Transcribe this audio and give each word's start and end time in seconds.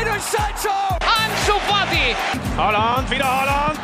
Jadon 0.00 0.20
Sancho! 0.20 0.72
Ansu 1.00 1.60
Fati! 1.68 2.16
Holland, 2.56 3.10
wieder 3.10 3.26
Holland! 3.26 3.78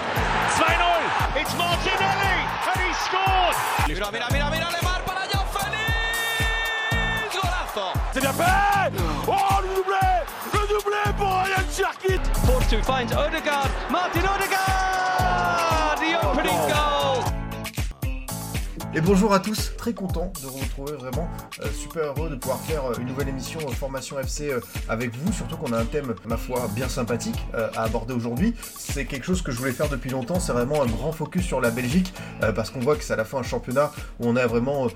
2-0! 0.56 1.40
It's 1.40 1.54
Martinelli! 1.58 2.36
And 2.72 2.80
he 2.80 2.92
scored! 3.04 3.56
Mira, 3.86 4.10
mira, 4.10 4.26
mira, 4.32 4.50
mira, 4.50 4.68
Lemar 4.72 5.02
para 5.04 5.28
Joao 5.30 5.44
Félix! 5.52 7.34
Golazo! 7.34 7.92
C'est 8.14 8.20
bien 8.20 8.32
fait 8.32 8.92
Oh, 9.28 9.60
le 9.60 9.74
doublé 9.74 10.06
Le 10.54 10.60
doublé 10.68 11.12
pour 11.18 11.28
Ryan 11.28 11.66
Cherkit 11.70 12.24
Force 12.46 12.74
finds 12.82 13.12
Odegaard. 13.12 13.68
Martin 13.90 14.20
Odegaard! 14.20 15.98
The 16.00 16.16
opening 16.26 16.68
goal! 16.68 16.95
Et 18.96 19.02
bonjour 19.02 19.34
à 19.34 19.40
tous, 19.40 19.72
très 19.76 19.92
content 19.92 20.32
de 20.42 20.46
vous 20.46 20.56
retrouver 20.56 20.92
vraiment, 20.92 21.28
euh, 21.60 21.66
super 21.70 22.02
heureux 22.16 22.30
de 22.30 22.34
pouvoir 22.34 22.58
faire 22.60 22.82
euh, 22.86 22.94
une 22.98 23.08
nouvelle 23.08 23.28
émission 23.28 23.60
euh, 23.60 23.70
Formation 23.72 24.18
FC 24.18 24.50
avec 24.88 25.14
vous, 25.14 25.30
surtout 25.34 25.58
qu'on 25.58 25.74
a 25.74 25.78
un 25.78 25.84
thème, 25.84 26.14
ma 26.24 26.38
foi, 26.38 26.66
bien 26.74 26.88
sympathique 26.88 27.38
à 27.52 27.82
aborder 27.82 28.14
aujourd'hui. 28.14 28.54
C'est 28.78 29.04
quelque 29.04 29.26
chose 29.26 29.42
que 29.42 29.52
je 29.52 29.58
voulais 29.58 29.72
faire 29.72 29.90
depuis 29.90 30.08
longtemps, 30.08 30.40
c'est 30.40 30.52
vraiment 30.52 30.82
un 30.82 30.86
grand 30.86 31.12
focus 31.12 31.44
sur 31.44 31.60
la 31.60 31.70
Belgique, 31.70 32.14
parce 32.54 32.70
qu'on 32.70 32.80
voit 32.80 32.96
que 32.96 33.04
c'est 33.04 33.12
à 33.12 33.16
la 33.16 33.26
fois 33.26 33.40
un 33.40 33.42
championnat 33.42 33.92
où 34.18 34.28
on 34.28 34.36
a 34.36 34.46
vraiment 34.46 34.86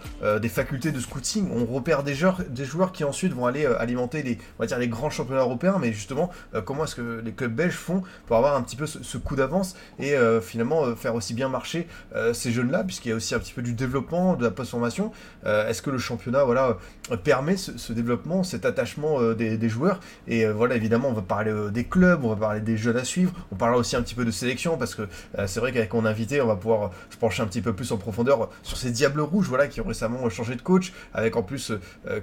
des 0.40 0.48
facultés 0.48 0.92
de 0.92 1.00
scouting, 1.00 1.50
on 1.52 1.66
repère 1.66 2.02
des 2.02 2.14
joueurs, 2.14 2.40
des 2.48 2.64
joueurs 2.64 2.92
qui 2.92 3.04
ensuite 3.04 3.34
vont 3.34 3.44
aller 3.44 3.66
alimenter 3.66 4.22
les, 4.22 4.38
on 4.58 4.62
va 4.62 4.66
dire, 4.66 4.78
les 4.78 4.88
grands 4.88 5.10
championnats 5.10 5.42
européens, 5.42 5.76
mais 5.78 5.92
justement, 5.92 6.30
comment 6.64 6.84
est-ce 6.84 6.94
que 6.94 7.20
les 7.22 7.32
clubs 7.32 7.54
belges 7.54 7.76
font 7.76 8.02
pour 8.26 8.36
avoir 8.38 8.54
un 8.56 8.62
petit 8.62 8.76
peu 8.76 8.86
ce, 8.86 9.02
ce 9.02 9.18
coup 9.18 9.36
d'avance 9.36 9.76
et 9.98 10.14
finalement 10.40 10.96
faire 10.96 11.14
aussi 11.14 11.34
bien 11.34 11.50
marcher 11.50 11.86
ces 12.32 12.50
jeunes-là, 12.50 12.84
puisqu'il 12.84 13.10
y 13.10 13.12
a 13.12 13.16
aussi 13.16 13.34
un 13.34 13.38
petit 13.38 13.52
peu 13.52 13.60
du 13.62 13.74
développement, 13.74 13.89
de 13.90 14.44
la 14.44 14.50
post-formation. 14.50 15.12
Euh, 15.46 15.68
Est-ce 15.68 15.82
que 15.82 15.90
le 15.90 15.98
championnat 15.98 16.44
voilà, 16.44 16.78
euh, 17.10 17.16
permet 17.16 17.56
ce, 17.56 17.92
développement, 17.92 18.42
cet 18.42 18.64
attachement 18.64 19.20
euh, 19.20 19.34
des, 19.34 19.68
joueurs? 19.68 20.00
Et 20.26 20.46
voilà, 20.46 20.74
évidemment, 20.76 21.08
on 21.08 21.12
va 21.12 21.22
parler 21.22 21.52
des 21.70 21.84
clubs, 21.84 22.24
on 22.24 22.30
va 22.30 22.36
parler 22.36 22.60
des 22.60 22.76
jeunes 22.76 22.96
à 22.96 23.04
suivre, 23.04 23.32
on 23.52 23.56
parlera 23.56 23.78
aussi 23.78 23.96
un 23.96 24.02
petit 24.02 24.14
peu 24.14 24.24
de 24.24 24.30
sélection, 24.30 24.76
parce 24.76 24.94
que 24.94 25.02
c'est 25.46 25.60
vrai 25.60 25.72
qu'avec 25.72 25.92
mon 25.92 26.04
invité, 26.04 26.40
on 26.40 26.46
va 26.46 26.56
pouvoir 26.56 26.90
se 27.10 27.16
pencher 27.16 27.42
un 27.42 27.46
petit 27.46 27.60
peu 27.60 27.72
plus 27.72 27.92
en 27.92 27.98
profondeur 27.98 28.50
sur 28.62 28.76
ces 28.76 28.90
Diables 28.90 29.20
Rouges 29.20 29.48
voilà, 29.48 29.68
qui 29.68 29.80
ont 29.80 29.86
récemment 29.86 30.28
changé 30.28 30.54
de 30.54 30.62
coach, 30.62 30.92
avec 31.14 31.36
en 31.36 31.42
plus 31.42 31.72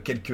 quelques 0.03 0.33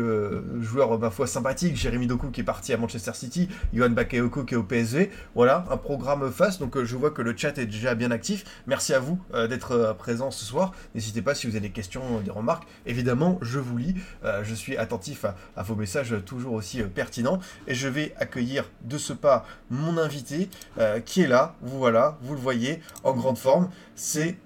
joueurs, 0.62 0.98
ma 1.00 1.12
foi, 1.12 1.28
sympathiques. 1.28 1.76
Jérémy 1.76 2.08
Doku 2.08 2.30
qui 2.32 2.42
est 2.42 2.46
parti 2.46 2.74
à 2.74 2.78
Manchester 2.78 3.12
City, 3.14 3.50
Johan 3.74 3.90
Bakayoko 3.90 4.44
qui 4.44 4.54
est 4.54 4.58
au 4.58 4.64
PSV. 4.64 5.12
Voilà, 5.36 5.66
un 5.70 5.78
programme 5.78 6.32
face. 6.32 6.60
Donc 6.60 6.82
je 6.82 6.96
vois 6.96 7.12
que 7.12 7.22
le 7.22 7.36
chat 7.36 7.58
est 7.58 7.66
déjà 7.66 7.96
bien 7.96 8.12
actif. 8.12 8.44
Merci 8.68 8.94
à 8.94 9.00
vous 9.00 9.20
d'être 9.50 9.96
présent 9.98 10.32
ce 10.32 10.46
soir. 10.46 10.74
N'hésitez 10.96 11.22
pas 11.24 11.36
si 11.36 11.48
vous 11.48 11.54
avez 11.56 11.68
des 11.68 11.74
questions, 11.74 12.04
euh, 12.18 12.22
des 12.22 12.32
remarques. 12.32 12.64
Évidemment, 12.86 13.40
je 13.42 13.60
vous 13.60 13.78
lis. 13.78 13.96
Euh, 14.24 14.44
je 14.44 14.54
suis 14.54 14.78
attentif 14.78 15.26
à, 15.56 15.64
vos 15.64 15.76
messages 15.76 16.14
euh, 16.14 16.20
toujours 16.20 16.54
aussi 16.54 16.82
pertinents. 16.84 17.40
Et 17.68 17.74
je 17.76 17.88
vais 17.88 18.14
accueillir 18.18 18.70
de 18.84 18.98
ce 18.98 19.14
pas 19.14 19.46
mon 19.70 19.98
invité 19.98 20.50
qui 21.06 21.22
est 21.22 21.28
là. 21.28 21.56
Vous 21.62 21.78
voilà, 21.78 22.18
vous 22.22 22.34
le 22.34 22.40
voyez 22.40 22.82
en 23.04 23.14
grande 23.14 23.38
forme. 23.38 23.70
C'est 23.96 24.38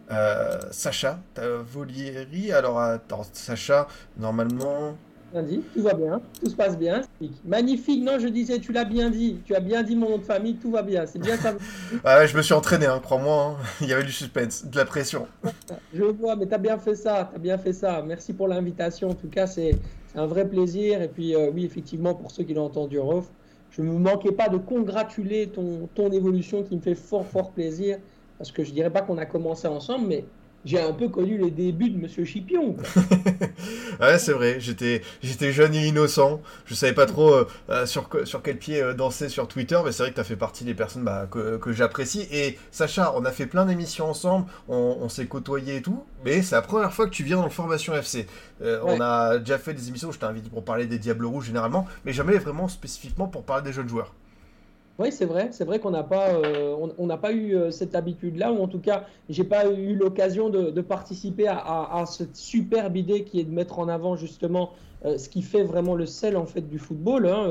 Sacha 0.71 1.19
Tavolieri. 1.33 2.51
Alors 2.51 2.79
attends, 2.79 3.25
Sacha, 3.33 3.87
normalement. 4.17 4.97
Bien 5.33 5.43
dit, 5.43 5.61
tout 5.73 5.81
va 5.81 5.93
bien, 5.93 6.21
tout 6.39 6.49
se 6.49 6.55
passe 6.55 6.77
bien. 6.77 7.01
Magnifique, 7.43 8.01
non, 8.01 8.17
je 8.17 8.29
disais, 8.29 8.59
tu 8.59 8.71
l'as 8.71 8.85
bien 8.85 9.09
dit, 9.09 9.41
tu 9.43 9.53
as 9.55 9.59
bien 9.59 9.83
dit 9.83 9.95
mon 9.95 10.09
nom 10.11 10.17
de 10.19 10.23
famille, 10.23 10.55
tout 10.55 10.71
va 10.71 10.81
bien, 10.83 11.05
c'est 11.05 11.19
bien 11.19 11.35
ça. 11.35 11.53
Ah 12.05 12.19
ouais, 12.19 12.27
je 12.27 12.37
me 12.37 12.41
suis 12.41 12.53
entraîné, 12.53 12.85
hein, 12.85 12.99
crois-moi. 13.03 13.57
hein. 13.59 13.63
Il 13.81 13.87
y 13.89 13.93
avait 13.93 14.05
du 14.05 14.11
suspense, 14.13 14.65
de 14.65 14.77
la 14.77 14.85
pression. 14.85 15.27
Je 15.93 16.03
vois, 16.03 16.37
mais 16.37 16.47
tu 16.47 16.53
as 16.53 16.57
bien 16.57 16.77
fait 16.77 16.95
ça, 16.95 17.27
tu 17.29 17.35
as 17.35 17.39
bien 17.39 17.57
fait 17.57 17.73
ça. 17.73 18.01
Merci 18.03 18.33
pour 18.33 18.47
l'invitation, 18.47 19.09
en 19.09 19.15
tout 19.15 19.27
cas, 19.29 19.47
c'est 19.47 19.71
c'est 20.07 20.19
un 20.19 20.27
vrai 20.27 20.47
plaisir. 20.47 21.01
Et 21.01 21.09
puis, 21.09 21.35
euh, 21.35 21.51
oui, 21.53 21.65
effectivement, 21.65 22.15
pour 22.15 22.31
ceux 22.31 22.43
qui 22.45 22.53
l'ont 22.53 22.65
entendu 22.65 22.97
en 22.97 23.09
off, 23.09 23.29
je 23.69 23.81
ne 23.81 23.87
me 23.87 23.99
manquais 23.99 24.31
pas 24.31 24.47
de 24.47 24.57
congratuler 24.57 25.51
ton, 25.51 25.89
ton 25.93 26.09
évolution 26.11 26.63
qui 26.63 26.77
me 26.77 26.81
fait 26.81 26.95
fort, 26.95 27.27
fort 27.27 27.51
plaisir. 27.51 27.97
Parce 28.37 28.51
que 28.53 28.63
je 28.63 28.71
dirais 28.71 28.91
pas 28.91 29.01
qu'on 29.01 29.17
a 29.17 29.25
commencé 29.25 29.67
ensemble, 29.67 30.07
mais 30.07 30.29
j'ai 30.67 30.81
un 30.81 30.91
peu 30.91 31.07
connu 31.07 31.37
les 31.37 31.49
débuts 31.49 31.89
de 31.89 31.97
Monsieur 31.97 32.25
Chipion. 32.25 32.75
ouais, 34.01 34.19
c'est 34.19 34.33
vrai, 34.33 34.59
j'étais 34.59 35.01
j'étais 35.23 35.51
jeune 35.51 35.73
et 35.73 35.87
innocent. 35.87 36.41
Je 36.65 36.75
savais 36.75 36.93
pas 36.93 37.05
trop 37.05 37.33
euh, 37.33 37.47
euh, 37.69 37.85
sur, 37.85 38.09
sur 38.25 38.41
quel 38.41 38.57
pied 38.57 38.81
euh, 38.81 38.93
danser 38.93 39.29
sur 39.29 39.47
Twitter, 39.47 39.79
mais 39.85 39.91
c'est 39.91 40.03
vrai 40.03 40.09
que 40.09 40.15
tu 40.15 40.21
as 40.21 40.25
fait 40.25 40.35
partie 40.35 40.65
des 40.65 40.73
personnes 40.73 41.03
bah, 41.03 41.27
que, 41.29 41.57
que 41.57 41.71
j'apprécie. 41.71 42.27
Et 42.31 42.57
Sacha, 42.71 43.13
on 43.15 43.23
a 43.25 43.31
fait 43.31 43.45
plein 43.45 43.65
d'émissions 43.65 44.09
ensemble, 44.09 44.47
on, 44.67 44.97
on 44.99 45.09
s'est 45.09 45.27
côtoyés 45.27 45.77
et 45.77 45.81
tout, 45.81 46.03
mais 46.25 46.41
c'est 46.41 46.55
la 46.55 46.61
première 46.61 46.93
fois 46.93 47.05
que 47.05 47.11
tu 47.11 47.23
viens 47.23 47.37
dans 47.37 47.45
le 47.45 47.49
Formation 47.49 47.93
FC. 47.95 48.27
Euh, 48.61 48.77
Ouais. 48.81 48.97
On 48.97 49.01
a 49.01 49.37
déjà 49.39 49.57
fait 49.57 49.73
des 49.73 49.87
émissions 49.87 50.09
où 50.09 50.11
je 50.11 50.19
t'ai 50.19 50.25
invité 50.25 50.49
pour 50.49 50.63
parler 50.63 50.85
des 50.85 50.99
Diables 50.99 51.25
Rouges 51.25 51.45
généralement, 51.45 51.87
mais 52.05 52.13
jamais 52.13 52.37
vraiment 52.37 52.67
spécifiquement 52.67 53.27
pour 53.27 53.43
parler 53.43 53.63
des 53.63 53.73
jeunes 53.73 53.87
joueurs. 53.89 54.13
Oui, 54.99 55.11
c'est 55.11 55.25
vrai, 55.25 55.49
c'est 55.51 55.63
vrai 55.63 55.77
qu'on 55.79 55.91
n'a 55.91 56.03
pas, 56.03 56.29
euh, 56.29 56.75
on 56.97 57.05
n'a 57.05 57.17
pas 57.17 57.31
eu 57.31 57.55
euh, 57.55 57.69
cette 57.69 57.93
habitude-là, 57.93 58.51
ou 58.51 58.63
en 58.63 58.67
tout 58.67 58.79
cas, 58.79 59.05
j'ai 59.29 59.43
pas 59.43 59.69
eu 59.71 59.95
l'occasion 59.95 60.49
de, 60.49 60.81
participer 60.81 61.47
à, 61.47 62.03
cette 62.07 62.35
superbe 62.35 62.97
idée 62.97 63.23
qui 63.23 63.39
est 63.39 63.43
de 63.43 63.51
mettre 63.51 63.77
en 63.77 63.89
avant 63.89 64.15
justement 64.15 64.71
euh, 65.05 65.19
ce 65.19 65.29
qui 65.29 65.43
fait 65.43 65.61
vraiment 65.61 65.93
le 65.93 66.07
sel 66.07 66.35
en 66.35 66.47
fait 66.47 66.61
du 66.61 66.79
football, 66.79 67.27
hein, 67.27 67.47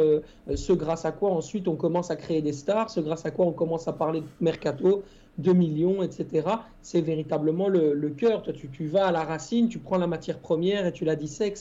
ce 0.55 0.73
grâce 0.73 1.05
à 1.05 1.13
quoi 1.13 1.31
ensuite 1.31 1.69
on 1.69 1.77
commence 1.77 2.11
à 2.11 2.17
créer 2.17 2.43
des 2.43 2.53
stars, 2.53 2.91
ce 2.91 2.99
grâce 2.99 3.27
à 3.27 3.31
quoi 3.31 3.47
on 3.47 3.53
commence 3.53 3.87
à 3.87 3.93
parler 3.93 4.23
de 4.23 4.27
mercato, 4.41 5.05
de 5.39 5.53
millions, 5.53 6.03
etc. 6.03 6.49
C'est 6.83 7.01
véritablement 7.01 7.69
le, 7.69 8.09
cœur. 8.17 8.43
Toi, 8.43 8.53
tu, 8.53 8.87
vas 8.87 9.07
à 9.07 9.13
la 9.13 9.23
racine, 9.23 9.69
tu 9.69 9.79
prends 9.79 9.99
la 9.99 10.07
matière 10.07 10.39
première 10.39 10.87
et 10.87 10.93
tu 10.93 11.05
la 11.05 11.15
dissèques. 11.15 11.59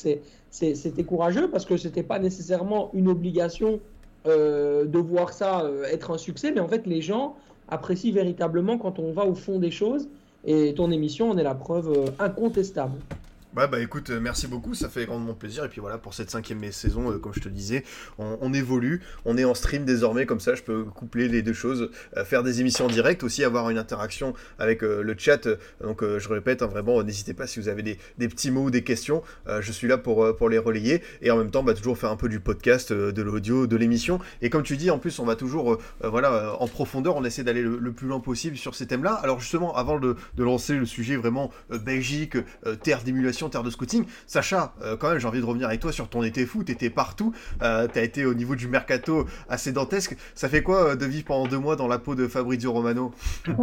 C'était 0.50 1.03
courageux 1.03 1.50
parce 1.50 1.66
que 1.66 1.78
c'était 1.78 2.03
pas 2.03 2.19
nécessairement 2.19 2.90
une 2.94 3.07
obligation 3.07 3.79
euh, 4.28 4.86
de 4.86 4.97
voir 4.97 5.34
ça 5.34 5.62
euh, 5.62 5.86
être 5.86 6.12
un 6.12 6.18
succès, 6.18 6.52
mais 6.52 6.59
en 6.59 6.68
fait, 6.68 6.88
les 6.88 7.02
gens 7.02 7.36
apprécient 7.68 8.13
véritablement 8.13 8.78
quand 8.78 9.00
on 9.00 9.12
va 9.12 9.25
au 9.25 9.36
fond 9.36 9.59
des 9.59 9.72
choses. 9.72 10.08
Et 10.46 10.74
ton 10.75 10.91
émission 10.91 11.31
en 11.31 11.38
est 11.38 11.44
la 11.44 11.56
preuve 11.56 11.91
euh, 11.91 12.06
incontestable. 12.19 13.00
Ouais, 13.55 13.69
bah 13.69 13.79
écoute, 13.79 14.09
euh, 14.09 14.19
merci 14.19 14.47
beaucoup, 14.47 14.73
ça 14.73 14.89
fait 14.89 15.05
grandement 15.05 15.33
plaisir. 15.33 15.63
Et 15.63 15.69
puis 15.69 15.79
voilà, 15.79 15.97
pour 15.97 16.13
cette 16.13 16.29
cinquième 16.29 16.69
saison, 16.73 17.09
euh, 17.09 17.19
comme 17.19 17.33
je 17.33 17.39
te 17.39 17.47
disais, 17.47 17.85
on, 18.17 18.53
évolue, 18.53 19.01
on 19.23 19.38
est 19.38 19.45
en 19.45 19.53
stream 19.53 19.85
désormais, 19.85 20.25
comme 20.25 20.41
ça 20.41 20.55
je 20.55 20.61
peux 20.61 20.83
coupler 20.83 21.29
les 21.29 21.41
deux 21.41 21.53
choses, 21.53 21.89
euh, 22.17 22.25
faire 22.25 22.44
des 22.44 22.59
émissions 22.59 22.88
en 22.88 22.89
direct, 22.89 23.23
aussi 23.23 23.45
avoir 23.45 23.69
une 23.69 23.77
interaction 23.77 24.33
avec 24.59 24.81
le 24.81 25.15
chat. 25.17 25.47
Donc 25.81 26.03
je 26.03 26.27
répète, 26.27 26.63
hein, 26.63 26.67
vraiment, 26.67 27.01
n'hésitez 27.01 27.33
pas 27.33 27.47
si 27.47 27.61
vous 27.61 27.69
avez 27.69 27.81
des, 27.81 27.97
petits 28.27 28.51
mots 28.51 28.65
ou 28.65 28.71
des 28.71 28.83
questions, 28.83 29.23
je 29.47 29.71
suis 29.71 29.88
là 29.88 29.97
pour, 29.97 30.35
pour 30.35 30.49
les 30.49 30.57
relayer. 30.57 31.01
Et 31.21 31.31
en 31.31 31.38
même 31.38 31.51
temps, 31.51 31.63
bah, 31.63 31.73
toujours 31.73 31.97
faire 31.97 32.11
un 32.11 32.17
peu 32.17 32.27
du 32.27 32.41
podcast, 32.41 32.91
de 32.91 33.21
l'audio, 33.21 33.67
de 33.67 33.75
l'émission. 33.77 34.19
Et 34.41 34.49
comme 34.49 34.63
tu 34.63 34.75
dis, 34.75 34.89
en 34.91 34.99
plus, 34.99 35.17
on 35.19 35.25
va 35.25 35.35
toujours, 35.35 35.77
voilà, 36.03 36.57
en 36.59 36.67
profondeur, 36.67 37.15
on 37.15 37.23
essaie 37.23 37.44
d'aller 37.44 37.61
le, 37.61 37.77
le 37.77 37.91
plus 37.94 38.07
loin 38.07 38.19
possible 38.19 38.57
sur 38.57 38.75
ces 38.75 38.85
thèmes-là. 38.85 39.13
Alors 39.13 39.39
justement, 39.39 39.75
avant 39.75 39.99
de, 39.99 40.17
de 40.35 40.44
lancer 40.44 40.75
le 40.75 40.85
sujet 40.85 41.15
vraiment 41.15 41.51
Belgique, 41.69 42.38
terre 42.83 43.03
d'émulation, 43.03 43.44
terre 43.50 43.63
de 43.63 43.69
scouting, 43.69 44.06
Sacha, 44.28 44.73
euh, 44.81 44.97
quand 44.97 45.09
même, 45.09 45.19
j'ai 45.19 45.28
envie 45.28 45.39
de 45.39 45.45
revenir 45.45 45.67
avec 45.67 45.79
toi 45.79 45.91
sur 45.91 46.07
ton 46.07 46.23
été 46.23 46.45
fou. 46.45 46.63
T'étais 46.63 46.89
partout, 46.89 47.33
euh, 47.61 47.88
t'as 47.91 48.03
été 48.03 48.25
au 48.25 48.33
niveau 48.33 48.56
du 48.56 48.67
mercato 48.67 49.25
assez 49.50 49.72
dantesque. 49.72 50.17
Ça 50.33 50.50
fait 50.50 50.63
quoi 50.63 50.91
euh, 50.91 50.95
de 50.95 51.06
vivre 51.06 51.25
pendant 51.25 51.47
deux 51.47 51.59
mois 51.59 51.75
dans 51.75 51.88
la 51.88 52.00
peau 52.00 52.16
de 52.16 52.28
Fabrizio 52.28 52.72
Romano? 52.72 53.11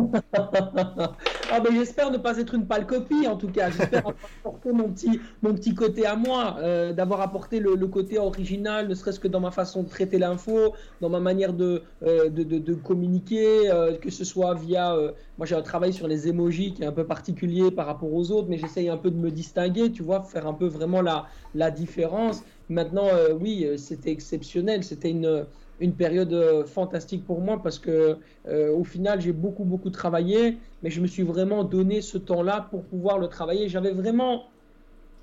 Ah 1.54 1.60
ben 1.60 1.74
j'espère 1.74 2.10
ne 2.10 2.16
pas 2.16 2.38
être 2.38 2.54
une 2.54 2.66
pâle 2.66 2.86
copie 2.86 3.26
en 3.26 3.36
tout 3.36 3.48
cas. 3.48 3.68
J'espère 3.68 3.98
avoir 3.98 4.14
apporté 4.40 4.72
mon 4.72 4.88
petit, 4.88 5.20
mon 5.42 5.52
petit 5.52 5.74
côté 5.74 6.06
à 6.06 6.16
moi, 6.16 6.56
d'avoir 6.96 7.20
apporté 7.20 7.60
le, 7.60 7.76
côté 7.86 8.18
original, 8.18 8.88
ne 8.88 8.94
serait-ce 8.94 9.20
que 9.20 9.28
dans 9.28 9.40
ma 9.40 9.50
façon 9.50 9.82
de 9.82 9.88
traiter 9.88 10.18
l'info, 10.18 10.74
dans 11.02 11.10
ma 11.10 11.20
manière 11.20 11.52
de, 11.52 11.82
de, 12.00 12.74
communiquer, 12.74 13.70
que 14.00 14.10
ce 14.10 14.24
soit 14.24 14.54
via... 14.54 14.96
moi 15.42 15.46
j'ai 15.46 15.56
un 15.56 15.62
travail 15.62 15.92
sur 15.92 16.06
les 16.06 16.28
emojis 16.28 16.72
qui 16.72 16.82
est 16.84 16.86
un 16.86 16.92
peu 16.92 17.04
particulier 17.04 17.72
par 17.72 17.86
rapport 17.86 18.12
aux 18.12 18.30
autres, 18.30 18.48
mais 18.48 18.58
j'essaye 18.58 18.88
un 18.88 18.96
peu 18.96 19.10
de 19.10 19.16
me 19.16 19.32
distinguer, 19.32 19.90
tu 19.90 20.04
vois, 20.04 20.22
faire 20.22 20.46
un 20.46 20.54
peu 20.54 20.66
vraiment 20.66 21.02
la, 21.02 21.26
la 21.52 21.72
différence. 21.72 22.44
Maintenant, 22.68 23.08
euh, 23.08 23.32
oui, 23.34 23.64
euh, 23.64 23.76
c'était 23.76 24.12
exceptionnel, 24.12 24.84
c'était 24.84 25.10
une 25.10 25.48
une 25.80 25.96
période 25.96 26.32
euh, 26.32 26.64
fantastique 26.64 27.26
pour 27.26 27.40
moi 27.40 27.60
parce 27.60 27.80
que 27.80 28.20
au 28.46 28.84
final 28.84 29.20
j'ai 29.20 29.32
beaucoup 29.32 29.64
beaucoup 29.64 29.90
travaillé 29.90 30.60
mais 30.82 30.90
je 30.90 31.00
me 31.00 31.06
suis 31.08 31.22
vraiment 31.24 31.64
donné 31.64 32.02
ce 32.02 32.18
temps-là 32.18 32.68
pour 32.70 32.86
pouvoir 32.88 33.18
le 33.18 33.26
travailler 33.28 33.68
j'avais 33.68 33.92
vraiment 33.92 34.52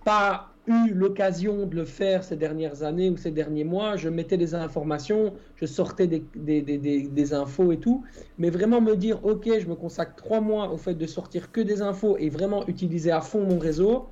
pas 0.04 0.49
l'occasion 0.94 1.66
de 1.66 1.76
le 1.76 1.86
faire 1.86 2.24
ces 2.24 2.36
dernières 2.36 2.84
années 2.84 3.10
ou 3.10 3.18
ces 3.18 3.32
derniers 3.32 3.64
mois 3.64 3.96
je 3.96 4.10
mettais 4.10 4.38
des 4.38 4.56
informations 4.56 5.34
je 5.56 5.66
sortais 5.66 6.08
des, 6.08 6.24
des, 6.36 6.62
des, 6.62 7.34
infos 7.34 7.72
et 7.72 7.78
tout 7.78 8.04
mais 8.38 8.50
vraiment 8.50 8.82
me 8.82 8.96
dire 8.96 9.24
ok 9.26 9.50
je 9.60 9.68
me 9.68 9.76
consacre 9.76 10.16
trois 10.16 10.42
mois 10.42 10.72
au 10.72 10.78
fait 10.78 10.94
de 10.94 11.06
sortir 11.06 11.52
que 11.52 11.62
des 11.62 11.82
infos 11.82 12.18
et 12.18 12.30
vraiment 12.30 12.68
utiliser 12.68 13.12
à 13.12 13.22
fond 13.22 13.44
mon 13.44 13.60
réseau 13.60 14.08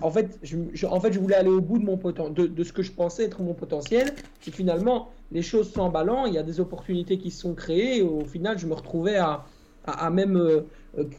en 0.00 0.10
fait, 0.10 0.38
je, 0.42 0.86
en 0.86 1.00
fait, 1.00 1.12
je 1.12 1.20
voulais 1.20 1.36
aller 1.36 1.50
au 1.50 1.60
bout 1.60 1.78
de, 1.78 1.84
mon 1.84 1.96
poten 1.96 2.32
de, 2.34 2.46
de 2.46 2.64
ce 2.64 2.72
que 2.72 2.82
je 2.82 2.90
pensais 2.90 3.24
être 3.24 3.42
mon 3.42 3.54
potentiel. 3.54 4.12
Et 4.46 4.50
finalement, 4.50 5.10
les 5.30 5.42
choses 5.42 5.72
s'emballant, 5.72 6.26
il 6.26 6.34
y 6.34 6.38
a 6.38 6.42
des 6.42 6.58
opportunités 6.58 7.18
qui 7.18 7.30
se 7.30 7.42
sont 7.42 7.54
créées. 7.54 8.02
Au 8.02 8.24
final, 8.24 8.58
je 8.58 8.66
me 8.66 8.74
retrouvais 8.74 9.16
à, 9.16 9.44
à, 9.86 10.10
même, 10.10 10.36
euh, 10.36 10.62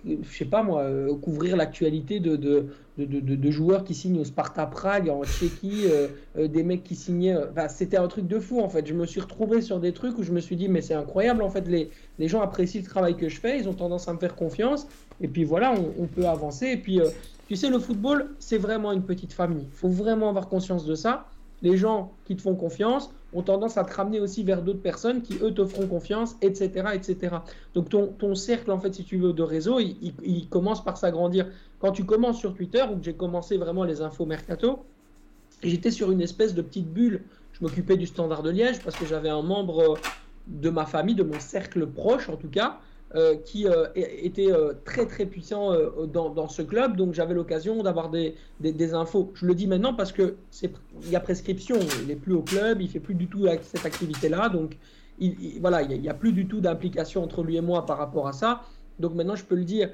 je 0.06 0.38
sais 0.38 0.46
pas 0.46 0.64
moi, 0.64 0.82
euh, 0.82 1.16
couvrir 1.16 1.56
l'actualité 1.56 2.20
de, 2.20 2.36
de, 2.36 2.68
de, 2.98 3.06
de, 3.06 3.52
joueurs 3.52 3.84
qui 3.84 3.94
signent 3.94 4.20
au 4.20 4.24
Sparta 4.24 4.66
Prague, 4.66 5.10
en 5.10 5.24
Tchéquie, 5.24 5.86
des 6.38 6.64
mecs 6.64 6.84
qui 6.84 6.96
signaient. 6.96 7.36
c'était 7.70 7.98
un 7.98 8.08
truc 8.08 8.28
de 8.28 8.40
fou 8.40 8.60
en 8.60 8.70
fait. 8.70 8.86
Je 8.86 8.94
me 8.94 9.06
suis 9.06 9.22
retrouvé 9.22 9.62
sur 9.62 9.80
des 9.80 9.94
trucs 9.94 10.18
où 10.18 10.24
je 10.24 10.32
me 10.32 10.40
suis 10.40 10.56
dit, 10.56 10.68
mais 10.68 10.82
c'est 10.82 10.96
incroyable 10.96 11.42
en 11.42 11.50
fait, 11.50 11.68
les, 11.68 11.90
les 12.18 12.28
gens 12.28 12.42
apprécient 12.42 12.82
le 12.82 12.88
travail 12.88 13.16
que 13.16 13.30
je 13.30 13.40
fais, 13.40 13.58
ils 13.58 13.70
ont 13.70 13.74
tendance 13.74 14.08
à 14.08 14.14
me 14.14 14.20
faire 14.20 14.36
confiance, 14.36 14.88
et 15.22 15.28
puis 15.28 15.46
voilà, 15.46 15.74
on, 15.74 16.04
on 16.04 16.08
peut 16.08 16.28
avancer. 16.28 16.68
Et 16.68 16.78
puis, 16.78 17.00
tu 17.48 17.56
sais, 17.56 17.70
le 17.70 17.80
football, 17.80 18.36
c'est 18.38 18.60
vraiment 18.60 18.92
une 18.92 19.04
petite 19.04 19.34
famille. 19.34 19.66
Il 19.66 19.76
faut 19.76 19.90
vraiment 19.90 20.30
avoir 20.30 20.50
conscience 20.50 20.86
de 20.86 20.94
ça. 20.94 21.26
Les 21.62 21.78
gens 21.78 22.14
qui 22.26 22.36
te 22.36 22.42
font 22.42 22.56
confiance, 22.56 23.12
ont 23.34 23.44
tendance 23.44 23.78
à 23.78 23.84
te 23.84 23.94
ramener 23.94 24.20
aussi 24.20 24.44
vers 24.44 24.62
d'autres 24.62 24.82
personnes 24.82 25.22
qui, 25.22 25.38
eux, 25.42 25.54
te 25.54 25.66
feront 25.66 25.88
confiance, 25.88 26.36
etc. 26.42 26.90
etc. 26.94 27.38
Donc 27.74 27.90
ton, 27.90 28.08
ton 28.08 28.36
cercle, 28.36 28.72
en 28.72 28.80
fait, 28.80 28.94
si 28.94 29.04
tu 29.04 29.18
veux, 29.18 29.34
de 29.34 29.44
réseau, 29.44 29.80
il, 29.80 30.50
commence 30.50 30.84
par 30.84 30.98
s'agrandir. 30.98 31.48
Quand 31.80 31.92
tu 31.92 32.06
commences 32.06 32.40
sur 32.40 32.56
Twitter, 32.56 32.84
où 32.92 32.98
j'ai 33.02 33.14
commencé 33.14 33.58
vraiment 33.58 33.84
les 33.84 34.02
infos 34.02 34.26
mercato, 34.26 34.80
j'étais 35.62 35.92
sur 35.92 36.12
une 36.12 36.22
espèce 36.22 36.56
de 36.56 36.62
petite 36.62 36.92
bulle. 36.92 37.22
Je 37.54 37.64
m'occupais 37.64 37.98
du 37.98 38.08
standard 38.08 38.42
de 38.42 38.50
Liège 38.50 38.80
parce 38.84 38.96
que 38.96 39.06
j'avais 39.06 39.30
un 39.30 39.42
membre 39.42 39.98
de 40.48 40.70
ma 40.70 40.86
famille, 40.86 41.16
de 41.16 41.24
mon 41.24 41.40
cercle 41.40 41.86
proche 41.86 42.30
en 42.30 42.36
tout 42.36 42.50
cas, 42.50 42.80
euh, 43.16 43.38
qui 43.44 43.68
euh, 43.68 43.88
était 43.96 44.52
euh, 44.52 44.74
très 44.86 45.08
très 45.08 45.26
puissant 45.26 45.72
dans, 46.14 46.30
dans, 46.30 46.48
ce 46.48 46.62
club, 46.62 46.96
donc 46.96 47.16
j'avais 47.16 47.34
l'occasion 47.34 47.82
d'avoir 47.82 48.12
des, 48.12 48.36
des, 48.60 48.94
infos. 48.94 49.32
Je 49.34 49.48
le 49.48 49.56
dis 49.56 49.66
maintenant 49.66 49.96
parce 49.96 50.12
que 50.12 50.36
c'est 50.52 50.72
il 51.02 51.10
y 51.10 51.16
a 51.16 51.20
prescription, 51.20 51.78
il 52.02 52.08
n'est 52.08 52.16
plus 52.16 52.34
au 52.34 52.44
club, 52.44 52.84
il 52.84 52.88
fait 52.88 53.00
plus 53.00 53.16
du 53.16 53.26
tout 53.26 53.48
cette 53.64 53.84
activité-là, 53.84 54.50
donc 54.50 54.78
il, 55.18 55.60
voilà, 55.60 55.82
il 55.82 56.00
n'y 56.00 56.08
a, 56.08 56.14
plus 56.14 56.34
du 56.34 56.46
tout 56.46 56.62
d'implication 56.62 57.24
entre 57.24 57.42
lui 57.42 57.58
et 57.58 57.62
moi 57.62 57.88
par 57.88 57.98
rapport 57.98 58.28
à 58.28 58.34
ça. 58.34 58.62
Donc 59.00 59.16
maintenant 59.16 59.36
je 59.36 59.44
peux 59.44 59.56
le 59.56 59.64
dire, 59.64 59.90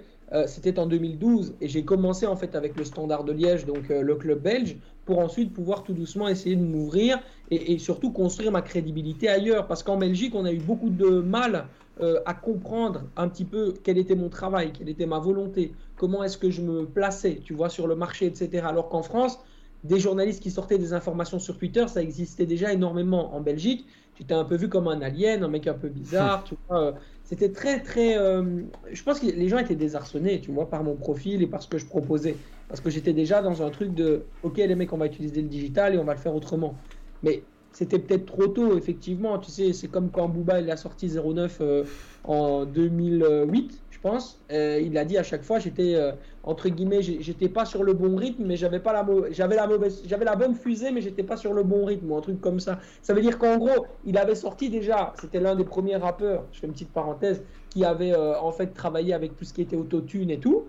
c'était 0.45 0.77
en 0.77 0.85
2012 0.85 1.53
et 1.61 1.69
j'ai 1.69 1.85
commencé 1.85 2.27
en 2.27 2.35
fait 2.35 2.53
avec 2.53 2.75
le 2.75 2.83
Standard 2.83 3.23
de 3.23 3.31
Liège, 3.31 3.65
donc 3.65 3.87
le 3.87 4.15
club 4.15 4.41
belge, 4.41 4.75
pour 5.05 5.19
ensuite 5.19 5.53
pouvoir 5.53 5.83
tout 5.83 5.93
doucement 5.93 6.27
essayer 6.27 6.57
de 6.57 6.63
m'ouvrir 6.63 7.19
et, 7.49 7.73
et, 7.73 7.77
surtout 7.77 8.11
construire 8.11 8.51
ma 8.51 8.61
crédibilité 8.61 9.29
ailleurs. 9.29 9.67
Parce 9.67 9.83
qu'en 9.83 9.97
Belgique, 9.97 10.33
on 10.35 10.43
a 10.45 10.51
eu 10.51 10.57
beaucoup 10.57 10.89
de 10.89 11.21
mal 11.21 11.67
euh, 12.01 12.19
à 12.25 12.33
comprendre 12.33 13.03
un 13.15 13.29
petit 13.29 13.45
peu 13.45 13.73
quel 13.83 13.97
était 13.97 14.15
mon 14.15 14.29
travail, 14.29 14.73
quelle 14.73 14.89
était 14.89 15.05
ma 15.05 15.19
volonté, 15.19 15.73
comment 15.95 16.23
est-ce 16.23 16.37
que 16.37 16.49
je 16.49 16.61
me 16.61 16.85
plaçais, 16.85 17.39
tu 17.43 17.53
vois, 17.53 17.69
sur 17.69 17.87
le 17.87 17.95
marché, 17.95 18.25
etc. 18.25 18.65
Alors 18.67 18.89
qu'en 18.89 19.01
France, 19.01 19.39
des 19.85 19.99
journalistes 19.99 20.41
qui 20.41 20.51
sortaient 20.51 20.77
des 20.77 20.93
informations 20.93 21.39
sur 21.39 21.57
Twitter, 21.57 21.87
ça 21.87 22.01
existait 22.01 22.45
déjà 22.45 22.73
énormément. 22.73 23.33
En 23.35 23.39
Belgique, 23.39 23.85
j'étais 24.17 24.33
un 24.33 24.43
peu 24.43 24.55
vu 24.55 24.67
comme 24.67 24.87
un 24.87 25.01
alien, 25.01 25.43
un 25.43 25.47
mec 25.47 25.67
un 25.67 25.73
peu 25.73 25.89
bizarre, 25.89 26.43
tu 26.43 26.55
vois. 26.67 26.81
Euh, 26.81 26.91
c'était 27.23 27.49
très, 27.49 27.79
très. 27.81 28.17
Euh, 28.17 28.61
je 28.91 29.03
pense 29.03 29.19
que 29.19 29.27
les 29.27 29.47
gens 29.47 29.57
étaient 29.57 29.75
désarçonnés, 29.75 30.41
tu 30.41 30.51
vois, 30.51 30.69
par 30.69 30.83
mon 30.83 30.95
profil 30.95 31.41
et 31.41 31.47
par 31.47 31.61
ce 31.61 31.67
que 31.67 31.77
je 31.77 31.85
proposais. 31.85 32.35
Parce 32.67 32.81
que 32.81 32.89
j'étais 32.89 33.13
déjà 33.13 33.41
dans 33.41 33.61
un 33.61 33.69
truc 33.69 33.93
de 33.93 34.25
OK, 34.43 34.57
les 34.57 34.75
mecs, 34.75 34.91
on 34.91 34.97
va 34.97 35.05
utiliser 35.05 35.41
le 35.41 35.47
digital 35.47 35.95
et 35.95 35.97
on 35.97 36.03
va 36.03 36.13
le 36.13 36.19
faire 36.19 36.35
autrement. 36.35 36.75
Mais 37.23 37.43
c'était 37.75 37.99
peut-être 37.99 38.25
trop 38.25 38.47
tôt, 38.47 38.77
effectivement. 38.77 39.37
Tu 39.37 39.51
sais, 39.51 39.73
c'est 39.73 39.89
comme 39.89 40.09
quand 40.09 40.29
Booba 40.29 40.61
il 40.61 40.71
a 40.71 40.77
sorti 40.77 41.09
09 41.09 41.57
euh, 41.59 41.83
en 42.23 42.63
2008, 42.63 43.81
je 43.91 43.99
pense. 43.99 44.39
Euh, 44.49 44.79
il 44.81 44.97
a 44.97 45.03
dit 45.03 45.17
à 45.17 45.23
chaque 45.23 45.43
fois, 45.43 45.59
j'étais 45.59 45.95
euh, 45.95 46.13
entre 46.43 46.69
guillemets, 46.69 47.01
j'étais 47.01 47.49
pas 47.49 47.65
sur 47.65 47.83
le 47.83 47.91
bon 47.91 48.15
rythme, 48.15 48.45
mais 48.45 48.55
j'avais 48.55 48.79
pas 48.79 48.93
la 48.93 49.05
j'avais 49.31 49.57
la 49.57 49.67
mauvaise, 49.67 50.03
j'avais 50.05 50.23
la 50.23 50.37
bonne 50.37 50.55
fusée, 50.55 50.91
mais 50.91 51.01
j'étais 51.01 51.23
pas 51.23 51.35
sur 51.35 51.53
le 51.53 51.63
bon 51.63 51.83
rythme, 51.83 52.09
ou 52.09 52.15
un 52.15 52.21
truc 52.21 52.39
comme 52.39 52.61
ça. 52.61 52.79
Ça 53.01 53.13
veut 53.13 53.21
dire 53.21 53.37
qu'en 53.37 53.57
gros, 53.57 53.85
il 54.05 54.17
avait 54.17 54.35
sorti 54.35 54.69
déjà. 54.69 55.11
C'était 55.19 55.41
l'un 55.41 55.55
des 55.55 55.65
premiers 55.65 55.97
rappeurs. 55.97 56.45
Je 56.53 56.61
fais 56.61 56.67
une 56.67 56.73
petite 56.73 56.93
parenthèse, 56.93 57.43
qui 57.71 57.83
avait 57.83 58.15
en 58.15 58.53
fait 58.53 58.67
travaillé 58.67 59.13
avec 59.13 59.35
tout 59.35 59.43
ce 59.43 59.51
qui 59.51 59.61
était 59.61 59.75
autotune 59.75 60.29
et 60.29 60.39
tout, 60.39 60.63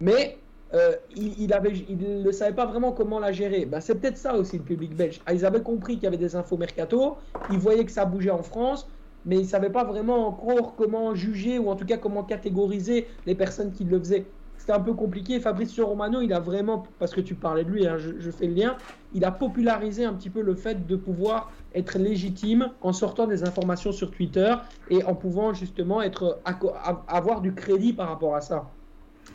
mais 0.00 0.38
euh, 0.74 0.94
il, 1.14 1.48
ne 1.48 2.32
savait 2.32 2.54
pas 2.54 2.66
vraiment 2.66 2.92
comment 2.92 3.20
la 3.20 3.32
gérer. 3.32 3.66
Ben, 3.66 3.80
c'est 3.80 3.94
peut-être 3.94 4.16
ça 4.16 4.34
aussi 4.34 4.58
le 4.58 4.64
public 4.64 4.94
belge. 4.96 5.20
Ah, 5.26 5.32
ils 5.32 5.46
avaient 5.46 5.62
compris 5.62 5.94
qu'il 5.94 6.04
y 6.04 6.06
avait 6.06 6.16
des 6.16 6.34
infos 6.34 6.56
mercato, 6.56 7.16
ils 7.50 7.58
voyaient 7.58 7.84
que 7.84 7.92
ça 7.92 8.04
bougeait 8.04 8.30
en 8.30 8.42
France, 8.42 8.88
mais 9.24 9.36
ils 9.36 9.42
ne 9.42 9.48
savaient 9.48 9.70
pas 9.70 9.84
vraiment 9.84 10.26
encore 10.26 10.74
comment 10.76 11.14
juger 11.14 11.58
ou 11.58 11.70
en 11.70 11.76
tout 11.76 11.86
cas 11.86 11.98
comment 11.98 12.24
catégoriser 12.24 13.06
les 13.26 13.34
personnes 13.34 13.72
qui 13.72 13.84
le 13.84 13.98
faisaient. 13.98 14.26
C'était 14.58 14.72
un 14.72 14.80
peu 14.80 14.94
compliqué. 14.94 15.38
Fabrizio 15.38 15.86
Romano, 15.86 16.20
il 16.22 16.32
a 16.32 16.40
vraiment, 16.40 16.84
parce 16.98 17.12
que 17.12 17.20
tu 17.20 17.34
parlais 17.34 17.62
de 17.62 17.70
lui, 17.70 17.86
hein, 17.86 17.98
je, 17.98 18.30
fais 18.30 18.46
le 18.46 18.54
lien, 18.54 18.76
il 19.14 19.24
a 19.24 19.30
popularisé 19.30 20.04
un 20.04 20.14
petit 20.14 20.30
peu 20.30 20.40
le 20.40 20.54
fait 20.54 20.86
de 20.86 20.96
pouvoir 20.96 21.52
être 21.74 21.98
légitime 21.98 22.70
en 22.80 22.92
sortant 22.92 23.26
des 23.26 23.44
informations 23.44 23.92
sur 23.92 24.10
Twitter 24.10 24.54
et 24.90 25.04
en 25.04 25.14
pouvant 25.14 25.52
justement 25.52 26.02
être, 26.02 26.40
avoir 27.06 27.42
du 27.42 27.54
crédit 27.54 27.92
par 27.92 28.08
rapport 28.08 28.34
à 28.34 28.40
ça. 28.40 28.68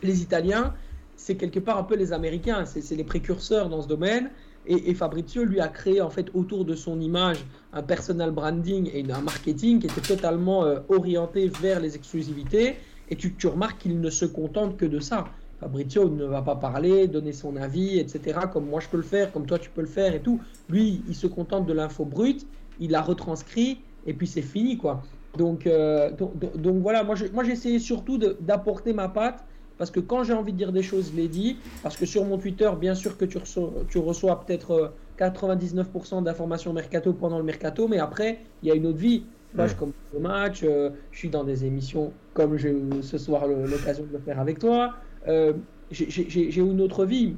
Les 0.02 0.22
Italiens, 0.22 0.74
c'est 1.22 1.36
quelque 1.36 1.60
part 1.60 1.78
un 1.78 1.84
peu 1.84 1.94
les 1.94 2.12
Américains, 2.12 2.64
c'est 2.64 2.96
les 2.96 3.04
précurseurs 3.04 3.68
dans 3.68 3.80
ce 3.80 3.86
domaine. 3.86 4.30
Et, 4.66 4.94
Fabrizio 4.94 5.44
lui 5.44 5.60
a 5.60 5.68
créé 5.68 6.00
en 6.00 6.10
fait 6.10 6.26
autour 6.34 6.64
de 6.64 6.74
son 6.74 7.00
image 7.00 7.38
un 7.72 7.82
personal 7.82 8.30
branding 8.30 8.90
et 8.92 9.04
un 9.10 9.20
marketing 9.20 9.80
qui 9.80 9.86
était 9.86 10.00
totalement 10.00 10.64
euh, 10.64 10.80
orienté 10.88 11.48
vers 11.48 11.80
les 11.80 11.96
exclusivités. 11.96 12.76
Et 13.08 13.16
tu, 13.16 13.34
remarques 13.46 13.82
qu'il 13.82 14.00
ne 14.00 14.10
se 14.10 14.24
contente 14.24 14.76
que 14.76 14.84
de 14.84 14.98
ça. 15.00 15.24
Fabrizio 15.60 16.08
ne 16.08 16.24
va 16.24 16.42
pas 16.42 16.56
parler, 16.56 17.06
donner 17.06 17.32
son 17.32 17.56
avis, 17.56 17.98
etc. 17.98 18.40
Comme 18.52 18.66
moi 18.66 18.80
je 18.80 18.88
peux 18.88 18.96
le 18.96 19.02
faire, 19.04 19.32
comme 19.32 19.46
toi 19.46 19.58
tu 19.58 19.70
peux 19.70 19.80
le 19.80 19.86
faire 19.86 20.14
et 20.14 20.20
tout. 20.20 20.40
Lui, 20.68 21.02
il 21.08 21.14
se 21.14 21.28
contente 21.28 21.66
de 21.66 21.72
l'info 21.72 22.04
brute, 22.04 22.46
il 22.80 22.90
la 22.90 23.02
retranscrit 23.02 23.80
et 24.06 24.14
puis 24.14 24.26
c'est 24.26 24.42
fini 24.42 24.76
quoi. 24.76 25.02
Donc, 25.38 25.66
euh, 25.66 26.10
voilà, 26.82 27.04
moi 27.04 27.14
j'ai 27.16 27.52
essayé 27.52 27.78
surtout 27.78 28.18
d'apporter 28.18 28.92
ma 28.92 29.08
patte 29.08 29.44
parce 29.78 29.90
que 29.90 30.00
quand 30.00 30.24
j'ai 30.24 30.32
envie 30.32 30.52
de 30.52 30.58
dire 30.58 30.72
des 30.72 30.82
choses, 30.82 31.10
je 31.12 31.20
les 31.20 31.28
dis. 31.28 31.56
Parce 31.82 31.96
que 31.96 32.06
sur 32.06 32.24
mon 32.24 32.38
Twitter, 32.38 32.70
bien 32.78 32.94
sûr 32.94 33.16
que 33.16 33.24
tu 33.24 33.38
reçois, 33.38 33.72
tu 33.88 33.98
reçois 33.98 34.44
peut-être 34.44 34.92
99% 35.18 35.84
euh, 36.18 36.20
d'informations 36.20 36.72
mercato 36.72 37.12
pendant 37.12 37.38
le 37.38 37.44
mercato, 37.44 37.88
mais 37.88 37.98
après, 37.98 38.40
il 38.62 38.68
y 38.68 38.72
a 38.72 38.74
une 38.74 38.86
autre 38.86 38.98
vie. 38.98 39.24
Moi, 39.54 39.66
je 39.66 39.74
commence 39.74 39.94
le 40.14 40.20
match, 40.20 40.62
euh, 40.62 40.90
je 41.10 41.18
suis 41.18 41.28
dans 41.28 41.44
des 41.44 41.66
émissions 41.66 42.12
comme 42.32 42.56
j'ai 42.56 42.74
ce 43.02 43.18
soir 43.18 43.46
l'occasion 43.46 44.04
de 44.04 44.12
le 44.12 44.18
faire 44.18 44.40
avec 44.40 44.58
toi. 44.58 44.94
Euh, 45.28 45.52
j'ai 45.90 46.58
une 46.58 46.80
autre 46.80 47.04
vie. 47.04 47.34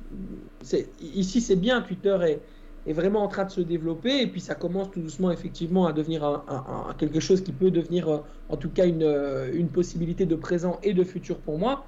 Ici, 1.01 1.41
c'est 1.41 1.57
bien, 1.57 1.83
Twitter 1.83 2.17
est, 2.23 2.41
est, 2.87 2.93
vraiment 2.93 3.25
en 3.25 3.29
train 3.29 3.45
de 3.45 3.51
se 3.51 3.61
développer 3.61 4.23
et 4.23 4.29
puis 4.29 4.41
ça 4.41 4.55
commence 4.55 4.93
tout 4.93 5.01
doucement 5.01 5.33
effectivement 5.33 5.87
à 5.87 5.93
devenir 5.93 6.23
un, 6.25 6.95
quelque 6.99 7.19
chose 7.19 7.43
qui 7.43 7.51
peut 7.51 7.73
devenir 7.73 8.23
en 8.49 8.57
tout 8.57 8.71
cas 8.71 8.87
une, 8.87 9.13
une 9.53 9.69
possibilité 9.69 10.25
de 10.25 10.37
présent 10.37 10.79
et 10.85 10.95
de 10.95 11.03
futur 11.03 11.39
pour 11.39 11.59
moi 11.59 11.85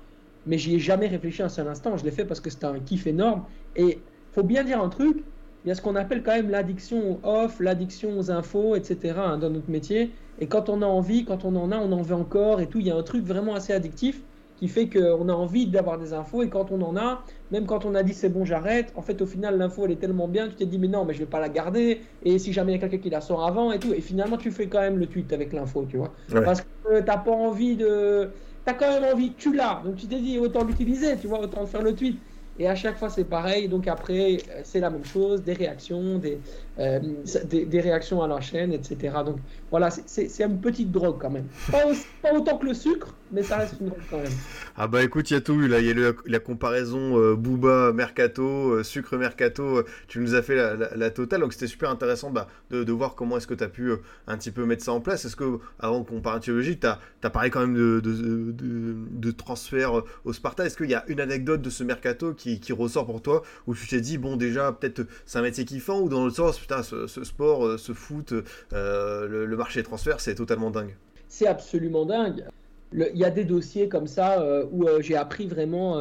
mais 0.47 0.59
j'y 0.59 0.77
ai 0.77 0.79
jamais 0.79 1.09
réfléchi 1.09 1.43
un 1.43 1.49
seul 1.49 1.69
instant. 1.69 1.97
Je 1.97 2.05
l'ai 2.05 2.11
fait 2.11 2.25
parce 2.25 2.41
que 2.41 2.51
c'était 2.51 2.67
un 2.67 2.81
kiff 2.81 3.07
énorme. 3.07 3.45
Et 3.75 3.99
faut 4.33 4.43
bien 4.43 4.65
dire 4.65 4.81
un 4.81 4.89
truc, 4.89 5.25
il 5.65 5.69
y 5.69 5.71
a 5.71 5.75
ce 5.75 5.83
qu'on 5.83 5.97
appelle 5.97 6.23
quand 6.23 6.35
même 6.35 6.51
l'addiction 6.51 7.21
off, 7.25 7.61
l'addiction 7.61 8.19
aux 8.19 8.31
infos, 8.31 8.77
etc. 8.77 9.15
Hein, 9.19 9.39
dans 9.39 9.51
notre 9.51 9.71
métier. 9.71 10.13
Et 10.39 10.47
quand 10.47 10.69
on 10.69 10.83
a 10.83 10.87
envie, 10.87 11.25
quand 11.25 11.45
on 11.45 11.57
en 11.57 11.73
a, 11.73 11.79
on 11.79 11.93
en 11.93 12.03
veut 12.03 12.15
encore 12.15 12.61
et 12.61 12.69
tout. 12.69 12.79
Il 12.79 12.87
y 12.87 12.91
a 12.91 12.97
un 12.97 13.03
truc 13.03 13.25
vraiment 13.25 13.55
assez 13.55 13.73
addictif 13.73 14.23
qui 14.57 14.69
fait 14.69 14.89
qu'on 14.89 15.29
a 15.29 15.33
envie 15.33 15.67
d'avoir 15.67 15.99
des 15.99 16.13
infos 16.13 16.43
et 16.43 16.49
quand 16.49 16.71
on 16.73 16.81
en 16.81 16.97
a, 16.97 17.25
même 17.51 17.67
quand 17.67 17.85
on 17.85 17.95
a 17.95 18.03
dit 18.03 18.15
c'est 18.15 18.31
bon 18.31 18.45
j'arrête, 18.45 18.93
en 18.97 19.03
fait 19.03 19.21
au 19.21 19.27
final 19.27 19.59
l'info 19.59 19.85
elle 19.85 19.93
est 19.93 19.97
tellement 20.01 20.29
bien, 20.29 20.49
tu 20.49 20.55
t'es 20.55 20.67
dit 20.67 20.79
mais 20.79 20.89
non 20.89 21.05
mais 21.05 21.13
je 21.15 21.21
vais 21.21 21.27
pas 21.27 21.41
la 21.41 21.49
garder 21.49 22.01
et 22.23 22.39
si 22.39 22.53
jamais 22.53 22.73
il 22.73 22.77
y 22.77 22.79
a 22.79 22.81
quelqu'un 22.81 23.03
qui 23.03 23.11
la 23.11 23.21
sort 23.21 23.47
avant 23.47 23.73
et 23.73 23.79
tout 23.79 23.93
et 23.93 24.01
finalement 24.01 24.39
tu 24.39 24.51
fais 24.51 24.69
quand 24.69 24.81
même 24.81 24.99
le 24.99 25.07
tweet 25.09 25.33
avec 25.33 25.53
l'info 25.53 25.85
tu 25.87 25.99
vois 25.99 26.15
parce 26.43 26.63
que 26.63 27.01
t'as 27.01 27.19
pas 27.19 27.33
envie 27.33 27.77
de 27.77 28.33
t'as 28.67 28.75
quand 28.75 29.01
même 29.01 29.15
envie, 29.15 29.33
tu 29.33 29.55
l'as. 29.55 29.81
Donc 29.85 29.97
tu 29.97 30.07
t'es 30.07 30.21
dit 30.21 30.39
autant 30.39 30.65
l'utiliser, 30.65 31.17
tu 31.17 31.29
vois, 31.29 31.41
autant 31.41 31.65
faire 31.65 31.83
le 31.83 31.95
tweet. 31.95 32.19
Et 32.59 32.67
à 32.67 32.75
chaque 32.75 32.99
fois, 32.99 33.09
c'est 33.11 33.25
pareil. 33.25 33.69
Donc 33.69 33.87
après, 33.87 34.39
c'est 34.65 34.81
la 34.81 34.91
même 34.91 35.05
chose, 35.05 35.43
des 35.43 35.53
réactions, 35.53 36.19
des, 36.19 36.39
euh, 36.79 36.99
des, 37.45 37.81
réactions 37.81 38.23
à 38.23 38.29
la 38.29 38.41
chaîne, 38.41 38.73
etc. 38.73 39.15
Donc 39.25 39.37
voilà, 39.71 39.91
c'est 39.91 40.41
une 40.41 40.59
petite 40.59 40.91
drogue 40.91 41.19
quand 41.21 41.31
même. 41.31 41.47
Pas, 41.71 42.33
autant 42.33 42.57
que 42.57 42.67
le 42.67 42.75
sucre, 42.75 43.15
mais 43.33 43.43
ça 43.43 43.59
reste 43.59 43.77
une 43.81 43.91
quand 44.11 44.19
même. 44.19 44.33
Ah 44.77 44.89
bah 44.89 45.03
écoute, 45.03 45.31
il 45.31 45.35
y 45.35 45.37
a 45.37 45.41
tout 45.41 45.55
eu 45.55 45.69
là. 45.69 45.81
Il 45.81 45.87
y 45.87 46.05
a 46.05 46.13
la 46.27 46.39
comparaison 46.39 47.19
euh, 47.19 47.35
Booba 47.35 47.93
Mercato, 47.93 48.73
euh, 48.73 48.83
sucre 48.83 49.17
Mercato. 49.17 49.83
tu 50.09 50.21
nous 50.21 50.35
as 50.35 50.43
fait 50.43 50.55
la, 50.55 51.11
totale. 51.11 51.41
Donc 51.41 51.53
c'était 51.53 51.67
super 51.67 51.91
intéressant 51.91 52.31
bah, 52.31 52.49
de, 52.71 52.93
voir 52.93 53.15
comment 53.15 53.37
est-ce 53.37 53.47
que 53.47 53.55
tu 53.55 53.65
as 53.65 53.69
pu 53.69 53.93
un 54.27 54.37
petit 54.37 54.51
peu 54.51 54.65
mettre 54.65 54.85
ça 54.85 54.93
en 54.93 55.01
place. 55.01 55.25
Est-ce 55.25 55.37
que, 55.37 55.59
avant 55.79 56.05
qu'on 56.05 56.21
parle 56.21 56.41
de 56.41 56.45
tu 56.45 56.87
as, 56.87 57.31
parlé 57.31 57.51
quand 57.51 57.61
même 57.61 57.75
de, 57.75 58.01
de, 58.01 58.53
de 58.53 59.31
transfert 59.31 60.03
au 60.25 60.33
Sparta. 60.33 60.65
Est-ce 60.65 60.77
qu'il 60.77 60.91
y 60.91 60.95
a 60.95 61.05
une 61.09 61.21
anecdote 61.21 61.63
de 61.63 61.71
ce 61.71 61.85
Mercato 61.85 62.35
qui, 62.35 62.61
qui 62.61 62.73
ressort 62.73 63.07
pour 63.07 63.23
toi 63.23 63.43
où 63.67 63.75
tu 63.75 63.87
t'es 63.87 64.01
dit, 64.01 64.19
bon, 64.19 64.37
déjà, 64.37 64.73
peut-être 64.73 65.07
c'est 65.25 65.39
un 65.39 65.43
métier 65.43 65.65
kiffant 65.65 66.01
ou 66.01 66.09
dans 66.09 66.25
le 66.25 66.31
sens, 66.31 66.59
putain, 66.59 66.83
ce, 66.83 67.07
sport, 67.07 67.67
euh, 67.67 67.79
ce 67.79 67.93
foot, 67.93 68.35
euh, 68.73 69.47
le, 69.47 69.57
marché 69.57 69.81
des 69.81 69.85
transferts, 69.85 70.21
c'est 70.21 70.35
totalement 70.35 70.71
dingue? 70.71 70.97
C'est 71.29 71.47
absolument 71.47 72.05
dingue. 72.05 72.45
Il 72.93 73.17
y 73.17 73.25
a 73.25 73.31
des 73.31 73.45
dossiers 73.45 73.89
comme 73.89 74.07
ça 74.07 74.41
euh, 74.41 74.67
où 74.73 74.87
j'ai 75.01 75.17
appris 75.17 75.47
vraiment 75.47 75.99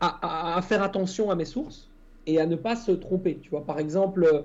à, 0.00 0.60
faire 0.62 0.82
attention 0.82 1.30
à 1.30 1.34
mes 1.34 1.44
sources 1.44 1.88
et 2.26 2.40
à 2.40 2.46
ne 2.46 2.56
pas 2.56 2.76
se 2.76 2.92
tromper. 2.92 3.38
Tu 3.42 3.50
vois, 3.50 3.64
par 3.64 3.78
exemple, 3.78 4.44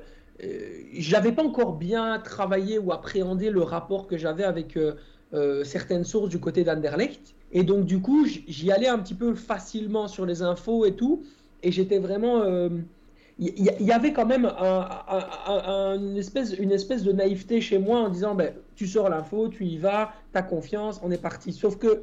j'avais 0.93 1.31
pas 1.31 1.43
encore 1.43 1.75
bien 1.75 2.19
travaillé 2.19 2.77
ou 2.77 2.91
appréhendé 2.91 3.49
le 3.49 3.61
rapport 3.61 4.07
que 4.07 4.17
j'avais 4.17 4.43
avec 4.43 4.77
euh, 4.77 5.63
certaines 5.63 6.03
sources 6.03 6.29
du 6.29 6.39
côté 6.39 6.63
d'Anderlecht. 6.63 7.35
Et 7.51 7.63
donc, 7.63 7.85
du 7.85 7.99
coup, 7.99 8.25
j'y 8.25 8.71
allais 8.71 8.87
un 8.87 8.99
petit 8.99 9.15
peu 9.15 9.33
facilement 9.33 10.07
sur 10.07 10.25
les 10.25 10.41
infos 10.41 10.85
et 10.85 10.95
tout. 10.95 11.23
Et 11.63 11.71
j'étais 11.71 11.99
vraiment. 11.99 12.43
Il 13.41 13.63
y, 13.63 13.91
avait 13.93 14.11
quand 14.11 14.25
même 14.25 14.45
une, 14.45 16.17
espèce, 16.17 16.51
de 16.51 17.11
naïveté 17.13 17.61
chez 17.61 17.79
moi 17.79 17.99
en 18.01 18.09
disant 18.09 18.35
ben, 18.35 18.53
tu 18.75 18.85
sors 18.85 19.09
l'info, 19.09 19.47
tu 19.47 19.65
y 19.65 19.77
vas, 19.77 20.11
tu 20.33 20.37
as 20.37 20.41
confiance, 20.41 20.99
on 21.03 21.11
est 21.11 21.21
parti. 21.21 21.53
Sauf 21.53 21.77
que 21.77 22.01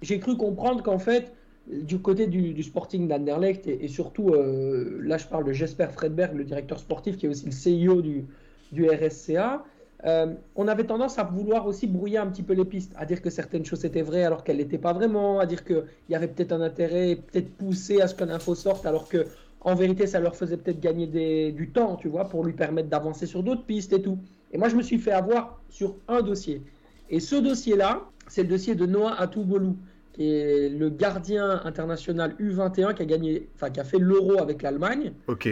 j'ai 0.00 0.18
cru 0.20 0.38
comprendre 0.38 0.82
qu'en 0.82 0.98
fait, 0.98 1.34
du 1.70 1.98
côté 1.98 2.26
du, 2.26 2.62
Sporting 2.62 3.08
d'Anderlecht, 3.08 3.66
et, 3.66 3.88
surtout, 3.88 4.30
euh, 4.30 5.00
là 5.02 5.18
je 5.18 5.26
parle 5.26 5.44
de 5.44 5.52
Jesper 5.52 5.88
Fredberg, 5.92 6.34
le 6.34 6.44
directeur 6.44 6.78
sportif 6.78 7.18
qui 7.18 7.26
est 7.26 7.28
aussi 7.28 7.44
le 7.44 7.90
CEO 7.90 8.00
du, 8.00 8.24
du 8.72 8.88
RSCA, 8.88 9.62
euh, 10.06 10.32
on 10.56 10.66
avait 10.66 10.84
tendance 10.84 11.18
à 11.18 11.24
vouloir 11.24 11.66
aussi 11.66 11.86
brouiller 11.86 12.18
un 12.18 12.26
petit 12.26 12.42
peu 12.42 12.54
les 12.54 12.64
pistes, 12.64 12.92
à 12.96 13.04
dire 13.04 13.20
que 13.20 13.28
certaines 13.28 13.66
choses 13.66 13.84
étaient 13.84 14.02
vraies 14.02 14.24
alors 14.24 14.44
qu'elles 14.44 14.56
n'étaient 14.56 14.78
pas 14.78 14.94
vraiment, 14.94 15.40
à 15.40 15.46
dire 15.46 15.62
qu'il 15.64 15.84
y 16.08 16.14
avait 16.14 16.28
peut-être 16.28 16.52
un 16.52 16.62
intérêt, 16.62 17.16
peut-être 17.16 17.50
poussé 17.56 18.00
à 18.00 18.08
ce 18.08 18.14
qu'une 18.14 18.30
info 18.30 18.54
sorte 18.54 18.86
alors 18.86 19.08
que 19.08 19.26
en 19.60 19.74
vérité 19.74 20.06
ça 20.06 20.20
leur 20.20 20.36
faisait 20.36 20.56
peut-être 20.56 20.80
gagner 20.80 21.06
des, 21.06 21.52
du 21.52 21.70
temps, 21.70 21.96
tu 21.96 22.08
vois, 22.08 22.28
pour 22.28 22.44
lui 22.44 22.52
permettre 22.52 22.88
d'avancer 22.88 23.26
sur 23.26 23.42
d'autres 23.42 23.64
pistes 23.64 23.92
et 23.92 24.02
tout. 24.02 24.18
Et 24.52 24.58
moi 24.58 24.68
je 24.68 24.76
me 24.76 24.82
suis 24.82 24.98
fait 24.98 25.12
avoir 25.12 25.60
sur 25.68 25.96
un 26.08 26.22
dossier. 26.22 26.62
Et 27.08 27.20
ce 27.20 27.36
dossier-là, 27.36 28.04
c'est 28.28 28.42
le 28.42 28.48
dossier 28.48 28.74
de 28.74 28.86
Noah 28.86 29.14
Atoubolou 29.20 29.76
qui 30.12 30.32
est 30.34 30.68
le 30.68 30.90
gardien 30.90 31.60
international 31.64 32.34
U21 32.40 32.94
qui 32.94 33.02
a 33.02 33.06
gagné, 33.06 33.48
enfin 33.54 33.70
qui 33.70 33.80
a 33.80 33.84
fait 33.84 33.98
l'Euro 33.98 34.40
avec 34.40 34.62
l'Allemagne. 34.62 35.12
Ok. 35.28 35.48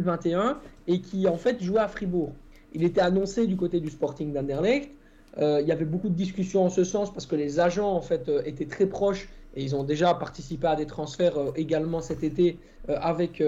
U21 0.00 0.56
et 0.86 1.00
qui 1.00 1.28
en 1.28 1.36
fait 1.36 1.62
jouait 1.62 1.80
à 1.80 1.88
Fribourg. 1.88 2.32
Il 2.72 2.84
était 2.84 3.00
annoncé 3.00 3.46
du 3.46 3.56
côté 3.56 3.80
du 3.80 3.90
Sporting 3.90 4.32
d'Anderlecht. 4.32 4.90
Euh, 5.38 5.60
il 5.60 5.68
y 5.68 5.72
avait 5.72 5.84
beaucoup 5.84 6.08
de 6.08 6.14
discussions 6.14 6.64
en 6.64 6.70
ce 6.70 6.84
sens 6.84 7.12
parce 7.12 7.26
que 7.26 7.36
les 7.36 7.60
agents 7.60 7.92
en 7.92 8.00
fait 8.00 8.28
euh, 8.28 8.42
étaient 8.44 8.66
très 8.66 8.86
proches 8.86 9.28
et 9.54 9.62
ils 9.62 9.74
ont 9.74 9.84
déjà 9.84 10.14
participé 10.14 10.66
à 10.66 10.76
des 10.76 10.86
transferts 10.86 11.38
euh, 11.38 11.52
également 11.56 12.00
cet 12.00 12.22
été 12.22 12.58
avec, 12.88 13.42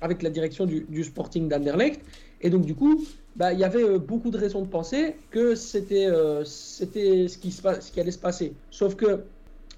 avec 0.00 0.22
la 0.22 0.30
direction 0.30 0.66
du, 0.66 1.02
Sporting 1.02 1.48
d'Anderlecht. 1.48 2.00
Et 2.42 2.48
donc 2.50 2.64
du 2.64 2.76
coup, 2.76 3.04
bah, 3.34 3.52
il 3.52 3.58
y 3.58 3.64
avait 3.64 3.98
beaucoup 3.98 4.30
de 4.30 4.38
raisons 4.38 4.62
de 4.62 4.68
penser 4.68 5.16
que 5.32 5.56
c'était 5.56 6.06
ce 6.44 6.84
qui, 7.38 7.50
ce 7.50 7.90
qui 7.90 8.00
allait 8.00 8.12
se 8.12 8.18
passer. 8.18 8.52
Sauf 8.70 8.94
que 8.94 9.24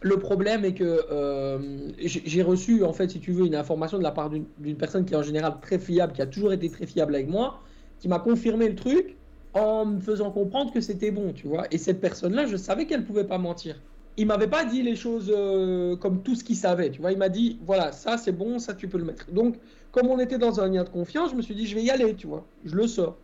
le 0.02 0.18
problème 0.18 0.64
est 0.64 0.74
que 0.74 1.00
euh, 1.10 1.90
j'ai 1.98 2.42
reçu, 2.42 2.84
en 2.84 2.92
fait, 2.92 3.10
si 3.10 3.20
tu 3.20 3.32
veux, 3.32 3.46
une 3.46 3.54
information 3.54 3.98
de 3.98 4.02
la 4.02 4.10
part 4.10 4.30
d'une 4.30 4.76
personne 4.76 5.04
qui 5.04 5.14
est 5.14 5.16
en 5.16 5.22
général 5.22 5.54
très 5.60 5.78
fiable, 5.78 6.12
qui 6.12 6.22
a 6.22 6.26
toujours 6.26 6.52
été 6.52 6.68
très 6.68 6.86
fiable 6.86 7.14
avec 7.14 7.28
moi, 7.28 7.60
qui 7.98 8.08
m'a 8.08 8.18
confirmé 8.18 8.68
le 8.68 8.74
truc 8.74 9.16
en 9.54 9.86
me 9.86 10.00
faisant 10.00 10.30
comprendre 10.30 10.72
que 10.72 10.80
c'était 10.80 11.10
bon, 11.10 11.32
tu 11.32 11.48
vois. 11.48 11.66
Et 11.70 11.78
cette 11.78 12.00
personne-là, 12.00 12.46
je 12.46 12.56
savais 12.56 12.86
qu'elle 12.86 13.00
ne 13.00 13.06
pouvait 13.06 13.24
pas 13.24 13.38
mentir. 13.38 13.80
Il 14.16 14.26
m'avait 14.26 14.46
pas 14.46 14.64
dit 14.64 14.82
les 14.82 14.96
choses 14.96 15.32
euh, 15.34 15.96
comme 15.96 16.22
tout 16.22 16.34
ce 16.34 16.42
qu'il 16.42 16.56
savait, 16.56 16.90
tu 16.90 17.00
vois. 17.00 17.12
Il 17.12 17.18
m'a 17.18 17.28
dit, 17.28 17.58
voilà, 17.64 17.92
ça 17.92 18.16
c'est 18.16 18.32
bon, 18.32 18.58
ça 18.58 18.74
tu 18.74 18.88
peux 18.88 18.98
le 18.98 19.04
mettre. 19.04 19.30
Donc, 19.30 19.56
comme 19.92 20.08
on 20.08 20.18
était 20.18 20.38
dans 20.38 20.60
un 20.60 20.68
lien 20.68 20.84
de 20.84 20.88
confiance, 20.88 21.30
je 21.30 21.36
me 21.36 21.42
suis 21.42 21.54
dit, 21.54 21.66
je 21.66 21.74
vais 21.74 21.82
y 21.82 21.90
aller, 21.90 22.14
tu 22.14 22.26
vois. 22.26 22.46
Je 22.64 22.74
le 22.74 22.86
sors. 22.86 23.16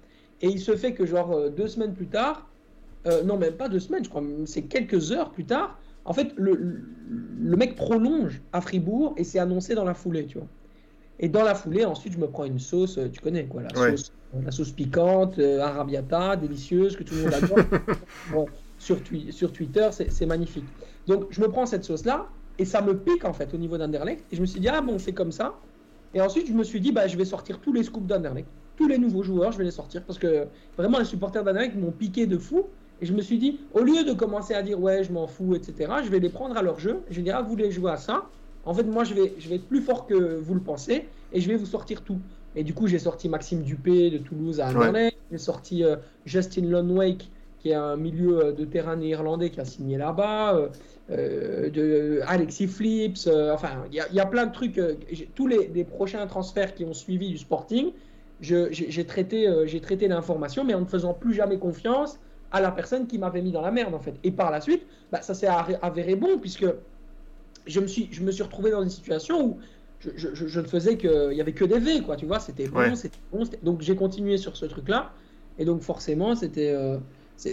Et 0.43 0.49
il 0.49 0.61
se 0.61 0.77
fait 0.77 0.93
que, 0.93 1.07
genre, 1.07 1.33
euh, 1.33 1.49
deux 1.51 1.69
semaines 1.69 1.95
plus 1.95 2.09
tard, 2.09 2.49
non, 3.25 3.37
même 3.37 3.55
pas 3.55 3.69
deux 3.69 3.81
semaines, 3.81 4.05
je 4.05 4.09
crois, 4.09 4.23
c'est 4.45 4.63
quelques 4.63 5.11
heures 5.11 5.33
plus 5.33 5.45
tard, 5.45 5.77
en 6.05 6.13
fait, 6.13 6.33
le, 6.37 7.57
mec 7.57 7.77
prolonge 7.77 8.41
à 8.53 8.61
Fribourg 8.61 9.15
et 9.17 9.25
c'est 9.25 9.39
annoncé 9.39 9.75
dans 9.75 9.85
la 9.85 9.95
foulée, 9.95 10.27
tu 10.27 10.39
vois. 10.39 10.49
Et 11.21 11.29
dans 11.29 11.45
la 11.45 11.55
foulée, 11.55 11.85
ensuite, 11.85 12.15
je 12.15 12.19
me 12.19 12.27
prends 12.27 12.45
une 12.45 12.59
sauce, 12.59 12.99
euh, 12.99 13.09
tu 13.09 13.21
connais 13.21 13.45
quoi, 13.45 13.63
la, 13.63 13.69
sauce, 13.75 14.13
la 14.45 14.51
sauce 14.51 14.73
piquante, 14.73 15.39
euh, 15.39 15.61
arabiata, 15.61 16.37
délicieuse, 16.37 16.97
que 16.97 17.05
tout 17.05 17.15
le 17.15 17.23
monde 17.23 17.35
adore. 17.35 17.59
sur, 18.83 18.99
sur 19.31 19.53
Twitter, 19.53 19.89
c'est 19.93 20.27
magnifique. 20.27 20.65
Donc, 21.07 21.27
je 21.31 21.41
me 21.41 21.49
prends 21.49 21.67
cette 21.67 21.85
sauce-là 21.85 22.27
et 22.59 22.65
ça 22.65 22.83
me 22.83 22.97
pique 22.97 23.25
en 23.25 23.33
fait 23.33 23.55
au 23.55 23.57
niveau 23.57 23.79
d'Anderlecht. 23.79 24.25
Et 24.33 24.37
je 24.37 24.41
me 24.41 24.47
suis 24.47 24.61
dit, 24.61 24.69
ah 24.69 24.81
bon, 24.81 24.99
c'est 24.99 25.13
comme 25.13 25.31
ça. 25.31 25.55
Et 26.15 26.21
ensuite, 26.21 26.49
je 26.49 26.53
me 26.53 26.65
suis 26.65 26.81
dit, 26.81 26.91
bah, 26.91 27.07
je 27.07 27.17
vais 27.17 27.25
sortir 27.25 27.61
tous 27.61 27.73
les 27.73 27.85
scoops 27.85 28.07
d'Anderlecht. 28.07 28.49
Tous 28.77 28.89
les 28.89 28.99
nouveaux 28.99 29.23
joueurs, 29.23 29.53
je 29.53 29.59
vais 29.59 29.65
les 29.65 29.71
sortir 29.71 30.03
parce 30.05 30.19
que 30.19 30.47
vraiment, 30.77 30.99
les 30.99 31.05
supporters 31.05 31.45
d'Anderlecht 31.45 31.77
m'ont 31.77 31.93
piqué 31.93 32.27
de 32.27 32.39
fou. 32.39 32.65
Et 33.01 33.07
je 33.07 33.13
me 33.13 33.23
suis 33.23 33.39
dit, 33.39 33.61
au 33.73 33.81
lieu 33.81 34.05
de 34.05 34.13
commencer 34.13 34.55
à 34.55 34.63
dire 34.63 34.81
ouais, 34.81 35.05
je 35.05 35.13
m'en 35.13 35.29
fous, 35.29 35.55
etc., 35.55 35.93
je 36.05 36.11
vais 36.11 36.19
les 36.19 36.29
prendre 36.29 36.57
à 36.57 36.63
leur 36.63 36.81
jeu. 36.81 37.03
Je 37.09 37.17
vais 37.17 37.23
dire, 37.23 37.37
ah, 37.37 37.43
vous 37.43 37.51
voulez 37.51 37.71
jouer 37.71 37.93
à 37.93 37.97
ça? 37.97 38.27
En 38.65 38.75
fait, 38.75 38.85
moi, 38.85 39.05
je 39.05 39.15
vais, 39.15 39.35
je 39.39 39.49
vais 39.49 39.57
être 39.57 39.67
plus 39.67 39.81
fort 39.81 40.07
que 40.07 40.15
vous 40.15 40.55
le 40.55 40.61
pensez 40.61 41.07
et 41.33 41.41
je 41.41 41.49
vais 41.49 41.57
vous 41.57 41.67
sortir 41.67 42.03
tout. 42.03 42.19
Et 42.55 42.65
du 42.65 42.75
coup, 42.75 42.89
j'ai 42.89 42.99
sorti 42.99 43.29
Maxime 43.29 43.63
Dupé 43.63 44.11
de 44.11 44.19
Toulouse 44.19 44.61
à 44.61 44.69
Anderlecht. 44.69 45.17
J'ai 45.31 45.39
sorti 45.39 45.85
euh, 45.85 45.97
Justin 46.27 46.67
Lonwake, 46.67 47.31
qui 47.63 47.71
est 47.71 47.75
un 47.75 47.97
milieu 47.97 48.45
euh, 48.45 48.53
de 48.53 48.65
terrain 48.65 48.97
néerlandais 48.97 49.51
qui 49.51 49.61
a 49.61 49.65
signé 49.65 49.97
là-bas. 49.97 50.57
Euh, 51.11 51.69
de 51.69 52.21
Alexis 52.27 52.69
Flips. 52.69 53.29
enfin, 53.53 53.85
il 53.91 53.97
y, 54.13 54.21
a 54.21 54.27
plein 54.27 54.47
de 54.47 54.53
trucs. 54.53 54.81
tous 55.35 55.47
les, 55.47 55.69
les, 55.75 55.85
prochains 55.85 56.27
transferts 56.27 56.75
qui 56.75 56.85
ont 56.85 56.95
suivi 56.95 57.29
du 57.29 57.37
Sporting, 57.37 57.91
j'ai 58.41 59.05
traité, 59.05 59.53
j'ai 59.67 59.81
traité 59.81 60.09
l'information, 60.09 60.65
mais 60.65 60.73
en 60.73 60.81
ne 60.81 60.87
faisant 60.87 61.13
plus 61.13 61.35
jamais 61.35 61.59
confiance 61.59 62.19
à 62.53 62.61
la 62.61 62.71
personne 62.71 63.07
qui 63.07 63.19
m'avait 63.19 63.43
mis 63.43 63.51
dans 63.51 63.61
la 63.61 63.71
merde 63.71 63.95
en 63.95 63.99
fait. 63.99 64.15
Et 64.23 64.31
par 64.31 64.51
la 64.51 64.61
suite, 64.61 64.87
bah, 65.11 65.21
ça 65.23 65.35
s'est 65.35 65.49
avéré 65.83 66.15
bon 66.15 66.39
puisque 66.39 66.67
je 67.67 67.81
me 67.81 67.87
suis, 67.87 68.09
je 68.13 68.23
me 68.23 68.31
suis 68.31 68.43
retrouvé 68.43 68.71
dans 68.71 68.83
une 68.83 68.91
situation 68.91 69.45
où 69.45 69.59
je, 70.01 70.35
je, 70.35 70.61
ne 70.61 70.67
faisais 70.67 70.97
que, 70.97 71.31
il 71.31 71.37
y 71.37 71.41
avait 71.41 71.53
que 71.53 71.65
des 71.65 71.79
V 71.79 72.03
quoi, 72.03 72.17
tu 72.17 72.27
vois, 72.27 72.41
c'était 72.41 72.69
bon, 72.69 72.95
c'était 72.95 73.19
bon. 73.33 73.45
Donc 73.63 73.83
j'ai 73.83 73.95
continué 73.95 74.37
sur 74.37 74.57
ce 74.57 74.67
truc-là 74.67 75.13
et 75.59 75.65
donc 75.65 75.83
forcément 75.83 76.35
c'était, 76.35 76.73
euh, 76.73 76.99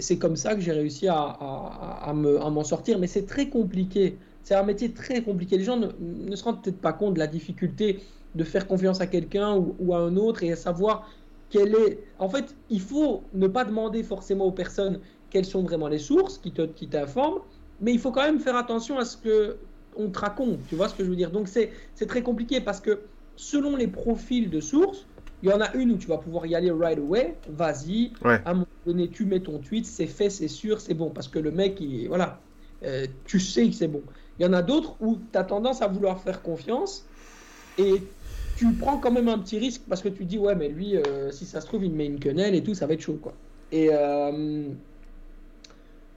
c'est 0.00 0.18
comme 0.18 0.36
ça 0.36 0.54
que 0.54 0.60
j'ai 0.60 0.72
réussi 0.72 1.08
à, 1.08 2.12
m'en 2.14 2.64
sortir. 2.64 2.98
Mais 2.98 3.06
c'est 3.06 3.26
très 3.26 3.48
compliqué. 3.48 4.16
C'est 4.42 4.54
un 4.54 4.62
métier 4.62 4.92
très 4.92 5.22
compliqué. 5.22 5.58
Les 5.58 5.64
gens 5.64 5.76
ne, 5.76 5.88
ne 6.00 6.36
se 6.36 6.44
rendent 6.44 6.62
peut-être 6.62 6.80
pas 6.80 6.92
compte 6.92 7.14
de 7.14 7.18
la 7.18 7.26
difficulté 7.26 8.00
de 8.34 8.44
faire 8.44 8.66
confiance 8.66 9.00
à 9.00 9.06
quelqu'un 9.06 9.56
ou, 9.56 9.94
à 9.94 9.98
un 9.98 10.16
autre 10.16 10.42
et 10.42 10.52
à 10.52 10.56
savoir 10.56 11.10
est. 11.54 11.98
En 12.18 12.28
fait, 12.28 12.54
il 12.68 12.80
faut 12.80 13.22
ne 13.34 13.48
pas 13.48 13.64
demander 13.64 14.02
forcément 14.04 14.46
aux 14.46 14.52
personnes 14.52 15.00
quelles 15.30 15.44
sont 15.44 15.62
vraiment 15.62 15.88
les 15.88 15.98
sources 15.98 16.38
qui 16.38 16.52
qui 16.76 16.88
t'informent, 16.88 17.40
mais 17.80 17.92
il 17.92 17.98
faut 17.98 18.12
quand 18.12 18.22
même 18.22 18.38
faire 18.38 18.56
attention 18.56 18.98
à 18.98 19.04
ce 19.04 19.16
que 19.16 19.56
on 19.96 20.08
te 20.10 20.18
raconte. 20.20 20.60
Tu 20.68 20.76
vois 20.76 20.88
ce 20.88 20.94
que 20.94 21.04
je 21.04 21.10
veux 21.10 21.16
dire? 21.16 21.32
Donc 21.32 21.48
c'est 21.48 21.72
très 22.06 22.22
compliqué 22.22 22.60
parce 22.60 22.80
que 22.80 23.00
selon 23.36 23.74
les 23.74 23.88
profils 23.88 24.48
de 24.48 24.60
sources, 24.60 25.06
il 25.42 25.48
y 25.48 25.52
en 25.52 25.60
a 25.60 25.74
une 25.74 25.92
où 25.92 25.96
tu 25.96 26.06
vas 26.06 26.18
pouvoir 26.18 26.46
y 26.46 26.54
aller 26.54 26.70
right 26.70 26.98
away, 26.98 27.36
vas-y. 27.48 28.12
À 28.22 28.50
un 28.50 28.54
moment 28.54 28.66
donné, 28.84 29.08
tu 29.08 29.24
mets 29.24 29.40
ton 29.40 29.58
tweet, 29.58 29.86
c'est 29.86 30.06
fait, 30.06 30.30
c'est 30.30 30.48
sûr, 30.48 30.80
c'est 30.80 30.94
bon. 30.94 31.10
Parce 31.10 31.28
que 31.28 31.38
le 31.38 31.50
mec, 31.50 31.80
il, 31.80 32.08
voilà, 32.08 32.40
euh, 32.84 33.06
tu 33.24 33.40
sais 33.40 33.66
que 33.68 33.74
c'est 33.74 33.88
bon. 33.88 34.02
Il 34.38 34.44
y 34.44 34.46
en 34.46 34.52
a 34.52 34.62
d'autres 34.62 34.96
où 35.00 35.18
tu 35.32 35.38
as 35.38 35.44
tendance 35.44 35.82
à 35.82 35.86
vouloir 35.86 36.20
faire 36.20 36.42
confiance 36.42 37.06
et 37.78 38.02
tu 38.56 38.72
prends 38.72 38.98
quand 38.98 39.10
même 39.10 39.28
un 39.28 39.38
petit 39.38 39.58
risque 39.58 39.82
parce 39.88 40.02
que 40.02 40.08
tu 40.08 40.24
dis 40.24 40.38
ouais 40.38 40.54
mais 40.54 40.68
lui 40.68 40.96
euh, 40.96 41.30
si 41.30 41.46
ça 41.46 41.60
se 41.60 41.66
trouve 41.66 41.84
il 41.84 41.92
met 41.92 42.06
une 42.06 42.18
quenelle 42.18 42.54
et 42.54 42.62
tout 42.62 42.74
ça 42.74 42.86
va 42.86 42.94
être 42.94 43.00
chaud 43.00 43.18
quoi. 43.20 43.32
Et 43.72 43.88
euh, 43.90 44.68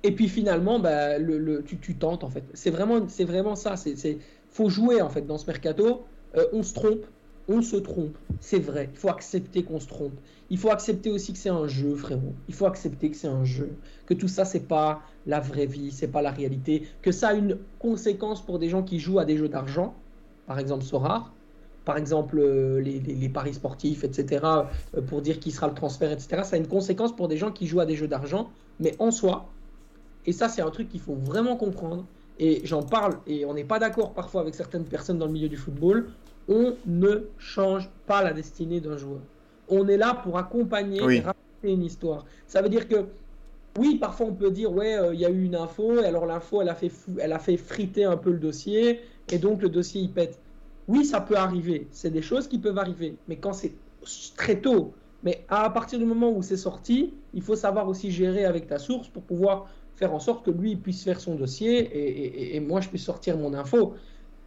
et 0.03 0.11
puis 0.11 0.27
finalement 0.27 0.79
bah, 0.79 1.17
le, 1.17 1.63
tu, 1.63 1.77
tu, 1.77 1.95
tentes 1.95 2.23
en 2.23 2.29
fait. 2.29 2.43
C'est 2.53 2.69
vraiment 2.69 3.07
c'est 3.07 3.23
vraiment 3.23 3.55
ça. 3.55 3.77
C'est 3.77 4.17
faut 4.49 4.69
jouer 4.69 5.01
en 5.01 5.09
fait 5.09 5.25
dans 5.25 5.37
ce 5.37 5.47
mercato. 5.47 6.05
Euh, 6.35 6.45
on 6.51 6.63
se 6.63 6.73
trompe 6.73 7.05
on 7.47 7.61
se 7.61 7.75
trompe 7.75 8.17
c'est 8.39 8.59
vrai. 8.59 8.89
Il 8.91 8.97
faut 8.97 9.09
accepter 9.09 9.63
qu'on 9.63 9.79
se 9.79 9.87
trompe. 9.87 10.13
Il 10.49 10.57
faut 10.57 10.69
accepter 10.69 11.09
aussi 11.09 11.31
que 11.31 11.39
c'est 11.39 11.49
un 11.49 11.67
jeu 11.67 11.95
frérot. 11.95 12.33
Il 12.49 12.53
faut 12.53 12.65
accepter 12.65 13.09
que 13.09 13.15
c'est 13.15 13.27
un 13.27 13.45
jeu. 13.45 13.71
Que 14.05 14.13
tout 14.13 14.27
ça 14.27 14.43
c'est 14.43 14.67
pas 14.67 15.01
la 15.25 15.39
vraie 15.39 15.65
vie 15.65 15.91
c'est 15.91 16.09
pas 16.09 16.21
la 16.21 16.31
réalité. 16.31 16.87
Que 17.01 17.11
ça 17.11 17.29
a 17.29 17.33
une 17.33 17.57
conséquence 17.79 18.45
pour 18.45 18.59
des 18.59 18.69
gens 18.69 18.83
qui 18.83 18.99
jouent 18.99 19.19
à 19.19 19.25
des 19.25 19.37
jeux 19.37 19.49
d'argent. 19.49 19.93
Par 20.45 20.59
exemple 20.59 20.83
Sorare 20.83 21.33
par 21.85 21.97
exemple 21.97 22.39
euh, 22.39 22.79
les, 22.79 23.29
paris 23.29 23.53
sportifs, 23.53 24.03
etc., 24.03 24.45
euh, 24.95 25.01
pour 25.01 25.21
dire 25.21 25.39
qui 25.39 25.51
sera 25.51 25.67
le 25.67 25.73
transfert, 25.73 26.11
etc., 26.11 26.43
ça 26.43 26.55
a 26.55 26.57
une 26.57 26.67
conséquence 26.67 27.15
pour 27.15 27.27
des 27.27 27.37
gens 27.37 27.51
qui 27.51 27.67
jouent 27.67 27.81
à 27.81 27.85
des 27.85 27.95
jeux 27.95 28.07
d'argent, 28.07 28.49
mais 28.79 28.95
en 28.99 29.11
soi, 29.11 29.49
et 30.25 30.31
ça 30.31 30.47
c'est 30.49 30.61
un 30.61 30.69
truc 30.69 30.89
qu'il 30.89 31.01
faut 31.01 31.15
vraiment 31.15 31.57
comprendre, 31.57 32.05
et 32.39 32.61
j'en 32.65 32.83
parle, 32.83 33.17
et 33.27 33.45
on 33.45 33.53
n'est 33.53 33.63
pas 33.63 33.79
d'accord 33.79 34.13
parfois 34.13 34.41
avec 34.41 34.55
certaines 34.55 34.85
personnes 34.85 35.17
dans 35.17 35.25
le 35.25 35.33
milieu 35.33 35.49
du 35.49 35.57
football, 35.57 36.09
on 36.47 36.75
ne 36.85 37.23
change 37.37 37.89
pas 38.05 38.23
la 38.23 38.33
destinée 38.33 38.81
d'un 38.81 38.97
joueur. 38.97 39.21
On 39.69 39.87
est 39.87 39.97
là 39.97 40.13
pour 40.23 40.37
accompagner 40.37 40.99
et 40.99 41.19
raconter 41.19 41.35
une 41.63 41.83
histoire. 41.83 42.25
Ça 42.47 42.61
veut 42.61 42.69
dire 42.69 42.87
que 42.87 43.05
oui, 43.79 43.95
parfois 43.95 44.27
on 44.27 44.33
peut 44.33 44.51
dire 44.51 44.71
ouais, 44.71 44.97
euh, 44.97 45.13
il 45.13 45.19
y 45.19 45.25
a 45.25 45.29
eu 45.29 45.43
une 45.43 45.55
info, 45.55 45.99
et 45.99 46.05
alors 46.05 46.25
l'info 46.25 46.61
elle 46.61 46.69
a 46.69 46.75
fait 46.75 46.91
elle 47.19 47.33
a 47.33 47.39
fait 47.39 47.57
friter 47.57 48.03
un 48.05 48.17
peu 48.17 48.31
le 48.31 48.37
dossier, 48.37 48.99
et 49.31 49.39
donc 49.39 49.61
le 49.61 49.69
dossier 49.69 50.01
il 50.01 50.11
pète. 50.11 50.39
Oui, 50.87 51.05
ça 51.05 51.21
peut 51.21 51.37
arriver. 51.37 51.87
C'est 51.91 52.11
des 52.11 52.21
choses 52.21 52.47
qui 52.47 52.59
peuvent 52.59 52.77
arriver. 52.77 53.15
Mais 53.27 53.37
quand 53.37 53.53
c'est 53.53 53.73
très 54.35 54.59
tôt, 54.59 54.93
mais 55.23 55.45
à 55.47 55.69
partir 55.69 55.97
du 55.97 56.05
moment 56.05 56.31
où 56.31 56.41
c'est 56.41 56.57
sorti, 56.57 57.13
il 57.33 57.41
faut 57.41 57.55
savoir 57.55 57.87
aussi 57.87 58.11
gérer 58.11 58.45
avec 58.45 58.67
ta 58.67 58.77
source 58.77 59.07
pour 59.07 59.23
pouvoir 59.23 59.69
faire 59.95 60.13
en 60.13 60.19
sorte 60.19 60.45
que 60.45 60.51
lui 60.51 60.75
puisse 60.75 61.03
faire 61.03 61.19
son 61.19 61.35
dossier 61.35 62.55
et, 62.55 62.59
moi 62.59 62.81
je 62.81 62.89
puisse 62.89 63.03
sortir 63.03 63.37
mon 63.37 63.53
info. 63.53 63.93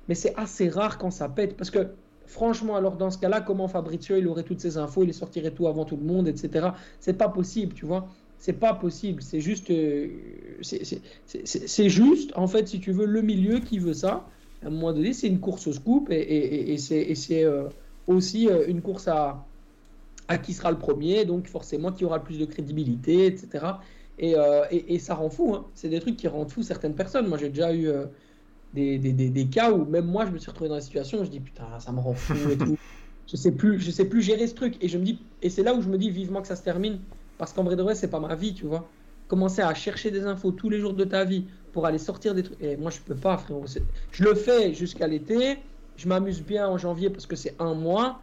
Mais 0.08 0.14
c'est 0.14 0.34
assez 0.36 0.68
rare 0.68 0.98
quand 0.98 1.10
ça 1.10 1.28
pète 1.28 1.56
parce 1.56 1.70
que 1.70 1.96
franchement, 2.26 2.76
alors 2.76 2.96
dans 2.96 3.10
ce 3.10 3.18
cas-là, 3.18 3.40
comment 3.40 3.68
Fabrizio 3.68 4.16
il 4.16 4.26
aurait 4.28 4.44
toutes 4.44 4.60
ces 4.60 4.76
infos, 4.78 5.02
il 5.02 5.06
les 5.08 5.12
sortirait 5.12 5.54
tout 5.54 5.66
avant 5.68 5.84
tout 5.84 5.96
le 5.96 6.04
monde, 6.04 6.28
etc. 6.28 6.74
C'est 7.00 7.14
pas 7.16 7.28
possible, 7.28 7.74
tu 7.74 7.86
vois. 7.86 8.08
C'est 8.38 8.54
pas 8.54 8.74
possible. 8.74 9.22
C'est 9.22 9.40
juste, 9.40 9.70
euh, 9.70 10.58
c'est- 10.62 11.88
juste, 11.88 12.32
en 12.36 12.46
fait, 12.48 12.68
si 12.68 12.80
tu 12.80 12.92
veux, 12.92 13.06
le 13.06 13.22
milieu 13.22 13.60
qui 13.60 13.78
veut 13.78 13.94
ça. 13.94 14.28
À 14.62 14.66
un 14.68 14.70
moment 14.70 14.92
donné, 14.92 15.12
c'est 15.12 15.28
une 15.28 15.40
course 15.40 15.66
au 15.66 15.72
scoop 15.72 16.10
et, 16.10 16.14
et- 16.20 16.72
et- 16.72 16.78
c'est 17.14 17.44
euh, 17.44 17.68
aussi 18.06 18.48
euh, 18.48 18.66
une 18.68 18.82
course 18.82 19.08
à, 19.08 19.50
à 20.28 20.38
qui 20.38 20.54
sera 20.54 20.70
le 20.72 20.78
premier, 20.78 21.24
donc 21.24 21.48
forcément 21.48 21.92
qui 21.92 22.04
aura 22.04 22.18
le 22.18 22.24
plus 22.24 22.38
de 22.38 22.46
crédibilité, 22.46 23.26
etc. 23.26 23.82
Et, 24.18 24.34
ça 24.98 25.14
rend 25.14 25.30
fou. 25.30 25.54
hein. 25.54 25.70
C'est 25.74 25.88
des 25.88 26.00
trucs 26.00 26.16
qui 26.16 26.28
rendent 26.28 26.50
fou 26.50 26.62
certaines 26.62 26.94
personnes. 26.94 27.28
Moi, 27.28 27.38
j'ai 27.38 27.48
déjà 27.50 27.74
eu 27.74 27.90
des, 28.72 28.98
des- 28.98 29.12
des- 29.12 29.30
des 29.30 29.48
cas 29.50 29.72
où 29.72 29.84
même 29.86 30.06
moi, 30.06 30.26
je 30.26 30.30
me 30.32 30.38
suis 30.38 30.50
retrouvé 30.50 30.68
dans 30.68 30.74
la 30.76 30.80
situation 30.80 31.20
où 31.20 31.24
je 31.24 31.30
dis 31.30 31.40
putain, 31.40 31.78
ça 31.80 31.92
me 31.92 32.00
rend 32.00 32.14
fou 32.14 32.50
et 32.50 32.58
tout. 32.58 32.76
Je 33.26 33.36
sais 33.36 33.52
plus, 33.56 33.80
je 33.80 33.90
sais 33.90 34.08
plus 34.08 34.22
gérer 34.22 34.46
ce 34.46 34.54
truc. 34.54 34.76
Et 34.82 34.88
je 34.88 34.98
me 34.98 35.04
dis, 35.04 35.32
et 35.42 35.50
c'est 35.50 35.64
là 35.64 35.74
où 35.74 35.82
je 35.82 35.88
me 35.88 35.98
dis 35.98 36.10
vivement 36.10 36.42
que 36.42 36.46
ça 36.48 36.54
se 36.56 36.62
termine, 36.62 37.06
parce 37.36 37.52
qu'en 37.52 37.64
vrai 37.64 37.74
de 37.76 37.82
vrai, 37.82 37.94
c'est 37.96 38.08
pas 38.10 38.20
ma 38.20 38.36
vie, 38.36 38.54
tu 38.54 38.66
vois. 38.66 38.92
Commencer 39.26 39.62
à 39.62 39.74
chercher 39.74 40.12
des 40.12 40.24
infos 40.26 40.52
tous 40.52 40.70
les 40.70 40.78
jours 40.78 40.94
de 40.94 41.04
ta 41.04 41.24
vie 41.24 41.48
pour 41.72 41.86
aller 41.86 41.98
sortir 41.98 42.34
des 42.34 42.44
trucs. 42.44 42.60
Et 42.62 42.76
moi, 42.76 42.90
je 42.92 43.00
peux 43.00 43.18
pas, 43.18 43.36
frérot. 43.38 43.66
Je 44.10 44.24
le 44.24 44.34
fais 44.36 44.72
jusqu'à 44.74 45.08
l'été. 45.08 45.58
Je 45.96 46.08
m'amuse 46.08 46.42
bien 46.44 46.68
en 46.68 46.78
janvier 46.78 47.10
parce 47.10 47.26
que 47.26 47.34
c'est 47.36 47.60
un 47.60 47.74
mois. 47.74 48.22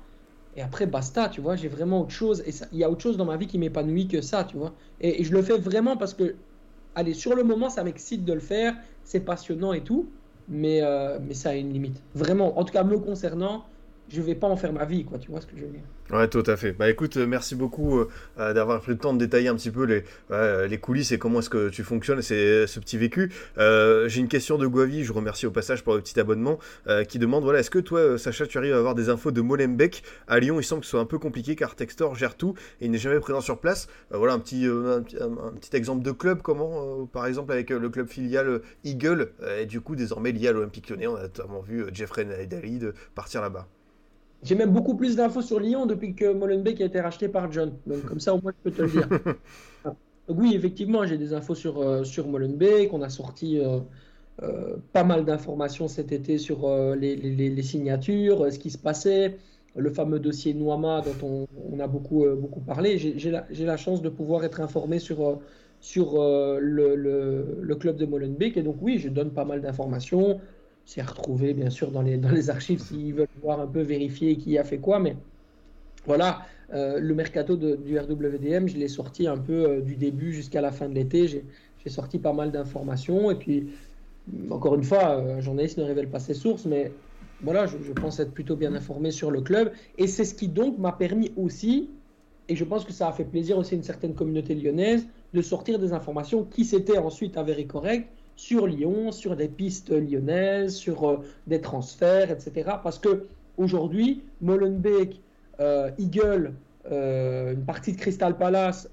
Et 0.53 0.61
après, 0.61 0.85
basta, 0.87 1.27
tu 1.29 1.41
vois. 1.41 1.55
J'ai 1.57 1.67
vraiment 1.67 2.01
autre 2.01 2.11
chose. 2.11 2.41
Et 2.45 2.51
il 2.71 2.77
y 2.77 2.83
a 2.83 2.89
autre 2.89 3.01
chose 3.01 3.17
dans 3.17 3.25
ma 3.25 3.35
vie 3.37 3.47
qui 3.47 3.57
m'épanouit 3.57 4.07
que 4.07 4.21
ça, 4.21 4.43
tu 4.45 4.57
vois. 4.57 4.75
Et, 4.99 5.21
et 5.21 5.23
je 5.25 5.33
le 5.33 5.41
fais 5.41 5.57
vraiment 5.57 5.97
parce 5.97 6.13
que, 6.13 6.45
allez, 6.95 7.13
sur 7.13 7.35
le 7.35 7.43
moment, 7.43 7.69
ça 7.69 7.83
m'excite 7.83 8.23
de 8.25 8.33
le 8.33 8.39
faire. 8.39 8.75
C'est 9.03 9.21
passionnant 9.25 9.73
et 9.73 9.83
tout. 9.83 10.17
Mais, 10.47 10.81
euh, 10.83 11.19
mais 11.21 11.33
ça 11.33 11.49
a 11.49 11.53
une 11.53 11.71
limite. 11.71 12.03
Vraiment. 12.15 12.57
En 12.59 12.65
tout 12.65 12.73
cas, 12.73 12.83
me 12.83 12.99
concernant, 12.99 13.65
je 14.09 14.21
vais 14.21 14.35
pas 14.35 14.47
en 14.47 14.55
faire 14.55 14.73
ma 14.73 14.85
vie, 14.85 15.05
quoi. 15.05 15.17
Tu 15.17 15.31
vois 15.31 15.41
ce 15.41 15.47
que 15.47 15.57
je 15.57 15.61
veux 15.63 15.71
dire. 15.71 15.81
Ouais, 16.11 16.27
tout 16.27 16.43
à 16.45 16.57
fait. 16.57 16.73
Bah 16.73 16.89
écoute, 16.89 17.17
euh, 17.17 17.25
merci 17.25 17.55
beaucoup 17.55 17.97
euh, 17.99 18.09
euh, 18.37 18.53
d'avoir 18.53 18.81
pris 18.81 18.91
le 18.91 18.97
temps 18.97 19.13
de 19.13 19.19
détailler 19.19 19.47
un 19.47 19.55
petit 19.55 19.71
peu 19.71 19.85
les, 19.85 20.03
les 20.67 20.77
coulisses 20.77 21.11
et 21.11 21.17
comment 21.17 21.39
est-ce 21.39 21.49
que 21.49 21.69
tu 21.69 21.83
fonctionnes, 21.83 22.21
c'est 22.21 22.67
ce 22.67 22.79
petit 22.79 22.97
vécu. 22.97 23.31
J'ai 23.57 24.19
une 24.19 24.27
question 24.27 24.57
de 24.57 24.67
Guavi, 24.67 25.03
je 25.03 25.13
remercie 25.13 25.47
au 25.47 25.51
passage 25.51 25.83
pour 25.83 25.95
le 25.95 26.01
petit 26.01 26.19
abonnement, 26.19 26.59
qui 27.07 27.19
demande, 27.19 27.43
voilà, 27.43 27.59
est-ce 27.59 27.71
que 27.71 27.79
toi, 27.79 28.17
Sacha, 28.17 28.45
tu 28.45 28.57
arrives 28.57 28.73
à 28.73 28.77
avoir 28.77 28.95
des 28.95 29.09
infos 29.09 29.31
de 29.31 29.41
Molenbeek 29.41 30.03
À 30.27 30.39
Lyon, 30.39 30.59
il 30.59 30.63
semble 30.63 30.81
que 30.81 30.85
ce 30.85 30.91
soit 30.91 30.99
un 30.99 31.05
peu 31.05 31.19
compliqué 31.19 31.55
car 31.55 31.75
Textor 31.75 32.15
gère 32.15 32.35
tout 32.35 32.53
et 32.81 32.85
il 32.85 32.91
n'est 32.91 32.97
jamais 32.97 33.19
présent 33.19 33.41
sur 33.41 33.59
place. 33.59 33.87
Voilà 34.11 34.33
un 34.33 34.39
petit, 34.39 34.65
un, 34.65 35.01
petit- 35.01 35.75
exemple 35.75 36.03
de 36.03 36.11
club, 36.11 36.41
comment, 36.41 37.05
par 37.07 37.25
exemple 37.25 37.51
avec 37.51 37.69
le 37.69 37.89
club 37.89 38.07
filial 38.07 38.61
Eagle, 38.83 39.31
et 39.59 39.65
du 39.65 39.81
coup 39.81 39.95
désormais 39.95 40.31
lié 40.31 40.49
à 40.49 40.51
l'Olympique 40.51 40.89
lyonnais, 40.89 41.07
on 41.07 41.15
a 41.15 41.23
notamment 41.23 41.61
vu 41.61 41.85
Jeffrey 41.93 42.25
Nadali 42.25 42.77
de 42.77 42.93
partir 43.15 43.41
là-bas. 43.41 43.67
J'ai 44.43 44.55
même 44.55 44.71
beaucoup 44.71 44.95
plus 44.95 45.15
d'infos 45.15 45.41
sur 45.41 45.59
Lyon 45.59 45.85
depuis 45.85 46.15
que 46.15 46.33
Molenbeek 46.33 46.81
a 46.81 46.85
été 46.85 46.99
racheté 47.01 47.29
par 47.29 47.51
John. 47.51 47.79
Donc 47.87 48.05
comme 48.05 48.19
ça, 48.19 48.33
au 48.35 48.41
moins, 48.41 48.51
je 48.57 48.69
peux 48.69 48.75
te 48.75 48.81
le 48.81 48.89
dire. 48.89 49.09
Donc 50.27 50.39
oui, 50.39 50.53
effectivement, 50.55 51.05
j'ai 51.05 51.17
des 51.17 51.33
infos 51.33 51.55
sur, 51.55 51.81
euh, 51.81 52.03
sur 52.03 52.27
Molenbeek. 52.27 52.93
On 52.93 53.01
a 53.01 53.09
sorti 53.09 53.59
euh, 53.59 53.79
euh, 54.41 54.77
pas 54.93 55.03
mal 55.03 55.25
d'informations 55.25 55.87
cet 55.87 56.11
été 56.11 56.37
sur 56.37 56.67
les, 56.95 57.15
les- 57.15 57.35
les- 57.35 57.49
les 57.49 57.63
signatures, 57.63 58.51
ce 58.51 58.59
qui 58.59 58.71
se 58.71 58.77
passait, 58.77 59.37
le 59.75 59.89
fameux 59.91 60.19
dossier 60.19 60.53
Noama 60.53 61.01
dont 61.01 61.17
on, 61.27 61.47
on 61.71 61.79
a 61.79 61.87
beaucoup, 61.87 62.25
beaucoup 62.37 62.61
parlé. 62.61 62.97
J'ai 62.97 63.31
la, 63.31 63.77
chance 63.77 64.01
de 64.01 64.09
pouvoir 64.09 64.43
être 64.45 64.61
informé 64.61 64.99
sur, 64.99 65.41
sur 65.79 66.13
le, 66.21 66.95
le- 66.95 67.59
le 67.61 67.75
club 67.75 67.97
de 67.97 68.05
Molenbeek. 68.05 68.57
Et 68.57 68.63
donc 68.63 68.77
oui, 68.81 68.99
je 68.99 69.09
donne 69.09 69.33
pas 69.33 69.45
mal 69.45 69.61
d'informations. 69.61 70.39
C'est 70.85 71.01
à 71.01 71.05
retrouver, 71.05 71.53
bien 71.53 71.69
sûr, 71.69 71.91
dans 71.91 72.01
les, 72.01 72.17
dans 72.25 72.31
les 72.31 72.49
archives 72.49 72.81
s'ils 72.81 73.13
veulent 73.13 73.27
voir 73.41 73.59
un 73.59 73.67
peu 73.67 73.81
vérifier 73.81 74.37
qui 74.37 74.57
a 74.57 74.63
fait 74.63 74.79
quoi. 74.79 74.99
Mais 74.99 75.15
voilà, 76.05 76.45
euh, 76.73 76.99
le 76.99 77.15
mercato 77.15 77.55
du 77.55 77.97
RWDM, 77.97 78.67
je 78.67 78.77
l'ai 78.77 78.87
sorti 78.87 79.27
un 79.27 79.37
peu 79.37 79.65
euh, 79.65 79.81
du 79.81 79.95
début 79.95 80.33
jusqu'à 80.33 80.61
la 80.61 80.71
fin 80.71 80.89
de 80.89 80.95
l'été. 80.95 81.27
J'ai 81.27 81.45
j'ai 81.83 81.89
sorti 81.89 82.19
pas 82.19 82.33
mal 82.33 82.51
d'informations. 82.51 83.31
Et 83.31 83.35
puis, 83.35 83.67
encore 84.49 84.75
une 84.75 84.83
fois, 84.83 85.17
euh, 85.17 85.37
un 85.37 85.41
journaliste 85.41 85.77
ne 85.77 85.83
révèle 85.83 86.09
pas 86.09 86.19
ses 86.19 86.33
sources, 86.33 86.65
mais 86.65 86.91
voilà, 87.41 87.65
je, 87.65 87.77
je 87.81 87.91
pense 87.91 88.19
être 88.19 88.31
plutôt 88.31 88.55
bien 88.55 88.73
informé 88.73 89.11
sur 89.11 89.31
le 89.31 89.41
club. 89.41 89.71
Et 89.97 90.07
c'est 90.07 90.25
ce 90.25 90.33
qui 90.33 90.47
donc 90.47 90.77
m'a 90.77 90.93
permis 90.93 91.31
aussi, 91.35 91.89
et 92.47 92.55
je 92.55 92.63
pense 92.63 92.85
que 92.85 92.93
ça 92.93 93.09
a 93.09 93.11
fait 93.11 93.25
plaisir 93.25 93.57
aussi 93.57 93.73
à 93.73 93.77
une 93.77 93.83
certaine 93.83 94.15
communauté 94.15 94.55
lyonnaise, 94.55 95.07
de 95.33 95.41
sortir 95.41 95.79
des 95.79 95.93
informations 95.93 96.45
qui 96.45 96.63
s'étaient 96.63 96.97
ensuite 96.97 97.37
avérées 97.37 97.65
correctes 97.65 98.09
sur 98.35 98.67
Lyon, 98.67 99.11
sur 99.11 99.35
des 99.35 99.47
pistes 99.47 99.91
lyonnaises, 99.91 100.75
sur 100.75 101.09
euh, 101.09 101.17
des 101.47 101.61
transferts, 101.61 102.31
etc. 102.31 102.71
Parce 102.83 102.99
que 102.99 103.25
aujourd'hui, 103.57 104.23
Molenbeek, 104.41 105.21
euh, 105.59 105.91
Eagle, 105.97 106.53
euh, 106.91 107.53
une 107.53 107.65
partie 107.65 107.93
de 107.93 107.97
Crystal 107.97 108.37
Palace, 108.37 108.89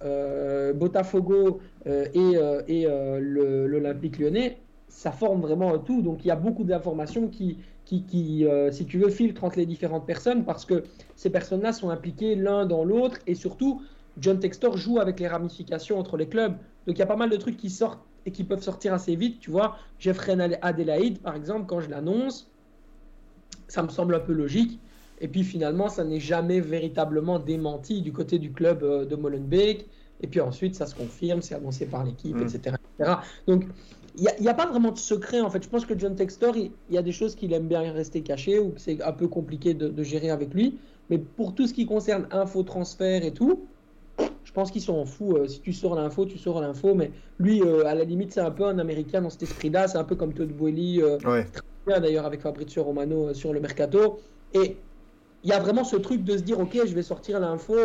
Botafogo 0.75 1.61
et, 1.87 2.35
et, 2.69 2.87
l'Olympique 2.87 4.19
lyonnais, 4.19 4.59
ça 4.89 5.11
forme 5.11 5.41
vraiment 5.41 5.75
un 5.75 5.79
tout. 5.79 6.03
Donc 6.03 6.25
il 6.25 6.29
y 6.29 6.31
a 6.31 6.37
beaucoup 6.37 6.65
d'informations 6.65 7.29
qui, 7.29 7.59
qui, 7.85 8.05
qui, 8.05 8.47
si 8.71 8.87
tu 8.87 8.99
veux, 8.99 9.11
filtrent 9.11 9.43
entre 9.45 9.57
les 9.57 9.67
différentes 9.67 10.07
personnes 10.07 10.45
parce 10.45 10.65
que 10.65 10.85
ces 11.17 11.31
personnes-là 11.31 11.73
sont 11.73 11.91
impliquées 11.91 12.37
l'un 12.37 12.67
dans 12.67 12.85
l'autre 12.85 13.19
et 13.27 13.35
surtout, 13.35 13.83
John 14.19 14.39
Textor 14.39 14.77
joue 14.77 15.01
avec 15.01 15.19
les 15.19 15.27
ramifications 15.27 15.99
entre 15.99 16.17
les 16.17 16.29
clubs. 16.29 16.55
Donc 16.87 16.97
il 16.97 16.99
y 16.99 17.03
a 17.03 17.07
pas 17.07 17.17
mal 17.17 17.31
de 17.31 17.37
trucs 17.37 17.57
qui 17.57 17.71
sortent 17.71 18.01
et 18.27 18.31
qui 18.31 18.45
peuvent 18.45 18.63
sortir 18.63 18.95
assez 18.95 19.17
vite. 19.17 19.41
Tu 19.41 19.51
vois, 19.51 19.77
Jeffrey 19.99 20.37
Adelaide, 20.63 21.19
par 21.21 21.35
exemple, 21.37 21.67
quand 21.67 21.81
je 21.81 21.91
l'annonce, 21.91 22.51
ça 23.69 23.83
me 23.83 23.89
semble 23.89 24.15
un 24.15 24.21
peu 24.21 24.33
logique. 24.33 24.79
Et 25.21 25.29
puis 25.29 25.45
finalement, 25.45 25.89
ça 25.89 26.05
n'est 26.05 26.21
jamais 26.21 26.61
véritablement 26.61 27.39
démenti 27.39 28.01
du 28.01 28.13
côté 28.13 28.39
du 28.39 28.53
club 28.53 28.83
euh, 28.83 29.05
de 29.05 29.17
Molenbeek. 29.17 29.87
Et 30.23 30.27
puis 30.27 30.41
ensuite, 30.41 30.75
ça 30.75 30.87
se 30.87 30.95
confirme, 30.95 31.41
c'est 31.43 31.55
annoncé 31.55 31.87
par 31.87 32.05
l'équipe, 32.05 32.37
Mm. 32.37 32.43
etc., 32.43 32.77
etc. 32.99 33.13
Donc, 33.47 33.65
il 34.17 34.29
n'y 34.41 34.49
a, 34.49 34.51
a 34.51 34.55
pas 34.55 34.67
vraiment 34.67 34.91
de 34.93 34.99
secret, 34.99 35.41
en 35.41 35.51
fait. 35.51 35.63
Je 35.63 35.69
pense 35.69 35.87
que 35.87 35.99
John 35.99 36.15
Textor, 36.17 36.57
il, 36.57 36.73
il 36.89 36.95
y 36.95 36.99
a 36.99 37.03
des 37.03 37.13
choses 37.13 37.35
qu'il 37.35 37.53
aime 37.53 37.69
bien 37.69 37.93
rester 37.93 38.23
caché 38.23 38.59
ou 38.59 38.71
que 38.71 38.81
c'est 38.81 39.01
un 39.03 39.13
peu 39.13 39.29
compliqué 39.29 39.73
de, 39.73 39.89
de 39.89 40.03
gérer 40.03 40.31
avec 40.31 40.53
lui. 40.53 40.79
Mais 41.11 41.19
pour 41.19 41.55
tout 41.55 41.67
ce 41.67 41.75
qui 41.75 41.87
concerne 41.87 42.27
info, 42.31 42.63
transfert 42.63 43.25
et 43.25 43.33
tout, 43.33 43.67
je 44.51 44.53
pense 44.53 44.73
qu'ils 44.73 44.83
sont 44.83 45.05
fous. 45.05 45.37
Euh, 45.37 45.47
si 45.47 45.61
tu 45.61 45.73
sors 45.73 45.95
l'info, 45.95 46.27
tu 46.27 46.37
sors 46.37 46.61
l'info. 46.61 46.93
Mais 46.93 47.13
lui, 47.39 47.63
euh, 47.63 47.87
à 47.87 47.95
la 47.95 48.03
limite, 48.03 48.33
c'est 48.33 48.41
un 48.41 48.51
peu 48.51 48.65
un 48.65 48.81
Américain 48.81 49.23
dans 49.23 49.31
cet 49.31 49.45
esprit-là. 49.45 49.87
C'est 49.87 49.97
un 49.97 50.03
peu 50.03 50.17
comme 50.17 50.35
Todd 50.35 50.49
Boehly, 50.51 51.01
euh, 51.01 51.19
Ouais. 51.25 51.47
bien 51.87 52.01
d'ailleurs 52.01 52.27
avec 52.27 52.41
Fabrizio 52.41 52.83
Romano 52.83 53.33
sur 53.33 53.53
le 53.53 53.61
mercato. 53.61 54.19
Et 54.53 54.77
il 55.45 55.51
y 55.51 55.53
a 55.53 55.61
vraiment 55.61 55.85
ce 55.85 55.95
truc 55.95 56.25
de 56.25 56.37
se 56.37 56.43
dire, 56.43 56.59
ok, 56.59 56.81
je 56.85 56.93
vais 56.93 57.03
sortir 57.03 57.39
l'info. 57.39 57.77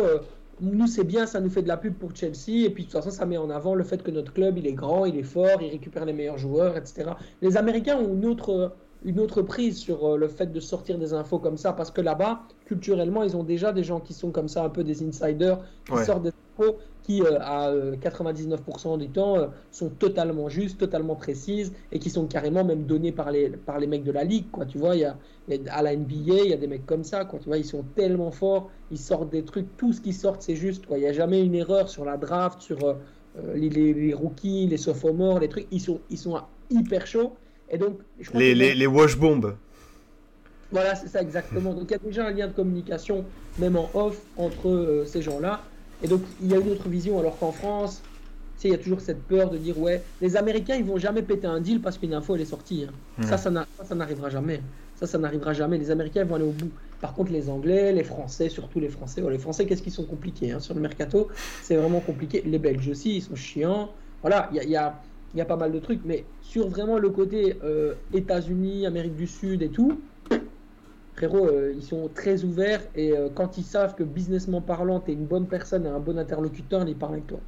nous, 0.60 0.88
c'est 0.88 1.04
bien, 1.04 1.24
ça 1.26 1.38
nous 1.40 1.50
fait 1.50 1.62
de 1.62 1.68
la 1.68 1.76
pub 1.76 1.94
pour 1.94 2.16
Chelsea. 2.16 2.64
Et 2.66 2.70
puis, 2.70 2.82
de 2.86 2.90
toute 2.90 3.00
façon, 3.00 3.10
ça 3.12 3.26
met 3.26 3.36
en 3.36 3.48
avant 3.48 3.76
le 3.76 3.84
fait 3.84 4.02
que 4.02 4.10
notre 4.10 4.32
club, 4.32 4.58
il 4.58 4.66
est 4.66 4.72
grand, 4.72 5.04
il 5.04 5.16
est 5.16 5.22
fort, 5.22 5.62
il 5.62 5.70
récupère 5.70 6.04
les 6.04 6.14
meilleurs 6.14 6.38
joueurs, 6.38 6.76
etc. 6.76 7.10
Les 7.42 7.56
Américains 7.56 7.96
ont 7.96 8.12
une 8.14 8.26
autre, 8.26 8.74
une 9.02 9.20
autre 9.20 9.42
prise 9.42 9.78
sur 9.78 10.04
euh, 10.14 10.16
le 10.16 10.28
fait 10.28 10.46
de 10.52 10.60
sortir 10.60 10.98
des 10.98 11.12
infos 11.12 11.38
comme 11.38 11.56
ça. 11.56 11.72
Parce 11.72 11.90
que 11.90 12.00
là-bas, 12.00 12.42
culturellement, 12.64 13.22
ils 13.22 13.36
ont 13.36 13.44
déjà 13.44 13.72
des 13.72 13.84
gens 13.84 14.00
qui 14.00 14.14
sont 14.14 14.32
comme 14.32 14.48
ça, 14.48 14.64
un 14.64 14.70
peu 14.70 14.84
des 14.84 15.02
insiders, 15.06 15.60
qui 15.88 15.92
Ouais. 15.94 16.04
sortent 16.04 16.24
des 16.24 16.30
infos 16.58 16.78
qui, 17.02 17.22
euh, 17.22 17.38
à 17.40 17.70
euh, 17.70 17.96
99% 17.96 18.96
du 18.98 19.10
temps, 19.12 19.36
euh, 19.38 19.46
sont 19.70 19.90
totalement 19.90 20.48
justes, 20.48 20.78
totalement 20.80 21.14
précises 21.16 21.72
et 21.92 21.98
qui 22.00 22.10
sont 22.10 22.26
carrément 22.26 22.64
même 22.64 22.84
données 22.86 23.12
par 23.12 23.30
les, 23.30 23.50
par 23.50 23.78
les 23.78 23.86
mecs 23.86 24.02
de 24.04 24.10
la 24.12 24.24
ligue. 24.24 24.50
Quoi. 24.50 24.66
Tu 24.66 24.78
vois, 24.78 24.96
il 24.96 25.00
y 25.02 25.04
a, 25.04 25.18
à 25.70 25.82
la 25.82 25.92
NBA, 25.94 26.34
il 26.44 26.50
y 26.50 26.52
a 26.52 26.56
des 26.56 26.66
mecs 26.66 26.86
comme 26.86 27.04
ça. 27.04 27.24
Quoi. 27.24 27.38
Tu 27.38 27.46
vois, 27.48 27.58
ils 27.58 27.64
sont 27.64 27.84
tellement 27.84 28.30
forts, 28.32 28.70
ils 28.90 28.98
sortent 28.98 29.30
des 29.30 29.44
trucs, 29.44 29.76
tout 29.76 29.92
ce 29.92 30.00
qu'ils 30.00 30.14
sortent, 30.14 30.42
c'est 30.42 30.56
juste. 30.56 30.86
quoi. 30.86 30.98
Il 30.98 31.02
n'y 31.02 31.06
a 31.08 31.12
jamais 31.12 31.42
une 31.44 31.54
erreur 31.54 31.88
sur 31.88 32.04
la 32.04 32.16
draft, 32.16 32.60
sur 32.60 32.82
euh, 32.84 32.94
euh, 33.36 33.54
les, 33.54 33.68
les- 33.70 33.94
les 33.94 34.14
rookies, 34.14 34.66
les 34.66 34.76
sophomores, 34.78 35.38
les 35.40 35.48
trucs. 35.48 35.68
Ils 35.70 35.80
sont, 35.80 36.00
ils 36.08 36.18
sont 36.18 36.40
hyper 36.70 37.06
chauds. 37.06 37.36
Et 37.70 37.78
donc, 37.78 37.98
je 38.20 38.30
Les, 38.34 38.54
les, 38.54 38.74
les 38.74 38.86
wash 38.86 39.16
bombs. 39.16 39.56
voilà, 40.70 40.94
c'est 40.94 41.08
ça 41.08 41.20
exactement. 41.22 41.74
Donc 41.74 41.84
il 41.88 41.92
y 41.92 41.94
a 41.94 41.98
déjà 41.98 42.26
un 42.26 42.30
lien 42.32 42.48
de 42.48 42.52
communication, 42.52 43.24
même 43.58 43.76
en 43.76 43.88
off, 43.94 44.20
entre 44.36 44.68
euh, 44.68 45.04
ces 45.04 45.22
gens-là. 45.22 45.62
Et 46.02 46.08
donc 46.08 46.22
il 46.40 46.50
y 46.50 46.54
a 46.54 46.58
une 46.58 46.68
autre 46.70 46.88
vision, 46.88 47.18
alors 47.18 47.38
qu'en 47.38 47.52
France, 47.52 48.02
il 48.64 48.70
y 48.70 48.74
a 48.74 48.78
toujours 48.78 49.00
cette 49.00 49.22
peur 49.22 49.50
de 49.50 49.58
dire 49.58 49.78
ouais, 49.78 50.02
les 50.20 50.36
Américains 50.36 50.74
ils 50.76 50.84
vont 50.84 50.96
jamais 50.98 51.22
péter 51.22 51.46
un 51.46 51.60
deal 51.60 51.80
parce 51.80 51.98
qu'une 51.98 52.14
info 52.14 52.34
elle 52.34 52.40
est 52.40 52.44
sortie. 52.46 52.86
hein. 52.88 53.22
Ça, 53.24 53.36
ça 53.36 53.50
n'a- 53.50 53.66
ça, 53.78 53.84
ça 53.84 53.94
n'arrivera 53.94 54.28
jamais. 54.30 54.60
Ça, 54.94 55.06
ça 55.06 55.18
n'arrivera 55.18 55.52
jamais. 55.52 55.76
Les 55.78 55.90
Américains 55.90 56.22
ils 56.22 56.26
vont 56.28 56.36
aller 56.36 56.44
au 56.44 56.52
bout. 56.52 56.72
Par 57.00 57.12
contre, 57.14 57.30
les 57.32 57.48
Anglais, 57.50 57.92
les 57.92 58.02
Français, 58.02 58.48
surtout 58.48 58.80
les 58.80 58.88
Français, 58.88 59.20
ouais, 59.22 59.30
les 59.32 59.38
Français, 59.38 59.66
qu'est-ce 59.66 59.82
qu'ils 59.82 59.92
sont 59.92 60.06
compliqués 60.06 60.50
hein, 60.52 60.60
sur 60.60 60.74
le 60.74 60.80
mercato? 60.80 61.28
C'est 61.62 61.76
vraiment 61.76 62.00
compliqué. 62.00 62.42
Les 62.46 62.58
Belges 62.58 62.88
aussi, 62.88 63.16
ils 63.18 63.22
sont 63.22 63.36
chiants. 63.36 63.90
Voilà, 64.22 64.48
il 64.52 64.56
y 64.56 64.60
a, 64.60 64.64
il 64.64 64.70
y 64.70 64.76
a- 64.76 65.02
il 65.36 65.38
y 65.38 65.42
a 65.42 65.44
pas 65.44 65.56
mal 65.56 65.70
de 65.70 65.78
trucs, 65.80 66.02
mais 66.06 66.24
sur 66.40 66.68
vraiment 66.68 66.98
le 66.98 67.10
côté 67.10 67.58
euh, 67.62 67.94
États-Unis, 68.14 68.86
Amérique 68.86 69.16
du 69.16 69.26
Sud 69.26 69.60
et 69.62 69.70
tout, 69.70 70.08
frérot, 71.12 71.46
euh, 71.48 71.74
ils 71.76 71.82
sont 71.82 72.08
très 72.08 72.44
ouverts 72.44 72.80
et 72.94 73.12
euh, 73.12 73.28
quand 73.34 73.58
ils 73.58 73.64
savent 73.64 73.94
que 73.94 74.02
businessment 74.02 74.62
parlant, 74.62 75.00
tu 75.00 75.10
es 75.10 75.14
une 75.14 75.26
bonne 75.26 75.46
personne 75.46 75.84
et 75.84 75.90
un 75.90 76.00
bon 76.00 76.18
interlocuteur, 76.18 76.88
ils 76.88 76.96
parlent 76.98 77.14
avec 77.14 77.26
toi. 77.26 77.44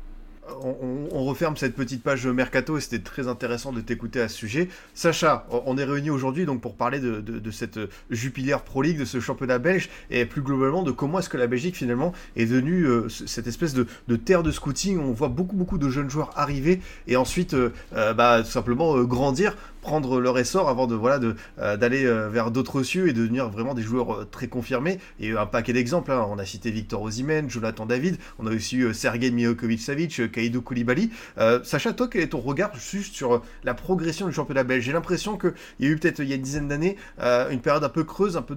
On, 0.63 1.25
referme 1.25 1.57
cette 1.57 1.75
petite 1.75 2.03
page 2.03 2.27
mercato 2.27 2.79
et 2.79 2.81
c'était 2.81 3.01
très 3.01 3.29
intéressant 3.29 3.73
de 3.73 3.81
t'écouter 3.81 4.21
à 4.21 4.29
ce 4.29 4.37
sujet. 4.37 4.69
Sacha, 4.95 5.47
on 5.51 5.77
est 5.77 5.85
réunis 5.85 6.11
aujourd'hui 6.11 6.47
donc 6.47 6.61
pour 6.61 6.75
parler 6.75 7.01
de, 7.01 7.51
cette 7.51 7.79
Jupiler 8.11 8.57
Pro 8.65 8.83
League, 8.83 8.99
de 8.99 9.05
ce 9.05 9.21
championnat 9.21 9.59
belge 9.59 9.89
et 10.11 10.25
plus 10.25 10.43
globalement 10.43 10.83
de 10.83 10.91
comment 10.91 11.19
est-ce 11.19 11.29
que 11.29 11.37
la 11.37 11.47
Belgique 11.47 11.77
finalement 11.77 12.13
est 12.37 12.47
devenue 12.47 12.85
euh, 12.85 13.09
cette 13.09 13.47
espèce 13.47 13.75
de, 13.75 13.87
terre 14.17 14.43
de 14.43 14.51
scouting. 14.51 14.99
On 14.99 15.13
voit 15.13 15.29
beaucoup 15.29 15.57
beaucoup 15.57 15.79
de 15.79 15.89
jeunes 15.89 16.11
joueurs 16.11 16.31
arriver 16.37 16.81
et 17.07 17.17
ensuite 17.17 17.55
euh, 17.55 17.71
euh, 17.95 18.15
bah, 18.15 18.43
tout 18.43 18.51
simplement 18.51 19.03
grandir 19.03 19.57
prendre 19.88 20.20
leur 20.20 20.38
essor 20.38 20.68
avant 20.68 20.87
de 20.87 20.94
voilà 20.94 21.18
de 21.18 21.35
euh, 21.59 21.79
d'aller 21.79 22.05
euh, 22.05 22.29
vers 22.29 22.51
d'autres 22.51 22.83
cieux 22.83 23.09
et 23.09 23.14
de 23.14 23.22
devenir 23.22 23.48
vraiment 23.48 23.72
des 23.72 23.81
joueurs 23.81 24.12
euh, 24.12 24.24
très 24.31 24.46
confirmés. 24.46 24.98
Et 25.18 25.31
un 25.31 25.46
paquet 25.46 25.72
d'exemples. 25.72 26.12
Hein. 26.12 26.27
On 26.29 26.38
a 26.38 26.44
cité 26.44 26.70
Victor 26.70 27.01
Osimhen, 27.01 27.48
Jonathan 27.48 27.87
David. 27.87 28.18
On 28.38 28.46
a 28.46 28.51
aussi 28.51 28.77
eu 28.77 28.92
Sergei 28.92 29.31
Milokovic-Savic, 29.31 30.31
Kaidou 30.31 30.61
Koulibaly. 30.61 31.11
Sacha, 31.62 31.94
toi, 31.94 32.07
quel 32.11 32.20
est 32.20 32.29
ton 32.29 32.40
regard 32.40 32.74
juste 32.77 33.14
sur 33.14 33.42
la 33.64 33.72
progression 33.72 34.27
du 34.27 34.35
championnat 34.35 34.62
belge? 34.62 34.85
J'ai 34.85 34.92
l'impression 34.92 35.38
qu'il 35.38 35.55
y 35.81 35.87
a 35.87 35.88
eu 35.88 35.96
peut-être 35.96 36.20
il 36.20 36.29
y 36.29 36.33
a 36.33 36.37
une 36.37 36.42
dizaine 36.42 36.68
d'années 36.68 36.96
une 37.18 37.61
période 37.61 37.85
un 37.85 37.88
peu 37.88 38.05
creuse, 38.05 38.37
un 38.37 38.42
peu 38.42 38.57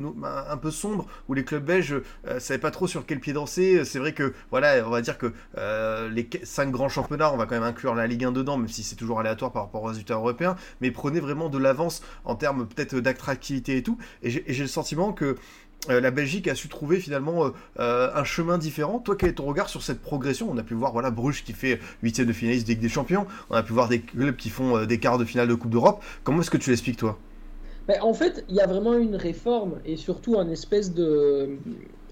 un 0.49 0.57
peu 0.57 0.71
sombre 0.71 1.07
où 1.29 1.33
les 1.33 1.45
clubs 1.45 1.63
belges 1.63 2.01
savaient 2.39 2.59
pas 2.59 2.71
trop 2.71 2.87
sur 2.87 3.05
quel 3.05 3.19
pied 3.19 3.31
danser. 3.31 3.85
C'est 3.85 3.99
vrai 3.99 4.13
que 4.13 4.33
voilà, 4.49 4.85
on 4.85 4.89
va 4.89 5.01
dire 5.01 5.17
que 5.17 5.31
les 6.09 6.29
cinq 6.43 6.71
grands 6.71 6.89
championnats, 6.89 7.31
on 7.31 7.37
va 7.37 7.45
quand 7.45 7.55
même 7.55 7.63
inclure 7.63 7.95
la 7.95 8.07
Ligue 8.07 8.25
1 8.25 8.33
dedans, 8.33 8.57
même 8.57 8.67
si 8.67 8.83
c'est 8.83 8.97
toujours 8.97 9.19
aléatoire 9.21 9.51
par 9.51 9.63
rapport 9.63 9.83
aux 9.83 9.87
résultats 9.87 10.15
européens, 10.15 10.55
mais 10.81 10.91
prenez 10.91 11.20
vraiment 11.21 11.49
de 11.49 11.57
l'avance 11.57 12.01
en 12.25 12.35
termes 12.35 12.67
peut-être 12.67 12.95
d'attractivité 12.99 13.77
et 13.77 13.83
tout. 13.83 13.97
Et 14.23 14.29
j'ai 14.29 14.61
le 14.61 14.67
sentiment 14.67 15.13
que 15.13 15.35
euh, 15.89 15.99
la 15.99 16.11
Belgique 16.11 16.47
a 16.47 16.53
su 16.53 16.67
trouver 16.67 16.99
finalement 16.99 17.45
euh, 17.45 17.49
euh, 17.79 18.11
un 18.13 18.23
chemin 18.23 18.57
différent. 18.59 18.99
Toi, 18.99 19.15
quel 19.17 19.29
est 19.29 19.33
ton 19.33 19.45
regard 19.45 19.67
sur 19.67 19.81
cette 19.81 19.99
progression? 19.99 20.47
On 20.51 20.57
a 20.57 20.63
pu 20.63 20.75
voir 20.75 20.91
voilà 20.91 21.09
Bruges 21.09 21.43
qui 21.43 21.53
fait 21.53 21.79
huitième 22.03 22.27
de 22.27 22.33
finaliste 22.33 22.67
des 22.67 22.89
Champions. 22.89 23.25
On 23.49 23.55
a 23.55 23.63
pu 23.63 23.73
voir 23.73 23.89
des 23.89 24.01
clubs 24.01 24.35
qui 24.35 24.49
font 24.49 24.85
des 24.85 24.99
quarts 24.99 25.17
de 25.17 25.25
finale 25.25 25.47
de 25.47 25.55
Coupe 25.55 25.71
d'Europe. 25.71 26.03
Comment 26.23 26.41
est-ce 26.41 26.51
que 26.51 26.57
tu 26.57 26.69
l'expliques 26.69 26.97
toi? 26.97 27.17
Ben, 27.87 27.99
En 28.01 28.13
fait, 28.13 28.45
il 28.47 28.55
y 28.55 28.61
a 28.61 28.67
vraiment 28.67 28.93
une 28.93 29.15
réforme 29.15 29.79
et 29.83 29.97
surtout 29.97 30.37
un 30.37 30.49
espèce 30.49 30.93
de 30.93 31.57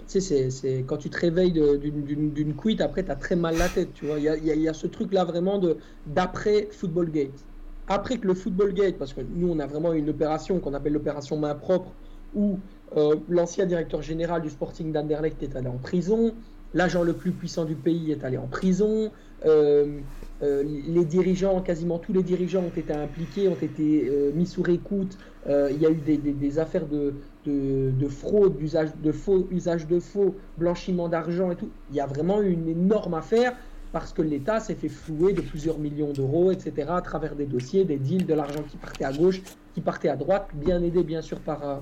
tu 0.08 0.20
sais, 0.20 0.50
c'est 0.50 0.84
quand 0.88 0.98
tu 0.98 1.12
te 1.12 1.20
réveilles 1.20 1.52
d'une 1.52 2.56
cuite, 2.56 2.82
après, 2.82 3.04
tu 3.04 3.12
as 3.12 3.16
très 3.16 3.36
mal 3.36 3.56
la 3.56 3.70
tête. 3.70 3.90
Il 4.02 4.24
y 4.24 4.28
a, 4.28 4.36
y 4.36 4.68
a, 4.68 4.74
ce 4.74 4.88
truc-là 4.88 5.24
vraiment 5.24 5.62
d'après 6.08 6.68
Football 6.72 7.12
Gate 7.12 7.46
après 7.90 8.18
que 8.18 8.28
le 8.28 8.36
Football 8.36 8.74
Gate, 8.74 8.98
parce 8.98 9.14
que 9.14 9.22
nous, 9.36 9.50
on 9.50 9.60
a 9.60 9.66
vraiment 9.66 9.94
une 9.94 10.10
opération 10.10 10.60
qu'on 10.60 10.76
appelle 10.76 10.94
l'opération 10.94 11.38
main 11.38 11.56
propre, 11.56 11.92
où 12.36 12.60
euh, 12.96 13.16
l'ancien 13.28 13.66
directeur 13.66 14.04
général 14.04 14.44
du 14.44 14.50
Sporting 14.50 14.92
d'Anderlecht 14.92 15.42
est 15.42 15.56
allé 15.56 15.68
en 15.68 15.78
prison, 15.78 16.34
l'agent 16.76 17.02
le 17.02 17.14
plus 17.14 17.32
puissant 17.32 17.66
du 17.66 17.74
pays 17.74 18.12
est 18.12 18.24
allé 18.24 18.38
en 18.38 18.46
prison, 18.46 19.12
euh, 19.46 19.98
euh, 20.44 20.64
les 20.64 21.04
dirigeants, 21.04 21.62
quasiment 21.62 21.98
tous 21.98 22.14
les 22.14 22.22
dirigeants 22.22 22.64
ont 22.64 22.80
été 22.80 22.94
impliqués, 22.94 23.48
ont 23.48 23.58
été 23.60 24.12
mis 24.36 24.46
sous 24.46 24.64
écoute, 24.70 25.18
il 25.48 25.82
y 25.82 25.86
a 25.88 25.90
eu 25.90 25.96
des, 25.96 26.60
affaires 26.60 26.86
de, 26.86 27.14
de, 27.48 28.08
fraude, 28.08 28.58
d'usage 28.58 28.90
de 29.04 29.12
faux, 29.12 29.48
usage 29.50 29.88
de 29.88 30.00
faux, 30.00 30.36
blanchiment 30.60 31.10
d'argent 31.10 31.50
et 31.50 31.56
tout. 31.56 31.70
Il 31.90 31.96
y 31.96 32.02
a 32.02 32.06
vraiment 32.06 32.40
une 32.42 32.70
énorme 32.70 33.16
affaire 33.16 33.56
parce 33.92 34.14
que 34.14 34.22
l'État 34.22 34.60
s'est 34.60 34.76
fait 34.76 34.90
flouer 34.90 35.34
de 35.34 35.42
plusieurs 35.42 35.80
millions 35.80 36.14
d'euros, 36.14 36.52
etc., 36.52 36.90
à 36.90 37.02
travers 37.02 37.36
des 37.36 37.46
dossiers, 37.46 37.86
des 37.86 37.98
deals, 37.98 38.26
de 38.26 38.34
l'argent 38.34 38.64
qui 38.70 38.78
partait 38.78 39.06
à 39.06 39.14
gauche, 39.14 39.42
qui 39.74 39.82
partait 39.82 40.10
à 40.10 40.16
droite, 40.16 40.50
bien 40.54 40.82
aidé 40.84 41.04
bien 41.04 41.22
sûr 41.22 41.40
par 41.40 41.68
euh, 41.68 41.78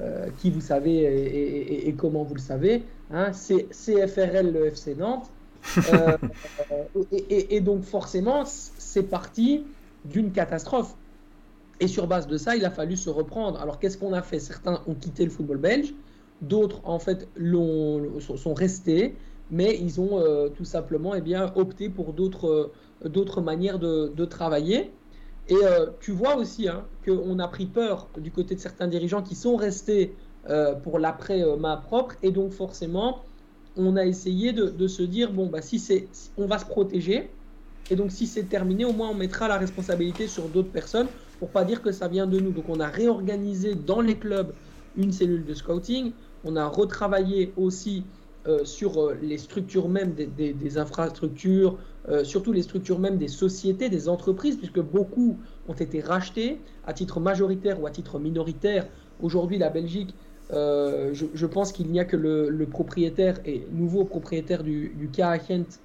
euh, 0.00 0.28
qui 0.38 0.50
vous 0.50 0.62
savez 0.62 1.02
et, 1.86 1.92
comment 1.92 2.22
vous 2.22 2.34
le 2.34 2.40
savez, 2.40 2.84
hein, 3.10 3.32
c'est 3.32 3.68
CFRL, 3.70 4.50
le 4.52 4.66
FC 4.66 4.94
Nantes. 4.94 5.30
Euh, 5.94 6.16
et, 7.30 7.60
donc 7.60 7.84
forcément, 7.84 8.42
c'est 8.44 9.04
parti 9.04 9.64
d'une 10.04 10.32
catastrophe. 10.32 10.96
Et 11.78 11.86
sur 11.86 12.08
base 12.08 12.26
de 12.26 12.36
ça, 12.36 12.56
il 12.56 12.64
a 12.64 12.70
fallu 12.70 12.96
se 12.96 13.08
reprendre. 13.08 13.60
Alors 13.60 13.78
qu'est-ce 13.78 13.96
qu'on 13.96 14.12
a 14.12 14.22
fait? 14.22 14.40
Certains 14.40 14.82
ont 14.88 14.94
quitté 14.94 15.24
le 15.24 15.30
football 15.30 15.58
belge, 15.58 15.94
d'autres 16.40 16.80
en 16.82 16.98
fait 16.98 17.28
sont 17.38 18.54
restés 18.54 19.14
mais 19.52 19.78
ils 19.78 20.00
ont 20.00 20.18
euh, 20.18 20.48
tout 20.48 20.64
simplement 20.64 21.14
eh 21.14 21.20
bien, 21.20 21.52
opté 21.54 21.90
pour 21.90 22.14
d'autres 22.14 22.72
euh, 23.04 23.40
manières 23.40 23.78
de, 23.78 24.24
travailler. 24.24 24.90
Et 25.48 25.56
euh, 25.62 25.86
tu 26.00 26.12
vois 26.12 26.36
aussi 26.36 26.68
hein, 26.68 26.84
qu'on 27.04 27.38
a 27.38 27.46
pris 27.48 27.66
peur 27.66 28.08
du 28.16 28.32
côté 28.32 28.54
de 28.54 28.60
certains 28.60 28.88
dirigeants 28.88 29.22
qui 29.22 29.36
sont 29.36 29.54
restés 29.54 30.14
pour 30.82 30.98
l'après 30.98 31.44
main 31.56 31.76
propre, 31.76 32.16
et 32.24 32.32
donc 32.32 32.50
forcément, 32.50 33.20
on 33.76 33.94
a 33.94 34.04
essayé 34.04 34.52
de, 34.52 34.88
se 34.88 35.04
dire 35.04 35.32
bon, 35.32 35.46
bah, 35.46 35.62
si 35.62 35.78
c'est, 35.78 36.08
on 36.36 36.46
va 36.46 36.58
se 36.58 36.64
protéger, 36.64 37.30
et 37.92 37.94
donc 37.94 38.10
si 38.10 38.26
c'est 38.26 38.42
terminé, 38.48 38.84
au 38.84 38.92
moins 38.92 39.10
on 39.10 39.14
mettra 39.14 39.46
la 39.46 39.56
responsabilité 39.56 40.26
sur 40.26 40.48
d'autres 40.48 40.72
personnes 40.72 41.06
pour 41.38 41.50
pas 41.50 41.62
dire 41.62 41.80
que 41.80 41.92
ça 41.92 42.08
vient 42.08 42.26
de 42.26 42.40
nous. 42.40 42.50
Donc 42.50 42.64
on 42.68 42.80
a 42.80 42.88
réorganisé 42.88 43.76
dans 43.76 44.00
les 44.00 44.16
clubs 44.16 44.52
une 44.96 45.12
cellule 45.12 45.44
de 45.44 45.54
scouting, 45.54 46.10
on 46.44 46.56
a 46.56 46.66
retravaillé 46.66 47.52
aussi 47.56 48.02
euh, 48.48 48.64
sur 48.64 49.00
euh, 49.00 49.16
les 49.22 49.38
structures 49.38 49.88
même 49.88 50.14
des, 50.14 50.76
infrastructures, 50.78 51.78
euh, 52.08 52.24
surtout 52.24 52.50
les 52.50 52.62
structures 52.62 52.98
même 52.98 53.16
des 53.16 53.28
sociétés, 53.28 53.88
des 53.88 54.08
entreprises, 54.08 54.56
puisque 54.56 54.80
beaucoup 54.80 55.38
ont 55.68 55.74
été 55.74 56.00
rachetés 56.00 56.58
à 56.84 56.92
titre 56.92 57.20
majoritaire 57.20 57.80
ou 57.80 57.86
à 57.86 57.92
titre 57.92 58.18
minoritaire. 58.18 58.88
Aujourd'hui, 59.20 59.58
la 59.58 59.70
Belgique, 59.70 60.12
je, 60.50 61.46
pense 61.46 61.70
qu'il 61.70 61.86
n'y 61.92 62.00
a 62.00 62.04
que 62.04 62.16
le, 62.16 62.66
propriétaire 62.66 63.38
et 63.46 63.64
nouveau 63.70 64.04
propriétaire 64.04 64.64
du, 64.64 64.92
du 64.98 65.08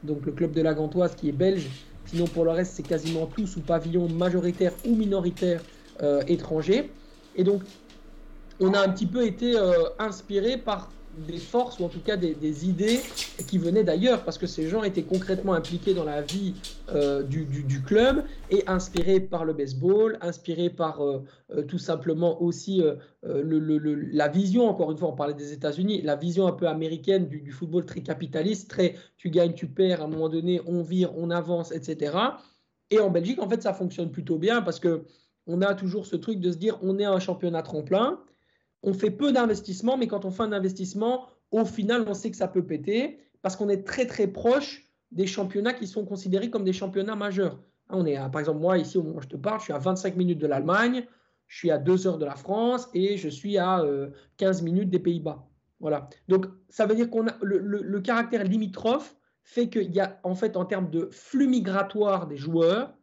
donc 0.04 0.26
le 0.26 0.32
club 0.32 0.52
de 0.52 0.62
la 0.64 0.74
Gantoise, 0.74 1.14
qui 1.14 1.30
est 1.30 1.34
belge. 1.34 1.70
Sinon, 2.06 2.26
pour 2.26 2.44
le 2.44 2.52
reste, 2.52 2.74
c'est 2.74 2.88
quasiment 2.88 3.28
tout 3.28 3.46
sous 3.46 3.62
pavillon 3.62 4.10
majoritaire 4.10 4.74
ou 4.88 4.96
minoritaire 4.96 5.62
étranger. 6.28 6.90
Et 7.36 7.44
donc, 7.44 7.62
on 8.60 8.74
a 8.74 8.80
un 8.80 8.90
petit 8.90 9.06
peu 9.06 9.24
été 9.24 9.54
inspiré 10.00 10.58
par 10.58 10.90
des 11.26 11.38
forces 11.38 11.80
ou 11.80 11.84
en 11.84 11.90
tout 11.90 12.00
cas 12.00 12.18
des, 12.18 12.66
idées 12.66 13.00
qui 13.48 13.58
venaient 13.58 13.84
d'ailleurs 13.84 14.24
parce 14.24 14.38
que 14.38 14.48
ces 14.48 14.68
gens 14.68 14.84
étaient 14.84 15.04
concrètement 15.04 15.54
impliqués 15.54 15.94
dans 15.94 16.04
la 16.04 16.22
vie 16.22 16.54
euh, 16.94 17.24
du, 17.24 17.82
club 17.86 18.24
et 18.50 18.64
inspirés 18.68 19.20
par 19.20 19.46
le 19.46 19.54
baseball, 19.54 20.18
inspirés 20.22 20.70
par 20.70 21.02
euh, 21.02 21.24
euh, 21.52 21.64
tout 21.64 21.78
simplement 21.78 22.42
aussi 22.42 22.84
la 23.24 24.28
vision, 24.28 24.68
encore 24.68 24.92
une 24.92 24.98
fois 24.98 25.10
on 25.10 25.16
parlait 25.16 25.34
des 25.34 25.54
États-Unis, 25.54 26.02
la 26.02 26.16
vision 26.16 26.48
un 26.48 26.52
peu 26.52 26.68
américaine 26.68 27.28
du, 27.28 27.52
football 27.52 27.86
très 27.86 28.02
capitaliste, 28.02 28.70
très 28.70 28.96
tu 29.18 29.30
gagnes, 29.30 29.54
tu 29.54 29.68
perds, 29.68 30.02
à 30.02 30.06
un 30.06 30.08
moment 30.08 30.30
donné 30.30 30.62
on 30.66 30.82
vire, 30.82 31.12
on 31.18 31.30
avance, 31.30 31.72
etc. 31.72 32.18
Et 32.92 33.00
en 33.00 33.10
Belgique 33.10 33.42
en 33.42 33.50
fait 33.50 33.62
ça 33.62 33.74
fonctionne 33.74 34.12
plutôt 34.12 34.38
bien 34.38 34.62
parce 34.62 34.80
que 34.80 35.04
on 35.48 35.62
a 35.62 35.74
toujours 35.74 36.06
ce 36.06 36.16
truc 36.16 36.40
de 36.40 36.52
se 36.52 36.58
dire 36.58 36.78
on 36.82 37.00
est 37.00 37.06
un 37.06 37.20
championnat 37.20 37.64
tremplin 37.64 38.20
on 38.88 38.94
fait 38.94 39.12
peu 39.12 39.34
d'investissements, 39.34 39.98
mais 39.98 40.08
quand 40.08 40.24
on 40.24 40.32
fait 40.32 40.44
un 40.44 40.54
investissement, 40.54 41.28
au 41.52 41.66
final, 41.66 42.06
on 42.08 42.14
sait 42.14 42.32
que 42.32 42.38
ça 42.38 42.48
peut 42.48 42.66
péter 42.66 43.20
parce 43.42 43.58
qu'on 43.58 43.68
est 43.68 43.86
très 43.86 44.06
très 44.06 44.28
proche 44.28 44.86
des 45.12 45.28
championnats 45.28 45.74
qui 45.74 45.88
sont 45.88 46.06
considérés 46.06 46.50
comme 46.50 46.64
des 46.64 46.72
championnats 46.72 47.18
majeurs. 47.18 47.60
On 47.90 48.06
est, 48.06 48.16
par 48.32 48.40
exemple, 48.40 48.62
moi 48.62 48.78
ici, 48.78 48.98
au 48.98 49.04
moment 49.04 49.18
où 49.18 49.22
je 49.22 49.28
te 49.28 49.36
parle, 49.36 49.60
je 49.60 49.66
suis 49.66 49.74
à 49.74 49.78
25 49.78 50.16
minutes 50.16 50.40
de 50.40 50.48
l'Allemagne, 50.48 51.06
je 51.48 51.58
suis 51.58 51.70
à 51.70 51.78
2 51.78 52.08
heures 52.08 52.18
de 52.18 52.24
la 52.24 52.36
France 52.36 52.88
et 52.94 53.18
je 53.18 53.28
suis 53.28 53.58
à 53.58 53.84
15 54.38 54.62
euh, 54.62 54.64
minutes 54.64 54.90
des 54.90 55.00
Pays-Bas. 55.00 55.46
Voilà. 55.82 56.10
Donc, 56.30 56.46
ça 56.70 56.86
veut 56.86 56.96
dire 56.96 57.10
qu'on 57.10 57.28
a 57.28 57.36
le, 57.42 58.00
caractère 58.00 58.46
limitrophe 58.46 59.18
fait 59.44 59.68
qu'il 59.68 59.92
y 59.92 60.00
a, 60.00 60.18
en 60.24 60.36
fait, 60.36 60.56
en 60.56 60.64
termes 60.64 60.90
de 60.90 61.10
flux 61.12 61.48
migratoire 61.48 62.28
des 62.28 62.38
joueurs, 62.38 62.94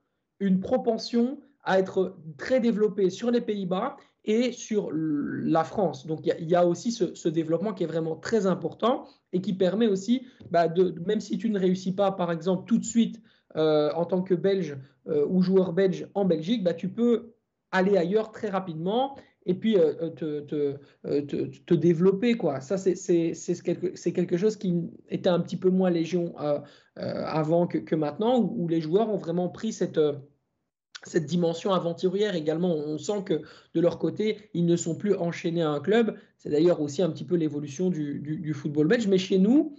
une 0.41 0.61
propension 0.61 1.41
à 1.63 1.79
être 1.79 2.17
très 2.39 2.61
développée 2.61 3.11
sur 3.11 3.31
les 3.31 3.43
Pays-Bas 3.43 3.97
et 4.25 4.53
sur 4.53 4.91
la 4.93 5.65
France. 5.65 6.07
Donc 6.07 6.21
il 6.25 6.49
y, 6.49 6.55
a 6.55 6.67
aussi 6.67 6.93
ce, 6.93 7.29
développement 7.29 7.75
qui 7.75 7.85
est 7.85 7.87
vraiment 7.87 8.17
très 8.17 8.47
important 8.47 9.07
et 9.33 9.41
qui 9.41 9.53
permet 9.53 9.87
aussi, 9.87 10.27
bah, 10.51 10.69
même 11.07 11.21
si 11.21 11.37
tu 11.39 11.51
ne 11.51 11.59
réussis 11.59 11.95
pas, 11.95 12.13
par 12.13 12.33
exemple, 12.33 12.65
tout 12.67 12.79
de 12.79 12.85
suite 12.85 13.21
euh, 13.57 13.93
en 13.95 14.05
tant 14.05 14.23
que 14.23 14.35
Belge 14.35 14.77
euh, 15.09 15.27
ou 15.29 15.43
joueur 15.43 15.73
belge 15.73 16.09
en 16.15 16.25
Belgique, 16.25 16.65
bah, 16.65 16.75
tu 16.75 16.89
peux 16.89 17.35
aller 17.71 17.97
ailleurs 17.97 18.33
très 18.33 18.49
rapidement 18.49 19.17
et 19.47 19.55
puis 19.55 19.77
euh, 19.77 20.09
te, 20.09 20.41
te, 20.41 20.77
te, 21.21 21.75
développer. 21.75 22.35
Quoi. 22.35 22.61
Ça, 22.61 22.79
c'est 22.79 22.95
quelque, 23.63 24.11
quelque, 24.11 24.37
chose 24.39 24.57
qui 24.57 24.91
était 25.11 25.29
un 25.29 25.41
petit 25.41 25.59
peu 25.59 25.69
moins 25.69 25.91
légion 25.91 26.35
avant 26.97 27.67
que, 27.67 27.95
maintenant, 27.95 28.41
où, 28.41 28.67
les 28.69 28.81
joueurs 28.81 29.11
ont 29.11 29.19
vraiment 29.19 29.51
pris 29.51 29.75
cette 29.75 30.01
cette 31.07 31.27
dimension 31.27 31.73
aventurière 31.73 32.35
également. 32.35 32.75
On 32.75 32.99
sent 32.99 33.23
que 33.25 33.43
de 33.75 33.81
leur 33.81 33.99
côté, 33.99 34.51
ils 34.55 34.67
ne 34.67 34.77
sont 34.77 34.95
plus 34.95 35.15
enchaînés 35.15 35.63
à 35.63 35.71
un 35.71 35.81
club. 35.81 36.17
C'est 36.39 36.51
d'ailleurs 36.51 36.81
aussi 36.81 37.03
un 37.03 37.11
petit 37.11 37.25
peu 37.25 37.37
l'évolution 37.37 37.91
du, 37.91 38.55
football 38.55 38.87
belge. 38.87 39.07
Mais 39.07 39.19
chez 39.19 39.39
nous, 39.39 39.77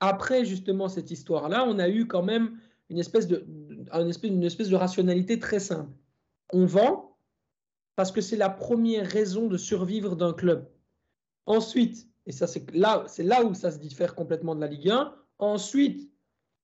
après 0.00 0.44
justement 0.44 0.88
cette 0.88 1.10
histoire-là, 1.10 1.64
on 1.66 1.78
a 1.78 1.88
eu 1.88 2.06
quand 2.06 2.22
même 2.22 2.58
une 2.90 2.98
espèce 2.98 3.26
de, 3.26 3.46
espèce, 4.08 4.30
une 4.30 4.44
espèce 4.44 4.68
de 4.68 4.76
rationalité 4.76 5.38
très 5.38 5.60
simple. 5.60 5.90
On 6.52 6.66
vend 6.66 7.16
parce 7.96 8.12
que 8.12 8.20
c'est 8.20 8.36
la 8.36 8.50
première 8.50 9.06
raison 9.06 9.46
de 9.46 9.56
survivre 9.56 10.16
d'un 10.16 10.32
club. 10.32 10.68
Ensuite, 11.46 12.08
et 12.26 12.32
ça 12.32 12.46
c'est 12.46 12.70
là, 12.74 13.04
c'est 13.06 13.22
là 13.22 13.44
où 13.44 13.54
ça 13.54 13.70
se 13.70 13.78
diffère 13.78 14.14
complètement 14.14 14.54
de 14.54 14.60
la 14.60 14.66
Ligue 14.66 14.90
1, 14.90 15.14
ensuite, 15.38 16.10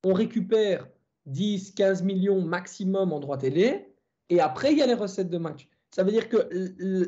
on 0.05 0.13
récupère 0.13 0.89
10, 1.27 1.73
15 1.73 2.03
millions 2.03 2.41
maximum 2.43 3.13
en 3.13 3.21
droit 3.21 3.39
télé. 3.39 3.95
Et 4.29 4.41
après, 4.41 4.73
il 4.73 4.79
y 4.79 4.83
a 4.83 4.87
les 4.87 4.95
recettes 4.95 5.31
de 5.31 5.39
match. 5.39 5.69
Ça 5.91 6.05
veut 6.05 6.13
dire 6.13 6.29
que 6.29 6.49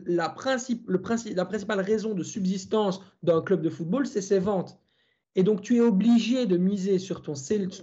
la, 0.07 0.29
principale 0.29 1.81
raison 1.81 2.15
de 2.15 2.23
subsistance 2.25 3.01
d'un 3.23 3.41
club 3.41 3.63
de 3.63 3.71
football, 3.71 4.07
c'est 4.07 4.21
ses 4.21 4.41
ventes. 4.41 4.79
Et 5.35 5.45
donc, 5.45 5.63
tu 5.63 5.77
es 5.77 5.81
obligé 5.81 6.47
de 6.47 6.57
miser 6.57 6.99
sur, 6.99 7.23
ton 7.23 7.35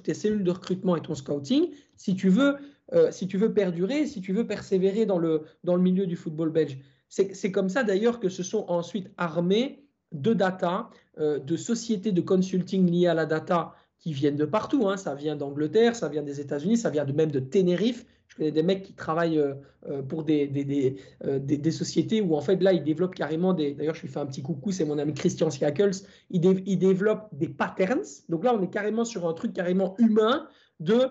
tes 0.03 0.13
cellules 0.13 0.43
de 0.43 0.51
recrutement 0.51 0.95
et 0.95 1.01
ton 1.01 1.15
scouting 1.15 1.71
si 1.95 2.15
tu 2.15 2.29
veux, 2.29 2.57
euh, 2.93 3.11
si 3.11 3.27
tu 3.27 3.37
veux 3.37 3.53
perdurer, 3.53 4.05
si 4.05 4.21
tu 4.21 4.33
veux 4.33 4.45
persévérer 4.45 5.05
dans 5.05 5.17
le, 5.17 5.43
dans 5.63 5.75
le 5.75 5.81
milieu 5.81 6.05
du 6.05 6.15
football 6.15 6.49
belge. 6.49 6.77
C'est 7.07 7.51
comme 7.51 7.69
ça 7.69 7.83
d'ailleurs 7.83 8.19
que 8.19 8.29
se 8.29 8.43
sont 8.43 8.65
ensuite 8.67 9.09
armés 9.17 9.83
de 10.11 10.33
data, 10.33 10.91
euh, 11.17 11.39
de 11.39 11.55
sociétés 11.55 12.11
de 12.11 12.21
consulting 12.21 12.89
liées 12.89 13.07
à 13.07 13.15
la 13.15 13.25
data 13.25 13.73
qui 13.99 14.13
viennent 14.13 14.35
de 14.35 14.45
partout. 14.45 14.87
Hein. 14.87 14.97
Ça 14.97 15.13
vient 15.13 15.35
d'Angleterre, 15.35 15.95
ça 15.95 16.09
vient 16.09 16.23
des 16.23 16.39
États-Unis, 16.39 16.77
ça 16.77 16.89
vient 16.89 17.05
de 17.05 17.11
même 17.13 17.31
de 17.31 17.39
Tenerife. 17.39 18.05
Je 18.27 18.35
connais 18.35 18.51
des 18.51 18.63
mecs 18.63 18.83
qui 18.83 18.93
travaillent 18.93 19.39
euh, 19.39 19.55
euh, 19.89 20.01
pour 20.01 20.23
des, 20.23 20.47
des, 20.47 20.97
euh, 21.25 21.39
des, 21.39 21.57
des, 21.57 21.71
sociétés 21.71 22.21
où 22.21 22.35
en 22.35 22.41
fait 22.41 22.61
là 22.61 22.73
ils 22.73 22.83
développent 22.83 23.15
carrément 23.15 23.53
des. 23.53 23.73
D'ailleurs, 23.73 23.95
je 23.95 24.01
lui 24.01 24.07
fais 24.07 24.19
un 24.19 24.25
petit 24.27 24.43
coucou, 24.43 24.71
c'est 24.71 24.85
mon 24.85 24.97
ami 24.99 25.13
Christian 25.13 25.49
Siakels. 25.49 26.03
Il, 26.29 26.45
il, 26.65 26.77
développe 26.77 27.27
des 27.33 27.49
patterns. 27.49 28.03
Donc 28.29 28.43
là, 28.43 28.55
on 28.55 28.61
est 28.61 28.69
carrément 28.69 29.03
sur 29.03 29.27
un 29.27 29.33
truc 29.33 29.53
carrément 29.53 29.95
humain 29.97 30.47
de 30.79 31.07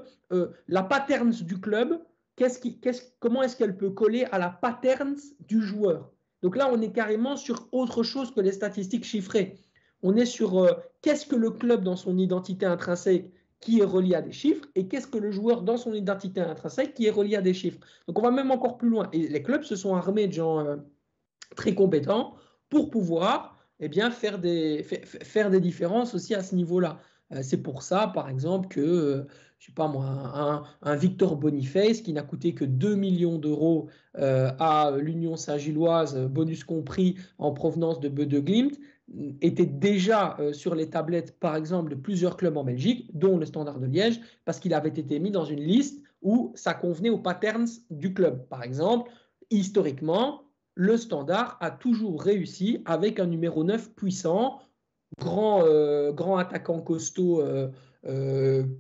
la 0.69 0.83
patterns 0.83 1.31
du 1.31 1.61
club. 1.61 2.01
Comment 3.19 3.43
est-ce 3.43 3.57
qu'elle 3.57 3.77
peut 3.77 3.91
coller 3.91 4.25
à 4.31 4.39
la 4.39 4.49
patterns 4.49 5.17
du 5.49 5.61
joueur 5.61 6.13
Donc 6.43 6.57
là, 6.57 6.71
on 6.73 6.81
est 6.81 6.93
carrément 6.93 7.37
sur 7.37 7.69
autre 7.73 8.05
chose 8.05 8.33
que 8.33 8.41
les 8.41 8.53
statistiques 8.53 9.05
chiffrées. 9.05 9.59
On 10.03 10.17
est 10.17 10.27
sur 10.27 10.67
qu'est-ce 11.03 11.27
que 11.27 11.37
le 11.37 11.51
club 11.51 11.83
dans 11.83 11.97
son 11.97 12.19
identité 12.19 12.67
intrinsèque 12.67 13.31
qui 13.61 13.81
est 13.81 13.85
relié 13.85 14.15
à 14.15 14.23
des 14.23 14.33
chiffres 14.33 14.67
et 14.75 14.87
qu'est-ce 14.87 15.07
que 15.07 15.19
le 15.19 15.31
joueur 15.31 15.63
dans 15.63 15.77
son 15.77 15.93
identité 15.93 16.41
intrinsèque 16.41 16.95
qui 16.95 17.07
est 17.07 17.11
relié 17.11 17.37
à 17.37 17.43
des 17.43 17.55
chiffres. 17.55 17.81
Donc 18.07 18.19
on 18.19 18.23
va 18.23 18.31
même 18.31 18.51
encore 18.51 18.79
plus 18.79 18.89
loin. 18.89 19.09
Et 19.13 19.29
les 19.29 19.43
clubs 19.43 19.63
se 19.63 19.77
sont 19.77 19.95
armés 19.95 20.29
de 20.29 20.33
gens 20.33 20.61
euh, 20.61 20.77
très 21.57 21.75
compétents 21.75 22.35
pour 22.69 22.91
pouvoir 22.91 23.57
eh 23.81 23.89
bien, 23.89 24.11
faire, 24.11 24.39
des, 24.39 24.85
différences 25.61 26.15
aussi 26.15 26.35
à 26.35 26.43
ce 26.43 26.55
niveau-là. 26.55 27.01
Euh, 27.33 27.41
c'est 27.43 27.63
pour 27.63 27.83
ça, 27.83 28.09
par 28.09 28.29
exemple, 28.29 28.69
que, 28.69 28.81
euh, 28.81 29.27
je 29.59 29.67
sais 29.67 29.73
pas 29.73 29.89
moi, 29.89 30.65
un, 30.83 30.97
Victor 30.97 31.37
Boniface 31.37 32.01
qui 32.01 32.13
n'a 32.13 32.23
coûté 32.23 32.55
que 32.55 32.65
2 32.65 32.95
millions 32.95 33.39
d'euros 33.39 33.89
à 34.15 34.93
l'Union 34.99 35.37
Saint-Gilloise, 35.37 36.17
bonus 36.27 36.65
compris 36.65 37.17
en 37.39 37.53
provenance 37.53 38.01
de 38.01 38.09
Glimt, 38.09 38.79
était 39.41 39.67
déjà 39.67 40.37
euh, 40.39 40.53
sur 40.53 40.75
les 40.75 40.91
tablettes, 40.91 41.39
par 41.39 41.57
exemple, 41.57 41.91
de 41.91 41.95
plusieurs 41.95 42.37
clubs 42.37 42.57
en 42.57 42.65
Belgique, 42.65 43.11
dont 43.15 43.39
le 43.39 43.47
Standard 43.47 43.79
de 43.79 43.87
Liège, 43.87 44.21
parce 44.45 44.61
qu'il 44.61 44.75
avait 44.75 44.89
été 44.89 45.19
mis 45.19 45.31
dans 45.31 45.45
une 45.45 45.61
liste 45.61 46.03
où 46.23 46.53
ça 46.55 46.75
convenait 46.75 47.11
aux 47.11 47.19
patterns 47.19 47.69
du 47.91 48.13
club. 48.13 48.47
Par 48.49 48.63
exemple, 48.63 49.11
historiquement, 49.51 50.43
le 50.75 50.97
Standard 50.97 51.57
a 51.61 51.71
toujours 51.71 52.23
réussi 52.23 52.83
avec 52.85 53.19
un 53.19 53.27
numéro 53.27 53.65
9 53.65 53.95
puissant, 53.95 54.61
grand, 55.19 55.65
euh, 55.65 56.13
grand 56.13 56.37
attaquant 56.37 56.81
costaud, 56.81 57.41
euh, 57.41 57.69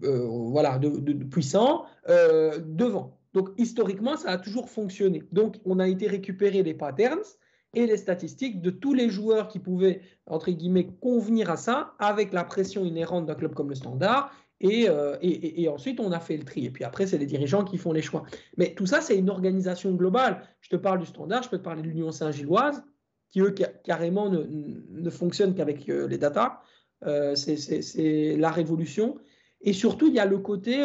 voilà, 0.05 0.79
de, 0.79 1.13
puissant, 1.25 1.85
devant. 2.07 3.19
Donc 3.35 3.51
historiquement, 3.59 4.17
ça 4.17 4.31
a 4.31 4.39
toujours 4.39 4.69
fonctionné. 4.69 5.23
Donc 5.33 5.57
on 5.65 5.79
a 5.79 5.89
été 5.89 6.07
récupérer 6.07 6.63
les 6.63 6.75
patterns 6.75 7.25
et 7.75 7.87
les 7.87 7.97
statistiques 7.97 8.61
de 8.61 8.71
tous 8.71 8.95
les 8.95 9.11
joueurs 9.11 9.49
qui 9.49 9.59
pouvaient, 9.59 10.01
entre 10.27 10.51
guillemets, 10.51 10.89
convenir 11.01 11.51
à 11.51 11.57
ça, 11.57 11.95
avec 11.99 12.33
la 12.33 12.45
pression 12.45 12.85
inhérente 12.85 13.27
d'un 13.27 13.35
club 13.35 13.55
comme 13.55 13.69
le 13.69 13.75
Standard. 13.75 14.33
Euh, 14.65 15.17
et, 15.23 15.63
et, 15.63 15.69
ensuite, 15.69 16.01
on 16.01 16.11
a 16.11 16.19
fait 16.19 16.37
le 16.37 16.45
tri. 16.45 16.65
Et 16.65 16.71
puis 16.71 16.85
après, 16.85 17.07
c'est 17.07 17.19
les 17.19 17.27
dirigeants 17.27 17.65
qui 17.65 17.77
font 17.77 17.93
les 17.93 18.03
choix. 18.03 18.25
Mais 18.57 18.75
tout 18.75 18.87
ça, 18.87 19.01
c'est 19.01 19.17
une 19.17 19.31
organisation 19.31 19.93
globale. 19.95 20.43
Je 20.61 20.71
te 20.71 20.77
parle 20.77 20.99
du 20.99 21.07
Standard, 21.07 21.43
je 21.43 21.49
peux 21.49 21.59
te 21.59 21.63
parler 21.63 21.83
de 21.83 21.89
l'Union 21.89 22.11
Saint-Gilloise, 22.11 22.83
qui, 23.31 23.41
eux, 23.41 23.55
carrément 23.85 24.29
ne, 24.29 24.45
ne 24.91 25.11
fonctionnent 25.11 25.55
qu'avec 25.55 25.89
euh, 25.89 26.09
les 26.09 26.19
datas. 26.19 26.61
Euh, 27.05 27.37
c'est 27.37 28.37
la 28.37 28.51
révolution. 28.51 29.19
Et 29.61 29.73
surtout, 29.73 30.09
il 30.09 30.15
y 30.15 30.19
a 30.19 30.27
le 30.27 30.39
côté 30.39 30.85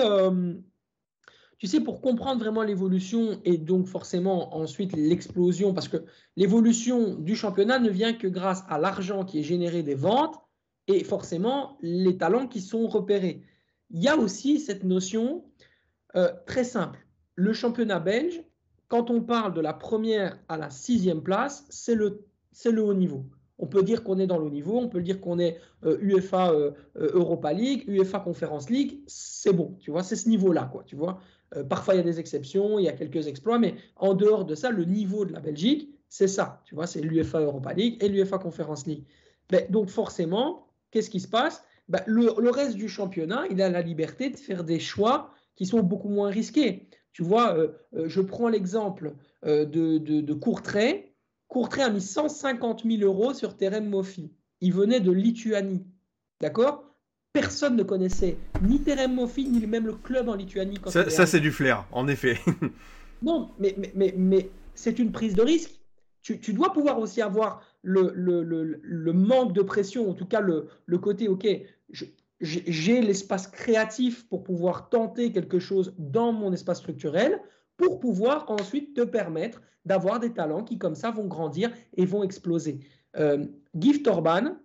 tu 1.64 1.70
sais, 1.70 1.80
pour 1.80 2.02
comprendre 2.02 2.42
vraiment 2.42 2.62
l'évolution 2.62 3.40
et 3.46 3.58
donc 3.58 3.88
forcément 3.88 4.54
ensuite 4.54 4.92
l'explosion, 4.98 5.74
parce 5.74 5.88
que 5.88 6.04
l'évolution 6.36 7.16
du 7.16 7.38
championnat 7.38 7.80
ne 7.80 7.90
vient 7.90 8.12
que 8.12 8.28
grâce 8.28 8.66
à 8.68 8.78
l'argent 8.78 9.24
qui 9.24 9.40
est 9.40 9.44
généré 9.44 9.82
des 9.82 9.96
ventes 9.96 10.36
et 10.90 11.06
forcément 11.06 11.78
les 11.82 12.18
talents 12.18 12.50
qui 12.50 12.60
sont 12.60 12.86
repérés. 12.88 13.44
Il 13.92 14.04
y 14.04 14.10
a 14.10 14.18
aussi 14.18 14.60
cette 14.60 14.84
notion 14.84 15.46
euh, 16.18 16.34
très 16.46 16.66
simple. 16.66 17.00
Le 17.36 17.54
championnat 17.54 18.02
belge, 18.02 18.44
quand 18.90 19.10
on 19.10 19.22
parle 19.22 19.54
de 19.54 19.62
la 19.62 19.74
première 19.74 20.38
à 20.50 20.58
la 20.58 20.70
sixième 20.70 21.24
place, 21.24 21.66
c'est 21.70 21.96
le, 21.96 22.26
le 22.66 22.84
haut 22.84 22.94
niveau. 22.94 23.24
On 23.58 23.68
peut 23.68 23.84
dire 23.84 24.04
qu'on 24.04 24.20
est 24.20 24.28
dans 24.28 24.38
le 24.38 24.48
haut 24.48 24.50
niveau, 24.50 24.78
on 24.78 24.90
peut 24.90 25.02
dire 25.02 25.22
qu'on 25.22 25.40
est 25.40 25.62
UEFA 25.86 26.52
euh, 26.52 26.72
euh, 26.98 27.12
Europa 27.14 27.54
League, 27.54 27.86
UEFA 27.88 28.20
Conference 28.20 28.70
League, 28.70 29.00
c'est 29.08 29.54
bon, 29.54 29.78
tu 29.80 29.92
vois, 29.92 30.04
c'est 30.04 30.18
ce 30.18 30.28
niveau-là, 30.28 30.70
quoi, 30.70 30.84
tu 30.84 30.98
vois. 30.98 31.22
Euh, 31.56 31.64
parfois, 31.64 31.96
il 31.96 31.98
y 31.98 32.00
a 32.00 32.04
des 32.04 32.20
exceptions, 32.20 32.80
il 32.80 32.86
y 32.86 32.90
a 32.90 32.94
quelques 32.94 33.28
exploits, 33.28 33.60
mais 33.60 33.76
en 33.96 34.14
dehors 34.14 34.46
de 34.46 34.56
ça, 34.56 34.70
le 34.72 34.86
niveau 34.86 35.26
de 35.26 35.34
la 35.34 35.40
Belgique, 35.40 35.90
c'est 36.10 36.28
ça. 36.28 36.62
Tu 36.66 36.76
vois, 36.76 36.88
c'est 36.88 37.02
l'UFA 37.02 37.40
Europa 37.40 37.74
League 37.74 37.98
et 38.02 38.10
l'UFA 38.10 38.38
Conference 38.38 38.86
League. 38.86 39.04
Ben, 39.50 39.66
donc, 39.70 39.90
forcément, 39.90 40.68
qu'est-ce 40.92 41.10
qui 41.10 41.20
se 41.20 41.28
passe? 41.28 41.64
Ben, 41.90 42.02
le, 42.06 42.50
reste 42.50 42.76
du 42.76 42.88
championnat, 42.88 43.46
il 43.50 43.62
a 43.62 43.70
la 43.70 43.82
liberté 43.82 44.30
de 44.30 44.38
faire 44.38 44.64
des 44.64 44.80
choix 44.80 45.32
qui 45.56 45.66
sont 45.66 45.82
beaucoup 45.82 46.10
moins 46.10 46.30
risqués. 46.30 46.88
Tu 47.12 47.24
vois, 47.24 47.56
euh, 47.56 47.74
euh, 47.96 48.08
je 48.08 48.22
prends 48.22 48.50
l'exemple 48.50 49.14
de, 49.44 49.66
de, 49.66 50.22
de, 50.22 50.34
Courtrai. 50.34 51.14
Courtrai 51.50 51.82
a 51.82 51.90
mis 51.90 52.02
150 52.02 52.84
000 52.86 53.02
euros 53.04 53.34
sur 53.34 53.58
Terem 53.58 53.90
Mofi. 53.90 54.32
Il 54.62 54.74
venait 54.74 55.02
de 55.02 55.12
Lituanie. 55.12 55.86
D'accord? 56.40 56.93
Personne 57.34 57.76
ne 57.76 57.84
connaissait 57.84 58.38
ni 58.62 58.80
Terem 58.80 59.16
Moffi, 59.16 59.46
ni 59.46 59.66
même 59.66 59.88
le 59.88 59.94
club 59.94 60.30
en 60.30 60.36
Lituanie. 60.36 60.80
ça, 60.88 61.26
c'est 61.26 61.40
du 61.40 61.52
flair, 61.52 61.86
en 61.92 62.08
effet. 62.08 62.38
non, 63.22 63.50
mais, 63.60 63.76
mais, 63.96 64.14
mais, 64.16 64.50
c'est 64.76 65.00
une 65.00 65.12
prise 65.12 65.34
de 65.34 65.42
risque. 65.42 65.72
Tu, 66.22 66.54
dois 66.54 66.72
pouvoir 66.72 67.00
aussi 67.00 67.22
avoir 67.22 67.62
le, 67.82 68.14
le, 68.16 69.14
manque 69.14 69.54
de 69.54 69.62
pression, 69.62 70.10
en 70.10 70.14
tout 70.14 70.26
cas 70.26 70.40
le, 70.40 70.70
côté, 70.98 71.28
OK, 71.28 71.46
j'ai 72.40 73.02
l'espace 73.02 73.48
créatif 73.48 74.26
pour 74.30 74.44
pouvoir 74.44 74.90
tenter 74.90 75.34
quelque 75.34 75.60
chose 75.60 75.94
dans 75.98 76.32
mon 76.32 76.54
espace 76.54 76.78
structurel, 76.78 77.42
pour 77.76 78.00
pouvoir 78.00 78.50
ensuite 78.50 78.96
te 78.96 79.02
permettre 79.02 79.62
d'avoir 79.86 80.22
des 80.22 80.32
talents 80.32 80.64
qui, 80.64 80.78
comme 80.78 80.96
ça, 80.96 81.12
vont 81.12 81.28
grandir 81.28 81.72
et 81.98 82.06
vont 82.06 82.24
exploser. 82.24 82.80
Euh, 83.18 83.46
Gift 83.76 84.08
Orban, 84.08 84.56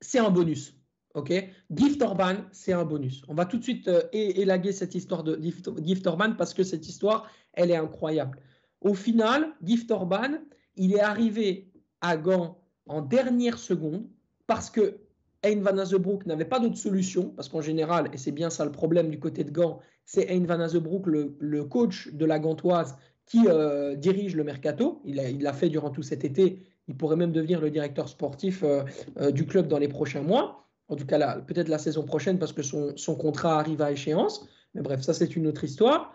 c'est 0.00 0.18
un 0.18 0.30
bonus. 0.30 0.74
Ok, 1.14 1.32
Gift 1.70 2.02
Orban, 2.02 2.38
c'est 2.50 2.72
un 2.72 2.84
bonus. 2.84 3.22
On 3.28 3.34
va 3.34 3.46
tout 3.46 3.56
de 3.56 3.62
suite 3.62 3.86
euh, 3.86 4.02
élaguer 4.12 4.72
cette 4.72 4.96
histoire 4.96 5.22
de 5.22 5.40
Gift 5.40 6.06
Orban 6.08 6.32
parce 6.36 6.52
que 6.52 6.64
cette 6.64 6.88
histoire, 6.88 7.30
elle 7.52 7.70
est 7.70 7.76
incroyable. 7.76 8.40
Au 8.80 8.94
final, 8.94 9.46
Gift 9.62 9.92
Orban, 9.92 10.40
il 10.76 10.92
est 10.92 11.00
arrivé 11.00 11.70
à 12.00 12.16
Gand 12.16 12.58
en 12.86 13.00
dernière 13.00 13.58
seconde 13.58 14.08
parce 14.48 14.70
que 14.70 14.98
Hein 15.44 15.60
Van 15.60 15.78
Azebroek 15.78 16.26
n'avait 16.26 16.46
pas 16.46 16.58
d'autre 16.58 16.78
solution, 16.78 17.30
parce 17.30 17.48
qu'en 17.48 17.60
général, 17.60 18.08
et 18.12 18.16
c'est 18.16 18.32
bien 18.32 18.50
ça 18.50 18.64
le 18.64 18.72
problème 18.72 19.10
du 19.10 19.20
côté 19.20 19.44
de 19.44 19.50
Gand, 19.50 19.78
c'est 20.06 20.30
Hein 20.30 20.44
Van 20.46 20.58
Azebroek, 20.58 21.06
le, 21.06 21.64
coach 21.64 22.08
de 22.12 22.24
la 22.24 22.40
Gantoise, 22.40 22.96
qui 23.26 23.46
euh, 23.46 23.94
dirige 23.94 24.34
le 24.34 24.42
mercato. 24.42 25.00
Il 25.04 25.16
l'a 25.16 25.52
fait 25.52 25.68
durant 25.68 25.90
tout 25.90 26.02
cet 26.02 26.24
été. 26.24 26.58
Il 26.88 26.96
pourrait 26.96 27.16
même 27.16 27.32
devenir 27.32 27.60
le 27.60 27.70
directeur 27.70 28.08
sportif 28.08 28.64
euh, 28.64 29.30
du 29.30 29.46
club 29.46 29.68
dans 29.68 29.78
les 29.78 29.88
prochains 29.88 30.22
mois 30.22 30.63
en 30.88 30.96
tout 30.96 31.06
cas 31.06 31.40
peut-être 31.40 31.68
la 31.68 31.78
saison 31.78 32.04
prochaine 32.04 32.38
parce 32.38 32.52
que 32.52 32.62
son, 32.62 33.16
contrat 33.16 33.58
arrive 33.58 33.82
à 33.82 33.92
échéance. 33.92 34.46
Mais 34.74 34.82
bref, 34.82 35.02
ça 35.02 35.14
c'est 35.14 35.36
une 35.36 35.46
autre 35.46 35.64
histoire. 35.64 36.14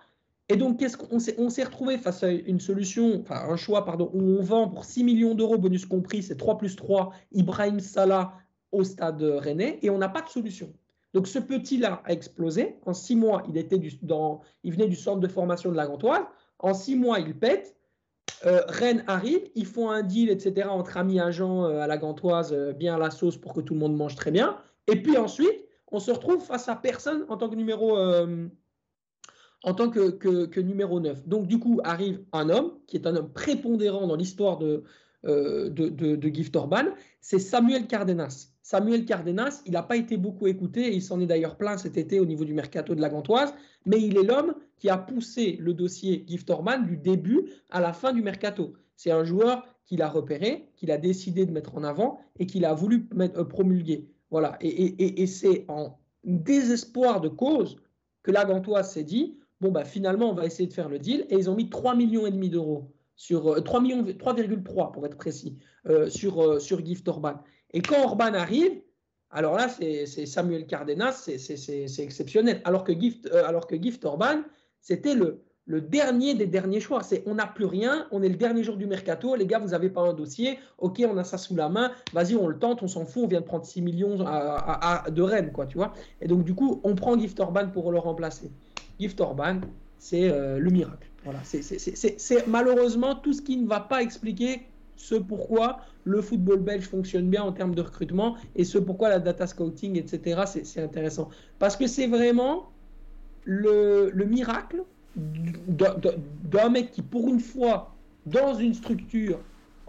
Et 0.51 0.55
donc, 0.55 0.79
qu'est-ce 0.79 0.97
qu'on 0.97 1.19
s'est, 1.19 1.36
on 1.38 1.51
s'est 1.51 1.63
retrouvé 1.63 1.99
face 1.99 2.23
à 2.23 2.32
une 2.32 2.60
solution, 2.60 3.21
enfin 3.21 3.47
un 3.47 3.55
choix, 3.55 3.86
pardon, 3.86 4.10
où 4.13 4.19
on 4.19 4.41
vend 4.41 4.67
pour 4.67 4.84
6 4.84 5.03
millions 5.03 5.36
d'euros, 5.36 5.60
bonus 5.60 5.86
compris, 5.86 6.23
c'est 6.23 6.38
3 6.38 6.58
plus 6.58 6.75
3, 6.75 7.13
Ibrahim 7.34 7.79
Salah 7.79 8.34
au 8.71 8.84
stade 8.84 9.21
rennais, 9.21 9.77
et 9.84 9.91
on 9.91 9.99
n'a 9.99 10.10
pas 10.10 10.23
de 10.23 10.29
solution. 10.29 10.73
Donc 11.13 11.27
ce 11.27 11.39
petit-là 11.39 12.01
a 12.05 12.12
explosé. 12.12 12.77
En 12.86 12.93
6 12.93 13.15
mois, 13.15 13.43
il, 13.47 13.58
était 13.58 13.79
dans, 14.01 14.41
il 14.63 14.73
venait 14.73 14.88
du 14.88 14.95
centre 14.95 15.19
de 15.19 15.27
formation 15.27 15.71
de 15.71 15.75
la 15.75 15.88
Gantoise. 15.88 16.23
En 16.60 16.73
6 16.73 16.95
mois, 16.95 17.19
il 17.19 17.38
pète. 17.38 17.75
Euh, 18.45 18.61
Rennes 18.67 19.03
arrive, 19.07 19.41
ils 19.55 19.65
font 19.65 19.89
un 19.89 20.01
deal, 20.01 20.29
etc., 20.29 20.69
entre 20.69 20.97
amis 20.97 21.19
agents 21.19 21.65
euh, 21.65 21.79
à 21.79 21.87
la 21.87 21.97
gantoise, 21.97 22.53
euh, 22.53 22.73
bien 22.73 22.95
à 22.95 22.97
la 22.97 23.11
sauce 23.11 23.37
pour 23.37 23.53
que 23.53 23.61
tout 23.61 23.73
le 23.73 23.79
monde 23.79 23.95
mange 23.95 24.15
très 24.15 24.31
bien. 24.31 24.57
Et 24.87 25.01
puis 25.01 25.17
ensuite, 25.17 25.67
on 25.91 25.99
se 25.99 26.11
retrouve 26.11 26.41
face 26.43 26.69
à 26.69 26.75
personne 26.75 27.25
en 27.29 27.37
tant 27.37 27.49
que 27.49 27.55
numéro, 27.55 27.97
en 27.97 29.73
tant 29.73 29.89
que, 29.89 30.09
que, 30.11 30.59
numéro 30.59 30.99
9. 30.99 31.27
Donc 31.27 31.47
du 31.47 31.59
coup, 31.59 31.79
arrive 31.83 32.23
un 32.31 32.49
homme 32.49 32.73
qui 32.87 32.97
est 32.97 33.05
un 33.05 33.15
homme 33.15 33.31
prépondérant 33.31 34.07
dans 34.07 34.15
l'histoire 34.15 34.57
de, 34.57 34.83
de, 35.23 35.69
de, 35.69 36.29
Gift 36.29 36.55
Orban, 36.55 36.85
c'est 37.21 37.39
Samuel 37.39 37.87
Cardenas. 37.87 38.48
Samuel 38.69 39.03
Cardenas, 39.03 39.63
il 39.65 39.71
n'a 39.71 39.82
pas 39.82 39.95
été 39.95 40.15
beaucoup 40.15 40.45
écouté, 40.45 40.93
il 40.93 41.01
s'en 41.01 41.19
est 41.19 41.25
d'ailleurs 41.25 41.58
plein 41.58 41.75
cet 41.79 41.97
été 41.97 42.19
au 42.19 42.25
niveau 42.27 42.45
du 42.45 42.53
mercato 42.53 42.93
de 42.93 43.01
la 43.01 43.10
Gantoise, 43.10 43.51
mais 43.88 43.99
il 43.99 44.15
est 44.15 44.21
l'homme 44.21 44.53
qui 44.77 44.91
a 44.91 44.97
poussé 44.99 45.58
le 45.60 45.73
dossier 45.73 46.23
Gift 46.27 46.47
Orban 46.51 46.77
du 46.77 46.95
début 46.95 47.49
à 47.71 47.82
la 47.82 47.93
fin 47.93 48.13
du 48.13 48.21
mercato. 48.21 48.73
C'est 48.95 49.10
un 49.10 49.23
joueur 49.23 49.65
qu'il 49.86 50.03
a 50.03 50.08
repéré, 50.08 50.69
qu'il 50.75 50.91
a 50.91 50.99
décidé 50.99 51.47
de 51.47 51.51
mettre 51.51 51.75
en 51.77 51.84
avant 51.84 52.19
et 52.38 52.45
qu'il 52.45 52.63
a 52.63 52.75
voulu 52.75 53.10
mettre, 53.15 53.41
promulguer. 53.41 54.08
Voilà. 54.29 54.55
Et, 54.62 55.25
c'est 55.25 55.65
en 55.67 55.97
désespoir 56.23 57.21
de 57.21 57.27
cause 57.27 57.77
que 58.21 58.29
la 58.29 58.45
Gantoise 58.45 58.91
s'est 58.91 59.03
dit 59.03 59.39
bon, 59.62 59.71
bah, 59.71 59.84
finalement, 59.84 60.29
on 60.29 60.36
va 60.36 60.45
essayer 60.45 60.69
de 60.69 60.73
faire 60.73 60.89
le 60.89 60.99
deal. 60.99 61.25
Et 61.32 61.38
ils 61.38 61.49
ont 61.49 61.55
mis 61.55 61.71
3,5 61.71 61.97
millions 61.97 62.27
et 62.27 62.32
demi 62.32 62.49
d'euros, 62.49 62.91
sur 63.15 63.63
3 63.63 63.79
euh, 63.79 63.82
millions, 63.82 64.03
3,3 64.03 64.91
pour 64.91 65.08
être 65.08 65.17
précis, 65.17 65.58
euh, 65.88 66.08
sur, 66.08 66.39
euh, 66.39 66.60
sur 66.60 66.86
Gift 66.86 67.08
Orban. 67.08 67.41
Et 67.73 67.82
quand 67.82 68.03
Orban 68.03 68.34
arrive, 68.34 68.82
alors 69.32 69.55
là, 69.55 69.69
c'est 69.69 70.25
Samuel 70.25 70.65
Cardenas, 70.65 71.29
c'est 71.38 71.99
exceptionnel. 71.99 72.62
Alors 72.63 72.84
que 72.84 72.93
Gift, 72.93 73.29
alors 73.45 73.67
que 73.67 73.75
Gift 73.79 74.03
Orban, 74.05 74.41
c'était 74.82 75.13
le, 75.13 75.41
dernier 75.67 76.34
des 76.34 76.47
derniers 76.47 76.79
choix. 76.79 77.03
C'est 77.03 77.21
on 77.27 77.36
n'a 77.36 77.45
plus 77.45 77.65
rien, 77.65 78.08
on 78.12 78.23
est 78.23 78.29
le 78.29 78.38
dernier 78.38 78.63
jour 78.63 78.75
du 78.75 78.88
mercato, 78.88 79.36
les 79.36 79.45
gars, 79.45 79.60
vous 79.60 79.69
n'avez 79.69 79.91
pas 79.91 80.01
un 80.01 80.13
dossier, 80.13 80.58
ok, 80.79 81.03
on 81.08 81.15
a 81.17 81.23
ça 81.23 81.38
sous 81.38 81.55
la 81.55 81.69
main, 81.69 81.91
vas-y, 82.12 82.36
on 82.36 82.47
le 82.47 82.58
tente, 82.58 82.82
on 82.82 82.88
s'en 82.88 83.05
fout, 83.05 83.25
on 83.25 83.27
vient 83.27 83.41
de 83.41 83.45
prendre 83.45 83.65
6 83.65 83.84
millions 83.84 84.15
de 84.15 85.21
Rennes, 85.21 85.51
quoi, 85.51 85.67
tu 85.67 85.77
vois. 85.77 85.93
Et 86.21 86.27
donc, 86.27 86.43
du 86.43 86.55
coup, 86.55 86.82
on 86.84 86.95
prend 86.95 87.19
Gift 87.19 87.39
Orban 87.39 87.69
pour 87.69 87.91
le 87.91 87.99
remplacer. 87.99 88.49
Gift 88.99 89.21
Orban, 89.21 89.62
c'est 89.99 90.32
euh, 90.32 90.58
le 90.58 90.71
miracle. 90.71 91.08
Voilà, 91.23 91.39
c'est 91.43 92.47
malheureusement 92.47 93.13
tout 93.13 93.34
ce 93.34 93.41
qui 93.41 93.58
ne 93.58 93.67
va 93.67 93.82
pas 93.82 94.01
expliquer 94.01 94.62
ce 94.99 95.15
pourquoi 95.15 95.79
le 96.03 96.21
football 96.21 96.59
belge 96.59 96.83
fonctionne 96.83 97.29
bien 97.29 97.41
en 97.41 97.53
termes 97.53 97.73
de 97.73 97.81
recrutement 97.81 98.35
et 98.55 98.65
ce 98.65 98.77
pourquoi 98.77 99.09
la 99.09 99.19
data 99.19 99.47
scouting, 99.47 99.97
etc., 99.97 100.41
c'est 100.63 100.81
intéressant. 100.81 101.29
Parce 101.57 101.77
que 101.77 101.88
c'est 101.88 102.07
vraiment 102.07 102.69
le, 103.45 104.12
le 104.13 104.25
miracle 104.25 104.83
d'un 105.15 106.69
mec 106.69 106.91
qui, 106.91 107.01
pour 107.01 107.29
une 107.29 107.39
fois, 107.39 107.95
dans 108.25 108.53
une 108.53 108.73
structure 108.73 109.39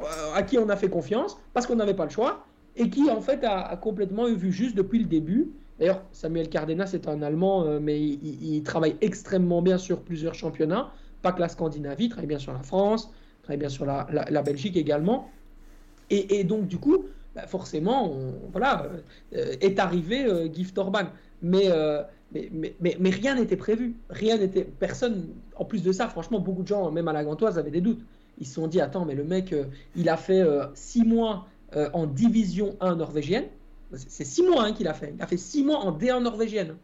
euh, 0.00 0.04
à 0.34 0.42
qui 0.42 0.58
on 0.58 0.68
a 0.68 0.76
fait 0.76 0.88
confiance, 0.88 1.38
parce 1.52 1.66
qu'on 1.66 1.76
n'avait 1.76 1.94
pas 1.94 2.04
le 2.04 2.10
choix, 2.10 2.44
et 2.76 2.88
qui, 2.88 3.10
en 3.10 3.20
fait, 3.20 3.44
a, 3.44 3.76
complètement 3.76 4.26
vu 4.32 4.52
juste 4.52 4.76
depuis 4.76 5.00
le 5.00 5.06
début. 5.06 5.50
D'ailleurs, 5.78 6.02
Samuel 6.12 6.48
Cardenas 6.48 6.86
c'est 6.86 7.08
un 7.08 7.20
Allemand, 7.20 7.64
euh, 7.64 7.80
mais 7.82 8.00
il, 8.00 8.62
travaille 8.62 8.96
extrêmement 9.00 9.60
bien 9.60 9.76
sur 9.76 10.02
plusieurs 10.02 10.34
championnats, 10.34 10.92
pas 11.20 11.32
que 11.32 11.40
la 11.40 11.48
Scandinavie, 11.48 12.04
il 12.04 12.08
travaille 12.10 12.28
bien 12.28 12.38
sur 12.38 12.52
la 12.52 12.62
France, 12.62 13.10
travaille 13.42 13.58
bien 13.58 13.68
sur 13.68 13.86
la, 13.86 14.42
Belgique 14.42 14.76
également. 14.76 15.30
Et, 16.10 16.44
donc, 16.44 16.66
du 16.66 16.78
coup, 16.78 17.04
bah, 17.34 17.46
forcément, 17.46 18.16
voilà, 18.52 18.88
euh, 19.34 19.54
est 19.60 19.78
arrivé 19.78 20.50
Gift 20.52 20.76
Orban. 20.78 21.04
Mais 21.42 21.68
mais, 22.32 22.48
mais, 22.80 22.96
mais, 22.98 23.10
rien 23.10 23.34
n'était 23.34 23.56
prévu. 23.56 23.96
Rien 24.08 24.38
n'était. 24.38 24.64
Personne. 24.64 25.28
En 25.56 25.64
plus 25.64 25.82
de 25.82 25.92
ça, 25.92 26.08
franchement, 26.08 26.38
beaucoup 26.38 26.62
de 26.62 26.68
gens, 26.68 26.90
même 26.90 27.08
à 27.08 27.12
la 27.12 27.24
Gantoise, 27.24 27.58
avaient 27.58 27.70
des 27.70 27.80
doutes. 27.80 28.02
Ils 28.38 28.46
se 28.46 28.54
sont 28.54 28.68
dit 28.68 28.80
attends, 28.80 29.04
mais 29.04 29.14
le 29.14 29.24
mec, 29.24 29.52
euh, 29.52 29.64
il 29.96 30.08
a 30.08 30.16
fait 30.16 30.40
euh, 30.40 30.66
six 30.74 31.04
mois 31.04 31.46
euh, 31.76 31.90
en 31.92 32.06
division 32.06 32.76
1 32.80 32.96
norvégienne. 32.96 33.46
C'est 33.92 34.24
six 34.24 34.42
mois 34.42 34.64
hein, 34.64 34.72
qu'il 34.72 34.86
a 34.86 34.94
fait. 34.94 35.12
Il 35.16 35.22
a 35.22 35.26
fait 35.26 35.36
six 35.36 35.64
mois 35.64 35.78
en 35.78 35.92
D1 35.92 36.22
norvégienne. 36.22 36.76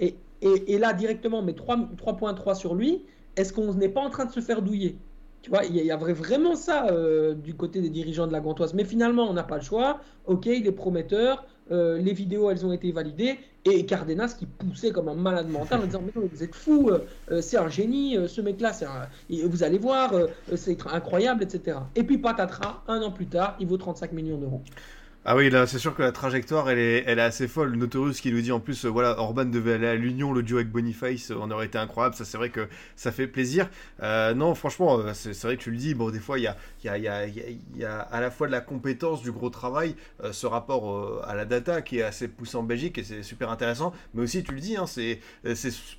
Et, 0.00 0.16
et 0.40 0.78
là, 0.78 0.92
directement, 0.92 1.42
mais 1.42 1.52
3.3 1.52 2.54
sur 2.54 2.74
lui. 2.74 3.02
Est-ce 3.36 3.52
qu'on 3.52 3.74
n'est 3.74 3.88
pas 3.88 4.00
en 4.00 4.10
train 4.10 4.24
de 4.24 4.32
se 4.32 4.40
faire 4.40 4.62
douiller? 4.62 4.96
Tu 5.42 5.50
vois, 5.50 5.64
il 5.64 5.76
y, 5.76 5.90
avait 5.90 6.12
vraiment 6.12 6.56
ça 6.56 6.86
du 7.34 7.54
côté 7.54 7.80
des 7.80 7.90
dirigeants 7.90 8.26
de 8.26 8.32
la 8.32 8.40
Gantoise. 8.40 8.74
Mais 8.74 8.84
finalement, 8.84 9.30
on 9.30 9.34
n'a 9.34 9.44
pas 9.44 9.56
le 9.56 9.62
choix. 9.62 10.00
Ok, 10.26 10.46
il 10.46 10.66
est 10.66 10.72
prometteur. 10.72 11.46
Euh, 11.70 11.98
les 11.98 12.12
vidéos, 12.12 12.50
elles 12.50 12.64
ont 12.64 12.72
été 12.72 12.90
validées, 12.92 13.38
et 13.64 13.84
Cardenas 13.84 14.34
qui 14.38 14.46
poussait 14.46 14.90
comme 14.90 15.08
un 15.08 15.14
malade 15.14 15.48
mental 15.48 15.80
en 15.80 15.84
disant 15.84 16.02
Mais 16.02 16.12
vous 16.14 16.42
êtes 16.42 16.54
fou, 16.54 16.88
euh, 16.88 17.00
euh, 17.30 17.40
c'est 17.42 17.58
un 17.58 17.68
génie, 17.68 18.16
ce 18.26 18.40
mec-là, 18.40 18.72
vous 19.28 19.62
allez 19.62 19.78
voir, 19.78 20.14
c'est 20.56 20.78
incroyable, 20.86 21.42
etc. 21.42 21.78
Et 21.94 22.04
puis 22.04 22.18
patatras, 22.18 22.82
un 22.88 23.02
an 23.02 23.10
plus 23.10 23.26
tard, 23.26 23.56
il 23.60 23.66
vaut 23.66 23.76
35 23.76 24.12
millions 24.12 24.38
d'euros. 24.38 24.62
Ah 25.30 25.36
oui, 25.36 25.50
là, 25.50 25.66
c'est 25.66 25.78
sûr 25.78 25.94
que 25.94 26.00
la 26.00 26.10
trajectoire, 26.10 26.70
elle 26.70 26.78
est, 26.78 27.04
elle 27.06 27.18
est 27.18 27.22
assez 27.22 27.48
folle. 27.48 27.76
Notorious 27.76 28.14
qui 28.14 28.32
nous 28.32 28.40
dit 28.40 28.50
en 28.50 28.60
plus, 28.60 28.86
euh, 28.86 28.88
voilà, 28.88 29.18
Orban 29.20 29.44
devait 29.44 29.74
aller 29.74 29.86
à 29.86 29.94
l'Union, 29.94 30.32
le 30.32 30.42
duo 30.42 30.56
avec 30.56 30.70
Boniface, 30.70 31.30
euh, 31.30 31.36
on 31.38 31.50
aurait 31.50 31.66
été 31.66 31.76
incroyable. 31.76 32.14
Ça, 32.14 32.24
c'est 32.24 32.38
vrai 32.38 32.48
que 32.48 32.66
ça 32.96 33.12
fait 33.12 33.26
plaisir. 33.26 33.68
Euh, 34.02 34.32
non, 34.32 34.54
franchement, 34.54 34.98
c'est 35.12 35.38
vrai 35.42 35.58
que 35.58 35.62
tu 35.62 35.70
le 35.70 35.76
dis. 35.76 35.92
Bon, 35.92 36.08
des 36.08 36.18
fois, 36.18 36.38
il 36.38 36.44
y 36.44 36.46
a, 36.46 36.56
y, 36.82 36.88
a, 36.88 36.96
y, 36.96 37.08
a, 37.08 37.26
y 37.26 37.84
a, 37.84 37.98
à 37.98 38.22
la 38.22 38.30
fois 38.30 38.46
de 38.46 38.52
la 38.52 38.62
compétence, 38.62 39.20
du 39.20 39.30
gros 39.30 39.50
travail, 39.50 39.96
ce 40.32 40.46
rapport 40.46 41.22
à 41.26 41.34
la 41.34 41.44
data 41.44 41.82
qui 41.82 41.98
est 41.98 42.02
assez 42.02 42.26
poussé 42.28 42.56
en 42.56 42.62
Belgique 42.62 42.96
et 42.96 43.04
c'est 43.04 43.22
super 43.22 43.50
intéressant. 43.50 43.92
Mais 44.14 44.22
aussi, 44.22 44.42
tu 44.42 44.54
le 44.54 44.60
dis, 44.60 44.78
hein, 44.78 44.86
c'est 44.86 45.20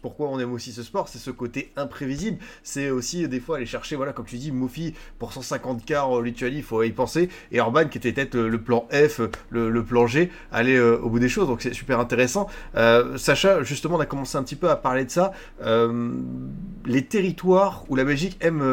pourquoi 0.02 0.30
on 0.30 0.40
aime 0.40 0.54
aussi 0.54 0.72
ce 0.72 0.82
sport, 0.82 1.08
c'est 1.08 1.20
ce 1.20 1.30
côté 1.30 1.72
imprévisible. 1.76 2.40
C'est 2.64 2.90
aussi 2.90 3.28
des 3.28 3.40
fois 3.40 3.58
aller 3.58 3.68
chercher, 3.68 3.96
voilà, 3.96 4.12
comme 4.12 4.26
tu 4.26 4.38
dis, 4.38 4.52
Mofi 4.52 4.96
pour 5.20 5.34
150 5.34 5.86
quarts 5.86 6.10
en 6.10 6.20
Lituanie, 6.20 6.58
il 6.58 6.64
faut 6.64 6.82
y 6.82 6.92
penser. 6.92 7.30
Et 7.52 7.62
Orban 7.62 7.88
qui 7.88 8.00
était 8.00 8.12
peut-être 8.12 8.36
le 8.36 8.60
plan 8.60 8.88
F 8.92 9.19
le, 9.50 9.70
le 9.70 9.84
plan 9.84 10.08
G, 10.08 10.32
aller 10.52 10.76
euh, 10.76 11.00
au 11.02 11.10
bout 11.10 11.20
des 11.20 11.30
choses. 11.30 11.48
Donc 11.48 11.62
c'est 11.62 11.74
super 11.74 12.00
intéressant. 12.00 12.48
Euh, 12.76 13.18
Sacha, 13.18 13.64
justement, 13.64 13.96
on 13.98 14.00
a 14.00 14.06
commencé 14.06 14.38
un 14.38 14.44
petit 14.44 14.56
peu 14.56 14.70
à 14.70 14.76
parler 14.76 15.06
de 15.06 15.12
ça. 15.12 15.34
Euh, 15.64 16.12
les 16.86 17.06
territoires 17.06 17.84
où 17.90 17.96
la 17.96 18.04
Belgique 18.04 18.38
aime 18.42 18.64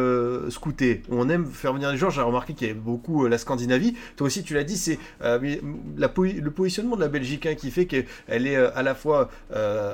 scouter, 0.51 1.03
où 1.09 1.17
on 1.17 1.29
aime 1.29 1.47
faire 1.47 1.73
venir 1.73 1.91
les 1.91 1.99
gens. 1.99 2.11
J'ai 2.11 2.23
remarqué 2.23 2.55
qu'il 2.55 2.69
y 2.69 2.71
avait 2.71 2.79
beaucoup 2.79 3.27
la 3.27 3.39
Scandinavie. 3.39 3.97
Toi 4.17 4.29
aussi, 4.29 4.43
tu 4.43 4.55
l'as 4.55 4.65
dit, 4.65 4.77
c'est 4.77 4.99
le 5.21 6.49
positionnement 6.49 6.97
de 6.97 7.01
la 7.01 7.09
Belgique 7.09 7.47
hein, 7.47 7.55
qui 7.55 7.71
fait 7.71 7.87
qu'elle 7.87 8.47
est 8.47 8.57
à 8.57 8.83
la 8.83 8.95
fois 8.95 9.31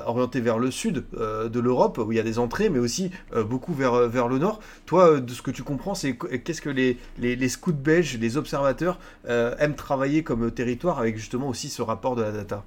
orientée 0.05 0.41
vers 0.41 0.59
le 0.59 0.71
sud 0.71 1.03
de 1.13 1.59
l'Europe, 1.59 1.97
où 1.97 2.11
il 2.11 2.15
y 2.15 2.19
a 2.19 2.23
des 2.23 2.39
entrées, 2.39 2.69
mais 2.69 2.79
aussi 2.79 3.11
beaucoup 3.35 3.73
vers, 3.73 4.07
vers 4.07 4.27
le 4.27 4.37
nord. 4.37 4.59
Toi, 4.85 5.19
de 5.19 5.31
ce 5.31 5.41
que 5.41 5.51
tu 5.51 5.63
comprends, 5.63 5.95
c'est 5.95 6.15
qu'est-ce 6.15 6.61
que 6.61 6.69
les, 6.69 6.97
les, 7.17 7.49
scouts 7.49 7.73
belges, 7.73 8.17
les 8.19 8.37
observateurs 8.37 8.99
aiment 9.27 9.75
travailler 9.75 10.23
comme 10.23 10.42
territoire 10.51 10.99
avec 10.99 11.17
justement 11.17 11.49
aussi 11.49 11.69
ce 11.69 11.81
rapport 11.81 12.15
de 12.15 12.21
la 12.21 12.31
data 12.31 12.63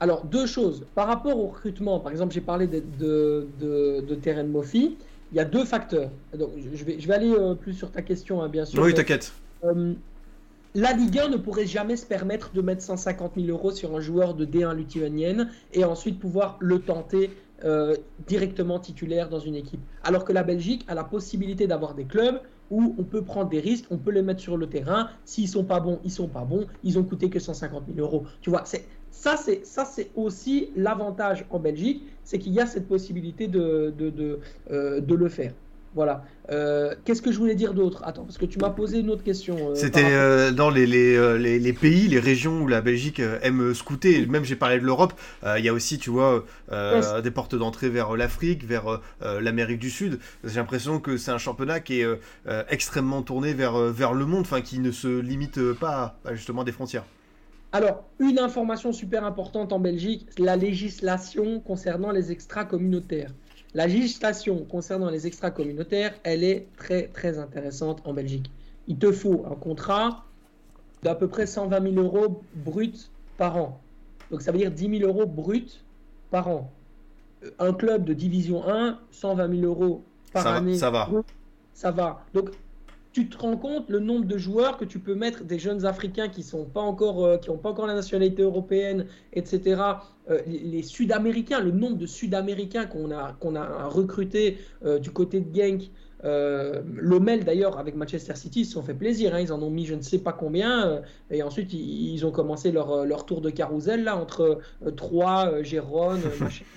Alors, 0.00 0.24
deux 0.24 0.46
choses. 0.46 0.84
Par 0.94 1.06
rapport 1.06 1.38
au 1.38 1.48
recrutement, 1.48 2.00
par 2.00 2.12
exemple, 2.12 2.32
j'ai 2.32 2.40
parlé 2.40 2.66
de, 2.66 2.82
de, 2.98 3.46
de, 3.60 4.00
de 4.00 4.14
Terrain 4.14 4.44
Mofi, 4.44 4.96
il 5.32 5.36
y 5.36 5.40
a 5.40 5.44
deux 5.44 5.64
facteurs. 5.64 6.10
Donc, 6.38 6.50
je 6.56 6.84
vais, 6.84 7.00
je 7.00 7.08
vais 7.08 7.14
aller 7.14 7.32
euh, 7.32 7.54
plus 7.54 7.74
sur 7.74 7.90
ta 7.90 8.02
question, 8.02 8.42
hein, 8.42 8.48
bien 8.48 8.64
sûr. 8.64 8.82
Oui, 8.82 8.92
t'inquiète. 8.94 9.32
Euh, 9.64 9.94
la 10.74 10.92
Ligue 10.92 11.18
1 11.18 11.28
ne 11.28 11.36
pourrait 11.36 11.66
jamais 11.66 11.96
se 11.96 12.06
permettre 12.06 12.52
de 12.52 12.62
mettre 12.62 12.82
150 12.82 13.32
000 13.36 13.48
euros 13.48 13.72
sur 13.72 13.94
un 13.94 14.00
joueur 14.00 14.34
de 14.34 14.46
D1 14.46 14.74
lituanienne 14.74 15.50
et 15.72 15.84
ensuite 15.84 16.18
pouvoir 16.18 16.56
le 16.60 16.80
tenter 16.80 17.30
euh, 17.64 17.94
directement 18.26 18.78
titulaire 18.78 19.28
dans 19.28 19.38
une 19.38 19.54
équipe. 19.54 19.80
Alors 20.02 20.24
que 20.24 20.32
la 20.32 20.42
Belgique 20.42 20.84
a 20.88 20.94
la 20.94 21.04
possibilité 21.04 21.66
d'avoir 21.66 21.94
des 21.94 22.04
clubs 22.04 22.40
où 22.70 22.94
on 22.98 23.04
peut 23.04 23.22
prendre 23.22 23.50
des 23.50 23.60
risques, 23.60 23.86
on 23.90 23.98
peut 23.98 24.10
les 24.10 24.22
mettre 24.22 24.40
sur 24.40 24.56
le 24.56 24.68
terrain. 24.68 25.10
S'ils 25.24 25.48
sont 25.48 25.64
pas 25.64 25.80
bons, 25.80 26.00
ils 26.04 26.10
sont 26.10 26.28
pas 26.28 26.44
bons. 26.44 26.66
Ils 26.82 26.98
ont 26.98 27.04
coûté 27.04 27.28
que 27.30 27.38
150 27.38 27.84
000 27.94 27.98
euros. 27.98 28.24
Tu 28.40 28.50
vois, 28.50 28.64
ça, 29.10 29.36
c'est 29.36 30.10
aussi 30.16 30.70
l'avantage 30.76 31.44
en 31.50 31.58
Belgique, 31.58 32.04
c'est 32.24 32.38
qu'il 32.38 32.52
y 32.52 32.60
a 32.60 32.66
cette 32.66 32.88
possibilité 32.88 33.46
de 33.46 33.94
euh, 34.70 35.00
de 35.00 35.14
le 35.14 35.28
faire. 35.28 35.52
Voilà. 35.94 36.24
Euh, 36.50 36.94
qu'est-ce 37.04 37.22
que 37.22 37.30
je 37.30 37.38
voulais 37.38 37.54
dire 37.54 37.74
d'autre? 37.74 38.02
Attends, 38.04 38.24
parce 38.24 38.38
que 38.38 38.46
tu 38.46 38.58
m'as 38.58 38.70
posé 38.70 39.00
une 39.00 39.10
autre 39.10 39.22
question. 39.22 39.56
Euh, 39.70 39.74
C'était 39.74 40.04
euh, 40.04 40.50
dans 40.50 40.70
les, 40.70 40.86
les, 40.86 41.58
les, 41.58 41.72
pays, 41.72 42.08
les 42.08 42.18
régions 42.18 42.62
où 42.62 42.68
la 42.68 42.80
Belgique 42.80 43.20
aime 43.42 43.74
scouter. 43.74 44.26
Même 44.26 44.44
j'ai 44.44 44.56
parlé 44.56 44.78
de 44.78 44.84
l'Europe. 44.84 45.12
Il 45.44 45.64
y 45.64 45.68
a 45.68 45.72
aussi, 45.72 45.98
tu 45.98 46.10
vois, 46.10 46.44
des 47.22 47.30
portes 47.30 47.54
d'entrée 47.54 47.88
vers 47.88 48.16
l'Afrique, 48.16 48.64
vers 48.64 49.00
l'Amérique 49.20 49.78
du 49.78 49.90
Sud. 49.90 50.18
J'ai 50.44 50.56
l'impression 50.56 50.98
que 51.00 51.16
c'est 51.16 51.30
un 51.30 51.38
championnat 51.38 51.80
qui 51.80 52.00
est 52.00 52.06
extrêmement 52.68 53.22
tourné 53.22 53.54
vers, 53.54 53.76
vers 53.76 54.14
le 54.14 54.26
monde, 54.26 54.42
enfin 54.42 54.60
qui 54.60 54.78
ne 54.78 54.90
se 54.90 55.20
limite 55.20 55.72
pas 55.74 56.16
à, 56.24 56.34
justement 56.34 56.64
des 56.64 56.72
frontières. 56.72 57.04
Alors, 57.74 58.04
une 58.18 58.38
information 58.38 58.92
super 58.92 59.24
importante 59.24 59.72
en 59.72 59.78
Belgique, 59.78 60.28
la 60.38 60.56
législation 60.56 61.58
concernant 61.60 62.10
les 62.10 62.30
extra 62.30 62.66
communautaires. 62.66 63.32
La 63.74 63.86
législation 63.86 64.64
concernant 64.64 65.08
les 65.08 65.26
extra-communautaires, 65.26 66.14
elle 66.24 66.44
est 66.44 66.68
très 66.76 67.08
très 67.08 67.38
intéressante 67.38 68.02
en 68.04 68.12
Belgique. 68.12 68.50
Il 68.86 68.98
te 68.98 69.10
faut 69.12 69.46
un 69.50 69.54
contrat 69.54 70.24
d'à 71.02 71.14
peu 71.14 71.28
près 71.28 71.46
120 71.46 71.94
000 71.94 71.94
euros 71.96 72.42
brut 72.54 73.10
par 73.38 73.56
an. 73.56 73.80
Donc 74.30 74.42
ça 74.42 74.52
veut 74.52 74.58
dire 74.58 74.70
10 74.70 74.98
000 74.98 75.10
euros 75.10 75.26
brut 75.26 75.82
par 76.30 76.48
an. 76.48 76.70
Euh, 77.44 77.50
un 77.58 77.72
club 77.72 78.04
de 78.04 78.12
division 78.12 78.68
1, 78.68 78.98
120 79.10 79.60
000 79.60 79.62
euros 79.62 80.02
par 80.32 80.46
année. 80.46 80.76
ça 80.76 80.90
va. 80.90 81.08
Ça 81.74 81.90
va. 81.90 82.24
Donc 82.34 82.50
tu 83.12 83.28
te 83.28 83.38
rends 83.38 83.56
compte 83.56 83.90
le 83.90 84.00
nombre 84.00 84.24
de 84.24 84.38
joueurs 84.38 84.78
que 84.78 84.84
tu 84.84 84.98
peux 84.98 85.14
mettre, 85.14 85.44
des 85.44 85.58
jeunes 85.58 85.84
Africains 85.84 86.28
qui 86.28 86.42
sont 86.42 86.64
pas 86.64 86.80
encore, 86.80 87.24
euh, 87.24 87.36
qui 87.36 87.50
n'ont 87.50 87.58
pas 87.58 87.70
encore 87.70 87.86
la 87.86 87.94
nationalité 87.94 88.42
européenne, 88.42 89.06
etc. 89.34 89.82
Euh, 90.30 90.40
les, 90.46 90.82
Sud-Américains, 90.82 91.60
le 91.60 91.72
nombre 91.72 91.98
de 91.98 92.06
Sud-Américains 92.06 92.86
qu'on 92.86 93.10
a, 93.10 93.34
qu'on 93.38 93.54
a 93.54 93.86
recruté 93.86 94.58
euh, 94.84 94.98
du 94.98 95.10
côté 95.10 95.40
de 95.40 95.54
Genk, 95.54 95.90
Lomel 96.24 97.42
d'ailleurs 97.42 97.78
avec 97.78 97.96
Manchester 97.96 98.36
City 98.36 98.60
ils 98.60 98.64
se 98.64 98.74
sont 98.74 98.82
fait 98.84 98.94
plaisir, 98.94 99.34
hein. 99.34 99.40
ils 99.40 99.52
en 99.52 99.60
ont 99.60 99.70
mis 99.70 99.86
je 99.86 99.96
ne 99.96 100.02
sais 100.02 100.20
pas 100.20 100.32
combien 100.32 101.02
et 101.32 101.42
ensuite 101.42 101.72
ils, 101.72 102.12
ils, 102.12 102.24
ont 102.24 102.30
commencé 102.30 102.70
leur, 102.70 103.04
leur 103.04 103.26
tour 103.26 103.40
de 103.40 103.50
carrousel 103.50 104.04
là 104.04 104.16
entre 104.16 104.60
Troyes, 104.94 105.64
Gérone, 105.64 106.20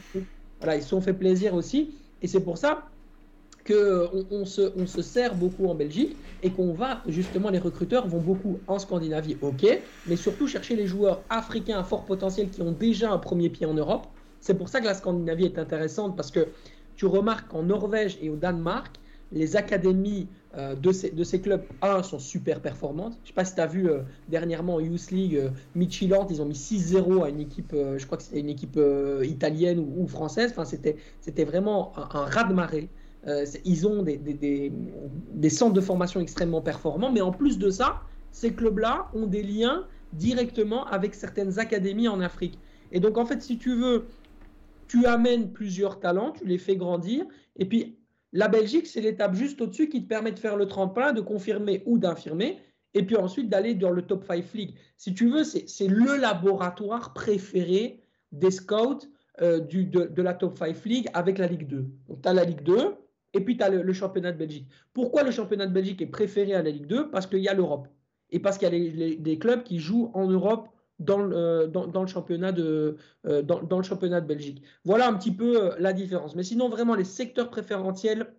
voilà 0.60 0.78
ils 0.78 0.82
se 0.82 0.89
sont 0.89 0.99
fait 0.99 1.14
plaisir 1.14 1.53
aussi 1.53 1.91
et 2.24 2.28
c'est 2.28 2.39
pour 2.39 2.57
ça 2.57 2.88
qu'on 3.66 4.26
on 4.30 4.45
se, 4.45 4.72
on 4.78 4.86
se 4.86 5.01
sert 5.01 5.36
beaucoup 5.36 5.68
en 5.68 5.76
Belgique 5.76 6.16
et 6.43 6.51
qu'on 6.51 6.74
va 6.74 7.01
justement 7.07 7.49
les 7.49 7.59
recruteurs 7.59 8.07
vont 8.07 8.20
beaucoup 8.20 8.59
en 8.68 8.78
Scandinavie, 8.78 9.38
ok, 9.41 9.82
mais 10.07 10.16
surtout 10.16 10.47
chercher 10.47 10.76
les 10.76 10.86
joueurs 10.86 11.22
africains 11.30 11.80
à 11.80 11.84
fort 11.84 12.05
potentiel 12.05 12.49
qui 12.49 12.61
ont 12.61 12.72
déjà 12.72 13.11
un 13.11 13.18
premier 13.18 13.49
pied 13.49 13.66
en 13.66 13.74
Europe. 13.74 14.07
C'est 14.39 14.53
pour 14.53 14.70
ça 14.70 14.80
que 14.80 14.86
la 14.86 14.93
Scandinavie 14.93 15.45
est 15.45 15.57
intéressante 15.57 16.16
parce 16.16 16.30
que 16.30 16.47
tu 16.95 17.07
remarques 17.07 17.49
qu'en 17.49 17.63
Norvège 17.63 18.18
et 18.22 18.30
au 18.30 18.36
Danemark, 18.36 18.97
les 19.32 19.55
académies 19.55 20.28
euh, 20.55 20.76
de, 20.76 20.91
ces, 20.91 21.09
de, 21.09 21.24
ces, 21.24 21.41
clubs, 21.41 21.63
un, 21.82 22.03
sont 22.03 22.20
super 22.20 22.61
performantes. 22.61 23.13
Je 23.18 23.22
ne 23.24 23.28
sais 23.28 23.34
pas 23.34 23.45
si 23.45 23.55
tu 23.55 23.61
as 23.61 23.66
vu 23.66 23.89
euh, 23.89 24.01
dernièrement 24.30 24.76
en 24.76 24.80
Youth 24.80 25.11
League, 25.11 25.36
euh, 25.36 25.49
Midtjylland, 25.74 26.28
ils 26.30 26.41
ont 26.41 26.45
mis 26.45 26.53
6-0 26.53 27.26
à 27.26 27.30
une 27.30 27.41
équipe, 27.41 27.74
euh, 27.74 27.97
je 27.97 28.05
crois 28.05 28.18
que 28.18 28.24
c'était 28.24 28.39
une 28.39 28.49
équipe 28.49 28.78
euh, 28.78 29.26
italienne 29.26 29.80
ou, 29.80 30.03
ou, 30.03 30.07
française. 30.07 30.53
Enfin, 30.55 30.63
c'était 30.63 31.43
vraiment 31.43 31.91
un, 31.97 32.20
un 32.20 32.26
raz-de-marée. 32.26 32.89
Ils 33.63 33.88
ont 33.88 34.03
des, 34.03 35.49
centres 35.49 35.73
de 35.73 35.82
formation 35.82 36.19
extrêmement 36.19 36.61
performants, 36.61 37.11
mais 37.11 37.21
en 37.21 37.32
plus 37.32 37.57
de 37.57 37.69
ça, 37.69 38.01
ces 38.32 38.53
clubs-là 38.53 39.07
ont 39.13 39.28
des 39.28 39.41
liens 39.41 39.88
directement 40.13 40.86
avec 40.86 41.15
certaines 41.15 41.59
académies 41.59 42.07
en 42.07 42.19
Afrique. 42.21 42.59
Et 42.91 42.99
donc, 42.99 43.17
en 43.17 43.26
fait, 43.26 43.41
si 43.41 43.57
tu 43.57 43.76
veux, 43.76 44.05
tu 44.88 45.05
amènes 45.05 45.51
plusieurs 45.51 45.99
talents, 45.99 46.32
tu 46.32 46.45
les 46.45 46.57
fais 46.57 46.76
grandir, 46.76 47.26
et 47.57 47.65
puis 47.65 47.97
la 48.32 48.47
Belgique, 48.47 48.86
c'est 48.86 49.01
l'étape 49.01 49.34
juste 49.34 49.61
au-dessus 49.61 49.89
qui 49.89 50.03
te 50.03 50.07
permet 50.07 50.32
de 50.32 50.39
faire 50.39 50.57
le 50.57 50.67
tremplin, 50.67 51.13
de 51.13 51.21
confirmer 51.21 51.82
ou 51.86 51.97
d'infirmer, 51.97 52.59
et 52.93 53.03
puis 53.03 53.15
ensuite 53.15 53.49
d'aller 53.49 53.76
dans 53.76 53.91
le 53.91 54.01
top 54.01 54.26
5 54.26 54.53
league. 54.53 54.73
Si 54.97 55.13
tu 55.13 55.30
veux, 55.30 55.43
c'est 55.43 55.88
le 55.88 56.17
laboratoire 56.17 57.13
préféré 57.13 58.01
des 58.32 58.51
scouts 58.51 59.07
euh, 59.41 59.59
de, 59.59 60.05
de, 60.05 60.21
la 60.21 60.34
top 60.34 60.57
5 60.57 60.86
league 60.86 61.09
avec 61.13 61.38
la 61.38 61.47
Ligue 61.47 61.67
2. 61.67 61.86
Donc 62.07 62.21
tu 62.21 62.30
as 62.30 62.34
la 62.34 62.45
Ligue 62.45 62.63
2, 62.63 62.95
et 63.36 63.42
puis 63.42 63.58
tu 63.58 63.64
as 63.64 63.70
le, 63.70 63.94
championnat 63.94 64.32
de 64.32 64.38
Belgique. 64.38 64.68
Pourquoi 64.94 65.24
le 65.24 65.32
championnat 65.32 65.68
de 65.68 65.74
Belgique 65.74 66.02
est 66.02 66.08
préféré 66.08 66.54
à 66.54 66.64
la 66.64 66.70
Ligue 66.70 66.88
2 66.88 67.10
Parce 67.12 67.28
qu'il 67.28 67.40
y 67.40 67.50
a 67.50 67.54
l'Europe. 67.54 67.88
Et 68.32 68.40
parce 68.40 68.58
qu'il 68.58 68.74
y 68.74 69.14
a 69.14 69.16
des 69.18 69.38
clubs 69.38 69.64
qui 69.64 69.80
jouent 69.80 70.10
en 70.14 70.28
Europe 70.28 70.70
dans 71.00 71.20
le, 71.20 71.36
euh, 71.36 72.08
championnat 72.08 72.52
de, 72.54 72.96
euh, 73.28 73.44
le 73.44 73.84
championnat 73.84 74.22
de 74.22 74.28
Belgique. 74.28 74.64
Voilà 74.86 75.08
un 75.08 75.14
petit 75.14 75.34
peu 75.34 75.62
euh, 75.62 75.76
la 75.80 75.94
différence. 75.94 76.36
Mais 76.36 76.44
sinon, 76.44 76.70
vraiment, 76.70 76.96
les 76.96 77.04
secteurs 77.04 77.50
préférentiels, 77.50 78.34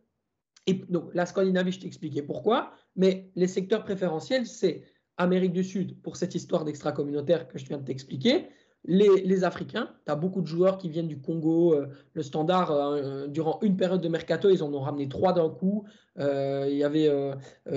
et 0.67 0.75
donc 0.89 1.11
la 1.15 1.27
Scandinavie, 1.27 1.73
je 1.73 1.81
t'expliquais 1.81 2.23
pourquoi, 2.23 2.73
mais 2.97 3.31
les 3.37 3.47
secteurs 3.47 3.85
préférentiels, 3.85 4.47
c'est 4.47 4.83
Amérique 5.19 5.53
du 5.53 5.65
Sud, 5.65 6.01
pour 6.03 6.17
cette 6.17 6.35
histoire 6.35 6.65
d'extra-communautaire 6.65 7.47
que 7.49 7.59
je 7.59 7.67
viens 7.67 7.79
de 7.79 7.85
t'expliquer, 7.85 8.49
les, 8.87 9.45
Africains, 9.45 9.89
tu 10.05 10.13
as 10.13 10.15
beaucoup 10.15 10.41
de 10.41 10.47
joueurs 10.47 10.79
qui 10.79 10.89
viennent 10.89 11.09
du 11.09 11.19
Congo, 11.19 11.75
euh, 11.75 11.89
le 12.15 12.23
standard, 12.23 12.71
euh, 12.71 13.27
durant 13.27 13.59
une 13.63 13.77
période 13.77 14.01
de 14.01 14.09
mercato, 14.09 14.49
ils 14.51 14.63
en 14.63 14.73
ont 14.73 14.81
ramené 14.81 15.09
trois 15.09 15.33
d'un 15.33 15.49
coup. 15.49 15.85
Euh, 16.19 16.67
il 16.71 16.77
y 16.77 16.85
avait 16.85 17.11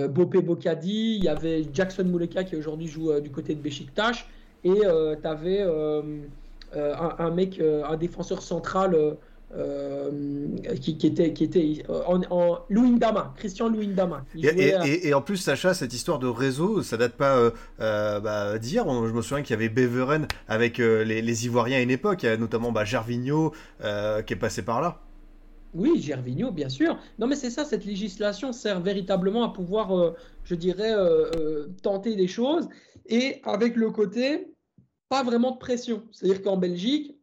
Bopé 0.09 0.41
Bokadi, 0.41 1.15
il 1.17 1.23
y 1.23 1.27
avait 1.27 1.65
Jackson 1.73 2.05
Muleka 2.05 2.43
qui 2.43 2.55
aujourd'hui 2.55 2.87
joue 2.87 3.19
du 3.19 3.31
côté 3.31 3.55
de 3.55 3.61
Besiktas, 3.61 4.25
et 4.63 4.81
tu 4.81 5.27
avais 5.27 5.61
un, 6.73 7.31
mec, 7.31 7.59
un 7.59 7.97
défenseur 7.97 8.41
central 8.41 9.17
euh, 9.55 10.11
qui, 10.79 10.97
qui, 10.97 11.07
était, 11.07 11.33
qui 11.33 11.43
était 11.43 11.83
en, 11.89 12.21
en 12.29 12.59
Louindama, 12.69 13.33
Christian 13.37 13.69
Louindama. 13.69 14.23
Et, 14.35 14.45
et, 14.45 14.73
à... 14.75 14.85
et, 14.85 15.13
en 15.13 15.21
plus, 15.21 15.37
Sacha, 15.37 15.73
cette 15.73 15.93
histoire 15.93 16.19
de 16.19 16.27
réseau, 16.27 16.83
ça 16.83 16.97
date 16.97 17.13
pas 17.13 17.35
euh, 17.37 17.51
euh, 17.79 18.19
bah, 18.19 18.59
d'hier. 18.59 18.85
Je 18.87 19.11
me 19.11 19.21
souviens 19.21 19.43
qu'il 19.43 19.51
y 19.51 19.57
avait 19.57 19.69
Beveren 19.69 20.27
avec 20.47 20.79
euh, 20.79 21.03
les, 21.03 21.21
les, 21.21 21.45
Ivoiriens 21.45 21.77
à 21.77 21.81
une 21.81 21.89
époque, 21.91 22.23
notamment 22.23 22.71
bah, 22.71 22.85
Gervinho 22.85 23.53
euh, 23.81 24.21
qui 24.21 24.33
est 24.33 24.37
passé 24.37 24.61
par 24.61 24.81
là. 24.81 25.01
Oui, 25.73 26.01
Gervinho, 26.01 26.51
bien 26.51 26.69
sûr. 26.69 26.97
Non, 27.17 27.27
mais 27.27 27.35
c'est 27.35 27.49
ça, 27.49 27.63
cette 27.65 27.85
législation 27.85 28.51
sert 28.51 28.81
véritablement 28.81 29.43
à 29.43 29.53
pouvoir, 29.53 29.97
euh, 29.97 30.15
je 30.43 30.55
dirais, 30.55 30.93
tenter 31.81 32.15
des 32.15 32.27
choses 32.27 32.67
et 33.07 33.41
avec 33.43 33.75
le 33.75 33.89
côté, 33.89 34.53
pas 35.09 35.23
vraiment 35.23 35.51
de 35.51 35.57
pression. 35.57 36.03
C'est-à-dire 36.11 36.43
qu'en 36.43 36.57
Belgique, 36.57 37.17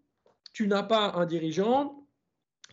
tu 0.53 0.67
n'as 0.67 0.83
pas 0.83 1.13
un 1.17 1.27
dirigeant 1.27 2.06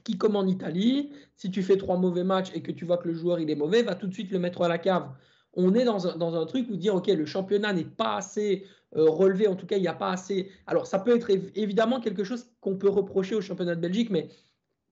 qui, 0.04 0.18
comme 0.18 0.36
en 0.36 0.46
Italie, 0.46 1.12
si 1.36 1.50
tu 1.52 1.64
fais 1.64 1.78
trois 1.78 1.98
mauvais 1.98 2.24
matchs 2.24 2.52
et 2.54 2.62
que 2.62 2.72
tu 2.72 2.86
vois 2.86 2.98
que 2.98 3.08
le 3.08 3.14
joueur 3.14 3.40
il 3.40 3.50
est 3.50 3.56
mauvais, 3.56 3.84
va 3.84 3.96
tout 3.96 4.08
de 4.08 4.14
suite 4.14 4.32
le 4.32 4.40
mettre 4.40 4.62
à 4.62 4.68
la 4.68 4.78
cave. 4.78 5.10
On 5.54 5.74
est 5.76 5.86
dans 5.86 6.36
un, 6.36 6.46
truc 6.46 6.70
où 6.70 6.76
dire, 6.76 6.96
OK, 6.96 7.08
le 7.08 7.26
championnat 7.26 7.74
n'est 7.74 7.84
pas 7.84 8.16
assez 8.18 8.66
euh, 8.96 9.10
relevé, 9.10 9.48
en 9.48 9.56
tout 9.56 9.68
cas, 9.68 9.78
il 9.78 9.82
n'y 9.82 9.88
a 9.88 9.94
pas 9.94 10.12
assez. 10.12 10.50
Alors, 10.66 10.88
ça 10.88 11.00
peut 11.00 11.16
être 11.16 11.30
évidemment 11.56 12.00
quelque 12.00 12.24
chose 12.24 12.48
qu'on 12.60 12.76
peut 12.76 12.90
reprocher 12.90 13.36
au 13.36 13.42
championnat 13.42 13.76
de 13.76 13.82
Belgique, 13.82 14.10
mais 14.10 14.30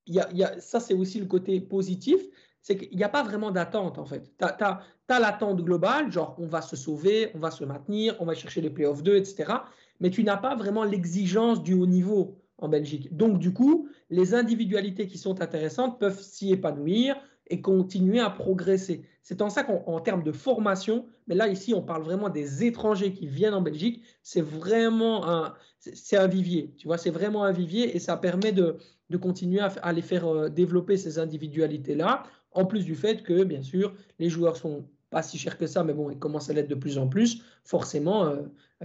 y 0.06 0.20
a, 0.20 0.32
y 0.34 0.44
a, 0.44 0.60
ça, 0.60 0.80
c'est 0.80 0.94
aussi 0.94 1.20
le 1.20 1.26
côté 1.26 1.60
positif, 1.60 2.22
c'est 2.62 2.78
qu'il 2.78 2.96
n'y 2.96 3.04
a 3.04 3.10
pas 3.10 3.24
vraiment 3.24 3.50
d'attente, 3.50 3.98
en 3.98 4.06
fait. 4.06 4.32
Tu 4.38 4.46
as 4.46 5.20
l'attente 5.20 5.62
globale, 5.62 6.12
genre, 6.12 6.36
on 6.38 6.46
va 6.46 6.62
se 6.62 6.76
sauver, 6.76 7.32
on 7.34 7.40
va 7.40 7.50
se 7.50 7.66
maintenir, 7.66 8.16
on 8.20 8.26
va 8.26 8.36
chercher 8.36 8.62
les 8.62 8.70
playoffs 8.70 9.02
2, 9.02 9.16
etc. 9.16 9.52
Mais 10.00 10.12
tu 10.12 10.24
n'as 10.24 10.38
pas 10.38 10.56
vraiment 10.56 10.84
l'exigence 10.84 11.64
du 11.64 11.74
haut 11.74 11.88
niveau 11.88 12.41
en 12.62 12.70
Belgique. 12.70 13.16
Donc, 13.16 13.40
du 13.40 13.54
coup, 13.54 13.90
les 14.10 14.34
individualités 14.34 15.08
qui 15.08 15.18
sont 15.18 15.42
intéressantes 15.42 16.00
peuvent 16.00 16.22
s'y 16.22 16.52
épanouir 16.52 17.16
et 17.48 17.60
continuer 17.60 18.20
à 18.20 18.30
progresser. 18.30 19.04
C'est 19.24 19.42
en 19.42 19.50
ça 19.50 19.64
qu'en 19.64 20.00
termes 20.00 20.24
de 20.24 20.32
formation, 20.32 21.06
mais 21.28 21.36
là, 21.36 21.48
ici, 21.48 21.74
on 21.74 21.82
parle 21.82 22.04
vraiment 22.04 22.30
des 22.30 22.64
étrangers 22.64 23.14
qui 23.14 23.28
viennent 23.28 23.54
en 23.54 23.62
Belgique. 23.62 24.02
C'est 24.24 24.42
vraiment 24.42 25.30
un, 25.30 25.54
c'est 25.80 26.18
un 26.18 26.28
vivier, 26.28 26.74
tu 26.78 26.88
vois, 26.88 26.98
c'est 26.98 27.10
vraiment 27.10 27.44
un 27.44 27.52
vivier 27.52 27.96
et 27.96 28.00
ça 28.00 28.16
permet 28.16 28.52
de, 28.52 28.78
de 29.10 29.18
continuer 29.18 29.60
à, 29.60 29.68
à, 29.82 29.92
les 29.92 30.02
faire 30.02 30.28
euh, 30.28 30.50
développer 30.50 30.98
ces 30.98 31.20
individualités-là, 31.20 32.24
en 32.54 32.66
plus 32.66 32.86
du 32.86 32.96
fait 32.96 33.22
que, 33.22 33.44
bien 33.44 33.62
sûr, 33.62 33.94
les 34.20 34.30
joueurs 34.30 34.58
sont 34.58 34.86
pas 35.10 35.22
si 35.22 35.38
chers 35.38 35.58
que 35.58 35.68
ça, 35.68 35.84
mais 35.84 35.94
bon, 35.94 36.10
ils 36.10 36.18
commencent 36.18 36.50
à 36.50 36.54
l'être 36.54 36.70
de 36.70 36.76
plus 36.76 36.98
en 36.98 37.08
plus. 37.08 37.44
Forcément, 37.66 38.26
euh, 38.26 38.38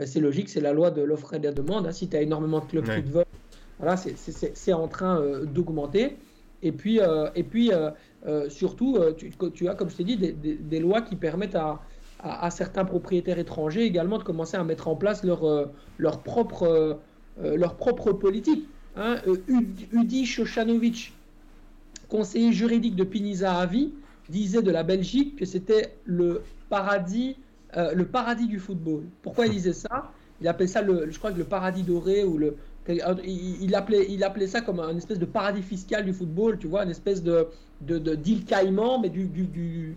c'est 0.05 0.21
logique, 0.21 0.49
c'est 0.49 0.61
la 0.61 0.73
loi 0.73 0.91
de 0.91 1.01
l'offre 1.01 1.35
et 1.35 1.39
de 1.39 1.45
la 1.45 1.53
demande. 1.53 1.87
Hein. 1.87 1.93
Si 1.93 2.09
tu 2.09 2.17
as 2.17 2.21
énormément 2.21 2.61
de 2.61 2.67
clubs 2.67 2.87
ouais. 2.87 2.97
qui 2.97 3.09
te 3.09 3.13
veulent, 3.13 3.25
voilà, 3.79 3.97
c'est 3.97 4.73
en 4.73 4.89
train 4.89 5.21
euh, 5.21 5.45
d'augmenter. 5.45 6.17
Et 6.63 6.73
puis, 6.73 7.01
euh, 7.01 7.29
et 7.35 7.43
puis 7.43 7.71
euh, 7.73 8.49
surtout, 8.49 8.99
tu, 9.17 9.31
tu, 9.53 9.69
as, 9.69 9.75
comme 9.75 9.91
je 9.91 9.97
t'ai 9.97 10.05
dit, 10.05 10.17
des, 10.17 10.33
des, 10.33 10.81
lois 10.81 11.03
qui 11.03 11.15
permettent 11.15 11.55
à, 11.55 11.81
à, 12.21 12.51
certains 12.51 12.85
propriétaires 12.85 13.39
étrangers 13.39 13.85
également 13.85 14.19
de 14.19 14.25
commencer 14.25 14.57
à 14.57 14.65
mettre 14.65 14.89
en 14.89 14.97
place 14.97 15.23
leur, 15.23 15.71
leur, 15.99 16.23
propre, 16.23 16.99
leur 17.39 17.77
propre 17.77 18.13
politique. 18.13 18.67
Hein. 18.97 19.17
Udi 19.93 20.25
Shoshanovic, 20.25 21.13
conseiller 22.09 22.53
juridique 22.53 22.97
de 22.97 23.05
Piniza 23.05 23.55
à 23.55 23.67
vie, 23.67 23.93
disait 24.31 24.63
de 24.63 24.71
la 24.71 24.83
Belgique 24.83 25.37
que 25.37 25.45
c'était 25.45 25.95
le 26.05 26.43
paradis, 26.69 27.37
le 27.77 28.05
paradis 28.05 28.49
du 28.49 28.59
football. 28.59 29.05
Pourquoi 29.23 29.47
il 29.47 29.53
disait 29.53 29.75
ça? 29.75 30.11
Il 30.41 30.49
appelait 30.49 30.67
ça, 30.67 30.83
le, 30.83 31.11
je 31.11 31.19
crois 31.19 31.33
que 31.33 31.39
le 31.39 31.45
paradis 31.45 31.83
doré 31.83 32.25
ou 32.25 32.39
le, 32.39 32.57
il 32.89 33.75
appelait, 33.75 34.07
il 34.09 34.23
appelait 34.25 34.47
ça 34.47 34.61
comme 34.61 34.81
un 34.81 34.97
espèce 34.97 35.19
de 35.19 35.25
paradis 35.25 35.63
fiscal 35.63 36.05
du 36.05 36.13
football, 36.13 36.59
tu 36.59 36.67
vois, 36.67 36.85
une 36.85 36.91
espèce 36.91 37.23
de, 37.23 37.49
de, 37.81 37.99
de 37.99 38.15
deal 38.15 38.45
caïman, 38.45 39.01
mais 39.01 39.13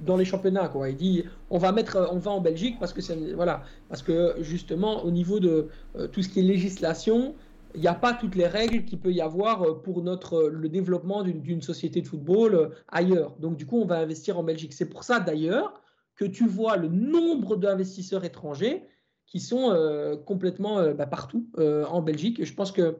dans 0.06 0.18
les 0.18 0.26
championnats. 0.26 0.72
Il 0.88 0.96
dit, 0.96 1.24
on 1.50 1.58
va 1.58 1.72
mettre, 1.72 2.10
on 2.12 2.18
va 2.18 2.32
en 2.32 2.42
Belgique 2.42 2.78
parce 2.80 2.94
que 2.94 3.02
c'est, 3.02 3.34
voilà, 3.34 3.64
parce 3.88 4.02
que 4.02 4.36
justement, 4.40 5.04
au 5.04 5.12
niveau 5.12 5.40
de 5.40 5.68
euh, 5.98 6.08
tout 6.08 6.22
ce 6.22 6.30
qui 6.30 6.40
est 6.40 6.44
législation, 6.44 7.36
il 7.76 7.82
n'y 7.82 7.88
a 7.88 7.94
pas 7.94 8.14
toutes 8.14 8.36
les 8.36 8.48
règles 8.48 8.84
qu'il 8.86 9.00
peut 9.00 9.12
y 9.12 9.22
avoir 9.22 9.62
euh, 9.62 9.74
pour 9.76 10.02
notre, 10.02 10.50
le 10.50 10.70
développement 10.70 11.24
d'une 11.24 11.62
société 11.62 12.02
de 12.02 12.08
football 12.08 12.56
euh, 12.56 12.70
ailleurs. 12.88 13.36
Donc, 13.40 13.58
du 13.58 13.66
coup, 13.66 13.80
on 13.80 13.86
va 13.86 14.00
investir 14.00 14.40
en 14.40 14.44
Belgique. 14.44 14.74
C'est 14.74 14.90
pour 14.90 15.04
ça, 15.04 15.20
d'ailleurs, 15.20 15.82
que 16.16 16.26
tu 16.26 16.48
vois 16.48 16.78
le 16.78 16.88
nombre 16.90 17.56
d'investisseurs 17.56 18.26
étrangers 18.26 18.84
qui 19.30 19.40
sont 19.40 19.72
euh, 19.72 20.18
complètement 20.18 20.80
euh, 20.80 20.94
bah, 20.94 21.06
partout 21.06 21.48
euh, 21.60 21.86
en 21.86 22.02
Belgique. 22.02 22.44
Je 22.44 22.54
pense 22.54 22.72
que, 22.72 22.98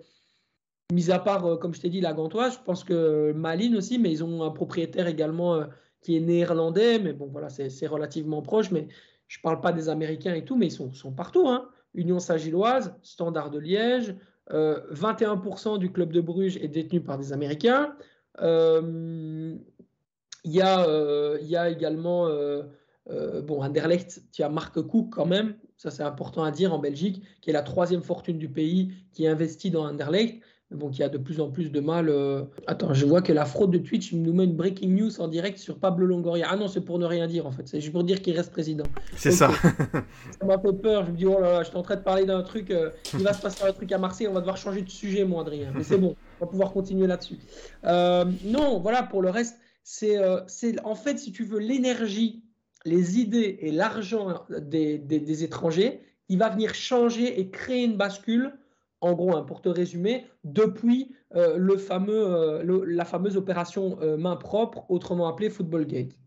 mis 0.94 1.12
à 1.12 1.20
part, 1.20 1.60
comme 1.60 1.74
je 1.74 1.82
t'ai 1.82 1.90
dit, 1.90 2.02
la 2.02 2.14
Gantoise, 2.14 2.54
je 2.54 2.64
pense 2.64 2.84
que 2.84 3.34
Malines 3.34 3.76
aussi, 3.76 4.00
mais 4.00 4.12
ils 4.12 4.24
ont 4.24 4.44
un 4.44 4.52
propriétaire 4.52 5.08
également 5.08 5.64
qui 6.02 6.16
est 6.16 6.22
néerlandais, 6.22 7.00
mais 7.00 7.14
bon, 7.14 7.28
voilà, 7.28 7.50
c'est 7.50 7.88
relativement 7.88 8.42
proche, 8.42 8.72
mais 8.72 8.88
je 9.28 9.38
ne 9.40 9.42
parle 9.42 9.60
pas 9.60 9.72
des 9.72 9.90
Américains 9.90 10.34
et 10.34 10.46
tout, 10.46 10.56
mais 10.56 10.68
ils 10.68 10.72
sont, 10.72 11.12
partout. 11.12 11.48
Hein. 11.48 11.68
Union 11.94 12.20
Saint-Gilloise, 12.20 12.96
Standard 13.04 13.52
de 13.52 13.60
Liège, 13.60 14.16
21% 14.50 15.78
du 15.78 15.92
club 15.92 16.12
de 16.12 16.22
Bruges 16.22 16.58
est 16.58 16.70
détenu 16.70 17.02
par 17.02 17.20
des 17.20 17.34
Américains. 17.34 17.94
Il 18.42 19.60
y, 20.46 20.62
a, 20.62 21.70
également 21.70 22.28
bon, 23.44 23.62
Anderlecht, 23.62 24.24
tu 24.32 24.42
as 24.42 24.50
Marc 24.50 24.82
Cook 24.82 25.10
quand 25.12 25.28
même, 25.28 25.56
ça 25.80 25.90
c'est 25.90 26.04
important 26.04 26.44
à 26.44 26.52
dire 26.52 26.74
en 26.74 26.78
Belgique, 26.80 27.24
qui 27.42 27.50
est 27.50 27.54
la 27.54 27.64
troisième 27.64 28.04
fortune 28.04 28.38
du 28.38 28.50
pays, 28.50 28.92
qui 29.14 29.26
investit 29.26 29.72
dans 29.72 29.86
Anderlecht. 29.88 30.42
mais 30.72 30.78
bon, 30.78 30.90
qui 30.92 31.02
a 31.02 31.10
de 31.10 31.18
plus 31.18 31.40
en 31.42 31.50
plus 31.50 31.72
de 31.72 31.80
mal. 31.80 32.10
euh. 32.10 32.44
Attends, 32.68 32.94
je 32.94 33.04
vois 33.08 33.22
que 33.24 33.34
la 33.34 33.46
fraude 33.46 33.72
de 33.72 33.80
Twitch 33.80 34.14
nous 34.14 34.34
met 34.34 34.44
une 34.44 34.56
breaking 34.56 34.90
news 34.96 35.20
en 35.20 35.28
direct 35.28 35.58
sur 35.58 35.80
Pablo 35.80 36.06
Longoria. 36.06 36.48
Ah 36.52 36.56
non, 36.58 36.68
c'est 36.68 36.82
pour 36.82 37.00
ne 37.00 37.06
rien 37.08 37.26
dire 37.28 37.48
en 37.48 37.52
fait. 37.52 37.68
C'est 37.68 37.80
juste 37.82 37.94
pour 37.94 38.04
dire 38.04 38.22
qu'il 38.22 38.36
reste 38.36 38.52
président. 38.52 38.84
C'est 39.16 39.32
ça. 39.32 39.50
Ça 40.40 40.46
m'a 40.46 40.60
fait 40.60 40.74
peur. 40.74 41.06
Je 41.08 41.12
me 41.12 41.18
dis, 41.18 41.26
oh 41.26 41.40
là 41.42 41.52
là, 41.54 41.64
j'étais 41.64 41.78
en 41.78 41.82
train 41.82 41.96
de 41.96 42.02
parler 42.04 42.26
d'un 42.26 42.44
truc. 42.44 42.70
euh, 42.70 42.92
il 43.14 43.24
va 43.24 43.34
se 43.34 43.42
passer 43.42 43.64
un 43.64 43.72
truc 43.74 43.92
à 43.92 43.98
Marseille. 43.98 44.28
On 44.28 44.34
va 44.34 44.42
devoir 44.42 44.58
changer 44.58 44.82
de 44.84 44.90
sujet, 44.90 45.24
moi, 45.26 45.42
Adrien. 45.42 45.72
Mais 45.76 45.84
c'est 45.84 45.98
bon. 45.98 46.16
On 46.40 46.46
va 46.46 46.52
pouvoir 46.52 46.72
continuer 46.72 47.08
là-dessus. 47.08 47.40
Euh, 47.86 48.26
non, 48.44 48.80
voilà, 48.80 49.02
pour 49.04 49.22
le 49.24 49.30
reste, 49.32 49.58
c'est 49.84 50.18
euh, 50.20 50.42
c'est- 50.46 50.80
en 50.86 50.94
fait, 50.96 51.18
si 51.18 51.32
tu 51.32 51.46
veux, 51.46 51.58
l'énergie, 51.60 52.44
les 52.86 53.20
idées 53.20 53.58
et 53.62 53.72
l'argent 53.72 54.46
des, 54.50 55.44
étrangers, 55.44 56.02
il 56.30 56.38
va 56.38 56.50
venir 56.50 56.74
changer 56.74 57.40
et 57.40 57.50
créer 57.50 57.84
une 57.84 57.98
bascule. 57.98 58.54
En 59.02 59.14
gros, 59.14 59.36
hein, 59.36 59.44
pour 59.44 59.62
te 59.62 59.70
résumer, 59.70 60.26
depuis 60.44 61.16
euh, 61.36 61.58
euh, 61.58 62.84
la 62.86 63.06
fameuse 63.06 63.38
opération 63.38 63.98
euh, 64.02 64.18
main 64.18 64.36
propre, 64.36 64.86
autrement 64.90 65.28
appelée 65.28 65.50
Football 65.50 65.86
Gate. 65.86 66.18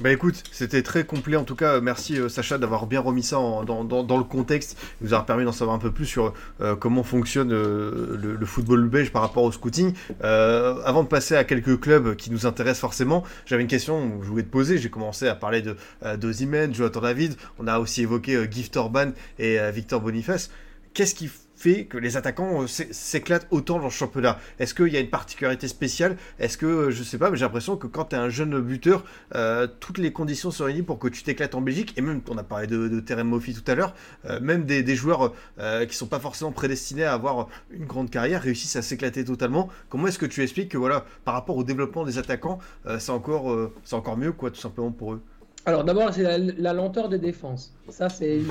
Bah 0.00 0.10
écoute, 0.10 0.42
c'était 0.52 0.82
très 0.82 1.04
complet 1.04 1.36
en 1.36 1.44
tout 1.44 1.54
cas. 1.54 1.80
Merci 1.80 2.18
euh, 2.18 2.30
Sacha 2.30 2.56
d'avoir 2.56 2.86
bien 2.86 3.00
remis 3.00 3.22
ça 3.22 3.36
dans, 3.36 4.18
le 4.18 4.24
contexte. 4.24 4.78
Il 5.00 5.08
nous 5.08 5.14
a 5.14 5.24
permis 5.24 5.44
d'en 5.44 5.52
savoir 5.52 5.76
un 5.76 5.78
peu 5.78 5.90
plus 5.90 6.06
sur 6.06 6.32
euh, 6.62 6.74
comment 6.74 7.02
fonctionne 7.02 7.52
euh, 7.52 8.16
le, 8.18 8.46
football 8.46 8.88
belge 8.88 9.12
par 9.12 9.20
rapport 9.20 9.44
au 9.44 9.52
scouting. 9.52 9.92
Avant 10.22 11.02
de 11.02 11.08
passer 11.08 11.36
à 11.36 11.44
quelques 11.44 11.78
clubs 11.78 12.16
qui 12.16 12.30
nous 12.30 12.46
intéressent 12.46 12.80
forcément, 12.80 13.22
j'avais 13.44 13.62
une 13.62 13.68
question 13.68 14.18
que 14.18 14.24
je 14.24 14.30
voulais 14.30 14.42
te 14.42 14.50
poser. 14.50 14.78
J'ai 14.78 14.90
commencé 14.90 15.28
à 15.28 15.34
parler 15.34 15.62
de 15.62 15.76
d'Osimhen, 16.16 16.74
Jonathan 16.74 17.00
David. 17.00 17.36
On 17.58 17.66
a 17.66 17.78
aussi 17.78 18.02
évoqué 18.02 18.46
Gift 18.50 18.76
Orban 18.76 19.12
et 19.38 19.58
Victor 19.72 20.00
Boniface. 20.00 20.50
Qu'est-ce 20.94 21.14
qui 21.14 21.30
fait 21.62 21.84
que 21.84 21.96
les 21.96 22.16
attaquants 22.16 22.62
euh, 22.62 22.66
s'é- 22.66 22.92
s'éclatent 22.92 23.46
autant 23.50 23.78
dans 23.78 23.84
le 23.84 23.90
championnat 23.90 24.38
Est-ce 24.58 24.74
qu'il 24.74 24.88
y 24.88 24.96
a 24.96 25.00
une 25.00 25.10
particularité 25.10 25.68
spéciale? 25.68 26.16
Est-ce 26.40 26.58
que, 26.58 26.66
euh, 26.66 26.90
je 26.90 27.02
sais 27.04 27.18
pas, 27.18 27.30
mais 27.30 27.36
j'ai 27.36 27.44
l'impression 27.44 27.76
que 27.76 27.86
quand 27.86 28.06
tu 28.06 28.16
es 28.16 28.18
un 28.18 28.28
jeune 28.28 28.60
buteur, 28.60 29.04
euh, 29.34 29.68
toutes 29.80 29.98
les 29.98 30.12
conditions 30.12 30.50
sont 30.50 30.64
réunies 30.64 30.82
pour 30.82 30.98
que 30.98 31.08
tu 31.08 31.22
t'éclates 31.22 31.54
en 31.54 31.60
Belgique. 31.60 31.94
Et 31.96 32.00
même, 32.00 32.20
on 32.28 32.36
a 32.36 32.42
parlé 32.42 32.66
de, 32.66 32.88
de 32.88 33.00
Terem 33.00 33.30
tout 33.40 33.70
à 33.70 33.74
l'heure, 33.74 33.94
même 34.40 34.64
des, 34.64 34.96
joueurs 34.96 35.32
euh, 35.58 35.86
qui 35.86 35.96
sont 35.96 36.06
pas 36.06 36.20
forcément 36.20 36.52
prédestinés 36.52 37.04
à 37.04 37.14
avoir 37.14 37.48
une 37.70 37.86
grande 37.86 38.10
carrière 38.10 38.42
réussissent 38.42 38.76
à 38.76 38.82
s'éclater 38.82 39.24
totalement. 39.24 39.68
Comment 39.88 40.08
est-ce 40.08 40.18
que 40.18 40.26
tu 40.26 40.42
expliques 40.42 40.70
que, 40.70 40.78
voilà, 40.78 41.06
par 41.24 41.34
rapport 41.34 41.56
au 41.56 41.64
développement 41.64 42.04
des 42.04 42.18
attaquants, 42.18 42.58
c'est 42.98 43.10
encore, 43.10 43.70
c'est 43.84 43.96
encore 43.96 44.16
mieux, 44.16 44.32
quoi, 44.32 44.50
tout 44.50 44.60
simplement 44.60 44.90
pour 44.90 45.14
eux? 45.14 45.22
Alors 45.64 45.84
d'abord, 45.84 46.12
c'est 46.12 46.22
la, 46.22 46.38
la 46.38 46.72
lenteur 46.72 47.08
des 47.08 47.18
défenses. 47.18 47.74
Ça, 47.88 48.08
c'est. 48.08 48.40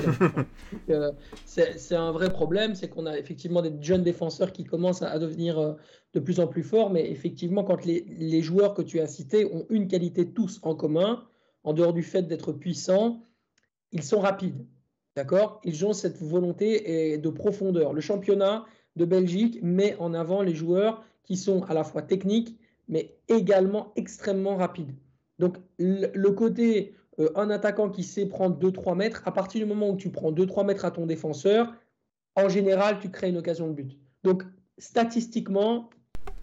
Euh, 0.88 1.12
c'est 1.44 1.94
un 1.94 2.12
vrai 2.12 2.32
problème, 2.32 2.74
c'est 2.74 2.88
qu'on 2.88 3.06
a 3.06 3.16
effectivement 3.18 3.60
des 3.60 3.72
jeunes 3.82 4.02
défenseurs 4.02 4.52
qui 4.52 4.64
commencent 4.64 5.02
à, 5.02 5.10
à 5.10 5.18
devenir 5.18 5.58
euh, 5.58 5.74
de 6.14 6.20
plus 6.20 6.40
en 6.40 6.46
plus 6.46 6.62
forts, 6.62 6.90
mais 6.90 7.10
effectivement, 7.10 7.62
quand 7.62 7.84
les, 7.84 8.04
les 8.18 8.40
joueurs 8.40 8.74
que 8.74 8.82
tu 8.82 8.98
as 9.00 9.06
cités 9.06 9.44
ont 9.44 9.66
une 9.68 9.86
qualité 9.86 10.32
tous 10.32 10.60
en 10.62 10.74
commun, 10.74 11.24
en 11.62 11.74
dehors 11.74 11.92
du 11.92 12.02
fait 12.02 12.22
d'être 12.22 12.52
puissants, 12.52 13.22
ils 13.92 14.02
sont 14.02 14.20
rapides. 14.20 14.66
D'accord? 15.14 15.60
Ils 15.62 15.84
ont 15.84 15.92
cette 15.92 16.20
volonté 16.20 17.12
et 17.12 17.18
de 17.18 17.28
profondeur. 17.28 17.92
Le 17.92 18.00
championnat 18.00 18.64
de 18.96 19.04
Belgique 19.04 19.58
met 19.62 19.94
en 19.98 20.14
avant 20.14 20.42
les 20.42 20.54
joueurs 20.54 21.04
qui 21.22 21.36
sont 21.36 21.62
à 21.64 21.74
la 21.74 21.84
fois 21.84 22.02
techniques, 22.02 22.58
mais 22.88 23.14
également 23.28 23.92
extrêmement 23.94 24.56
rapides. 24.56 24.94
Donc 25.38 25.56
le 25.78 26.30
côté 26.30 26.94
euh, 27.18 27.30
un 27.34 27.50
attaquant 27.50 27.90
qui 27.90 28.02
sait 28.02 28.26
prendre 28.26 28.56
2-3 28.58 28.96
mètres, 28.96 29.22
à 29.26 29.32
partir 29.32 29.60
du 29.60 29.66
moment 29.66 29.90
où 29.90 29.96
tu 29.96 30.10
prends 30.10 30.32
2-3 30.32 30.64
mètres 30.66 30.84
à 30.84 30.90
ton 30.90 31.06
défenseur, 31.06 31.74
en 32.36 32.48
général, 32.48 32.98
tu 33.00 33.10
crées 33.10 33.28
une 33.28 33.36
occasion 33.36 33.68
de 33.68 33.74
but. 33.74 33.98
Donc 34.24 34.44
statistiquement, 34.78 35.90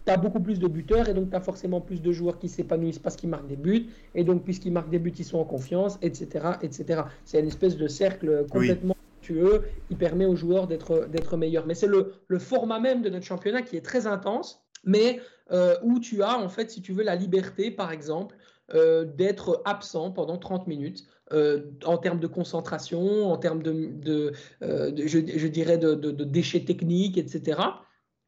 tu 0.06 0.12
as 0.12 0.16
beaucoup 0.16 0.40
plus 0.40 0.58
de 0.58 0.68
buteurs 0.68 1.08
et 1.08 1.14
donc 1.14 1.30
tu 1.30 1.36
as 1.36 1.40
forcément 1.40 1.80
plus 1.80 2.00
de 2.00 2.12
joueurs 2.12 2.38
qui 2.38 2.48
s'épanouissent 2.48 2.98
parce 2.98 3.16
qu'ils 3.16 3.28
marquent 3.28 3.48
des 3.48 3.56
buts. 3.56 3.88
Et 4.14 4.24
donc, 4.24 4.44
puisqu'ils 4.44 4.72
marquent 4.72 4.90
des 4.90 4.98
buts, 4.98 5.12
ils 5.18 5.24
sont 5.24 5.38
en 5.38 5.44
confiance, 5.44 5.98
etc. 6.02 6.50
etc. 6.62 7.02
C'est 7.24 7.40
une 7.40 7.48
espèce 7.48 7.76
de 7.76 7.88
cercle 7.88 8.46
complètement 8.50 8.94
vertueux 9.20 9.64
qui 9.88 9.96
permet 9.96 10.26
aux 10.26 10.36
joueurs 10.36 10.68
d'être 10.68 11.08
d'être 11.08 11.36
meilleurs. 11.36 11.66
Mais 11.66 11.74
c'est 11.74 11.88
le, 11.88 12.12
le 12.28 12.38
format 12.38 12.78
même 12.78 13.02
de 13.02 13.10
notre 13.10 13.26
championnat 13.26 13.62
qui 13.62 13.76
est 13.76 13.84
très 13.84 14.06
intense, 14.06 14.64
mais 14.84 15.20
euh, 15.52 15.76
où 15.82 15.98
tu 15.98 16.22
as, 16.22 16.38
en 16.38 16.48
fait, 16.48 16.70
si 16.70 16.80
tu 16.80 16.92
veux, 16.92 17.02
la 17.02 17.16
liberté, 17.16 17.70
par 17.70 17.92
exemple, 17.92 18.36
euh, 18.74 19.04
d'être 19.04 19.62
absent 19.64 20.12
pendant 20.12 20.38
30 20.38 20.66
minutes. 20.66 21.06
Euh, 21.32 21.70
en 21.84 21.96
termes 21.96 22.20
de 22.20 22.26
concentration, 22.26 23.30
en 23.30 23.36
termes 23.36 23.62
de, 23.62 24.32
euh, 24.62 24.92
je, 25.06 25.46
dirais, 25.46 25.78
de, 25.78 25.94
de, 25.94 26.24
déchets 26.24 26.64
techniques, 26.64 27.18
etc., 27.18 27.60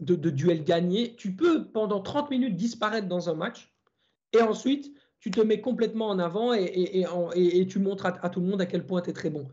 de, 0.00 0.30
duels 0.30 0.64
gagnés, 0.64 1.14
tu 1.16 1.34
peux 1.34 1.68
pendant 1.68 2.00
30 2.00 2.30
minutes 2.30 2.56
disparaître 2.56 3.08
dans 3.08 3.28
un 3.28 3.34
match 3.34 3.72
et 4.32 4.40
ensuite 4.40 4.92
tu 5.20 5.30
te 5.30 5.40
mets 5.40 5.60
complètement 5.60 6.08
en 6.08 6.18
avant 6.18 6.52
et, 6.52 7.66
tu 7.68 7.78
montres 7.78 8.06
à, 8.06 8.28
tout 8.28 8.40
le 8.40 8.46
monde 8.46 8.60
à 8.60 8.66
quel 8.66 8.84
point 8.84 9.00
tu 9.00 9.10
es 9.10 9.12
très 9.12 9.30
bon. 9.30 9.48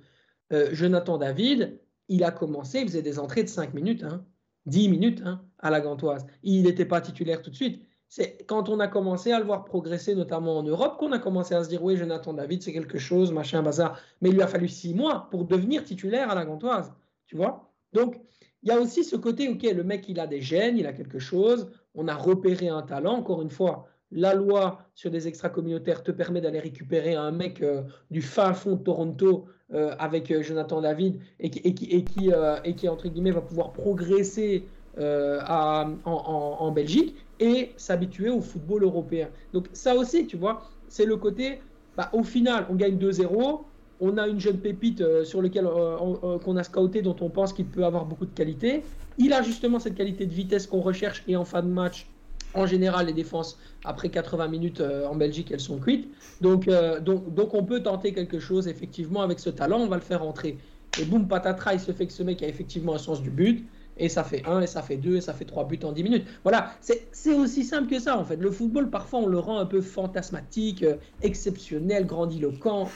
Jonathan 0.71 1.17
David, 1.19 1.79
il 2.07 2.23
a 2.23 2.31
commencé, 2.31 2.79
il 2.79 2.87
faisait 2.87 3.03
des 3.03 3.19
entrées 3.19 3.43
de 3.43 3.49
5 3.49 3.75
minutes, 3.75 4.03
hein, 4.03 4.25
10 4.65 4.89
minutes 4.89 5.21
hein, 5.23 5.43
à 5.59 5.69
la 5.69 5.81
Gantoise. 5.81 6.25
Il 6.41 6.63
n'était 6.63 6.85
pas 6.85 7.01
titulaire 7.01 7.43
tout 7.43 7.51
de 7.51 7.55
suite 7.55 7.83
c'est 8.09 8.43
quand 8.47 8.69
on 8.69 8.79
a 8.79 8.87
commencé 8.87 9.31
à 9.31 9.39
le 9.39 9.45
voir 9.45 9.65
progresser, 9.65 10.15
notamment 10.15 10.57
en 10.57 10.63
Europe, 10.63 10.97
qu'on 10.97 11.11
a 11.11 11.19
commencé 11.19 11.53
à 11.53 11.63
se 11.63 11.69
dire 11.69 11.83
oui, 11.83 11.95
Jonathan 11.95 12.33
David, 12.33 12.63
c'est 12.63 12.73
quelque 12.73 12.97
chose, 12.97 13.31
machin, 13.31 13.61
bazar. 13.61 13.99
Mais 14.21 14.29
il 14.29 14.35
lui 14.35 14.41
a 14.41 14.47
fallu 14.47 14.67
six 14.67 14.95
mois 14.95 15.27
pour 15.29 15.45
devenir 15.45 15.83
titulaire 15.83 16.31
à 16.31 16.35
la 16.35 16.43
Gantoise. 16.43 16.91
Tu 17.27 17.35
vois 17.35 17.71
Donc, 17.93 18.19
il 18.63 18.69
y 18.69 18.71
a 18.71 18.79
aussi 18.79 19.03
ce 19.03 19.15
côté, 19.15 19.47
ok, 19.47 19.61
le 19.61 19.83
mec, 19.83 20.09
il 20.09 20.19
a 20.19 20.25
des 20.25 20.41
gènes, 20.41 20.77
il 20.77 20.87
a 20.87 20.93
quelque 20.93 21.19
chose, 21.19 21.69
on 21.93 22.07
a 22.07 22.15
repéré 22.15 22.67
un 22.67 22.81
talent. 22.81 23.13
Encore 23.13 23.43
une 23.43 23.51
fois, 23.51 23.87
la 24.11 24.33
loi 24.33 24.79
sur 24.95 25.11
des 25.11 25.27
extra-communautaires 25.27 26.01
te 26.01 26.11
permet 26.11 26.41
d'aller 26.41 26.59
récupérer 26.59 27.13
un 27.13 27.31
mec 27.31 27.61
euh, 27.61 27.83
du 28.09 28.23
fin 28.23 28.53
fond 28.53 28.71
de 28.71 28.83
Toronto 28.83 29.45
euh, 29.71 29.93
avec 29.99 30.31
euh, 30.31 30.41
Jonathan 30.41 30.81
David 30.81 31.21
et 31.39 31.51
qui, 31.51 31.85
et 31.85 32.73
qui, 32.73 32.89
entre 32.89 33.07
guillemets, 33.07 33.29
va 33.29 33.41
pouvoir 33.41 33.71
progresser 33.71 34.65
en 34.97 36.71
Belgique 36.71 37.15
et 37.39 37.73
s'habituer 37.77 38.29
au 38.29 38.41
football 38.41 38.83
européen. 38.83 39.29
Donc 39.53 39.67
ça 39.73 39.95
aussi, 39.95 40.27
tu 40.27 40.37
vois, 40.37 40.69
c'est 40.87 41.05
le 41.05 41.17
côté, 41.17 41.61
bah, 41.95 42.09
au 42.13 42.23
final, 42.23 42.65
on 42.69 42.75
gagne 42.75 42.97
2-0, 42.97 43.65
on 44.01 44.17
a 44.17 44.27
une 44.27 44.39
jeune 44.39 44.59
pépite 44.59 45.01
euh, 45.01 45.23
sur 45.23 45.41
lequel 45.41 45.65
euh, 45.65 45.97
euh, 46.23 46.39
qu'on 46.39 46.57
a 46.57 46.63
scouté, 46.63 47.01
dont 47.01 47.15
on 47.21 47.29
pense 47.29 47.53
qu'il 47.53 47.65
peut 47.67 47.85
avoir 47.85 48.05
beaucoup 48.05 48.25
de 48.25 48.33
qualité. 48.33 48.83
Il 49.17 49.33
a 49.33 49.41
justement 49.41 49.79
cette 49.79 49.95
qualité 49.95 50.25
de 50.25 50.33
vitesse 50.33 50.67
qu'on 50.67 50.81
recherche 50.81 51.23
et 51.27 51.35
en 51.35 51.45
fin 51.45 51.61
de 51.61 51.67
match, 51.67 52.07
en 52.53 52.65
général, 52.65 53.07
les 53.07 53.13
défenses, 53.13 53.59
après 53.83 54.09
80 54.09 54.47
minutes 54.47 54.81
euh, 54.81 55.05
en 55.05 55.15
Belgique, 55.15 55.51
elles 55.51 55.59
sont 55.59 55.79
cuites. 55.79 56.09
Donc, 56.41 56.69
donc, 57.01 57.33
donc 57.33 57.53
on 57.53 57.65
peut 57.65 57.83
tenter 57.83 58.13
quelque 58.13 58.39
chose, 58.39 58.69
effectivement, 58.69 59.21
avec 59.21 59.39
ce 59.39 59.49
talent, 59.49 59.79
on 59.79 59.87
va 59.87 59.97
le 59.97 60.01
faire 60.01 60.23
entrer. 60.23 60.57
Et 60.95 61.05
boum, 61.05 61.27
patatras, 61.27 61.73
il 61.73 61.79
se 61.81 61.91
fait 61.91 62.07
que 62.07 62.13
ce 62.13 62.23
mec 62.23 62.41
a 62.41 62.47
effectivement 62.47 62.95
un 62.95 62.97
sens 62.97 63.21
du 63.21 63.29
but 63.29 63.69
et 63.99 64.09
ça 64.09 64.23
fait 64.23 64.43
1, 64.45 64.61
et 64.61 64.67
ça 64.67 64.81
fait 64.81 64.97
2, 64.97 65.17
et 65.17 65.21
ça 65.21 65.33
fait 65.33 65.45
3 65.45 65.65
buts 65.65 65.79
en 65.83 65.91
10 65.91 66.03
minutes. 66.03 66.27
Voilà, 66.43 66.73
c'est 66.81 67.33
aussi 67.33 67.63
simple 67.63 67.89
que 67.89 67.99
ça 67.99 68.17
en 68.17 68.23
fait. 68.23 68.37
Le 68.37 68.51
football, 68.51 68.89
parfois, 68.89 69.19
on 69.19 69.27
le 69.27 69.39
rend 69.39 69.59
un 69.59 69.65
peu 69.65 69.81
fantasmatique, 69.81 70.83
euh, 70.83 70.95
exceptionnel, 71.21 72.05
grandiloquent. 72.05 72.89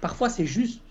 Parfois, 0.00 0.28
c'est 0.28 0.46
juste 0.46 0.82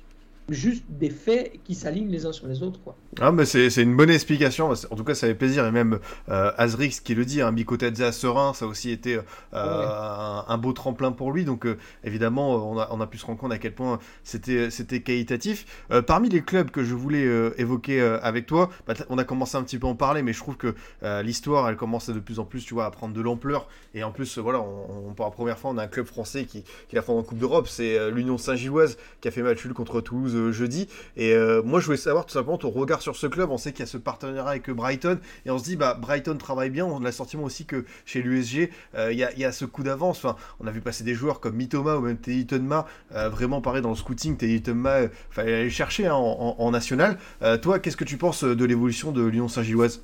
juste 0.49 0.83
des 0.89 1.09
faits 1.09 1.59
qui 1.63 1.75
s'alignent 1.75 2.09
les 2.09 2.25
uns 2.25 2.31
sur 2.31 2.47
les 2.47 2.63
autres. 2.63 2.79
Quoi. 2.81 2.95
Ah, 3.19 3.31
mais 3.31 3.45
c'est 3.45 3.75
une 3.81 3.95
bonne 3.95 4.09
explication. 4.09 4.69
En 4.69 4.95
tout 4.95 5.03
cas, 5.03 5.15
ça 5.15 5.27
fait 5.27 5.35
plaisir. 5.35 5.65
Et 5.65 5.71
même 5.71 5.99
euh, 6.29 6.51
Azrix 6.57 6.99
qui 7.03 7.15
le 7.15 7.25
dit, 7.25 7.41
un 7.41 7.47
hein, 7.47 7.51
Bicotadze 7.51 8.01
à 8.01 8.11
Serein, 8.11 8.53
ça 8.53 8.65
a 8.65 8.67
aussi 8.67 8.91
été 8.91 9.15
euh, 9.15 9.19
ouais. 9.19 9.23
un, 9.53 10.45
un, 10.47 10.57
beau 10.57 10.73
tremplin 10.73 11.11
pour 11.11 11.31
lui. 11.31 11.45
Donc, 11.45 11.65
euh, 11.65 11.77
évidemment, 12.03 12.71
on 12.71 12.79
a, 12.79 12.87
on 12.91 13.01
a, 13.01 13.07
pu 13.07 13.17
se 13.17 13.25
rendre 13.25 13.39
compte 13.39 13.51
à 13.51 13.57
quel 13.57 13.73
point 13.73 13.99
c'était 14.23 15.01
qualitatif. 15.01 15.65
Euh, 15.91 16.01
parmi 16.01 16.29
les 16.29 16.41
clubs 16.41 16.71
que 16.71 16.83
je 16.83 16.95
voulais 16.95 17.25
euh, 17.25 17.53
évoquer 17.57 18.01
euh, 18.01 18.19
avec 18.21 18.45
toi, 18.45 18.69
bah, 18.87 18.93
on 19.09 19.17
a 19.17 19.23
commencé 19.23 19.57
un 19.57 19.63
petit 19.63 19.77
peu 19.77 19.87
à 19.87 19.89
en 19.89 19.95
parler, 19.95 20.21
mais 20.21 20.33
je 20.33 20.39
trouve 20.39 20.57
que 20.57 20.75
euh, 21.03 21.21
l'histoire, 21.23 21.67
elle 21.69 21.75
commence 21.75 22.09
de 22.09 22.19
plus 22.19 22.39
en 22.39 22.45
plus, 22.45 22.63
tu 22.65 22.73
vois, 22.73 22.85
à 22.85 22.91
prendre 22.91 23.13
de 23.13 23.21
l'ampleur. 23.21 23.67
Et 23.93 24.03
en 24.03 24.11
plus, 24.11 24.37
voilà, 24.37 24.59
on, 24.59 25.09
on, 25.09 25.13
pour 25.13 25.25
la 25.25 25.31
première 25.31 25.57
fois, 25.57 25.71
on 25.71 25.77
a 25.77 25.83
un 25.83 25.87
club 25.87 26.05
français 26.05 26.45
qui, 26.45 26.63
qui 26.87 26.95
l'a 26.95 27.01
fait 27.01 27.11
en 27.11 27.23
Coupe 27.23 27.37
d'Europe. 27.37 27.67
C'est 27.67 27.97
euh, 27.97 28.11
l'Union 28.11 28.37
Saint-Gilloise 28.37 28.97
qui 29.21 29.27
a 29.27 29.31
fait 29.31 29.41
match 29.41 29.63
nul 29.65 29.73
contre 29.73 30.01
Toulouse 30.01 30.36
jeudi. 30.51 30.87
Et 31.15 31.33
euh, 31.33 31.61
moi, 31.63 31.79
je 31.79 31.85
voulais 31.85 31.97
savoir 31.97 32.25
tout 32.25 32.33
simplement 32.33 32.57
ton 32.57 32.69
regard 32.69 33.01
sur 33.01 33.15
ce 33.15 33.27
club. 33.27 33.49
On 33.51 33.57
sait 33.57 33.71
qu'il 33.71 33.81
y 33.81 33.83
a 33.83 33.91
ce 33.91 33.97
partenariat 33.97 34.49
avec 34.49 34.69
Brighton. 34.69 35.19
Et 35.45 35.51
on 35.51 35.57
se 35.57 35.63
dit, 35.63 35.75
bah, 35.75 35.97
Brighton 35.99 36.37
travaille 36.37 36.69
bien. 36.69 36.85
On 36.85 37.03
a 37.03 37.05
le 37.05 37.11
sentiment 37.11 37.43
aussi 37.43 37.65
que 37.65 37.85
chez 38.05 38.21
l'USG, 38.21 38.69
euh, 38.95 39.11
il 39.11 39.17
y, 39.17 39.39
y, 39.39 39.45
a 39.45 39.51
ce 39.51 39.65
coup 39.65 39.83
d'avance. 39.83 40.17
Enfin, 40.17 40.35
on 40.59 40.67
a 40.67 40.71
vu 40.71 40.81
passer 40.81 41.03
des 41.03 41.13
joueurs 41.13 41.39
comme 41.39 41.55
Mitoma 41.55 41.97
ou 41.97 42.01
même 42.01 42.17
Teddy 42.17 42.45
Tenma. 42.45 42.85
Euh, 43.13 43.29
vraiment, 43.29 43.61
pareil, 43.61 43.81
dans 43.81 43.89
le 43.89 43.95
scouting, 43.95 44.37
Teddy 44.37 44.61
Tenma, 44.61 45.03
il 45.03 45.09
fallait 45.29 45.61
aller 45.61 45.69
chercher 45.69 46.07
hein, 46.07 46.15
en, 46.15 46.55
en, 46.57 46.71
national. 46.71 47.17
Euh, 47.41 47.57
toi, 47.57 47.79
qu'est-ce 47.79 47.97
que 47.97 48.03
tu 48.03 48.17
penses 48.17 48.43
de 48.43 48.65
l'évolution 48.65 49.11
de 49.11 49.23
l'Union 49.23 49.47
Saint-Gilloise? 49.47 50.01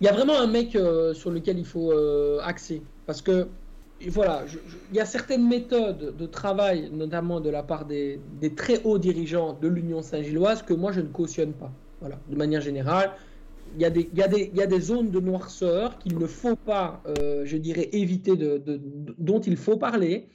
Il 0.00 0.06
y 0.06 0.08
a 0.08 0.12
vraiment 0.12 0.38
un 0.38 0.46
mec 0.46 0.76
euh, 0.76 1.12
sur 1.12 1.30
lequel 1.30 1.58
il 1.58 1.66
faut 1.66 1.92
axer. 2.42 2.82
Parce 3.06 3.22
que 3.22 3.48
voilà, 4.08 4.44
il 4.90 4.96
y 4.96 5.00
a 5.00 5.04
certaines 5.04 5.46
méthodes 5.46 6.16
de 6.16 6.26
travail, 6.26 6.90
notamment 6.90 7.40
de 7.40 7.50
la 7.50 7.62
part 7.62 7.84
des, 7.84 8.20
très 8.56 8.82
hauts 8.84 8.98
dirigeants 8.98 9.52
de 9.52 9.68
l'Union 9.68 10.02
Saint-Gilloise, 10.02 10.62
que 10.62 10.72
moi 10.72 10.92
je 10.92 11.00
ne 11.00 11.08
cautionne 11.08 11.52
pas. 11.52 11.70
Voilà, 12.00 12.18
de 12.28 12.36
manière 12.36 12.62
générale, 12.62 13.12
il 13.74 13.82
y, 13.82 13.84
a 13.84 13.90
des, 13.90 14.10
y, 14.12 14.56
y 14.56 14.62
a 14.62 14.66
des 14.66 14.80
zones 14.80 15.10
de 15.10 15.20
noirceur 15.20 15.98
qu'il 15.98 16.18
ne 16.18 16.26
faut 16.26 16.56
pas, 16.56 17.02
euh, 17.06 17.42
je 17.44 17.56
dirais, 17.56 17.88
éviter, 17.92 18.36
de, 18.36 18.62
dont 19.18 19.40
il 19.40 19.56
faut 19.56 19.76
parler, 19.76 20.28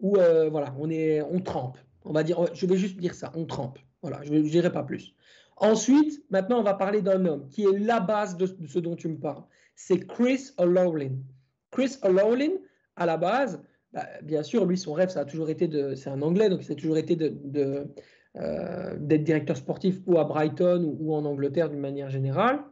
où 0.00 0.16
euh, 0.16 0.48
voilà, 0.50 0.74
on, 0.78 0.90
est, 0.90 1.22
on 1.22 1.40
trempe. 1.40 1.78
On 2.04 2.12
va 2.12 2.24
dire, 2.24 2.38
je 2.54 2.66
vais 2.66 2.76
juste 2.76 2.98
dire 2.98 3.14
ça, 3.14 3.32
on 3.36 3.46
trempe. 3.46 3.78
Voilà, 4.02 4.20
je 4.24 4.32
ne 4.32 4.40
dirai 4.40 4.70
pas 4.72 4.82
plus. 4.82 5.14
Ensuite, 5.56 6.24
maintenant, 6.30 6.58
on 6.58 6.64
va 6.64 6.74
parler 6.74 7.02
d'un 7.02 7.24
homme 7.24 7.48
qui 7.48 7.62
est 7.62 7.78
la 7.78 8.00
base 8.00 8.36
de, 8.36 8.46
ce 8.66 8.78
dont 8.80 8.96
tu 8.96 9.08
me 9.08 9.16
parles. 9.16 9.44
C'est 9.76 10.00
Chris 10.06 10.50
O'Loughlin. 10.58 11.12
Chris 11.70 11.96
O'Loughlin, 12.02 12.50
à 12.96 13.06
la 13.06 13.16
base, 13.16 13.62
bah, 13.92 14.06
bien 14.22 14.42
sûr, 14.42 14.64
lui, 14.64 14.78
son 14.78 14.94
rêve, 14.94 15.10
ça 15.10 15.20
a 15.20 15.24
toujours 15.24 15.50
été 15.50 15.68
de. 15.68 15.94
C'est 15.94 16.10
un 16.10 16.22
anglais, 16.22 16.48
donc 16.48 16.62
ça 16.62 16.72
a 16.72 16.76
toujours 16.76 16.96
été 16.96 17.14
de, 17.16 17.86
euh, 18.36 18.96
d'être 18.98 19.24
directeur 19.24 19.56
sportif 19.56 20.00
ou 20.06 20.18
à 20.18 20.24
Brighton 20.24 20.96
ou, 20.98 21.14
en 21.14 21.24
Angleterre 21.24 21.68
d'une 21.68 21.80
manière 21.80 22.10
générale. 22.10 22.64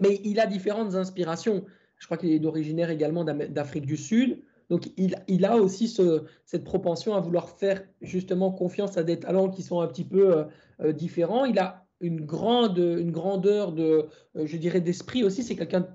Mais 0.00 0.20
il 0.24 0.40
a 0.40 0.46
différentes 0.46 0.94
inspirations. 0.94 1.64
Je 1.98 2.06
crois 2.06 2.16
qu'il 2.16 2.30
est 2.30 2.38
d'originaire 2.38 2.90
également 2.90 3.24
d'Afrique 3.24 3.86
du 3.86 3.96
Sud. 3.96 4.42
Donc 4.70 4.88
il, 4.96 5.44
a 5.44 5.56
aussi 5.56 5.88
ce, 5.88 6.24
cette 6.46 6.64
propension 6.64 7.14
à 7.14 7.20
vouloir 7.20 7.50
faire 7.50 7.84
justement 8.00 8.50
confiance 8.50 8.96
à 8.96 9.04
des 9.04 9.20
talents 9.20 9.50
qui 9.50 9.62
sont 9.62 9.80
un 9.80 9.86
petit 9.86 10.06
peu 10.06 10.38
euh, 10.38 10.44
euh 10.80 10.92
différents. 10.92 11.44
Il 11.44 11.58
a 11.58 11.86
une, 12.00 12.24
grande, 12.24 12.78
une 12.78 13.12
grandeur 13.12 13.72
de, 13.72 14.06
je 14.34 14.56
dirais, 14.56 14.80
d'esprit 14.80 15.22
aussi. 15.22 15.42
C'est 15.42 15.54
quelqu'un, 15.54 15.86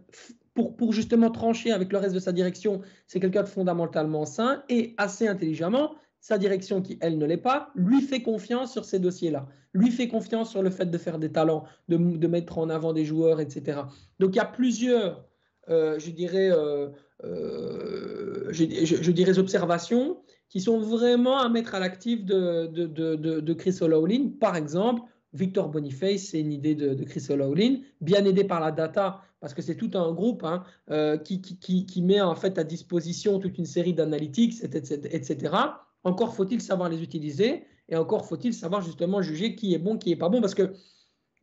pour, 0.63 0.93
justement 0.93 1.29
trancher 1.29 1.71
avec 1.71 1.91
le 1.91 1.97
reste 1.97 2.15
de 2.15 2.19
sa 2.19 2.31
direction, 2.31 2.81
c'est 3.07 3.19
quelqu'un 3.19 3.43
de 3.43 3.47
fondamentalement 3.47 4.25
sain 4.25 4.63
et 4.69 4.93
assez 4.97 5.27
intelligemment. 5.27 5.95
Sa 6.21 6.37
direction, 6.37 6.81
qui 6.81 6.97
elle 7.01 7.17
ne 7.17 7.25
l'est 7.25 7.37
pas, 7.37 7.71
lui 7.75 8.01
fait 8.01 8.21
confiance 8.21 8.73
sur 8.73 8.83
ces 8.83 8.99
dossiers-là. 8.99 9.47
Lui 9.73 9.89
fait 9.89 10.09
confiance 10.09 10.49
sur 10.49 10.61
le 10.61 10.69
fait 10.69 10.87
de 10.87 10.97
faire 10.97 11.17
des 11.17 11.31
talents, 11.31 11.63
de, 11.87 12.27
mettre 12.27 12.57
en 12.57 12.69
avant 12.69 12.91
des 12.91 13.05
joueurs, 13.05 13.39
etc. 13.39 13.81
Donc 14.19 14.31
il 14.33 14.37
y 14.37 14.41
a 14.41 14.45
plusieurs, 14.45 15.25
euh, 15.69 15.97
je 15.97 16.11
dirais, 16.11 16.51
euh, 16.51 16.89
euh, 17.23 18.47
je, 18.51 19.11
dirais 19.11 19.39
observations 19.39 20.17
qui 20.49 20.61
sont 20.61 20.79
vraiment 20.79 21.37
à 21.37 21.47
mettre 21.47 21.75
à 21.75 21.79
l'actif 21.79 22.25
de, 22.25 23.53
Chris 23.53 23.77
O'Loughlin. 23.81 24.31
Par 24.39 24.55
exemple, 24.55 25.03
Victor 25.33 25.69
Boniface, 25.69 26.23
c'est 26.31 26.39
une 26.39 26.51
idée 26.51 26.75
de, 26.75 27.03
Chris 27.03 27.25
O'Loughlin, 27.29 27.77
bien 28.01 28.25
aidé 28.25 28.43
par 28.43 28.59
la 28.59 28.71
data, 28.71 29.21
parce 29.39 29.53
que 29.53 29.61
c'est 29.61 29.75
tout 29.75 29.91
un 29.93 30.11
groupe 30.11 30.43
hein, 30.43 30.63
euh, 30.89 31.17
qui, 31.17 32.01
met 32.01 32.21
en 32.21 32.35
fait 32.35 32.57
à 32.57 32.63
disposition 32.63 33.39
toute 33.39 33.57
une 33.57 33.65
série 33.65 33.93
d'analytics, 33.93 34.63
etc.. 34.63 35.55
Encore 36.03 36.35
faut-il 36.35 36.61
savoir 36.61 36.89
les 36.89 37.01
utiliser 37.01 37.65
et 37.89 37.95
encore 37.95 38.25
faut-il 38.25 38.53
savoir 38.53 38.81
justement 38.81 39.21
juger 39.21 39.55
qui 39.55 39.73
est 39.73 39.79
bon, 39.79 39.97
qui 39.97 40.11
est 40.11 40.15
pas 40.15 40.29
bon, 40.29 40.41
parce 40.41 40.55
qu'il 40.55 40.71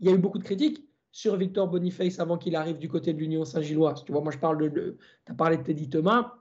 y 0.00 0.08
a 0.08 0.12
eu 0.12 0.18
beaucoup 0.18 0.38
de 0.38 0.44
critiques 0.44 0.86
sur 1.10 1.36
Victor 1.36 1.68
Boniface 1.68 2.20
avant 2.20 2.36
qu'il 2.36 2.56
arrive 2.56 2.78
du 2.78 2.88
côté 2.88 3.12
de 3.14 3.18
l'Union 3.18 3.44
Saint-Gilloise. 3.44 4.04
Tu 4.04 4.12
vois, 4.12 4.20
moi 4.20 4.32
je 4.32 4.38
parle 4.38 4.70
de. 4.70 4.98
as 5.26 5.34
parlé 5.34 5.56
de 5.56 5.62
Teddy 5.62 5.88
Thomas. 5.88 6.34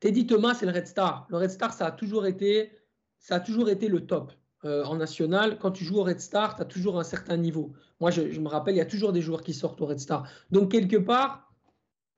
Teddy 0.00 0.26
Thomas, 0.26 0.54
c'est 0.54 0.66
le 0.66 0.72
Red 0.72 0.86
Star. 0.86 1.26
Le 1.30 1.38
Red 1.38 1.50
Star, 1.50 1.72
ça 1.72 1.86
a 1.86 1.92
toujours 1.92 2.26
été, 2.26 2.72
ça 3.18 3.36
a 3.36 3.40
toujours 3.40 3.70
été 3.70 3.88
le 3.88 4.06
top. 4.06 4.32
Euh, 4.64 4.82
en 4.84 4.96
national, 4.96 5.58
quand 5.58 5.72
tu 5.72 5.84
joues 5.84 5.98
au 5.98 6.04
Red 6.04 6.20
Star, 6.20 6.56
tu 6.56 6.62
as 6.62 6.64
toujours 6.64 6.98
un 6.98 7.04
certain 7.04 7.36
niveau. 7.36 7.72
Moi, 8.00 8.10
je, 8.10 8.40
me 8.40 8.48
rappelle, 8.48 8.74
il 8.74 8.78
y 8.78 8.82
a 8.82 8.86
toujours 8.86 9.12
des 9.12 9.20
joueurs 9.20 9.42
qui 9.42 9.52
sortent 9.52 9.80
au 9.82 9.86
Red 9.86 10.00
Star. 10.00 10.26
Donc, 10.50 10.70
quelque 10.70 10.96
part, 10.96 11.52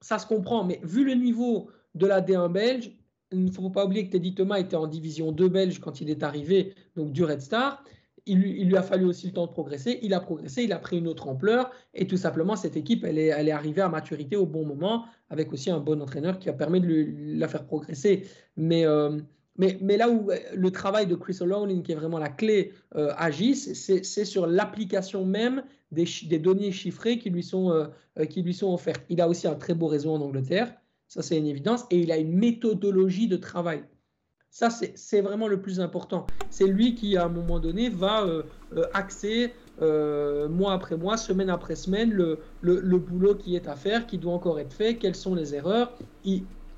ça 0.01 0.19
se 0.19 0.27
comprend. 0.27 0.63
Mais 0.63 0.81
vu 0.85 1.05
le 1.05 1.15
niveau 1.15 1.71
de 1.95 2.07
la 2.07 2.21
D1 2.21 2.53
belge, 2.53 2.93
il 3.33 3.45
ne 3.45 3.51
faut 3.51 3.69
pas 3.71 3.85
oublier 3.85 4.07
que 4.07 4.13
Teddy 4.13 4.35
Thomas 4.35 4.59
était 4.59 4.77
en 4.77 4.87
division 4.87 5.33
2 5.33 5.49
belge 5.49 5.81
quand 5.81 6.01
il 6.01 6.09
est 6.09 6.23
arrivé, 6.23 6.75
donc 6.95 7.11
du 7.11 7.25
Red 7.25 7.41
Star. 7.41 7.83
Il, 8.29 8.39
lui 8.41 8.77
a 8.77 8.83
fallu 8.83 9.05
aussi 9.05 9.29
le 9.29 9.33
temps 9.33 9.47
de 9.47 9.53
progresser. 9.53 10.01
Il 10.03 10.13
a 10.13 10.21
progressé, 10.21 10.65
il 10.65 10.73
a 10.73 10.79
pris 10.79 10.99
une 10.99 11.07
autre 11.07 11.29
ampleur. 11.29 11.71
Et 11.95 12.09
tout 12.09 12.17
simplement, 12.17 12.57
cette 12.57 12.77
équipe, 12.77 13.05
elle 13.05 13.19
est, 13.19 13.51
arrivée 13.51 13.83
à 13.83 13.89
maturité 13.89 14.37
au 14.37 14.47
bon 14.47 14.65
moment, 14.65 15.07
avec 15.31 15.53
aussi 15.53 15.71
un 15.71 15.79
bon 15.79 16.03
entraîneur 16.03 16.41
qui 16.41 16.49
a 16.49 16.53
permis 16.53 16.81
de 16.81 17.39
la 17.39 17.47
faire 17.47 17.65
progresser. 17.65 18.27
Mais, 18.57 18.85
euh, 18.85 19.21
mais, 19.59 19.97
là 19.97 20.11
où 20.11 20.29
le 20.55 20.71
travail 20.71 21.07
de 21.07 21.15
Chris 21.15 21.39
O'Loughlin, 21.41 21.83
qui 21.83 21.93
est 21.93 21.97
vraiment 21.97 22.19
la 22.19 22.29
clé, 22.29 22.73
euh, 22.95 23.13
agit, 23.17 23.57
c'est 23.57 24.25
sur 24.25 24.47
l'application 24.47 25.25
même 25.25 25.63
des, 25.93 26.07
données 26.39 26.73
chiffrées 26.73 27.19
qui 27.19 27.31
lui, 27.31 27.43
sont, 27.43 27.71
euh, 27.71 28.25
qui 28.25 28.43
lui 28.43 28.55
sont 28.55 28.73
offertes. 28.73 29.05
Il 29.09 29.21
a 29.21 29.29
aussi 29.29 29.47
un 29.47 29.55
très 29.55 29.75
beau 29.75 29.87
réseau 29.87 30.11
en 30.13 30.21
Angleterre. 30.21 30.75
Ça, 31.09 31.23
c'est 31.23 31.39
une 31.39 31.47
évidence. 31.47 31.85
Et 31.91 32.01
il 32.01 32.13
a 32.13 32.17
une 32.17 32.37
méthodologie 32.37 33.29
de 33.29 33.37
travail. 33.37 33.85
Ça, 34.59 34.71
c'est 34.71 35.21
vraiment 35.21 35.49
le 35.49 35.61
plus 35.61 35.81
important. 35.81 36.27
C'est 36.49 36.67
lui 36.67 36.95
qui, 36.95 37.19
à 37.19 37.27
un 37.27 37.29
moment 37.29 37.61
donné, 37.61 37.91
va 37.91 38.25
euh, 38.25 38.43
euh, 38.75 38.85
axer 38.95 39.53
euh, 39.83 40.49
mois 40.49 40.73
après 40.73 40.97
mois, 40.97 41.19
semaine 41.19 41.51
après 41.51 41.77
semaine, 41.77 42.11
le, 42.11 42.39
boulot 42.63 43.35
qui 43.35 43.55
est 43.55 43.69
à 43.69 43.77
faire, 43.77 44.07
qui 44.07 44.17
doit 44.17 44.33
encore 44.33 44.59
être 44.59 44.73
fait, 44.73 44.97
quelles 44.97 45.15
sont 45.15 45.35
les 45.35 45.55
erreurs. 45.55 45.93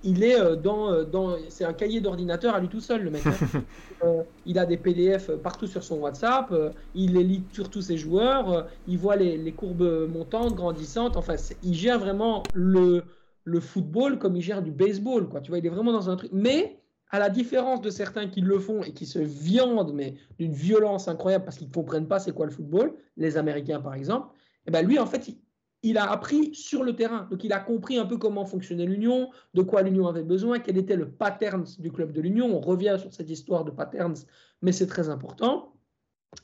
Il 0.09 0.25
est 0.25 0.41
euh, 0.41 0.57
dans, 0.57 0.91
euh, 0.91 1.05
dans 1.05 1.37
c'est 1.49 1.65
un 1.65 1.75
cahier 1.75 2.01
d'ordinateur 2.01 2.55
à 2.55 2.61
lui 2.61 2.69
tout 2.69 2.81
seul, 2.81 3.03
le 3.03 3.11
mec. 3.11 3.27
Hein. 3.27 3.63
euh, 4.05 4.23
il 4.47 4.59
a 4.59 4.65
des 4.65 4.79
PDF 4.79 5.31
partout 5.43 5.67
sur 5.67 5.85
son 5.85 5.99
WhatsApp, 5.99 6.51
euh, 6.51 6.71
il 6.95 7.13
les 7.13 7.25
lit 7.25 7.45
sur 7.53 7.69
tous 7.69 7.83
ses 7.83 7.99
joueurs, 7.99 8.67
il 8.87 8.99
voit 8.99 9.17
les, 9.17 9.37
les, 9.37 9.53
courbes 9.53 10.09
montantes, 10.11 10.55
grandissantes. 10.55 11.17
Enfin, 11.17 11.35
il 11.63 11.75
gère 11.75 11.99
vraiment 11.99 12.43
le, 12.55 13.05
le 13.45 13.61
football 13.61 14.19
comme 14.19 14.37
il 14.37 14.43
gère 14.43 14.63
du 14.63 14.71
baseball, 14.71 15.29
quoi. 15.29 15.41
Tu 15.41 15.51
vois, 15.51 15.59
il 15.59 15.67
est 15.67 15.71
vraiment 15.71 15.93
dans 15.93 16.09
un 16.09 16.17
truc. 16.17 16.31
Mais 16.33 16.81
à 17.11 17.19
la 17.19 17.29
différence 17.29 17.81
de 17.81 17.91
certains 17.91 18.29
qui 18.29 18.41
le 18.41 18.59
font 18.59 18.83
et 18.83 18.93
qui 18.93 19.07
se 19.07 19.19
viandent, 19.19 19.93
mais 19.95 20.15
d'une 20.39 20.53
violence 20.53 21.09
incroyable 21.09 21.45
parce 21.45 21.59
qu'ils 21.59 21.69
ne 21.69 21.73
comprennent 21.73 22.09
pas 22.09 22.19
c'est 22.19 22.33
quoi 22.33 22.47
le 22.47 22.53
football, 22.53 22.95
les 23.17 23.37
Américains 23.37 23.81
par 23.81 23.95
exemple, 23.95 24.29
et 24.35 24.69
eh 24.69 24.71
ben 24.71 24.87
lui 24.87 24.99
en 24.99 25.07
fait 25.07 25.29
il, 25.29 25.37
il, 25.83 25.99
a 25.99 26.11
appris 26.11 26.55
sur 26.55 26.85
le 26.85 26.95
terrain. 26.95 27.27
Donc 27.31 27.45
il 27.45 27.53
a 27.53 27.61
compris 27.61 27.99
un 27.99 28.07
peu 28.07 28.17
comment 28.17 28.45
fonctionnait 28.45 28.87
l'Union, 28.87 29.31
de 29.55 29.63
quoi 29.63 29.83
l'Union 29.83 30.07
avait 30.07 30.23
besoin, 30.23 30.59
quel 30.59 30.79
était 30.79 30.97
le 30.97 31.11
pattern 31.11 31.65
du 31.79 31.93
club 31.93 32.13
de 32.13 32.21
l'Union. 32.21 32.47
On 32.57 32.61
revient 32.61 32.97
sur 32.99 33.13
cette 33.13 33.31
histoire 33.31 33.65
de 33.65 33.71
patterns, 33.71 34.17
mais 34.63 34.73
c'est 34.73 34.87
très 34.87 35.09
important. 35.09 35.73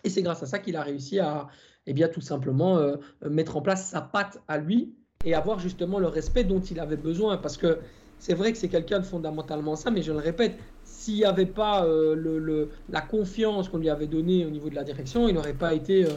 Et 0.02 0.10
c'est 0.10 0.22
grâce 0.22 0.42
à 0.42 0.46
ça 0.46 0.58
qu'il 0.58 0.76
a 0.76 0.82
réussi 0.82 1.18
à, 1.18 1.48
eh 1.86 1.92
bien, 1.92 2.08
tout 2.08 2.20
simplement 2.20 2.78
euh, 2.78 2.96
mettre 3.28 3.56
en 3.56 3.62
place 3.62 3.88
sa 3.90 4.00
patte 4.00 4.40
à 4.48 4.58
lui 4.58 4.94
et 5.24 5.34
avoir 5.34 5.58
justement 5.58 5.98
le 5.98 6.08
respect 6.08 6.44
dont 6.44 6.60
il 6.60 6.80
avait 6.80 6.96
besoin. 6.96 7.36
Parce 7.36 7.56
que 7.56 7.78
c'est 8.18 8.34
vrai 8.34 8.52
que 8.52 8.58
c'est 8.58 8.68
quelqu'un 8.68 9.00
de 9.00 9.04
fondamentalement 9.04 9.76
ça, 9.76 9.90
mais 9.90 10.02
je 10.02 10.12
le 10.12 10.18
répète, 10.18 10.56
s'il 10.84 11.16
n'y 11.16 11.24
avait 11.24 11.46
pas 11.46 11.84
euh, 11.84 12.66
la 12.88 13.00
confiance 13.00 13.68
qu'on 13.68 13.78
lui 13.78 13.90
avait 13.90 14.06
donnée 14.06 14.46
au 14.46 14.50
niveau 14.50 14.70
de 14.70 14.74
la 14.74 14.84
direction, 14.84 15.28
il 15.28 15.34
n'aurait 15.34 15.54
pas 15.54 15.74
été, 15.74 16.06
euh, 16.06 16.10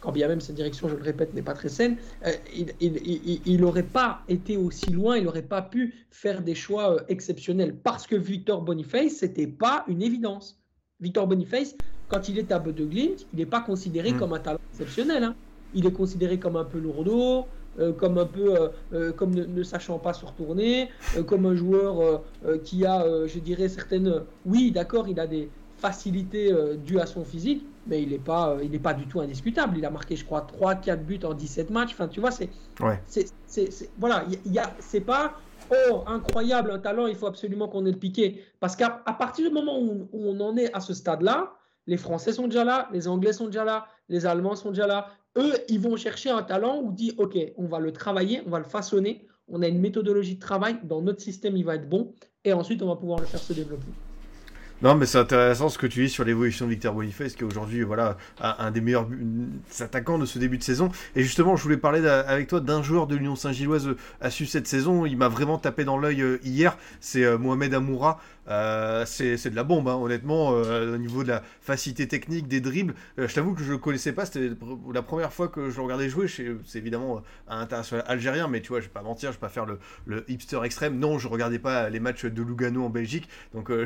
quand 0.00 0.12
bien 0.12 0.28
même 0.28 0.40
cette 0.40 0.56
direction, 0.56 0.88
je 0.88 0.96
le 0.96 1.02
répète, 1.02 1.34
n'est 1.34 1.42
pas 1.42 1.54
très 1.54 1.68
saine, 1.68 1.96
euh, 2.26 2.32
il 2.80 3.60
n'aurait 3.60 3.82
pas 3.82 4.22
été 4.28 4.56
aussi 4.56 4.90
loin, 4.90 5.16
il 5.16 5.24
n'aurait 5.24 5.42
pas 5.42 5.62
pu 5.62 5.94
faire 6.10 6.42
des 6.42 6.54
choix 6.54 6.94
euh, 6.94 7.00
exceptionnels. 7.08 7.74
Parce 7.74 8.06
que 8.06 8.16
Victor 8.16 8.62
Boniface, 8.62 9.18
ce 9.18 9.26
n'était 9.26 9.46
pas 9.46 9.84
une 9.88 10.02
évidence. 10.02 10.58
Victor 11.00 11.26
Boniface, 11.26 11.74
quand 12.08 12.28
il 12.28 12.38
est 12.38 12.52
à 12.52 12.58
Bode 12.58 12.80
Glimt, 12.80 13.26
il 13.32 13.38
n'est 13.38 13.46
pas 13.46 13.60
considéré 13.60 14.12
mmh. 14.12 14.18
comme 14.18 14.32
un 14.32 14.40
talent 14.40 14.60
exceptionnel. 14.72 15.24
Hein. 15.24 15.34
Il 15.74 15.86
est 15.86 15.92
considéré 15.92 16.38
comme 16.38 16.56
un 16.56 16.64
peu 16.64 16.78
lourdeau, 16.78 17.46
euh, 17.78 17.92
comme 17.92 18.18
un 18.18 18.26
peu 18.26 18.70
euh, 18.92 19.12
comme 19.12 19.32
ne, 19.32 19.44
ne, 19.44 19.62
sachant 19.62 19.98
pas 20.00 20.12
se 20.12 20.26
retourner, 20.26 20.88
euh, 21.16 21.22
comme 21.22 21.46
un 21.46 21.54
joueur 21.54 22.22
qui 22.64 22.84
a, 22.84 23.04
je 23.26 23.38
dirais, 23.38 23.68
certaines. 23.68 24.22
Oui, 24.44 24.72
d'accord, 24.72 25.08
il 25.08 25.20
a 25.20 25.26
des 25.26 25.48
facilités 25.78 26.52
dues 26.84 26.98
à 26.98 27.06
son 27.06 27.24
physique, 27.24 27.64
mais 27.90 28.02
il 28.02 28.10
n'est 28.10 28.18
pas, 28.18 28.56
il 28.62 28.80
pas 28.80 28.94
du 28.94 29.06
tout 29.06 29.20
indiscutable. 29.20 29.76
Il 29.76 29.84
a 29.84 29.90
marqué, 29.90 30.16
je 30.16 30.24
crois, 30.24 30.46
3-4 30.60 31.04
buts 31.04 31.20
en 31.24 31.34
17 31.34 31.70
matchs. 31.70 31.90
Enfin, 31.92 32.08
tu 32.08 32.20
vois, 32.20 32.30
c'est. 32.30 32.48
Ouais. 32.80 33.00
Voilà, 33.98 34.24
il 34.46 34.52
y 34.52 34.58
a, 34.58 34.72
c'est 34.78 35.00
pas. 35.00 35.34
Oh, 35.90 36.02
incroyable, 36.08 36.72
un 36.72 36.80
talent, 36.80 37.06
il 37.06 37.14
faut 37.14 37.26
absolument 37.26 37.68
qu'on 37.68 37.86
ait 37.86 37.92
le 37.92 37.98
piqué. 37.98 38.42
Parce 38.58 38.74
qu'à 38.74 38.90
partir 38.90 39.48
du 39.48 39.54
moment 39.54 39.78
où, 39.78 40.08
où 40.12 40.28
on 40.28 40.40
en 40.40 40.56
est 40.56 40.74
à 40.74 40.80
ce 40.80 40.94
stade-là, 40.94 41.52
les 41.86 41.96
Français 41.96 42.32
sont 42.32 42.48
déjà 42.48 42.64
là, 42.64 42.88
les 42.92 43.06
Anglais 43.06 43.32
sont 43.32 43.46
déjà 43.46 43.64
là, 43.64 43.86
les 44.08 44.26
Allemands 44.26 44.56
sont 44.56 44.70
déjà 44.70 44.88
là, 44.88 45.10
eux, 45.38 45.54
ils 45.68 45.78
vont 45.78 45.96
chercher 45.96 46.30
un 46.30 46.42
talent 46.42 46.80
où 46.82 46.90
dit, 46.92 47.14
OK, 47.18 47.38
on 47.56 47.66
va 47.66 47.78
le 47.78 47.92
travailler, 47.92 48.42
on 48.46 48.50
va 48.50 48.58
le 48.58 48.64
façonner, 48.64 49.26
on 49.46 49.62
a 49.62 49.68
une 49.68 49.80
méthodologie 49.80 50.34
de 50.34 50.40
travail, 50.40 50.78
dans 50.84 51.02
notre 51.02 51.20
système, 51.20 51.56
il 51.56 51.64
va 51.64 51.76
être 51.76 51.88
bon, 51.88 52.14
et 52.44 52.52
ensuite, 52.52 52.82
on 52.82 52.88
va 52.88 52.96
pouvoir 52.96 53.20
le 53.20 53.26
faire 53.26 53.40
se 53.40 53.52
développer. 53.52 53.86
Non, 54.82 54.94
mais 54.94 55.04
c'est 55.04 55.18
intéressant 55.18 55.68
ce 55.68 55.76
que 55.76 55.86
tu 55.86 56.04
dis 56.04 56.08
sur 56.08 56.24
l'évolution 56.24 56.64
de 56.64 56.70
Victor 56.70 56.94
Boniface, 56.94 57.34
qui 57.34 57.42
est 57.42 57.46
aujourd'hui 57.46 57.82
voilà, 57.82 58.16
un 58.40 58.70
des 58.70 58.80
meilleurs 58.80 59.06
attaquants 59.78 60.18
de 60.18 60.24
ce 60.24 60.38
début 60.38 60.56
de 60.56 60.62
saison. 60.62 60.90
Et 61.14 61.22
justement, 61.22 61.54
je 61.54 61.62
voulais 61.62 61.76
parler 61.76 62.06
avec 62.08 62.48
toi 62.48 62.60
d'un 62.60 62.82
joueur 62.82 63.06
de 63.06 63.14
l'Union 63.14 63.36
Saint-Gilloise 63.36 63.90
à 64.22 64.30
su 64.30 64.46
cette 64.46 64.66
saison. 64.66 65.04
Il 65.04 65.18
m'a 65.18 65.28
vraiment 65.28 65.58
tapé 65.58 65.84
dans 65.84 65.98
l'œil 65.98 66.24
hier. 66.42 66.78
C'est 67.00 67.36
Mohamed 67.36 67.74
Amoura. 67.74 68.20
Euh, 68.50 69.04
c'est 69.06 69.50
de 69.50 69.56
la 69.56 69.62
bombe, 69.62 69.88
hein, 69.88 69.94
honnêtement, 69.94 70.52
euh, 70.54 70.94
au 70.94 70.98
niveau 70.98 71.22
de 71.22 71.28
la 71.28 71.42
facilité 71.60 72.08
technique, 72.08 72.48
des 72.48 72.60
dribbles. 72.60 72.94
Euh, 73.18 73.28
je 73.28 73.34
t'avoue 73.34 73.54
que 73.54 73.62
je 73.62 73.70
le 73.70 73.78
connaissais 73.78 74.12
pas, 74.12 74.26
c'était 74.26 74.50
la 74.92 75.02
première 75.02 75.32
fois 75.32 75.48
que 75.48 75.70
je 75.70 75.76
le 75.76 75.82
regardais 75.82 76.08
jouer. 76.08 76.26
C'est 76.28 76.78
évidemment 76.78 77.22
un 77.48 77.60
international 77.60 78.04
algérien, 78.08 78.48
mais 78.48 78.60
tu 78.60 78.68
vois, 78.68 78.80
je 78.80 78.86
vais 78.86 78.92
pas 78.92 79.02
mentir, 79.02 79.30
je 79.30 79.36
vais 79.36 79.40
pas 79.40 79.48
faire 79.48 79.66
le, 79.66 80.24
hipster 80.28 80.60
extrême. 80.64 80.98
Non, 80.98 81.18
je 81.18 81.28
regardais 81.28 81.58
pas 81.58 81.88
les 81.90 82.00
matchs 82.00 82.24
de 82.24 82.42
Lugano 82.42 82.84
en 82.84 82.90
Belgique, 82.90 83.28
donc 83.54 83.70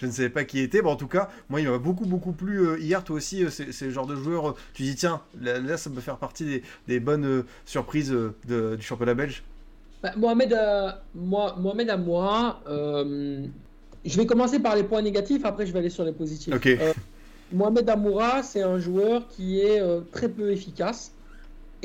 je, 0.00 0.06
ne 0.06 0.10
savais 0.10 0.30
pas 0.30 0.44
qui 0.44 0.58
était. 0.58 0.82
en 0.84 0.96
tout 0.96 1.06
cas, 1.06 1.28
moi, 1.48 1.60
il 1.60 1.68
m'a 1.68 1.78
beaucoup, 1.78 2.06
beaucoup 2.06 2.32
plu 2.32 2.80
hier. 2.80 3.04
Toi 3.04 3.16
aussi, 3.16 3.44
c'est 3.50 3.84
le 3.84 3.90
genre 3.90 4.06
de 4.06 4.16
joueur, 4.16 4.56
tu 4.74 4.82
dis, 4.82 4.96
tiens, 4.96 5.22
là, 5.40 5.76
ça 5.76 5.90
peut 5.90 6.00
faire 6.00 6.18
partie 6.18 6.62
des, 6.88 7.00
bonnes 7.00 7.44
surprises 7.64 8.14
du 8.46 8.82
championnat 8.82 9.14
belge? 9.14 9.44
Bah, 10.02 10.12
Mohamed, 10.16 10.56
moi, 11.14 11.54
Mohamed 11.58 11.90
à 11.90 11.96
moi, 11.96 12.60
je 14.04 14.16
vais 14.16 14.26
commencer 14.26 14.58
par 14.58 14.76
les 14.76 14.82
points 14.82 15.02
négatifs, 15.02 15.44
après 15.44 15.66
je 15.66 15.72
vais 15.72 15.78
aller 15.78 15.90
sur 15.90 16.04
les 16.04 16.12
positifs. 16.12 16.54
Euh, 16.66 16.92
Mohamed 17.52 17.88
Amoura, 17.88 18.42
c'est 18.42 18.62
un 18.62 18.78
joueur 18.78 19.28
qui 19.28 19.60
est 19.60 19.80
euh, 19.80 20.00
très 20.12 20.28
peu 20.28 20.50
efficace. 20.50 21.12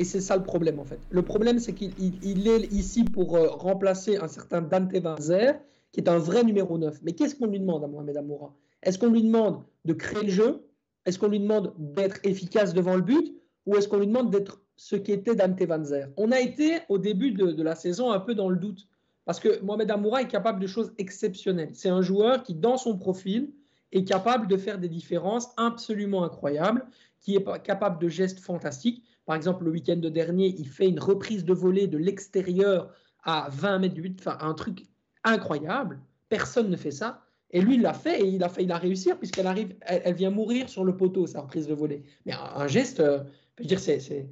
Et 0.00 0.04
c'est 0.04 0.20
ça 0.20 0.36
le 0.36 0.44
problème 0.44 0.78
en 0.78 0.84
fait. 0.84 1.00
Le 1.10 1.22
problème, 1.22 1.58
c'est 1.58 1.72
qu'il 1.72 2.48
est 2.48 2.72
ici 2.72 3.04
pour 3.04 3.36
euh, 3.36 3.48
remplacer 3.48 4.16
un 4.16 4.28
certain 4.28 4.62
Dante 4.62 4.94
Vanzer, 4.94 5.58
qui 5.92 6.00
est 6.00 6.08
un 6.08 6.18
vrai 6.18 6.44
numéro 6.44 6.78
9. 6.78 7.00
Mais 7.02 7.12
qu'est-ce 7.12 7.34
qu'on 7.34 7.46
lui 7.46 7.58
demande 7.58 7.82
à 7.82 7.88
Mohamed 7.88 8.16
Amoura? 8.16 8.54
Est-ce 8.82 8.98
qu'on 8.98 9.10
lui 9.10 9.22
demande 9.22 9.62
de 9.84 9.92
créer 9.92 10.22
le 10.22 10.30
jeu? 10.30 10.62
Est-ce 11.04 11.18
qu'on 11.18 11.28
lui 11.28 11.40
demande 11.40 11.74
d'être 11.78 12.20
efficace 12.22 12.74
devant 12.74 12.94
le 12.94 13.02
but? 13.02 13.34
Ou 13.66 13.76
est-ce 13.76 13.88
qu'on 13.88 13.98
lui 13.98 14.06
demande 14.06 14.30
d'être 14.30 14.60
ce 14.76 14.94
qui 14.94 15.10
était 15.10 15.34
Dante 15.34 15.60
Vanzer 15.62 16.08
On 16.16 16.30
a 16.30 16.38
été 16.38 16.78
au 16.88 16.98
début 16.98 17.32
de 17.32 17.62
la 17.62 17.74
saison 17.74 18.12
un 18.12 18.20
peu 18.20 18.34
dans 18.34 18.48
le 18.48 18.56
doute. 18.56 18.86
Parce 19.28 19.40
que 19.40 19.60
Mohamed 19.60 19.90
Amoura 19.90 20.22
est 20.22 20.26
capable 20.26 20.58
de 20.58 20.66
choses 20.66 20.94
exceptionnelles. 20.96 21.72
C'est 21.74 21.90
un 21.90 22.00
joueur 22.00 22.42
qui, 22.42 22.54
dans 22.54 22.78
son 22.78 22.96
profil, 22.96 23.50
est 23.92 24.04
capable 24.04 24.46
de 24.46 24.56
faire 24.56 24.78
des 24.78 24.88
différences 24.88 25.50
absolument 25.58 26.24
incroyables, 26.24 26.86
qui 27.20 27.36
est 27.36 27.62
capable 27.62 28.00
de 28.00 28.08
gestes 28.08 28.40
fantastiques. 28.40 29.04
Par 29.26 29.36
exemple, 29.36 29.64
le 29.64 29.70
week-end 29.70 29.96
dernier, 29.96 30.54
il 30.58 30.66
fait 30.66 30.88
une 30.88 30.98
reprise 30.98 31.44
de 31.44 31.52
volée 31.52 31.86
de 31.88 31.98
l'extérieur 31.98 32.90
à 33.22 33.50
20 33.52 33.80
mètres 33.80 33.94
du 33.94 34.00
but, 34.00 34.18
enfin 34.18 34.38
un 34.40 34.54
truc 34.54 34.86
incroyable. 35.24 36.00
Personne 36.30 36.70
ne 36.70 36.76
fait 36.76 36.90
ça. 36.90 37.20
Et 37.50 37.60
lui, 37.60 37.74
il 37.74 37.82
l'a 37.82 37.92
fait 37.92 38.22
et 38.22 38.28
il 38.28 38.42
a 38.42 38.48
fait, 38.48 38.64
il 38.64 38.72
a 38.72 38.78
réussi 38.78 39.10
puisqu'elle 39.18 39.46
arrive, 39.46 39.74
elle, 39.82 40.14
vient 40.14 40.30
mourir 40.30 40.70
sur 40.70 40.84
le 40.84 40.96
poteau, 40.96 41.26
sa 41.26 41.42
reprise 41.42 41.66
de 41.66 41.74
volée. 41.74 42.02
Mais 42.24 42.32
un, 42.32 42.66
geste, 42.66 43.00
euh, 43.00 43.24
je 43.58 43.64
veux 43.64 43.68
dire, 43.68 43.78
c'est 43.78 44.30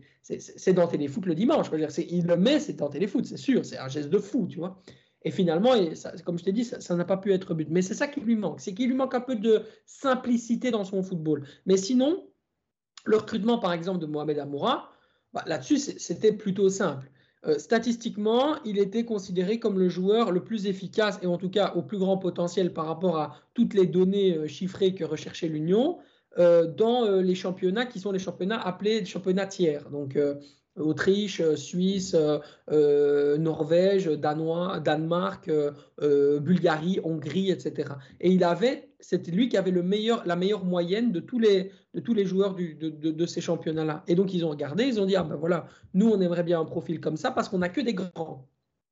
dans 0.74 0.86
Téléfoot 0.86 1.26
le 1.26 1.34
dimanche. 1.34 1.70
Je 1.70 2.02
il 2.02 2.26
le 2.26 2.36
met, 2.36 2.60
c'est 2.60 2.74
dans 2.74 2.88
Téléfoot, 2.88 3.24
c'est 3.24 3.36
sûr. 3.36 3.64
C'est 3.64 3.78
un 3.78 3.88
geste 3.88 4.10
de 4.10 4.18
fou, 4.18 4.46
tu 4.48 4.58
vois. 4.58 4.80
Et 5.22 5.30
finalement, 5.30 5.72
comme 6.24 6.38
je 6.38 6.44
t'ai 6.44 6.52
dit, 6.52 6.64
ça 6.64 6.94
n'a 6.94 7.04
pas 7.04 7.16
pu 7.16 7.32
être 7.32 7.54
but. 7.54 7.68
Mais 7.70 7.82
c'est 7.82 7.94
ça 7.94 8.06
qui 8.06 8.20
lui 8.20 8.36
manque. 8.36 8.60
C'est 8.60 8.74
qu'il 8.74 8.88
lui 8.88 8.94
manque 8.94 9.14
un 9.14 9.20
peu 9.20 9.34
de 9.34 9.62
simplicité 9.84 10.70
dans 10.70 10.84
son 10.84 11.02
football. 11.02 11.44
Mais 11.66 11.76
sinon, 11.76 12.28
le 13.04 13.16
recrutement, 13.16 13.58
par 13.58 13.72
exemple, 13.72 13.98
de 13.98 14.06
Mohamed 14.06 14.38
Amoura, 14.38 14.90
bah, 15.32 15.42
là-dessus, 15.46 15.78
c'était 15.78 16.32
plutôt 16.32 16.68
simple. 16.68 17.10
Euh, 17.46 17.58
statistiquement, 17.58 18.56
il 18.64 18.78
était 18.78 19.04
considéré 19.04 19.58
comme 19.58 19.78
le 19.78 19.88
joueur 19.88 20.32
le 20.32 20.42
plus 20.42 20.66
efficace 20.66 21.18
et 21.22 21.26
en 21.26 21.38
tout 21.38 21.50
cas 21.50 21.72
au 21.74 21.82
plus 21.82 21.98
grand 21.98 22.18
potentiel 22.18 22.72
par 22.72 22.86
rapport 22.86 23.18
à 23.18 23.36
toutes 23.54 23.74
les 23.74 23.86
données 23.86 24.36
euh, 24.36 24.46
chiffrées 24.46 24.94
que 24.94 25.04
recherchait 25.04 25.48
l'Union. 25.48 25.98
Euh, 26.38 26.66
dans 26.66 27.06
euh, 27.06 27.22
les 27.22 27.34
championnats 27.34 27.86
qui 27.86 27.98
sont 27.98 28.12
les 28.12 28.18
championnats 28.18 28.60
appelés 28.60 29.04
championnats 29.04 29.46
tiers. 29.46 29.88
Donc 29.90 30.16
euh, 30.16 30.34
Autriche, 30.76 31.40
Suisse, 31.54 32.14
Norvège, 32.68 34.08
Danois, 34.08 34.78
Danemark, 34.80 35.50
Bulgarie, 35.98 37.00
Hongrie, 37.02 37.50
etc. 37.50 37.94
Et 38.20 38.30
il 38.30 38.44
avait, 38.44 38.90
c'était 39.00 39.30
lui 39.30 39.48
qui 39.48 39.56
avait 39.56 39.72
la 39.72 40.36
meilleure 40.36 40.64
moyenne 40.66 41.12
de 41.12 41.20
tous 41.20 41.38
les, 41.38 41.72
joueurs 42.26 42.54
de, 42.54 43.26
ces 43.26 43.40
championnats-là. 43.40 44.04
Et 44.06 44.14
donc 44.14 44.34
ils 44.34 44.44
ont 44.44 44.50
regardé, 44.50 44.84
ils 44.84 45.00
ont 45.00 45.06
dit 45.06 45.16
ah 45.16 45.22
ben 45.22 45.36
voilà, 45.36 45.66
nous 45.94 46.10
on 46.10 46.20
aimerait 46.20 46.44
bien 46.44 46.60
un 46.60 46.66
profil 46.66 47.00
comme 47.00 47.16
ça 47.16 47.30
parce 47.30 47.48
qu'on 47.48 47.60
n'a 47.60 47.70
que 47.70 47.80
des 47.80 47.94
grands. 47.94 48.46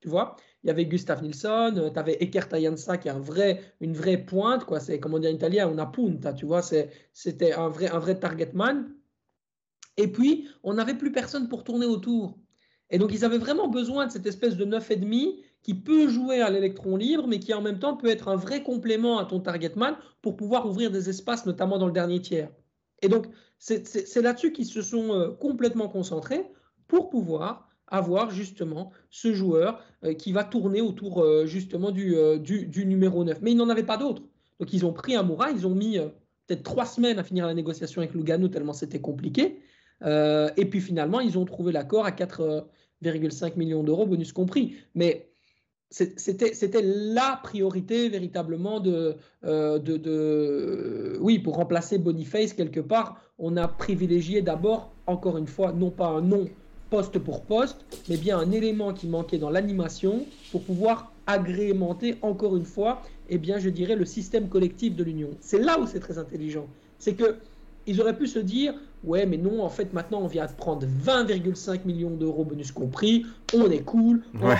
Tu 0.05 0.11
vois 0.11 0.37
il 0.65 0.69
y 0.69 0.71
avait 0.71 0.87
Gustav 0.87 1.23
Nilsson, 1.23 1.75
euh, 1.77 1.91
tu 1.91 1.99
avais 1.99 2.17
Ekert 2.21 2.49
Ayansa 2.53 2.97
qui 2.97 3.09
est 3.09 3.11
un 3.11 3.21
vrai, 3.21 3.61
une 3.81 3.95
vraie 3.95 4.17
pointe, 4.17 4.65
quoi. 4.65 4.81
C'est, 4.81 4.99
comme 4.99 5.13
on 5.13 5.19
dit 5.19 5.29
en 5.29 5.31
italien, 5.31 5.71
una 5.71 5.87
punta, 5.87 6.33
tu 6.33 6.47
vois. 6.47 6.63
c'était 6.63 7.53
un 7.53 7.69
vrai, 7.69 7.91
un 7.91 7.99
vrai 7.99 8.19
target 8.19 8.51
man. 8.55 8.91
Et 9.99 10.09
puis, 10.09 10.49
on 10.63 10.75
n'avait 10.75 10.95
plus 10.95 11.13
personne 11.13 11.49
pour 11.49 11.65
tourner 11.65 11.85
autour. 11.87 12.39
Et 12.91 12.99
donc, 12.99 13.13
ils 13.13 13.27
avaient 13.27 13.39
vraiment 13.39 13.69
besoin 13.69 14.07
de 14.07 14.13
cette 14.13 14.27
espèce 14.27 14.57
de 14.57 14.65
neuf 14.65 14.91
et 14.91 14.97
demi 14.97 15.43
qui 15.63 15.75
peut 15.75 16.09
jouer 16.09 16.41
à 16.41 16.49
l'électron 16.49 16.97
libre, 16.97 17.27
mais 17.27 17.41
qui 17.41 17.53
en 17.53 17.61
même 17.61 17.79
temps 17.79 17.97
peut 17.97 18.09
être 18.09 18.29
un 18.29 18.37
vrai 18.37 18.63
complément 18.63 19.19
à 19.19 19.27
ton 19.27 19.41
target 19.41 19.73
man 19.77 19.97
pour 20.23 20.35
pouvoir 20.37 20.67
ouvrir 20.67 20.91
des 20.91 21.11
espaces, 21.11 21.45
notamment 21.45 21.79
dans 21.79 21.87
le 21.87 21.93
dernier 21.93 22.21
tiers. 22.21 22.51
Et 23.03 23.09
donc, 23.09 23.27
c'est 23.59 24.23
là-dessus 24.23 24.53
qu'ils 24.53 24.67
se 24.67 24.81
sont 24.81 25.13
euh, 25.13 25.31
complètement 25.31 25.89
concentrés 25.89 26.51
pour 26.87 27.11
pouvoir 27.11 27.69
avoir 27.89 28.31
justement 28.31 28.93
ce 29.11 29.33
joueur 29.35 29.83
euh, 30.05 30.15
qui 30.15 30.33
va 30.33 30.45
tourner 30.45 30.81
autour 30.81 31.23
euh, 31.23 31.47
justement 31.47 31.93
euh, 31.97 32.39
du, 32.39 32.67
du, 32.67 32.87
numéro 32.87 33.25
9. 33.25 33.41
Mais 33.43 33.53
ils 33.53 33.57
n'en 33.57 33.69
avaient 33.69 33.83
pas 33.83 33.97
d'autres. 33.97 34.23
Donc 34.61 34.73
ils 34.73 34.87
ont 34.87 34.93
pris 34.93 35.17
Amoura, 35.17 35.51
ils 35.51 35.67
ont 35.67 35.75
mis 35.75 35.99
peut-être 36.47 36.63
trois 36.63 36.87
semaines 36.87 37.19
à 37.19 37.25
finir 37.25 37.47
la 37.47 37.55
négociation 37.55 38.01
avec 38.01 38.15
Lugano 38.15 38.49
tellement 38.49 38.73
c'était 38.73 39.01
compliqué. 39.01 39.59
et 40.03 40.65
puis 40.71 40.81
finalement, 40.81 41.19
ils 41.19 41.37
ont 41.39 41.45
trouvé 41.45 41.73
l'accord 41.73 42.07
à 42.07 42.13
4,5 42.13 43.57
millions 43.57 43.83
d'euros, 43.83 44.07
bonus 44.07 44.33
compris. 44.33 44.77
Mais 44.95 45.29
c'était 45.91 46.83
la 46.83 47.41
priorité 47.43 48.09
véritablement 48.09 48.79
de, 48.79 49.17
de, 49.43 49.79
de, 49.79 51.19
oui 51.21 51.41
pour 51.41 51.57
remplacer 51.57 51.99
Boniface 51.99 52.53
quelque 52.53 52.81
part 52.81 53.21
on 53.39 53.57
a 53.57 53.69
privilégié 53.69 54.43
d'abord 54.43 54.93
encore 55.07 55.37
une 55.39 55.47
fois 55.47 55.73
non 55.73 55.91
pas 55.91 56.09
un 56.09 56.21
nom 56.21 56.49
poste 56.95 57.19
pour 57.19 57.41
poste, 57.43 57.85
mais 58.09 58.17
bien 58.17 58.39
un 58.39 58.53
élément 58.53 58.93
qui 58.93 59.09
manquait 59.09 59.39
dans 59.39 59.51
l'animation 59.51 60.27
pour 60.53 60.63
pouvoir 60.63 61.11
agrémenter 61.27 62.19
encore 62.23 62.57
une 62.57 62.65
fois, 62.65 63.03
et 63.29 63.35
eh 63.35 63.39
bien, 63.39 63.59
je 63.59 63.69
dirais, 63.69 63.97
le 63.97 64.05
système 64.05 64.49
collectif 64.49 64.95
de 64.95 65.03
l'Union. 65.03 65.31
C'est 65.41 65.59
là 65.59 65.81
où 65.81 65.89
c'est 65.89 65.99
très 65.99 66.19
intelligent. 66.19 66.67
C'est 67.01 67.15
que 67.15 67.39
ils 67.89 68.01
auraient 68.01 68.17
pu 68.17 68.29
se 68.29 68.39
dire, 68.39 68.75
ouais, 69.03 69.27
mais 69.27 69.39
non, 69.39 69.65
en 69.65 69.71
fait, 69.71 69.93
maintenant, 69.93 70.21
on 70.23 70.29
vient 70.29 70.47
de 70.47 70.53
prendre 70.53 70.87
20,5 70.87 71.81
millions 71.85 72.11
d'euros 72.11 72.45
bonus 72.45 72.71
compris, 72.71 73.27
on 73.53 73.69
est 73.71 73.83
cool. 73.83 74.23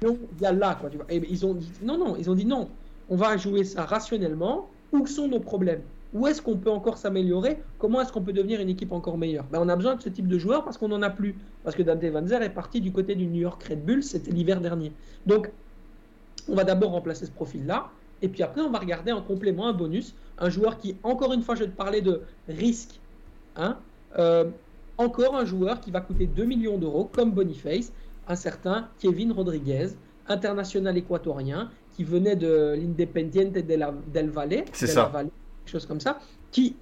Non, 0.00 0.16
il 0.36 0.42
y 0.42 0.46
a 0.46 0.52
là, 0.52 0.76
quoi. 0.80 0.90
Tu 0.90 0.96
vois. 0.96 1.06
Et 1.10 1.20
ils 1.28 1.44
ont 1.44 1.54
dit, 1.54 1.72
non, 1.82 1.98
non, 1.98 2.14
ils 2.16 2.30
ont 2.30 2.36
dit 2.36 2.44
non, 2.44 2.68
on 3.08 3.16
va 3.16 3.36
jouer 3.36 3.64
ça 3.64 3.84
rationnellement. 3.84 4.68
Où 4.92 5.04
sont 5.08 5.26
nos 5.26 5.40
problèmes? 5.40 5.82
Où 6.14 6.26
est-ce 6.26 6.40
qu'on 6.40 6.56
peut 6.56 6.70
encore 6.70 6.96
s'améliorer? 6.96 7.58
Comment 7.78 8.00
est-ce 8.00 8.12
qu'on 8.12 8.22
peut 8.22 8.32
devenir 8.32 8.60
une 8.60 8.68
équipe 8.68 8.92
encore 8.92 9.18
meilleure? 9.18 9.44
Ben, 9.52 9.60
On 9.60 9.68
a 9.68 9.76
besoin 9.76 9.96
de 9.96 10.02
ce 10.02 10.08
type 10.08 10.26
de 10.26 10.38
joueurs 10.38 10.64
parce 10.64 10.78
qu'on 10.78 10.88
n'en 10.88 11.02
a 11.02 11.10
plus. 11.10 11.36
Parce 11.64 11.76
que 11.76 11.82
Dante 11.82 12.04
Van 12.04 12.26
Zer 12.26 12.42
est 12.42 12.50
parti 12.50 12.80
du 12.80 12.92
côté 12.92 13.14
du 13.14 13.26
New 13.26 13.40
York 13.40 13.62
Red 13.62 13.84
Bull, 13.84 14.02
c'était 14.02 14.30
l'hiver 14.30 14.60
dernier. 14.60 14.92
Donc, 15.26 15.50
on 16.48 16.54
va 16.54 16.64
d'abord 16.64 16.92
remplacer 16.92 17.26
ce 17.26 17.30
profil-là. 17.30 17.88
Et 18.22 18.28
puis 18.28 18.42
après, 18.42 18.62
on 18.62 18.70
va 18.70 18.78
regarder 18.78 19.12
en 19.12 19.22
complément, 19.22 19.68
un 19.68 19.72
bonus, 19.72 20.14
un 20.38 20.48
joueur 20.48 20.78
qui, 20.78 20.96
encore 21.02 21.32
une 21.32 21.42
fois, 21.42 21.54
je 21.54 21.64
vais 21.64 21.70
te 21.70 21.76
parler 21.76 22.00
de 22.00 22.22
risque. 22.48 23.00
Hein 23.56 23.76
euh, 24.18 24.44
encore 24.96 25.36
un 25.36 25.44
joueur 25.44 25.80
qui 25.80 25.90
va 25.90 26.00
coûter 26.00 26.26
2 26.26 26.44
millions 26.44 26.78
d'euros, 26.78 27.08
comme 27.12 27.32
Boniface, 27.32 27.92
un 28.26 28.34
certain 28.34 28.88
Kevin 28.98 29.32
Rodriguez, 29.32 29.88
international 30.26 30.96
équatorien, 30.96 31.70
qui 31.94 32.04
venait 32.04 32.36
de 32.36 32.74
l'Independiente 32.76 33.52
del 33.52 34.30
Valle. 34.30 34.64
C'est 34.72 34.86
ça 34.86 35.12
chose 35.68 35.86
comme 35.86 36.00
ça, 36.00 36.18
qui, 36.50 36.76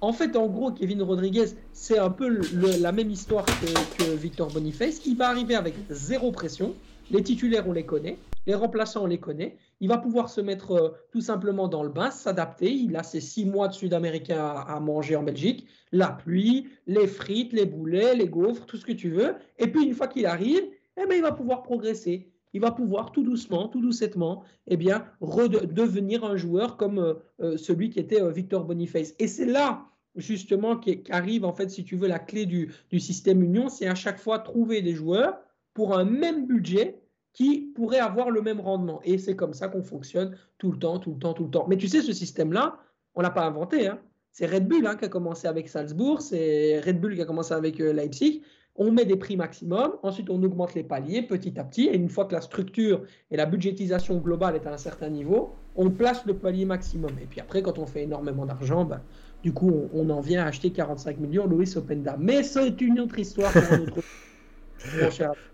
en 0.00 0.12
fait, 0.12 0.36
en 0.36 0.46
gros, 0.46 0.72
Kevin 0.72 1.02
Rodriguez, 1.02 1.46
c'est 1.72 1.98
un 1.98 2.10
peu 2.10 2.40
la 2.80 2.92
même 2.92 3.10
histoire 3.10 3.44
que, 3.44 4.14
Victor 4.14 4.50
Boniface. 4.50 5.04
Il 5.06 5.16
va 5.16 5.28
arriver 5.28 5.54
avec 5.54 5.74
zéro 5.90 6.32
pression. 6.32 6.74
Les 7.10 7.22
titulaires, 7.22 7.68
on 7.68 7.72
les 7.72 7.84
connaît. 7.84 8.16
Les 8.46 8.54
remplaçants, 8.54 9.04
on 9.04 9.06
les 9.06 9.18
connaît. 9.18 9.56
Il 9.80 9.88
va 9.88 9.98
pouvoir 9.98 10.30
se 10.30 10.40
mettre 10.40 10.72
euh, 10.72 10.88
tout 11.12 11.20
simplement 11.20 11.68
dans 11.68 11.82
le 11.82 11.88
bain, 11.88 12.10
s'adapter. 12.10 12.72
Il 12.72 12.96
a 12.96 13.02
ses 13.02 13.20
six 13.20 13.44
mois 13.44 13.68
de 13.68 13.74
Sud-Américain 13.74 14.42
à, 14.66 14.80
manger 14.80 15.16
en 15.16 15.22
Belgique. 15.22 15.66
La 15.92 16.08
pluie, 16.08 16.68
les 16.86 17.06
frites, 17.06 17.52
les 17.52 17.66
boulets, 17.66 18.14
les 18.14 18.28
gaufres, 18.28 18.64
tout 18.64 18.76
ce 18.76 18.86
que 18.86 18.92
tu 18.92 19.10
veux. 19.10 19.34
Et 19.58 19.66
puis, 19.66 19.84
une 19.84 19.94
fois 19.94 20.08
qu'il 20.08 20.26
arrive, 20.26 20.62
eh 20.96 21.06
ben, 21.06 21.14
il 21.14 21.22
va 21.22 21.32
pouvoir 21.32 21.62
progresser 21.62 22.30
il 22.52 22.60
va 22.60 22.70
pouvoir 22.70 23.12
tout 23.12 23.22
doucement, 23.22 23.68
tout 23.68 23.80
doucettement, 23.80 24.42
eh 24.66 24.76
redevenir 25.20 26.24
un 26.24 26.36
joueur 26.36 26.76
comme 26.76 26.98
euh, 26.98 27.14
euh, 27.40 27.56
celui 27.56 27.90
qui 27.90 28.00
était 28.00 28.20
euh, 28.20 28.30
Victor 28.30 28.64
Boniface. 28.64 29.14
Et 29.18 29.28
c'est 29.28 29.46
là, 29.46 29.86
justement, 30.16 30.76
qu'arrive, 30.76 31.44
en 31.44 31.52
fait, 31.52 31.70
si 31.70 31.84
tu 31.84 31.96
veux, 31.96 32.08
la 32.08 32.18
clé 32.18 32.46
du, 32.46 32.72
système 32.98 33.42
Union, 33.42 33.68
c'est 33.68 33.86
à 33.86 33.94
chaque 33.94 34.18
fois 34.18 34.40
trouver 34.40 34.82
des 34.82 34.94
joueurs 34.94 35.38
pour 35.74 35.96
un 35.96 36.04
même 36.04 36.46
budget 36.46 37.00
qui 37.32 37.72
pourraient 37.76 38.00
avoir 38.00 38.30
le 38.30 38.42
même 38.42 38.60
rendement. 38.60 39.00
Et 39.04 39.16
c'est 39.18 39.36
comme 39.36 39.54
ça 39.54 39.68
qu'on 39.68 39.84
fonctionne 39.84 40.36
tout 40.58 40.72
le 40.72 40.78
temps, 40.78 40.98
tout 40.98 41.12
le 41.12 41.18
temps, 41.18 41.32
tout 41.32 41.44
le 41.44 41.50
temps. 41.50 41.66
Mais 41.68 41.76
tu 41.76 41.86
sais, 41.86 42.02
ce 42.02 42.12
système-là, 42.12 42.78
on 43.14 43.22
l'a 43.22 43.30
pas 43.30 43.46
inventé. 43.46 43.86
Hein. 43.86 44.00
C'est 44.32 44.46
Red 44.46 44.66
Bull 44.66 44.84
hein, 44.86 44.96
qui 44.96 45.04
a 45.04 45.08
commencé 45.08 45.46
avec 45.46 45.68
Salzbourg, 45.68 46.20
c'est 46.20 46.80
Red 46.80 47.00
Bull 47.00 47.14
qui 47.14 47.22
a 47.22 47.24
commencé 47.24 47.54
avec 47.54 47.78
Leipzig. 47.78 48.42
On 48.76 48.92
met 48.92 49.04
des 49.04 49.16
prix 49.16 49.36
maximum, 49.36 49.92
ensuite 50.02 50.30
on 50.30 50.42
augmente 50.42 50.74
les 50.74 50.82
paliers 50.82 51.22
petit 51.22 51.58
à 51.58 51.64
petit, 51.64 51.86
et 51.86 51.96
une 51.96 52.08
fois 52.08 52.24
que 52.24 52.34
la 52.34 52.40
structure 52.40 53.02
et 53.30 53.36
la 53.36 53.46
budgétisation 53.46 54.18
globale 54.18 54.56
est 54.56 54.66
à 54.66 54.72
un 54.72 54.78
certain 54.78 55.10
niveau, 55.10 55.54
on 55.76 55.90
place 55.90 56.24
le 56.24 56.34
palier 56.34 56.64
maximum. 56.64 57.12
Et 57.20 57.26
puis 57.26 57.40
après, 57.40 57.62
quand 57.62 57.78
on 57.78 57.86
fait 57.86 58.04
énormément 58.04 58.46
d'argent, 58.46 58.84
ben, 58.84 59.02
du 59.42 59.52
coup, 59.52 59.88
on, 59.94 60.10
en 60.10 60.20
vient 60.20 60.44
à 60.44 60.46
acheter 60.46 60.70
45 60.70 61.18
millions 61.18 61.46
Louis 61.46 61.70
Openda. 61.76 62.16
Mais 62.18 62.42
c'est 62.42 62.80
une 62.80 63.00
autre 63.00 63.18
histoire 63.18 63.52
pour 63.52 63.72
un 63.72 63.80
autre 63.82 64.02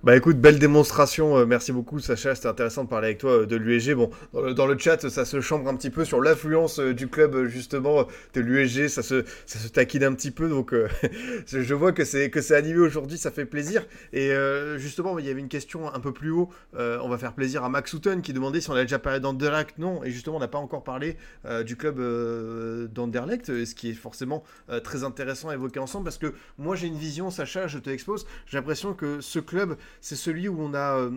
bah 0.03 0.16
écoute, 0.16 0.39
belle 0.39 0.59
démonstration, 0.59 1.37
euh, 1.37 1.47
merci 1.47 1.72
beaucoup 1.72 1.99
Sacha, 1.99 2.35
c'était 2.35 2.49
intéressant 2.49 2.85
de 2.85 2.89
parler 2.89 3.09
avec 3.09 3.18
toi 3.18 3.43
euh, 3.43 3.47
de 3.47 3.57
l'USG. 3.57 3.95
Bon, 3.95 4.11
dans 4.55 4.66
le, 4.66 4.79
chat, 4.79 5.09
ça 5.09 5.24
se 5.24 5.41
chambre 5.41 5.68
un 5.68 5.74
petit 5.74 5.91
peu 5.91 6.05
sur 6.05 6.20
l'influence 6.20 6.79
euh, 6.79 6.95
du 6.95 7.09
club 7.09 7.47
justement 7.47 8.07
de 8.35 8.41
l'USG, 8.41 8.89
ça 8.89 9.03
se, 9.03 9.24
ça 9.47 9.59
se 9.59 9.68
taquine 9.68 10.05
un 10.05 10.14
petit 10.14 10.31
peu, 10.31 10.49
donc 10.49 10.74
je 11.47 11.74
vois 11.74 11.93
que 11.93 12.05
c'est 12.05 12.31
que 12.31 12.41
c'est 12.41 12.55
animé 12.55 12.79
aujourd'hui, 12.79 13.18
ça 13.18 13.31
fait 13.31 13.47
plaisir. 13.47 13.85
Et 14.12 14.31
justement, 14.77 15.18
il 15.18 15.27
y 15.27 15.31
avait 15.31 15.41
une 15.41 15.49
question 15.49 15.93
un 15.93 16.01
peu 16.01 16.12
plus 16.12 16.31
haut, 16.31 16.51
on 16.74 17.09
va 17.09 17.18
faire 17.18 17.33
plaisir 17.33 17.64
à 17.64 17.68
Max 17.68 17.93
Houghton 17.93 18.20
qui 18.20 18.33
demandait 18.33 18.61
si 18.61 18.70
on 18.70 18.74
a 18.74 18.83
déjà 18.83 18.99
parlé 18.99 19.20
d'Anderlecht. 19.20 19.79
Non, 19.79 20.05
et 20.05 20.11
justement, 20.11 20.37
on 20.37 20.41
n'a 20.41 20.49
pas 20.49 20.59
encore 20.59 20.85
parlé 20.85 21.16
du 21.64 21.77
club 21.77 22.01
d'Anderlecht, 22.93 23.47
ce 23.47 23.74
qui 23.74 23.91
est 23.91 23.95
forcément 23.95 24.45
très 24.85 25.05
intéressant 25.05 25.49
à 25.49 25.55
évoquer 25.55 25.81
ensemble, 25.81 26.05
parce 26.05 26.18
que 26.18 26.35
moi 26.59 26.77
j'ai 26.77 26.87
une 26.87 26.99
vision, 26.99 27.31
Sacha, 27.31 27.66
je 27.66 27.79
te 27.79 27.91
expose, 27.91 28.27
j'ai 28.47 28.57
l'impression 28.57 28.95
que 28.95 29.15
ce 29.20 29.38
club, 29.38 29.76
c'est 30.00 30.16
celui 30.16 30.48
où 30.48 30.56
on, 30.60 30.74
a, 30.74 30.98
euh, 30.98 31.10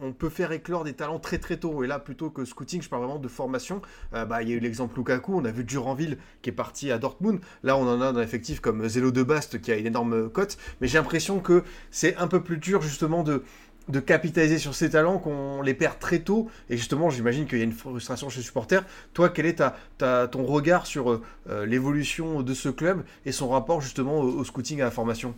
on 0.00 0.12
peut 0.12 0.28
faire 0.28 0.52
éclore 0.52 0.84
des 0.84 0.92
talents 0.92 1.18
très 1.18 1.38
très 1.38 1.56
tôt. 1.56 1.84
Et 1.84 1.86
là, 1.86 1.98
plutôt 1.98 2.30
que 2.30 2.44
scouting, 2.44 2.82
je 2.82 2.88
parle 2.88 3.02
vraiment 3.02 3.18
de 3.18 3.28
formation. 3.28 3.82
Euh, 4.14 4.24
bah, 4.24 4.42
il 4.42 4.48
y 4.48 4.52
a 4.52 4.56
eu 4.56 4.60
l'exemple 4.60 4.96
Lukaku, 4.96 5.36
on 5.36 5.44
a 5.44 5.50
vu 5.50 5.64
Duranville 5.64 6.18
qui 6.42 6.50
est 6.50 6.54
parti 6.54 6.90
à 6.90 6.98
Dortmund. 6.98 7.40
Là, 7.62 7.76
on 7.76 7.86
en 7.86 8.00
a 8.00 8.12
dans 8.12 8.20
l'effectif 8.20 8.60
comme 8.60 8.88
Zelo 8.88 9.10
de 9.10 9.22
Bast 9.22 9.60
qui 9.60 9.72
a 9.72 9.76
une 9.76 9.86
énorme 9.86 10.30
cote. 10.30 10.56
Mais 10.80 10.88
j'ai 10.88 10.98
l'impression 10.98 11.40
que 11.40 11.64
c'est 11.90 12.16
un 12.16 12.28
peu 12.28 12.42
plus 12.42 12.58
dur 12.58 12.82
justement 12.82 13.22
de, 13.22 13.42
de 13.88 14.00
capitaliser 14.00 14.58
sur 14.58 14.74
ces 14.74 14.90
talents 14.90 15.18
qu'on 15.18 15.62
les 15.62 15.74
perd 15.74 15.98
très 15.98 16.20
tôt. 16.20 16.48
Et 16.70 16.76
justement, 16.76 17.10
j'imagine 17.10 17.46
qu'il 17.46 17.58
y 17.58 17.62
a 17.62 17.64
une 17.64 17.72
frustration 17.72 18.28
chez 18.28 18.40
les 18.40 18.44
supporters. 18.46 18.84
Toi, 19.12 19.28
quel 19.28 19.46
est 19.46 19.62
ton 19.98 20.44
regard 20.44 20.86
sur 20.86 21.10
euh, 21.48 21.66
l'évolution 21.66 22.42
de 22.42 22.54
ce 22.54 22.68
club 22.68 23.04
et 23.26 23.32
son 23.32 23.48
rapport 23.48 23.80
justement 23.80 24.20
au 24.20 24.44
scouting 24.44 24.78
et 24.78 24.82
à 24.82 24.86
la 24.86 24.90
formation? 24.90 25.34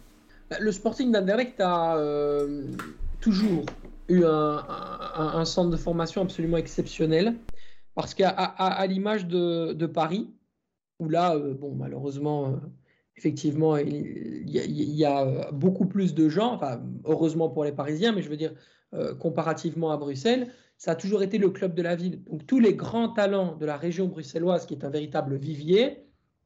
Le 0.60 0.72
Sporting 0.72 1.12
d'Anderlecht 1.12 1.60
a 1.60 1.96
euh, 1.96 2.66
toujours 3.20 3.64
eu 4.08 4.24
un, 4.24 5.44
centre 5.44 5.70
de 5.70 5.76
formation 5.76 6.22
absolument 6.22 6.58
exceptionnel. 6.58 7.36
Parce 7.94 8.12
qu'à 8.12 8.86
l'image 8.88 9.26
de, 9.26 9.86
Paris, 9.86 10.30
où 10.98 11.08
là, 11.08 11.36
euh, 11.36 11.54
bon, 11.54 11.74
malheureusement, 11.74 12.48
euh, 12.48 12.56
effectivement, 13.16 13.76
il 13.76 14.50
y, 14.50 15.04
a, 15.04 15.50
beaucoup 15.52 15.86
plus 15.86 16.14
de 16.14 16.28
gens, 16.28 16.54
enfin, 16.54 16.82
heureusement 17.04 17.48
pour 17.48 17.64
les 17.64 17.72
Parisiens, 17.72 18.12
mais 18.12 18.22
je 18.22 18.28
veux 18.28 18.36
dire, 18.36 18.54
comparativement 19.18 19.90
à 19.90 19.96
Bruxelles, 19.96 20.52
ça 20.76 20.92
a 20.92 20.94
toujours 20.94 21.22
été 21.22 21.38
le 21.38 21.50
club 21.50 21.74
de 21.74 21.82
la 21.82 21.96
ville. 21.96 22.22
Donc 22.24 22.46
tous 22.46 22.60
les 22.60 22.74
grands 22.74 23.08
talents 23.08 23.56
de 23.56 23.66
la 23.66 23.76
région 23.76 24.06
bruxelloise, 24.06 24.66
qui 24.66 24.74
est 24.74 24.84
un 24.84 24.90
véritable 24.90 25.36
vivier, 25.36 26.04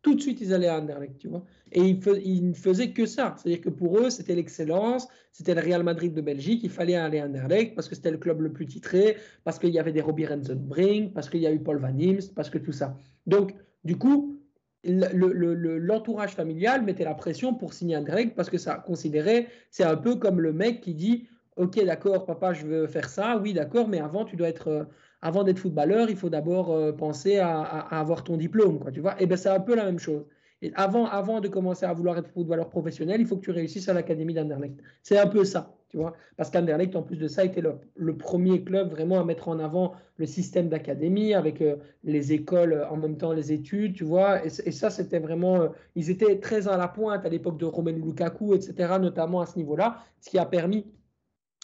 tout 0.09 0.15
de 0.15 0.21
suite 0.23 0.41
ils 0.41 0.55
allaient 0.55 0.69
à 0.69 0.79
Anderlecht, 0.79 1.19
tu 1.19 1.29
vois. 1.29 1.45
Et 1.73 1.83
ils, 1.83 2.49
ne 2.49 2.55
faisaient 2.55 2.93
que 2.93 3.05
ça. 3.05 3.37
C'est-à-dire 3.37 3.61
que 3.61 3.69
pour 3.69 3.99
eux, 3.99 4.09
c'était 4.09 4.35
l'excellence, 4.35 5.07
c'était 5.33 5.55
le 5.55 5.61
Real 5.61 5.83
Madrid 5.83 6.15
de 6.15 6.23
Belgique, 6.23 6.61
il 6.63 6.71
fallait 6.71 6.95
aller 6.95 7.19
à 7.19 7.27
Anderlecht 7.27 7.75
parce 7.75 7.89
que 7.89 7.95
c'était 7.95 8.11
le 8.11 8.17
club 8.17 8.41
le 8.41 8.51
plus 8.51 8.67
titré, 8.67 9.17
parce 9.45 9.59
qu'il 9.59 9.71
y 9.71 9.79
avait 9.79 9.93
des 9.93 10.01
Robbie 10.01 10.27
Rensenbrink, 10.27 11.13
parce 11.13 11.29
qu'il 11.29 11.41
y 11.41 11.47
a 11.47 11.53
eu 11.53 11.59
Paul 11.59 11.79
Van 11.79 11.95
Imst, 11.99 12.35
parce 12.35 12.49
que 12.49 12.59
tout 12.59 12.73
ça. 12.73 12.97
Donc, 13.27 13.55
du 13.85 13.97
coup, 13.97 14.39
l'entourage 14.85 16.31
familial 16.31 16.83
mettait 16.85 17.05
la 17.05 17.15
pression 17.15 17.55
pour 17.55 17.75
signer 17.75 17.97
Anderlecht 17.97 18.35
parce 18.35 18.49
que 18.49 18.59
ça 18.59 18.77
considérait, 18.77 19.49
c'est 19.71 19.85
un 19.85 19.97
peu 19.97 20.17
comme 20.17 20.41
le 20.41 20.53
mec 20.53 20.81
qui 20.81 20.95
dit 20.95 21.29
Ok, 21.57 21.85
d'accord, 21.85 22.25
papa, 22.25 22.53
je 22.53 22.65
veux 22.65 22.87
faire 22.87 23.11
ça. 23.11 23.37
Oui, 23.37 23.53
d'accord, 23.53 23.89
mais 23.89 23.99
avant, 23.99 24.25
tu 24.25 24.37
dois 24.37 24.49
être 24.49 24.69
euh, 24.69 24.85
avant 25.21 25.45
d'être 25.45 25.59
footballeur, 25.59 26.11
il 26.11 26.17
faut 26.17 26.29
d'abord 26.29 26.71
euh, 26.71 26.93
penser 26.93 27.39
à, 27.39 27.61
avoir 27.61 28.25
ton 28.25 28.37
diplôme, 28.37 28.79
quoi, 28.79 28.91
tu 28.93 29.01
vois. 29.01 29.21
Et 29.21 29.27
ben 29.27 29.37
c'est 29.37 29.49
un 29.49 29.61
peu 29.61 29.75
la 29.75 29.85
même 29.85 29.99
chose. 29.99 30.25
Et 30.61 30.73
avant, 30.75 31.07
avant 31.07 31.41
de 31.41 31.49
commencer 31.49 31.87
à 31.87 31.93
vouloir 31.93 32.19
être 32.19 32.31
footballeur 32.31 32.69
professionnel, 32.69 33.21
il 33.21 33.27
faut 33.27 33.37
que 33.37 33.45
tu 33.45 33.53
réussisses 33.53 33.89
à 33.89 33.95
l'académie 33.95 34.35
d'Anderlecht. 34.35 34.81
C'est 35.05 35.17
un 35.17 35.29
peu 35.29 35.45
ça, 35.45 35.77
tu 35.89 35.97
vois. 35.97 36.15
Parce 36.37 36.51
qu'Anderlecht, 36.51 36.97
en 36.97 37.03
plus 37.03 37.17
de 37.17 37.29
ça, 37.29 37.45
était 37.45 37.63
le, 37.95 38.17
premier 38.17 38.65
club 38.65 38.91
vraiment 38.91 39.21
à 39.21 39.25
mettre 39.25 39.49
en 39.49 39.61
avant 39.61 39.95
le 40.17 40.27
système 40.27 40.69
d'académie 40.69 41.33
avec 41.35 41.63
euh, 41.63 41.77
les 42.03 42.33
écoles 42.33 42.73
euh, 42.73 42.89
en 42.89 42.97
même 42.97 43.17
temps 43.17 43.33
les 43.33 43.53
études, 43.53 43.95
tu 43.95 44.03
vois. 44.05 44.45
Et, 44.45 44.51
ça, 44.51 44.91
c'était 44.91 45.21
vraiment. 45.21 45.69
ils 45.95 46.11
étaient 46.11 46.41
très 46.41 46.67
à 46.67 46.77
la 46.77 46.89
pointe 46.89 47.25
à 47.25 47.29
l'époque 47.29 47.59
de 47.59 47.65
Romelu 47.65 48.01
Lukaku, 48.01 48.55
etc., 48.55 48.95
notamment 49.01 49.41
à 49.41 49.47
ce 49.47 49.57
niveau-là, 49.57 49.99
ce 50.21 50.31
qui 50.31 50.39
a 50.39 50.45
permis 50.45 50.87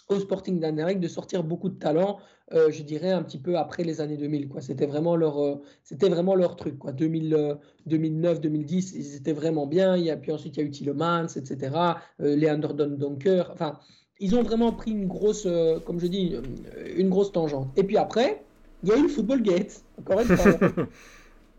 au 0.07 0.19
Sporting 0.19 0.59
d'Anderlecht 0.59 0.99
de 0.99 1.07
sortir 1.07 1.43
beaucoup 1.43 1.69
de 1.69 1.79
talents, 1.79 2.19
euh, 2.53 2.69
je 2.71 2.83
dirais 2.83 3.11
un 3.11 3.23
petit 3.23 3.39
peu 3.39 3.57
après 3.57 3.83
les 3.83 4.01
années 4.01 4.17
2000. 4.17 4.49
Quoi. 4.49 4.61
C'était, 4.61 4.85
vraiment 4.85 5.15
leur, 5.15 5.43
euh, 5.43 5.55
c'était 5.83 6.09
vraiment 6.09 6.35
leur 6.35 6.55
truc. 6.55 6.77
Quoi. 6.77 6.91
2000, 6.91 7.57
2009, 7.87 8.41
2010, 8.41 8.93
ils 8.95 9.15
étaient 9.15 9.33
vraiment 9.33 9.65
bien. 9.65 9.93
A, 9.93 10.15
puis 10.15 10.31
ensuite, 10.31 10.57
il 10.57 10.59
y 10.59 10.63
a 10.63 10.67
eu 10.67 10.71
Tillemans, 10.71 11.27
etc. 11.35 11.75
Euh, 12.21 12.35
Leander 12.35 12.73
Donker. 12.73 13.45
Enfin, 13.51 13.79
ils 14.19 14.35
ont 14.35 14.43
vraiment 14.43 14.71
pris 14.71 14.91
une 14.91 15.07
grosse, 15.07 15.45
euh, 15.47 15.79
comme 15.79 15.99
je 15.99 16.07
dis, 16.07 16.35
une 16.95 17.09
grosse 17.09 17.31
tangente. 17.31 17.69
Et 17.75 17.83
puis 17.83 17.97
après, 17.97 18.43
il 18.83 18.89
y 18.89 18.91
a 18.91 18.97
eu 18.97 19.03
le 19.03 19.09
Football 19.09 19.41
Gate, 19.41 19.83
encore 19.99 20.21
une 20.21 20.37
fois. 20.37 20.69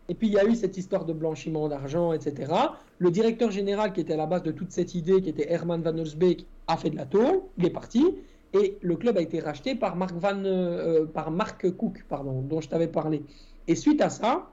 Et 0.09 0.15
puis 0.15 0.27
il 0.27 0.33
y 0.33 0.39
a 0.39 0.45
eu 0.45 0.55
cette 0.55 0.77
histoire 0.77 1.05
de 1.05 1.13
blanchiment 1.13 1.67
d'argent, 1.67 2.13
etc. 2.13 2.53
Le 2.97 3.11
directeur 3.11 3.51
général 3.51 3.91
qui 3.93 3.99
était 3.99 4.13
à 4.13 4.17
la 4.17 4.25
base 4.25 4.43
de 4.43 4.51
toute 4.51 4.71
cette 4.71 4.95
idée, 4.95 5.21
qui 5.21 5.29
était 5.29 5.51
Herman 5.51 5.81
Van 5.81 5.97
Osbeek, 5.97 6.45
a 6.67 6.77
fait 6.77 6.89
de 6.89 6.95
la 6.95 7.05
tôle, 7.05 7.41
il 7.57 7.65
est 7.65 7.71
parti. 7.71 8.05
Et 8.53 8.77
le 8.81 8.95
club 8.95 9.17
a 9.17 9.21
été 9.21 9.39
racheté 9.39 9.75
par 9.75 9.95
Mark, 9.95 10.13
Van, 10.15 10.43
euh, 10.45 11.05
par 11.05 11.31
Mark 11.31 11.69
Cook, 11.71 12.05
pardon, 12.07 12.41
dont 12.41 12.61
je 12.61 12.69
t'avais 12.69 12.87
parlé. 12.87 13.23
Et 13.67 13.75
suite 13.75 14.01
à 14.01 14.09
ça, 14.09 14.49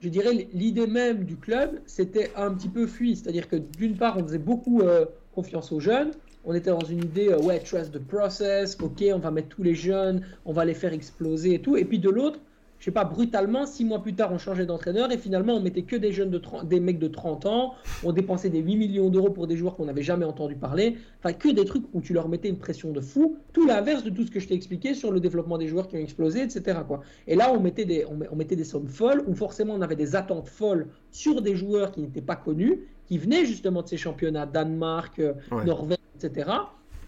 je 0.00 0.08
dirais 0.08 0.48
l'idée 0.52 0.86
même 0.86 1.24
du 1.24 1.36
club, 1.36 1.80
c'était 1.86 2.30
un 2.36 2.52
petit 2.52 2.68
peu 2.68 2.86
fui. 2.86 3.16
C'est-à-dire 3.16 3.48
que 3.48 3.56
d'une 3.56 3.96
part, 3.96 4.16
on 4.18 4.22
faisait 4.24 4.38
beaucoup 4.38 4.80
euh, 4.80 5.06
confiance 5.34 5.72
aux 5.72 5.80
jeunes. 5.80 6.12
On 6.44 6.54
était 6.54 6.70
dans 6.70 6.84
une 6.84 7.04
idée, 7.04 7.28
euh, 7.28 7.38
ouais, 7.38 7.60
trust 7.60 7.92
the 7.92 7.98
process, 7.98 8.76
ok, 8.80 9.02
on 9.14 9.18
va 9.18 9.30
mettre 9.30 9.48
tous 9.48 9.62
les 9.62 9.74
jeunes, 9.74 10.22
on 10.44 10.52
va 10.52 10.64
les 10.64 10.74
faire 10.74 10.92
exploser 10.92 11.54
et 11.54 11.60
tout. 11.60 11.76
Et 11.76 11.84
puis 11.84 11.98
de 11.98 12.10
l'autre, 12.10 12.38
je 12.84 12.90
sais 12.90 12.92
pas, 12.92 13.04
brutalement, 13.06 13.64
six 13.64 13.82
mois 13.82 14.02
plus 14.02 14.14
tard, 14.14 14.30
on 14.30 14.36
changeait 14.36 14.66
d'entraîneur 14.66 15.10
et 15.10 15.16
finalement, 15.16 15.54
on 15.54 15.60
mettait 15.60 15.84
que 15.84 15.96
des 15.96 16.12
jeunes 16.12 16.28
de 16.28 16.36
30, 16.36 16.68
des 16.68 16.80
mecs 16.80 16.98
de 16.98 17.08
30 17.08 17.46
ans. 17.46 17.72
On 18.02 18.12
dépensait 18.12 18.50
des 18.50 18.58
8 18.58 18.76
millions 18.76 19.08
d'euros 19.08 19.30
pour 19.30 19.46
des 19.46 19.56
joueurs 19.56 19.74
qu'on 19.74 19.86
n'avait 19.86 20.02
jamais 20.02 20.26
entendu 20.26 20.54
parler. 20.54 20.98
Enfin, 21.18 21.32
que 21.32 21.48
des 21.48 21.64
trucs 21.64 21.84
où 21.94 22.02
tu 22.02 22.12
leur 22.12 22.28
mettais 22.28 22.50
une 22.50 22.58
pression 22.58 22.92
de 22.92 23.00
fou. 23.00 23.38
Tout 23.54 23.66
l'inverse 23.66 24.04
de 24.04 24.10
tout 24.10 24.26
ce 24.26 24.30
que 24.30 24.38
je 24.38 24.48
t'ai 24.48 24.52
expliqué 24.52 24.92
sur 24.92 25.12
le 25.12 25.20
développement 25.20 25.56
des 25.56 25.66
joueurs 25.66 25.88
qui 25.88 25.96
ont 25.96 26.00
explosé, 26.00 26.42
etc. 26.42 26.80
Quoi. 26.86 27.00
Et 27.26 27.36
là, 27.36 27.54
on 27.54 27.58
mettait, 27.58 27.86
des, 27.86 28.04
on, 28.04 28.36
mettait 28.36 28.54
des 28.54 28.64
sommes 28.64 28.88
folles 28.88 29.24
où 29.26 29.34
forcément, 29.34 29.72
on 29.72 29.80
avait 29.80 29.96
des 29.96 30.14
attentes 30.14 30.50
folles 30.50 30.88
sur 31.10 31.40
des 31.40 31.56
joueurs 31.56 31.90
qui 31.90 32.02
n'étaient 32.02 32.20
pas 32.20 32.36
connus, 32.36 32.80
qui 33.06 33.16
venaient 33.16 33.46
justement 33.46 33.80
de 33.80 33.88
ces 33.88 33.96
championnats, 33.96 34.44
Danemark, 34.44 35.20
euh, 35.20 35.32
Norvège, 35.64 35.96
etc. 36.22 36.50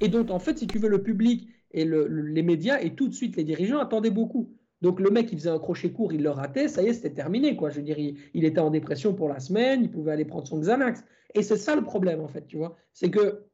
Et 0.00 0.08
donc, 0.08 0.30
en 0.30 0.38
fait, 0.38 0.56
si 0.56 0.66
tu 0.66 0.78
veux, 0.78 0.88
le 0.88 1.02
public 1.02 1.48
et 1.72 1.84
les 1.84 2.42
médias 2.42 2.80
et 2.80 2.94
tout 2.94 3.08
de 3.08 3.12
suite 3.12 3.36
les 3.36 3.44
dirigeants 3.44 3.78
attendaient 3.78 4.08
beaucoup. 4.08 4.48
Donc 4.82 5.00
le 5.00 5.10
mec, 5.10 5.28
il 5.32 5.38
faisait 5.38 5.50
un 5.50 5.58
crochet 5.58 5.90
court, 5.90 6.12
il 6.12 6.22
le 6.22 6.30
ratait, 6.30 6.68
ça 6.68 6.82
y 6.82 6.88
est, 6.88 6.92
c'était 6.92 7.12
terminé. 7.12 7.56
Quoi. 7.56 7.70
Je 7.70 7.76
veux 7.76 7.82
dire, 7.82 7.98
il, 7.98 8.44
était 8.44 8.60
en 8.60 8.70
dépression 8.70 9.14
pour 9.14 9.28
la 9.28 9.40
semaine, 9.40 9.82
il 9.82 9.90
pouvait 9.90 10.12
aller 10.12 10.24
prendre 10.24 10.46
son 10.46 10.60
Xanax. 10.60 11.02
Et 11.34 11.42
c'est 11.42 11.56
ça 11.56 11.74
le 11.74 11.82
problème, 11.82 12.20
en 12.20 12.28
fait, 12.28 12.46
tu 12.46 12.56
vois. 12.56 12.76
C'est 12.92 13.10
que 13.10 13.46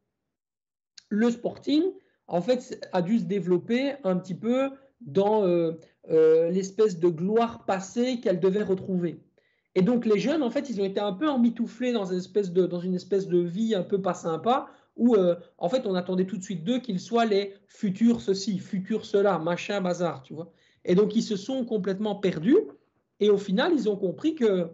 le 1.09 1.31
sporting, 1.31 1.83
en 2.27 2.41
fait, 2.41 2.89
a 2.93 3.03
dû 3.03 3.19
se 3.19 3.25
développer 3.25 3.93
un 4.05 4.17
petit 4.17 4.35
peu 4.35 4.71
dans 5.01 5.45
euh, 5.45 5.73
euh, 6.11 6.51
l'espèce 6.51 6.99
de 6.99 7.09
gloire 7.09 7.65
passée 7.65 8.21
qu'elle 8.21 8.41
devait 8.41 8.63
retrouver. 8.63 9.21
Et 9.75 9.83
donc 9.83 10.05
les 10.05 10.19
jeunes, 10.19 10.43
en 10.43 10.51
fait, 10.51 10.69
ils 10.69 10.81
ont 10.81 10.85
été 10.85 11.01
un 11.01 11.13
peu 11.13 11.29
emmitouflés 11.29 11.93
dans 11.93 12.05
une 12.05 12.19
espèce 12.19 12.53
de, 12.53 13.39
vie 13.39 13.75
un 13.75 13.83
peu 13.83 14.03
pas 14.03 14.15
sympa, 14.15 14.69
où 14.97 15.15
euh, 15.15 15.37
en 15.57 15.69
fait 15.71 15.87
on 15.87 15.95
attendait 15.95 16.27
tout 16.27 16.37
de 16.37 16.43
suite 16.43 16.65
d'eux 16.65 16.79
qu'ils 16.79 17.01
soient 17.01 17.25
les 17.25 17.55
futurs 17.67 18.21
ceci, 18.21 18.59
futurs 18.59 19.07
cela, 19.07 19.39
machin, 19.39 19.81
bazar, 19.81 20.23
tu 20.23 20.35
vois. 20.35 20.53
Et 20.85 20.95
donc, 20.95 21.15
ils 21.15 21.23
se 21.23 21.37
sont 21.37 21.65
complètement 21.65 22.17
perdus. 22.17 22.59
Et 23.21 23.31
au 23.31 23.39
final, 23.39 23.73
ils 23.75 23.89
ont 23.89 23.97
compris 23.97 24.35
que, 24.35 24.71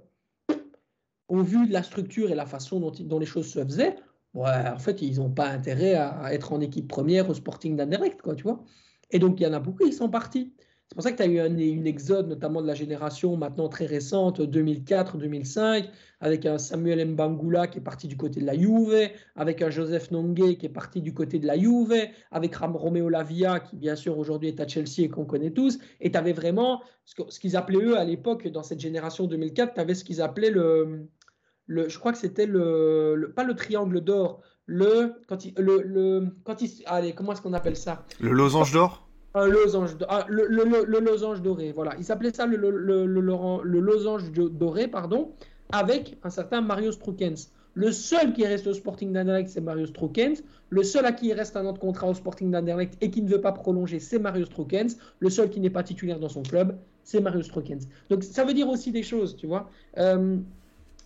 au 1.29 1.43
vu 1.43 1.67
de 1.67 1.73
la 1.73 1.83
structure 1.83 2.31
et 2.31 2.35
la 2.35 2.47
façon 2.47 2.81
dont, 2.81 3.19
les 3.19 3.27
choses 3.27 3.49
se 3.49 3.65
faisaient, 3.65 3.97
en 4.35 4.79
fait, 4.79 5.03
ils 5.03 5.17
n'ont 5.17 5.31
pas 5.31 5.49
intérêt 5.49 5.95
à, 5.95 6.33
être 6.33 6.53
en 6.53 6.61
équipe 6.61 6.89
première 6.89 7.29
au 7.29 7.35
Sporting 7.35 7.77
d'Anderlecht, 7.77 8.23
quoi, 8.23 8.35
tu 8.35 8.45
vois. 8.45 8.63
Et 9.11 9.19
donc, 9.19 9.41
il 9.41 9.43
y 9.43 9.47
en 9.47 9.53
a 9.53 9.61
beaucoup, 9.61 9.87
ils 9.87 9.93
sont 9.93 10.09
partis. 10.09 10.53
C'est 10.89 10.95
pour 10.95 11.03
ça 11.03 11.13
que 11.13 11.19
tu 11.19 11.23
as 11.23 11.27
eu 11.27 11.39
une 11.39 11.87
exode, 11.87 12.29
notamment 12.29 12.63
de 12.63 12.67
la 12.67 12.75
génération 12.75 13.37
maintenant 13.37 13.69
très 13.69 13.85
récente, 13.85 14.41
2004-2005, 14.41 15.91
avec 16.21 16.47
un 16.47 16.57
Samuel 16.57 17.07
Mbangula 17.07 17.67
qui 17.67 17.77
est 17.77 17.83
parti 17.83 18.09
du 18.09 18.17
côté 18.17 18.41
de 18.41 18.47
la 18.47 18.55
Juve, 18.57 19.11
avec 19.37 19.61
un 19.61 19.69
Joseph 19.69 20.11
Nongue 20.11 20.57
qui 20.57 20.65
est 20.65 20.71
parti 20.71 21.03
du 21.03 21.13
côté 21.13 21.39
de 21.39 21.47
la 21.47 21.59
Juve, 21.59 21.95
avec 22.31 22.55
Ram 22.55 22.75
Romeo 22.75 23.11
Lavia 23.11 23.61
qui 23.61 23.77
bien 23.77 23.97
sûr 23.97 24.19
aujourd'hui 24.19 24.49
est 24.49 24.61
à 24.61 24.67
Chelsea 24.67 25.01
et 25.01 25.09
qu'on 25.11 25.27
connaît 25.27 25.51
tous. 25.51 25.79
Et 26.01 26.11
tu 26.11 26.17
avais 26.17 26.33
vraiment 26.33 26.83
ce 27.05 27.39
qu'ils 27.39 27.57
appelaient 27.59 27.85
eux 27.85 27.99
à 27.99 28.05
l'époque, 28.05 28.49
dans 28.49 28.63
cette 28.63 28.81
génération 28.81 29.27
2004, 29.27 29.75
tu 29.75 29.81
avais 29.81 29.95
ce 29.95 30.05
qu'ils 30.05 30.23
appelaient 30.23 30.51
le, 30.51 31.07
le, 31.67 31.91
je 31.91 31.99
crois 31.99 32.13
que 32.13 32.19
c'était 32.19 32.47
le, 32.47 33.31
pas 33.37 33.45
le 33.45 33.55
triangle 33.55 34.01
d'or, 34.01 34.41
le 34.65 35.13
quand 35.29 35.45
il 35.45 35.53
le, 35.59 35.83
le 35.83 36.29
quand 36.45 36.63
il 36.63 36.71
allez 36.87 37.15
comment 37.15 37.33
est-ce 37.33 37.43
qu'on 37.43 37.53
appelle 37.53 37.77
ça? 37.77 38.07
Le 38.21 38.33
losange 38.33 38.73
d'or? 38.73 39.08
Un 39.35 39.47
losange 39.47 39.97
ah, 40.09 40.25
le, 40.29 40.47
le, 40.47 40.85
le, 40.87 41.01
losange 41.01 41.43
doré 41.43 41.73
voilà 41.73 41.95
il 41.99 42.05
s'appelait 42.05 42.33
ça 42.33 42.47
le, 42.47 42.57
losange 42.57 44.33
doré 44.33 44.89
pardon 44.89 45.33
avec 45.71 46.17
un 46.25 46.31
certain 46.31 46.61
Mario 46.61 46.93
Stroukens 46.93 47.51
le 47.79 47.93
seul 47.93 48.33
qui 48.33 48.45
reste 48.45 48.67
au 48.67 48.75
Sporting 48.75 49.13
d'Anderlecht, 49.13 49.51
c'est 49.51 49.61
Mario 49.61 49.87
Stroukens. 49.87 50.43
Le 50.71 50.83
seul 50.83 51.07
à 51.07 51.13
qui 51.13 51.29
il 51.29 51.33
reste 51.33 51.57
un 51.57 51.65
autre 51.65 51.79
contrat 51.79 52.09
au 52.09 52.15
Sporting 52.15 52.51
d'Anderlecht 52.51 52.97
et 53.01 53.09
qui 53.09 53.23
ne 53.23 53.29
veut 53.29 53.41
pas 53.41 53.53
prolonger, 53.53 54.01
c'est 54.01 54.19
Mario 54.19 54.47
Stroukens. 54.47 54.97
Le 55.21 55.31
seul 55.31 55.49
qui 55.49 55.61
n'est 55.61 55.71
pas 55.71 55.85
titulaire 55.85 56.19
dans 56.19 56.29
son 56.29 56.43
club, 56.43 56.77
c'est 57.05 57.21
Mario 57.21 57.41
Stroukens. 57.41 57.87
Donc 58.11 58.25
ça 58.25 58.45
veut 58.45 58.53
dire 58.53 58.69
aussi 58.69 58.91
des 58.91 59.05
choses, 59.05 59.37
tu 59.37 59.47
vois. 59.47 59.71
Euh, 59.99 60.39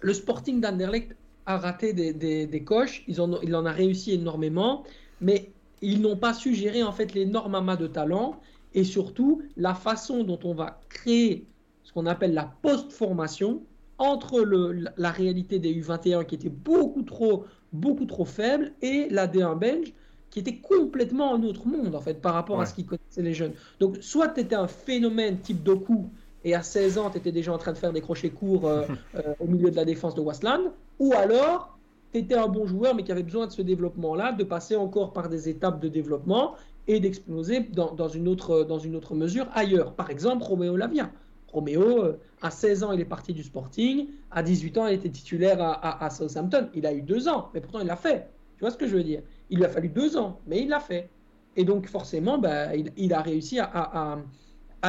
le 0.01 0.15
Sporting 0.15 0.63
d'Anderlecht 0.63 1.15
a 1.45 1.59
raté 1.59 1.93
des, 1.93 2.15
des, 2.47 2.65
coches, 2.65 3.05
il 3.07 3.21
en, 3.21 3.39
il 3.43 3.55
en 3.55 3.67
a 3.67 3.73
réussi 3.73 4.13
énormément, 4.15 4.85
mais 5.21 5.51
ils 5.83 6.01
n'ont 6.01 6.17
pas 6.17 6.33
su 6.33 6.55
gérer 6.55 6.83
en 6.83 6.93
fait 6.93 7.15
l'énorme 7.15 7.55
amas 7.55 7.77
de 7.77 7.87
talent 7.87 8.41
et 8.75 8.85
surtout 8.85 9.43
la 9.57 9.75
façon 9.75 10.25
dont 10.25 10.39
on 10.45 10.55
va 10.55 10.81
créer 10.89 11.47
ce 11.83 11.93
qu'on 11.93 12.07
appelle 12.07 12.35
la 12.35 12.51
post-formation 12.63 13.63
entre 13.99 14.41
le, 14.41 14.87
la 14.97 15.11
réalité 15.11 15.59
des 15.59 15.75
U21 15.75 16.25
qui 16.25 16.37
était 16.37 16.49
beaucoup 16.49 17.03
trop, 17.03 17.45
beaucoup 17.73 18.07
trop 18.07 18.25
faible 18.25 18.73
et 18.81 19.09
la 19.11 19.27
D1 19.27 19.59
belge 19.59 19.93
qui 20.31 20.39
était 20.39 20.57
complètement 20.57 21.35
un 21.35 21.43
autre 21.43 21.67
monde 21.67 21.95
en 21.95 22.01
fait 22.01 22.21
par 22.21 22.35
rapport 22.35 22.61
à 22.61 22.67
ce 22.67 22.75
qu'ils 22.75 22.87
connaissaient 22.87 23.23
les 23.23 23.35
jeunes. 23.35 23.53
Donc 23.81 23.99
soit 24.01 24.29
tu 24.29 24.41
étais 24.41 24.55
un 24.55 24.69
phénomène 24.69 25.39
type 25.41 25.63
Doku 25.63 26.09
et 26.45 26.55
à 26.55 26.63
16 26.63 26.99
ans 26.99 27.11
tu 27.11 27.19
étais 27.19 27.33
déjà 27.33 27.53
en 27.53 27.59
train 27.59 27.73
de 27.73 27.79
faire 27.79 27.93
des 27.93 28.01
crochets 28.01 28.31
courts 28.31 28.67
euh, 28.67 28.85
euh, 29.15 29.35
au 29.41 29.47
milieu 29.47 29.71
de 29.71 29.77
la 29.77 29.85
défense 29.85 30.15
de 30.15 30.21
Westland, 30.21 30.73
ou 30.99 31.13
alors 31.13 31.79
tu 32.13 32.19
étais 32.19 32.35
un 32.35 32.49
bon 32.49 32.67
joueur 32.67 32.95
mais 32.95 33.03
qui 33.03 33.13
avait 33.13 33.23
besoin 33.23 33.47
de 33.47 33.53
ce 33.53 33.63
développement-là, 33.63 34.33
de 34.33 34.45
passer 34.45 34.77
encore 34.77 35.13
par 35.13 35.29
des 35.29 35.49
étapes 35.49 35.81
de 35.81 35.89
développement 35.89 36.55
et 36.87 37.01
d'exploser 37.01 37.61
dans, 37.61 38.09
une 38.09 38.29
autre, 38.29 39.15
mesure 39.15 39.47
ailleurs. 39.55 39.95
Par 39.95 40.11
exemple, 40.11 40.45
Roméo 40.45 40.77
Lavia. 40.77 41.11
Roméo, 41.49 42.03
euh, 42.03 42.19
à 42.41 42.51
16 42.51 42.83
ans, 42.83 42.93
il 42.93 43.01
est 43.01 43.05
parti 43.05 43.33
du 43.33 43.43
Sporting. 43.43 44.09
À 44.31 44.43
18 44.43 44.79
ans, 44.79 44.87
il 44.87 44.95
était 44.95 45.11
titulaire 45.11 45.59
à, 45.61 46.11
Southampton. 46.11 46.69
Il 46.75 46.87
a 46.87 46.93
eu 46.93 47.03
deux 47.03 47.29
ans, 47.29 47.51
mais 47.55 47.61
pourtant, 47.61 47.81
il 47.81 47.87
l'a 47.87 47.97
fait. 47.97 48.29
Tu 48.57 48.61
vois 48.61 48.71
ce 48.71 48.77
que 48.77 48.87
je 48.87 48.97
veux 48.97 49.05
dire? 49.05 49.23
Il 49.51 49.59
lui 49.59 49.65
a 49.65 49.69
fallu 49.69 49.89
deux 49.89 50.17
ans, 50.17 50.41
mais 50.47 50.63
il 50.63 50.69
l'a 50.69 50.81
fait. 50.81 51.11
Et 51.57 51.65
donc, 51.65 51.87
forcément, 51.87 52.39
bah, 52.39 52.75
il, 52.75 53.13
a 53.13 53.21
réussi 53.21 53.61
à, 53.61 54.19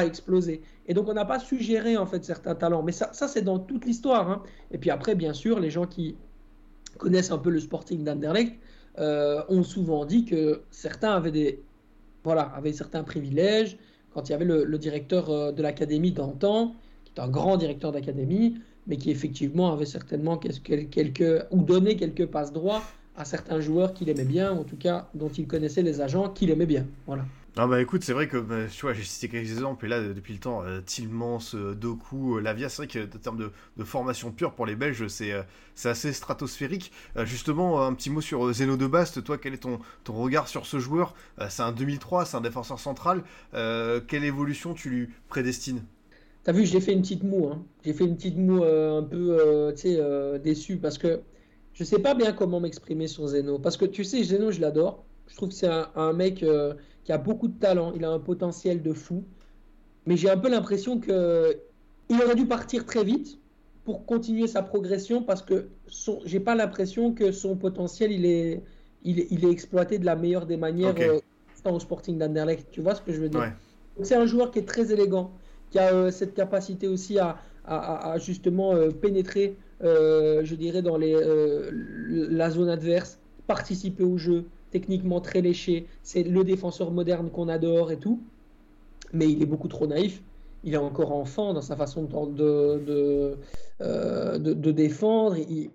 exploser. 0.01 0.61
Et 0.87 0.93
donc, 0.93 1.09
on 1.09 1.13
n'a 1.13 1.25
pas 1.25 1.39
suggéré, 1.39 1.97
en 1.97 2.05
fait, 2.05 2.23
certains 2.23 2.55
talents. 2.55 2.81
Mais 2.81 2.93
ça, 2.93 3.11
ça 3.13 3.27
c'est 3.27 3.41
dans 3.41 3.59
toute 3.59 3.85
l'histoire. 3.85 4.31
Hein. 4.31 4.41
Et 4.71 4.77
puis 4.77 4.89
après, 4.89 5.15
bien 5.15 5.33
sûr, 5.33 5.59
les 5.59 5.69
gens 5.69 5.85
qui 5.85 6.15
connaissent 7.03 7.31
un 7.31 7.37
peu 7.37 7.49
le 7.49 7.59
Sporting 7.59 8.03
d'Anderlecht 8.03 8.55
euh, 8.97 9.43
ont 9.49 9.63
souvent 9.63 10.05
dit 10.05 10.23
que 10.25 10.61
certains 10.71 11.11
avaient 11.11 11.31
des... 11.31 11.61
Voilà, 12.23 12.43
avaient 12.55 12.71
certains 12.71 13.03
privilèges, 13.03 13.77
quand 14.13 14.29
il 14.29 14.31
y 14.31 14.35
avait 14.35 14.45
le, 14.45 14.77
directeur 14.77 15.29
euh, 15.29 15.51
de 15.51 15.61
l'académie 15.61 16.13
d'antan, 16.13 16.73
qui 17.03 17.11
est 17.15 17.19
un 17.19 17.27
grand 17.27 17.57
directeur 17.57 17.91
d'académie, 17.91 18.55
mais 18.87 18.95
qui 18.95 19.11
effectivement 19.11 19.73
avait 19.73 19.85
certainement 19.85 20.37
quelques, 20.37 21.45
ou 21.51 21.63
donné 21.63 21.97
quelques 21.97 22.27
passes 22.27 22.53
droits 22.53 22.81
à 23.17 23.25
certains 23.25 23.59
joueurs 23.59 23.93
qu'il 23.93 24.07
aimait 24.09 24.23
bien, 24.23 24.53
en 24.53 24.63
tout 24.63 24.77
cas 24.77 25.09
dont 25.13 25.29
il 25.29 25.45
connaissait 25.45 25.81
les 25.81 25.99
agents 25.99 26.29
qu'il 26.29 26.49
aimait 26.49 26.65
bien. 26.65 26.85
Voilà. 27.05 27.25
Ah 27.55 27.67
bah 27.67 27.79
écoute, 27.79 28.03
c'est 28.03 28.13
vrai 28.13 28.27
que 28.27 28.37
bah, 28.37 28.65
tu 28.67 28.81
vois, 28.81 28.93
j'ai 28.93 29.03
cité 29.03 29.29
quelques 29.29 29.51
exemples, 29.51 29.85
et 29.85 29.87
là, 29.87 30.01
depuis 30.01 30.33
le 30.33 30.39
temps, 30.39 30.63
euh, 30.63 30.81
Tillmans, 30.83 31.37
euh, 31.53 31.75
Doku, 31.75 32.37
euh, 32.37 32.41
Lavia, 32.41 32.67
c'est 32.67 32.77
vrai 32.77 32.87
que 32.87 33.05
en 33.05 33.19
termes 33.19 33.51
de, 33.77 33.83
formation 33.83 34.31
pure 34.31 34.53
pour 34.53 34.65
les 34.65 34.75
Belges, 34.75 35.07
c'est 35.07 35.35
assez 35.85 36.13
stratosphérique. 36.13 36.91
justement, 37.25 37.85
un 37.85 37.93
petit 37.93 38.09
mot 38.09 38.21
sur 38.21 38.51
Zeno 38.53 38.75
de 38.75 38.87
Bast, 38.87 39.23
toi, 39.23 39.37
quel 39.37 39.53
est 39.53 39.57
ton, 39.57 39.79
ton 40.03 40.13
regard 40.13 40.47
sur 40.47 40.65
ce 40.65 40.79
joueur? 40.79 41.13
C'est 41.49 41.61
un 41.61 41.71
2003, 41.71 42.25
c'est 42.25 42.37
un 42.37 42.41
défenseur 42.41 42.79
central. 42.79 43.23
quelle 43.51 44.23
évolution 44.23 44.73
tu 44.73 44.89
lui 44.89 45.09
prédestines? 45.27 45.83
T'as 46.43 46.53
vu, 46.53 46.65
j'ai 46.65 46.81
fait 46.81 46.93
une 46.93 47.01
petite 47.01 47.23
moue, 47.23 47.49
hein. 47.49 47.63
j'ai 47.85 47.93
fait 47.93 48.05
une 48.05 48.15
petite 48.15 48.37
moue 48.37 48.63
un 48.63 49.03
peu, 49.03 49.71
tu 49.75 49.81
sais, 49.81 50.39
déçu, 50.43 50.77
parce 50.77 50.97
que 50.97 51.21
je 51.73 51.83
sais 51.83 51.99
pas 51.99 52.15
bien 52.15 52.31
comment 52.31 52.59
m'exprimer 52.59 53.07
sur 53.07 53.27
Zeno, 53.27 53.59
parce 53.59 53.77
que 53.77 53.85
tu 53.85 54.03
sais, 54.03 54.23
Zeno, 54.23 54.49
je 54.49 54.59
l'adore, 54.59 55.03
je 55.27 55.35
trouve 55.35 55.49
que 55.49 55.55
c'est 55.55 55.69
un, 55.95 56.13
mec 56.13 56.43
qui 57.03 57.11
a 57.11 57.17
beaucoup 57.17 57.47
de 57.47 57.59
talent, 57.59 57.93
il 57.95 58.05
a 58.05 58.09
un 58.09 58.19
potentiel 58.19 58.81
de 58.81 58.93
fou. 58.93 59.23
Mais 60.05 60.17
j'ai 60.17 60.29
un 60.29 60.37
peu 60.37 60.49
l'impression 60.49 60.99
que 60.99 61.57
il 62.09 62.21
aurait 62.21 62.35
dû 62.35 62.45
partir 62.45 62.85
très 62.85 63.03
vite 63.03 63.37
pour 63.85 64.05
continuer 64.05 64.47
sa 64.47 64.61
progression 64.61 65.23
parce 65.23 65.41
que 65.41 65.67
j'ai 66.25 66.39
pas 66.39 66.55
l'impression 66.55 67.13
que 67.13 67.31
son 67.31 67.55
potentiel 67.55 68.11
il 68.11 68.25
est, 68.25 68.61
il 69.03 69.19
est, 69.19 69.51
exploité 69.51 69.97
de 69.99 70.05
la 70.05 70.15
meilleure 70.15 70.45
des 70.45 70.57
manières 70.57 70.95
euh, 70.99 71.19
au 71.65 71.79
Sporting 71.79 72.17
d'Anderlecht. 72.17 72.67
Tu 72.71 72.81
vois 72.81 72.95
ce 72.95 73.01
que 73.01 73.11
je 73.11 73.19
veux 73.19 73.29
dire? 73.29 73.51
C'est 74.01 74.15
un 74.15 74.25
joueur 74.25 74.51
qui 74.51 74.59
est 74.59 74.67
très 74.67 74.91
élégant, 74.91 75.31
qui 75.69 75.79
a 75.79 75.93
euh, 75.93 76.11
cette 76.11 76.33
capacité 76.33 76.87
aussi 76.87 77.19
à, 77.19 77.37
à, 77.65 78.17
justement 78.17 78.73
euh, 78.73 78.89
pénétrer, 78.89 79.57
je 79.81 80.55
dirais, 80.55 80.81
dans 80.81 80.97
les, 80.97 81.15
la 82.09 82.49
zone 82.49 82.69
adverse, 82.69 83.19
participer 83.47 84.03
au 84.03 84.17
jeu, 84.17 84.45
techniquement 84.73 85.21
très 85.21 85.41
léché, 85.41 85.85
c'est 86.01 86.23
le 86.23 86.43
défenseur 86.43 86.89
moderne 86.91 87.29
qu'on 87.29 87.47
adore 87.47 87.91
et 87.91 87.99
tout, 87.99 88.19
mais 89.13 89.29
il 89.31 89.41
est 89.43 89.45
beaucoup 89.45 89.67
trop 89.67 89.85
naïf. 89.85 90.23
Il 90.63 90.73
est 90.73 90.83
encore 90.89 91.11
enfant 91.11 91.53
dans 91.53 91.61
sa 91.61 91.75
façon 91.75 92.03
de, 92.03 92.79
de, 92.79 93.37
euh, 93.81 94.39
de, 94.39 94.71
défendre. 94.71 95.37
Il, 95.37 95.69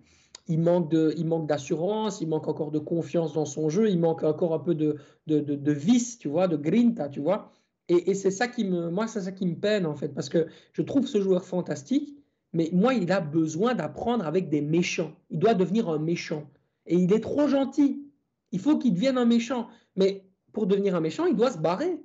il, 0.48 0.58
manque 0.58 0.90
de, 0.90 1.14
il 1.16 1.26
manque 1.26 1.46
d'assurance, 1.46 2.20
il 2.20 2.28
manque 2.28 2.48
encore 2.48 2.72
de 2.72 2.80
confiance 2.80 3.34
dans 3.34 3.44
son 3.44 3.68
jeu, 3.68 3.88
il 3.88 4.00
manque 4.00 4.24
encore 4.24 4.52
un 4.52 4.58
peu 4.58 4.74
de, 4.74 4.96
de, 5.28 5.40
de, 5.40 5.72
vice, 5.72 6.18
tu 6.18 6.28
vois, 6.28 6.48
de 6.48 6.56
grinta, 6.56 7.08
tu 7.08 7.20
vois. 7.20 7.52
Et, 7.88 8.10
et 8.10 8.14
c'est 8.14 8.32
ça 8.32 8.48
qui 8.48 8.64
me, 8.64 8.90
moi, 8.90 9.06
c'est 9.06 9.20
ça 9.20 9.32
qui 9.32 9.46
me 9.46 9.54
peine 9.54 9.86
en 9.86 9.94
fait, 9.94 10.08
parce 10.08 10.28
que 10.28 10.48
je 10.72 10.82
trouve 10.82 11.06
ce 11.06 11.20
joueur 11.20 11.44
fantastique, 11.44 12.16
mais 12.52 12.70
moi, 12.72 12.94
il 12.94 13.12
a 13.12 13.20
besoin 13.20 13.74
d'apprendre 13.74 14.26
avec 14.26 14.48
des 14.48 14.62
méchants. 14.62 15.12
Il 15.30 15.38
doit 15.38 15.54
devenir 15.54 15.88
un 15.88 15.98
méchant. 15.98 16.44
Et 16.86 16.96
il 16.96 17.12
est 17.12 17.20
trop 17.20 17.46
gentil. 17.46 18.07
Il 18.52 18.60
faut 18.60 18.78
qu'il 18.78 18.94
devienne 18.94 19.18
un 19.18 19.24
méchant. 19.24 19.68
Mais 19.96 20.24
pour 20.52 20.66
devenir 20.66 20.94
un 20.94 21.00
méchant, 21.00 21.26
il 21.26 21.36
doit 21.36 21.50
se 21.50 21.58
barrer. 21.58 22.00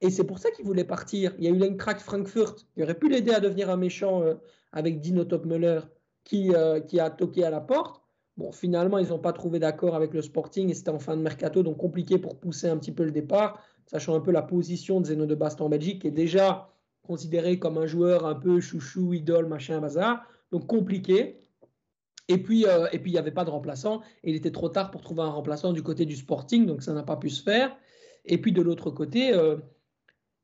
Et 0.00 0.10
c'est 0.10 0.24
pour 0.24 0.38
ça 0.38 0.50
qu'il 0.50 0.64
voulait 0.64 0.84
partir. 0.84 1.34
Il 1.38 1.44
y 1.44 1.46
a 1.46 1.50
eu 1.50 1.56
l'Eintracht 1.56 2.00
Frankfurt 2.00 2.66
qui 2.74 2.82
aurait 2.82 2.98
pu 2.98 3.08
l'aider 3.08 3.32
à 3.32 3.40
devenir 3.40 3.70
un 3.70 3.76
méchant 3.76 4.22
euh, 4.22 4.34
avec 4.72 5.00
Dino 5.00 5.24
Topmüller 5.24 5.80
qui, 6.24 6.54
euh, 6.54 6.80
qui 6.80 7.00
a 7.00 7.08
toqué 7.10 7.44
à 7.44 7.50
la 7.50 7.60
porte. 7.60 8.02
Bon, 8.36 8.52
finalement, 8.52 8.98
ils 8.98 9.08
n'ont 9.08 9.18
pas 9.18 9.32
trouvé 9.32 9.58
d'accord 9.58 9.94
avec 9.94 10.12
le 10.12 10.20
Sporting 10.20 10.68
et 10.68 10.74
c'était 10.74 10.90
en 10.90 10.98
fin 10.98 11.16
de 11.16 11.22
mercato, 11.22 11.62
donc 11.62 11.78
compliqué 11.78 12.18
pour 12.18 12.38
pousser 12.38 12.68
un 12.68 12.76
petit 12.76 12.92
peu 12.92 13.04
le 13.04 13.10
départ, 13.10 13.62
sachant 13.86 14.14
un 14.14 14.20
peu 14.20 14.30
la 14.30 14.42
position 14.42 15.00
de 15.00 15.06
Zeno 15.06 15.24
de 15.24 15.34
Bast 15.34 15.60
en 15.62 15.70
Belgique, 15.70 16.02
qui 16.02 16.08
est 16.08 16.10
déjà 16.10 16.68
considéré 17.02 17.58
comme 17.58 17.78
un 17.78 17.86
joueur 17.86 18.26
un 18.26 18.34
peu 18.34 18.60
chouchou, 18.60 19.14
idole, 19.14 19.46
machin, 19.46 19.80
bazar. 19.80 20.22
Donc 20.52 20.66
compliqué. 20.66 21.40
Et 22.28 22.38
puis, 22.38 22.66
euh, 22.66 22.88
et 22.92 22.98
puis 22.98 23.10
il 23.10 23.14
n'y 23.14 23.18
avait 23.18 23.30
pas 23.30 23.44
de 23.44 23.50
remplaçant. 23.50 24.00
Et 24.24 24.30
il 24.30 24.36
était 24.36 24.50
trop 24.50 24.68
tard 24.68 24.90
pour 24.90 25.00
trouver 25.02 25.22
un 25.22 25.30
remplaçant 25.30 25.72
du 25.72 25.82
côté 25.82 26.04
du 26.06 26.16
Sporting, 26.16 26.66
donc 26.66 26.82
ça 26.82 26.92
n'a 26.92 27.02
pas 27.02 27.16
pu 27.16 27.30
se 27.30 27.42
faire. 27.42 27.76
Et 28.24 28.38
puis 28.38 28.52
de 28.52 28.62
l'autre 28.62 28.90
côté, 28.90 29.32
euh, 29.32 29.56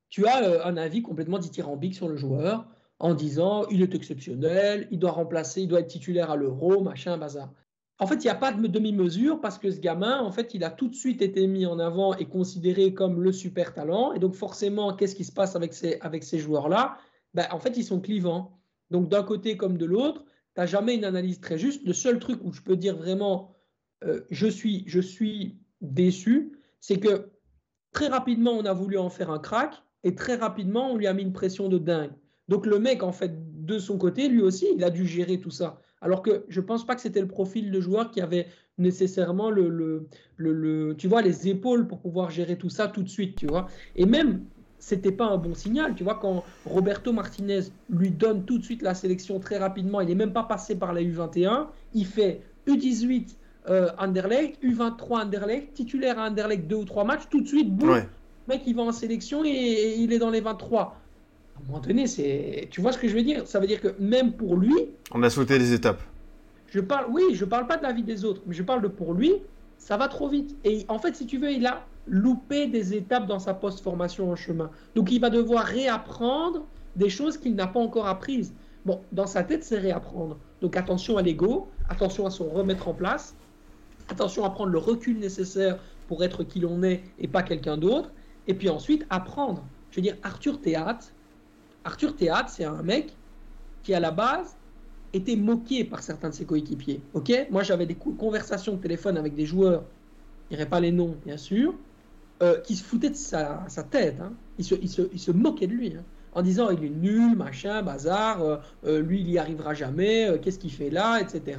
tu 0.08 0.26
as 0.26 0.44
euh, 0.44 0.64
un 0.64 0.76
avis 0.76 1.02
complètement 1.02 1.38
dithyrambique 1.38 1.94
sur 1.94 2.08
le 2.08 2.16
joueur 2.16 2.66
en 2.98 3.14
disant 3.14 3.66
il 3.70 3.82
est 3.82 3.94
exceptionnel, 3.94 4.86
il 4.92 4.98
doit 4.98 5.10
remplacer, 5.10 5.62
il 5.62 5.68
doit 5.68 5.80
être 5.80 5.88
titulaire 5.88 6.30
à 6.30 6.36
l'Euro, 6.36 6.82
machin, 6.82 7.18
bazar. 7.18 7.52
En 7.98 8.06
fait, 8.06 8.16
il 8.16 8.24
n'y 8.24 8.30
a 8.30 8.34
pas 8.34 8.52
de 8.52 8.66
demi-mesure 8.66 9.40
parce 9.40 9.58
que 9.58 9.70
ce 9.70 9.78
gamin, 9.78 10.20
en 10.20 10.32
fait, 10.32 10.54
il 10.54 10.64
a 10.64 10.70
tout 10.70 10.88
de 10.88 10.94
suite 10.94 11.22
été 11.22 11.46
mis 11.46 11.66
en 11.66 11.78
avant 11.78 12.14
et 12.16 12.24
considéré 12.24 12.94
comme 12.94 13.22
le 13.22 13.30
super 13.30 13.74
talent. 13.74 14.12
Et 14.12 14.18
donc, 14.18 14.34
forcément, 14.34 14.94
qu'est-ce 14.94 15.14
qui 15.14 15.24
se 15.24 15.30
passe 15.30 15.54
avec 15.54 15.72
ces, 15.72 15.98
avec 16.00 16.24
ces 16.24 16.38
joueurs-là? 16.38 16.96
Ben, 17.34 17.46
En 17.52 17.60
fait, 17.60 17.76
ils 17.76 17.84
sont 17.84 18.00
clivants. 18.00 18.58
Donc, 18.90 19.08
d'un 19.08 19.22
côté 19.22 19.56
comme 19.56 19.78
de 19.78 19.86
l'autre, 19.86 20.24
tu 20.56 20.66
jamais 20.66 20.94
une 20.94 21.04
analyse 21.04 21.40
très 21.40 21.58
juste. 21.58 21.84
Le 21.84 21.92
seul 21.92 22.18
truc 22.18 22.40
où 22.42 22.52
je 22.52 22.60
peux 22.60 22.76
dire 22.76 22.96
vraiment 22.96 23.56
euh, 24.04 24.20
je, 24.30 24.46
suis, 24.46 24.84
je 24.86 25.00
suis 25.00 25.58
déçu, 25.80 26.52
c'est 26.80 26.98
que 26.98 27.30
très 27.92 28.08
rapidement, 28.08 28.52
on 28.52 28.64
a 28.64 28.72
voulu 28.72 28.98
en 28.98 29.10
faire 29.10 29.30
un 29.30 29.38
crack 29.38 29.82
et 30.04 30.14
très 30.14 30.34
rapidement, 30.34 30.92
on 30.92 30.96
lui 30.96 31.06
a 31.06 31.14
mis 31.14 31.22
une 31.22 31.32
pression 31.32 31.68
de 31.68 31.78
dingue. 31.78 32.12
Donc 32.48 32.66
le 32.66 32.78
mec, 32.78 33.02
en 33.02 33.12
fait, 33.12 33.32
de 33.64 33.78
son 33.78 33.98
côté, 33.98 34.28
lui 34.28 34.42
aussi, 34.42 34.66
il 34.74 34.82
a 34.82 34.90
dû 34.90 35.06
gérer 35.06 35.38
tout 35.38 35.50
ça. 35.50 35.80
Alors 36.00 36.22
que 36.22 36.44
je 36.48 36.60
ne 36.60 36.66
pense 36.66 36.84
pas 36.84 36.96
que 36.96 37.00
c'était 37.00 37.20
le 37.20 37.28
profil 37.28 37.70
de 37.70 37.80
joueur 37.80 38.10
qui 38.10 38.20
avait 38.20 38.48
nécessairement 38.76 39.50
le, 39.50 39.68
le, 39.68 40.08
le, 40.36 40.96
tu 40.96 41.06
vois, 41.06 41.22
les 41.22 41.48
épaules 41.48 41.86
pour 41.86 42.00
pouvoir 42.00 42.30
gérer 42.30 42.58
tout 42.58 42.70
ça 42.70 42.88
tout 42.88 43.04
de 43.04 43.08
suite, 43.08 43.36
tu 43.36 43.46
vois. 43.46 43.68
Et 43.94 44.04
même 44.04 44.44
c'était 44.82 45.12
pas 45.12 45.26
un 45.26 45.38
bon 45.38 45.54
signal. 45.54 45.94
Tu 45.94 46.02
vois, 46.02 46.16
quand 46.16 46.44
Roberto 46.66 47.12
Martinez 47.12 47.60
lui 47.88 48.10
donne 48.10 48.44
tout 48.44 48.58
de 48.58 48.64
suite 48.64 48.82
la 48.82 48.94
sélection 48.94 49.38
très 49.38 49.56
rapidement, 49.56 50.00
il 50.00 50.08
n'est 50.08 50.16
même 50.16 50.32
pas 50.32 50.42
passé 50.42 50.74
par 50.74 50.92
la 50.92 51.00
U21, 51.00 51.68
il 51.94 52.04
fait 52.04 52.42
U18 52.66 53.36
euh, 53.70 53.90
Anderlecht, 53.96 54.60
U23 54.62 55.22
Anderlecht, 55.22 55.72
titulaire 55.74 56.18
à 56.18 56.28
Anderlecht 56.28 56.66
deux 56.66 56.76
ou 56.76 56.84
trois 56.84 57.04
matchs, 57.04 57.22
tout 57.30 57.40
de 57.40 57.46
suite, 57.46 57.72
boum, 57.72 58.02
mec 58.48 58.62
il 58.66 58.74
va 58.74 58.82
en 58.82 58.92
sélection 58.92 59.44
et, 59.44 59.94
il 59.98 60.12
est 60.12 60.18
dans 60.18 60.30
les 60.30 60.40
23. 60.40 60.80
À 60.80 61.60
un 61.60 61.66
moment 61.66 61.78
donné, 61.78 62.08
c'est, 62.08 62.66
tu 62.72 62.80
vois 62.80 62.90
ce 62.90 62.98
que 62.98 63.06
je 63.06 63.14
veux 63.14 63.22
dire? 63.22 63.46
Ça 63.46 63.60
veut 63.60 63.68
dire 63.68 63.80
que 63.80 63.94
même 64.00 64.32
pour 64.32 64.56
lui, 64.56 64.74
on 65.12 65.22
a 65.22 65.30
sauté 65.30 65.60
les 65.60 65.72
étapes. 65.72 66.02
Je 66.66 66.80
parle, 66.80 67.06
oui, 67.08 67.22
je 67.34 67.44
parle 67.44 67.68
pas 67.68 67.76
de 67.76 67.84
la 67.84 67.92
vie 67.92 68.02
des 68.02 68.24
autres, 68.24 68.42
mais 68.46 68.54
je 68.54 68.64
parle 68.64 68.82
de 68.82 68.88
pour 68.88 69.14
lui, 69.14 69.34
ça 69.82 69.96
va 69.96 70.06
trop 70.06 70.28
vite. 70.28 70.56
Et 70.62 70.84
en 70.86 71.00
fait, 71.00 71.16
si 71.16 71.26
tu 71.26 71.38
veux, 71.38 71.50
il 71.50 71.66
a 71.66 71.84
loupé 72.06 72.68
des 72.68 72.94
étapes 72.94 73.26
dans 73.26 73.40
sa 73.40 73.52
post-formation 73.52 74.30
en 74.30 74.36
chemin. 74.36 74.70
Donc 74.94 75.10
il 75.10 75.20
va 75.20 75.28
devoir 75.28 75.64
réapprendre 75.64 76.64
des 76.94 77.10
choses 77.10 77.36
qu'il 77.36 77.56
n'a 77.56 77.66
pas 77.66 77.80
encore 77.80 78.06
apprises. 78.06 78.54
Bon, 78.86 79.00
dans 79.10 79.26
sa 79.26 79.42
tête, 79.42 79.64
c'est 79.64 79.78
réapprendre. 79.78 80.38
Donc 80.60 80.76
attention 80.76 81.16
à 81.16 81.22
l'ego, 81.22 81.68
attention 81.88 82.26
à 82.26 82.30
son 82.30 82.48
remettre 82.48 82.86
en 82.86 82.94
place, 82.94 83.34
attention 84.08 84.44
à 84.44 84.50
prendre 84.50 84.70
le 84.70 84.78
recul 84.78 85.18
nécessaire 85.18 85.78
pour 86.06 86.22
être 86.22 86.44
qui 86.44 86.60
l'on 86.60 86.84
est 86.84 87.02
et 87.18 87.26
pas 87.26 87.42
quelqu'un 87.42 87.76
d'autre. 87.76 88.12
Et 88.46 88.54
puis 88.54 88.68
ensuite, 88.68 89.04
apprendre. 89.10 89.64
Je 89.90 89.96
veux 89.96 90.02
dire, 90.02 90.16
Arthur 90.22 90.60
Théâtre, 90.60 91.08
Arthur 91.84 92.14
Théâtre, 92.14 92.50
c'est 92.50 92.64
un 92.64 92.82
mec 92.82 93.16
qui, 93.82 93.94
à 93.94 94.00
la 94.00 94.12
base, 94.12 94.56
était 95.12 95.36
moqué 95.36 95.84
par 95.84 96.02
certains 96.02 96.30
de 96.30 96.34
ses 96.34 96.44
coéquipiers. 96.44 97.00
Ok? 97.14 97.32
Moi, 97.50 97.62
j'avais 97.62 97.86
des 97.86 97.94
conversations 97.94 98.74
de 98.74 98.80
téléphone 98.80 99.16
avec 99.16 99.34
des 99.34 99.46
joueurs, 99.46 99.84
je 100.50 100.56
dirais 100.56 100.68
pas 100.68 100.80
les 100.80 100.92
noms, 100.92 101.16
bien 101.24 101.36
sûr, 101.36 101.74
euh, 102.42 102.58
qui 102.60 102.74
se 102.74 102.82
foutaient 102.82 103.10
de 103.10 103.14
sa, 103.14 103.66
tête. 103.90 104.16
Hein. 104.20 104.32
Ils, 104.58 104.64
se, 104.64 104.74
il 104.74 105.20
se, 105.20 105.30
moquaient 105.30 105.66
de 105.66 105.72
lui. 105.72 105.94
Hein, 105.96 106.02
en 106.34 106.42
disant 106.42 106.70
il 106.70 106.82
est 106.82 106.88
nul, 106.88 107.36
machin, 107.36 107.82
bazar, 107.82 108.42
euh, 108.42 108.56
euh, 108.86 109.02
lui 109.02 109.20
il 109.20 109.30
y 109.30 109.38
arrivera 109.38 109.74
jamais, 109.74 110.40
qu'est-ce 110.40 110.58
qu'il 110.58 110.72
fait 110.72 110.88
là, 110.88 111.20
etc. 111.20 111.58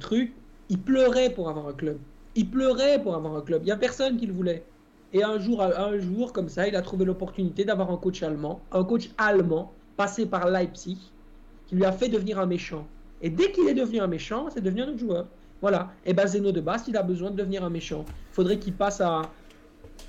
truc. 0.00 0.32
Il 0.70 0.80
pleurait 0.80 1.30
pour 1.30 1.48
avoir 1.48 1.68
un 1.68 1.74
club. 1.74 1.98
Il 2.34 2.50
pleurait 2.50 3.00
pour 3.02 3.14
avoir 3.14 3.36
un 3.36 3.42
club. 3.42 3.62
Il 3.62 3.66
n'y 3.66 3.72
a 3.72 3.76
personne 3.76 4.16
qui 4.16 4.26
le 4.26 4.32
voulait. 4.32 4.64
Et 5.12 5.22
un 5.22 5.38
jour, 5.38 5.62
un 5.62 5.98
jour, 5.98 6.32
comme 6.32 6.48
ça, 6.48 6.66
il 6.66 6.76
a 6.76 6.82
trouvé 6.82 7.04
l'opportunité 7.04 7.64
d'avoir 7.64 7.90
un 7.90 7.96
coach 7.96 8.22
allemand, 8.22 8.60
un 8.72 8.84
coach 8.84 9.10
allemand 9.16 9.72
passé 9.96 10.26
par 10.26 10.50
Leipzig, 10.50 10.98
qui 11.68 11.76
lui 11.76 11.84
a 11.84 11.92
fait 11.92 12.08
devenir 12.08 12.40
un 12.40 12.46
méchant. 12.46 12.86
Et 13.22 13.30
dès 13.30 13.52
qu'il 13.52 13.68
est 13.68 13.74
devenu 13.74 14.00
un 14.00 14.06
méchant, 14.06 14.48
c'est 14.52 14.60
devenu 14.60 14.82
un 14.82 14.88
autre 14.88 14.98
joueur. 14.98 15.26
Voilà. 15.60 15.92
Et 16.04 16.14
ben 16.14 16.26
Zeno 16.26 16.50
de 16.50 16.60
Bast, 16.60 16.88
il 16.88 16.96
a 16.96 17.02
besoin 17.02 17.30
de 17.30 17.36
devenir 17.36 17.62
un 17.64 17.70
méchant. 17.70 18.04
Il 18.08 18.34
faudrait 18.34 18.58
qu'il 18.58 18.72
passe 18.72 19.00
à, 19.00 19.22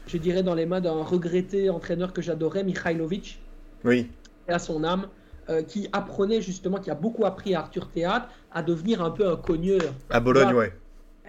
je 0.07 0.18
dirais, 0.18 0.43
dans 0.43 0.55
les 0.55 0.66
mains 0.66 0.82
d'un 0.82 1.03
regretté 1.03 1.70
entraîneur 1.70 2.14
que 2.14 2.22
j'adorais, 2.22 2.64
Mikhailovic. 2.64 3.39
Oui. 3.84 4.10
Et 4.47 4.51
à 4.51 4.60
son 4.60 4.84
âme. 4.84 5.07
Euh, 5.49 5.64
qui 5.64 5.89
apprenait 5.93 6.43
justement, 6.43 6.78
qui 6.78 6.91
a 6.91 6.95
beaucoup 6.95 7.26
appris 7.26 7.55
à 7.55 7.62
Arthur 7.62 7.89
Théâtre 7.89 8.28
à 8.51 8.62
devenir 8.62 9.01
un 9.01 9.10
peu 9.10 9.28
un 9.28 9.36
cogneur. 9.36 9.82
À 10.12 10.20
Bologne, 10.20 10.53
ouais. 10.53 10.72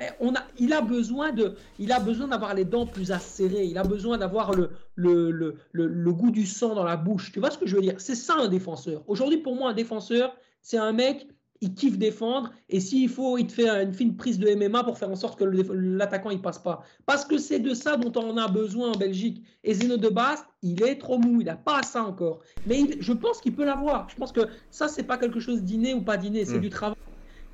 Eh, 0.00 0.06
on 0.20 0.34
a, 0.34 0.40
il 0.58 0.72
a 0.72 0.80
besoin 0.80 1.32
de, 1.32 1.56
il 1.78 1.92
a 1.92 2.00
besoin 2.00 2.28
d'avoir 2.28 2.54
les 2.54 2.64
dents 2.64 2.86
plus 2.86 3.12
acérées. 3.12 3.64
Il 3.64 3.78
a 3.78 3.82
besoin 3.82 4.18
d'avoir 4.18 4.52
le 4.52 4.70
le, 4.94 5.30
le, 5.30 5.56
le, 5.72 6.12
goût 6.12 6.30
du 6.30 6.46
sang 6.46 6.74
dans 6.74 6.84
la 6.84 6.96
bouche. 6.96 7.32
Tu 7.32 7.40
vois 7.40 7.50
ce 7.50 7.58
que 7.58 7.66
je 7.66 7.76
veux 7.76 7.82
dire? 7.82 7.94
C'est 7.98 8.14
ça 8.14 8.34
un 8.36 8.48
défenseur. 8.48 9.02
Aujourd'hui, 9.06 9.38
pour 9.38 9.56
moi, 9.56 9.70
un 9.70 9.74
défenseur, 9.74 10.36
c'est 10.62 10.76
un 10.76 10.92
mec, 10.92 11.26
il 11.62 11.74
kiffe 11.74 11.98
défendre 11.98 12.50
et 12.68 12.80
s'il 12.80 13.08
faut, 13.08 13.36
il 13.36 13.46
te 13.46 13.52
fait 13.52 13.68
une 13.68 13.92
fine 13.92 14.16
prise 14.16 14.38
de 14.38 14.54
MMA 14.54 14.84
pour 14.84 14.98
faire 14.98 15.10
en 15.10 15.16
sorte 15.16 15.38
que 15.38 15.44
l'attaquant 15.44 16.30
il 16.30 16.40
passe 16.40 16.58
pas. 16.58 16.82
Parce 17.06 17.24
que 17.24 17.38
c'est 17.38 17.58
de 17.58 17.74
ça 17.74 17.96
dont 17.96 18.12
on 18.20 18.36
a 18.36 18.48
besoin 18.48 18.92
en 18.92 18.96
Belgique. 18.96 19.42
Et 19.64 19.74
Zeno 19.74 19.96
de 19.96 20.08
Bast, 20.08 20.46
il 20.62 20.82
est 20.82 20.96
trop 20.96 21.18
mou, 21.18 21.40
il 21.40 21.46
n'a 21.46 21.56
pas 21.56 21.82
ça 21.82 22.02
encore. 22.02 22.40
Mais 22.66 22.96
je 23.00 23.12
pense 23.12 23.40
qu'il 23.40 23.54
peut 23.54 23.64
l'avoir. 23.64 24.08
Je 24.08 24.16
pense 24.16 24.32
que 24.32 24.48
ça, 24.70 24.88
c'est 24.88 25.02
pas 25.02 25.18
quelque 25.18 25.40
chose 25.40 25.62
d'inné 25.62 25.92
ou 25.94 26.00
pas 26.00 26.16
d'inné, 26.16 26.44
c'est 26.44 26.58
hmm. 26.58 26.62
du 26.62 26.70
travail 26.70 26.96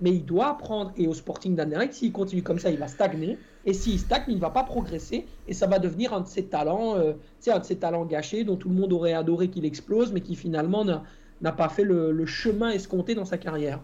mais 0.00 0.10
il 0.10 0.24
doit 0.24 0.48
apprendre. 0.48 0.92
Et 0.96 1.06
au 1.06 1.14
Sporting 1.14 1.54
d'Anderlecht, 1.54 1.94
s'il 1.94 2.12
continue 2.12 2.42
comme 2.42 2.58
ça, 2.58 2.70
il 2.70 2.78
va 2.78 2.88
stagner. 2.88 3.38
Et 3.64 3.72
s'il 3.72 3.98
stagne, 3.98 4.24
il 4.28 4.36
ne 4.36 4.40
va 4.40 4.50
pas 4.50 4.62
progresser. 4.62 5.26
Et 5.48 5.54
ça 5.54 5.66
va 5.66 5.78
devenir 5.78 6.12
un 6.12 6.20
de 6.20 6.26
ses 6.28 6.44
talents, 6.44 6.96
euh, 6.96 7.14
un 7.48 7.58
de 7.58 7.64
ses 7.64 7.76
talents 7.76 8.04
gâchés 8.04 8.44
dont 8.44 8.56
tout 8.56 8.68
le 8.68 8.74
monde 8.74 8.92
aurait 8.92 9.14
adoré 9.14 9.48
qu'il 9.48 9.64
explose, 9.64 10.12
mais 10.12 10.20
qui 10.20 10.36
finalement 10.36 10.84
n'a 10.84 11.52
pas 11.52 11.68
fait 11.68 11.84
le 11.84 12.26
chemin 12.26 12.70
escompté 12.70 13.14
dans 13.14 13.24
sa 13.24 13.38
carrière. 13.38 13.80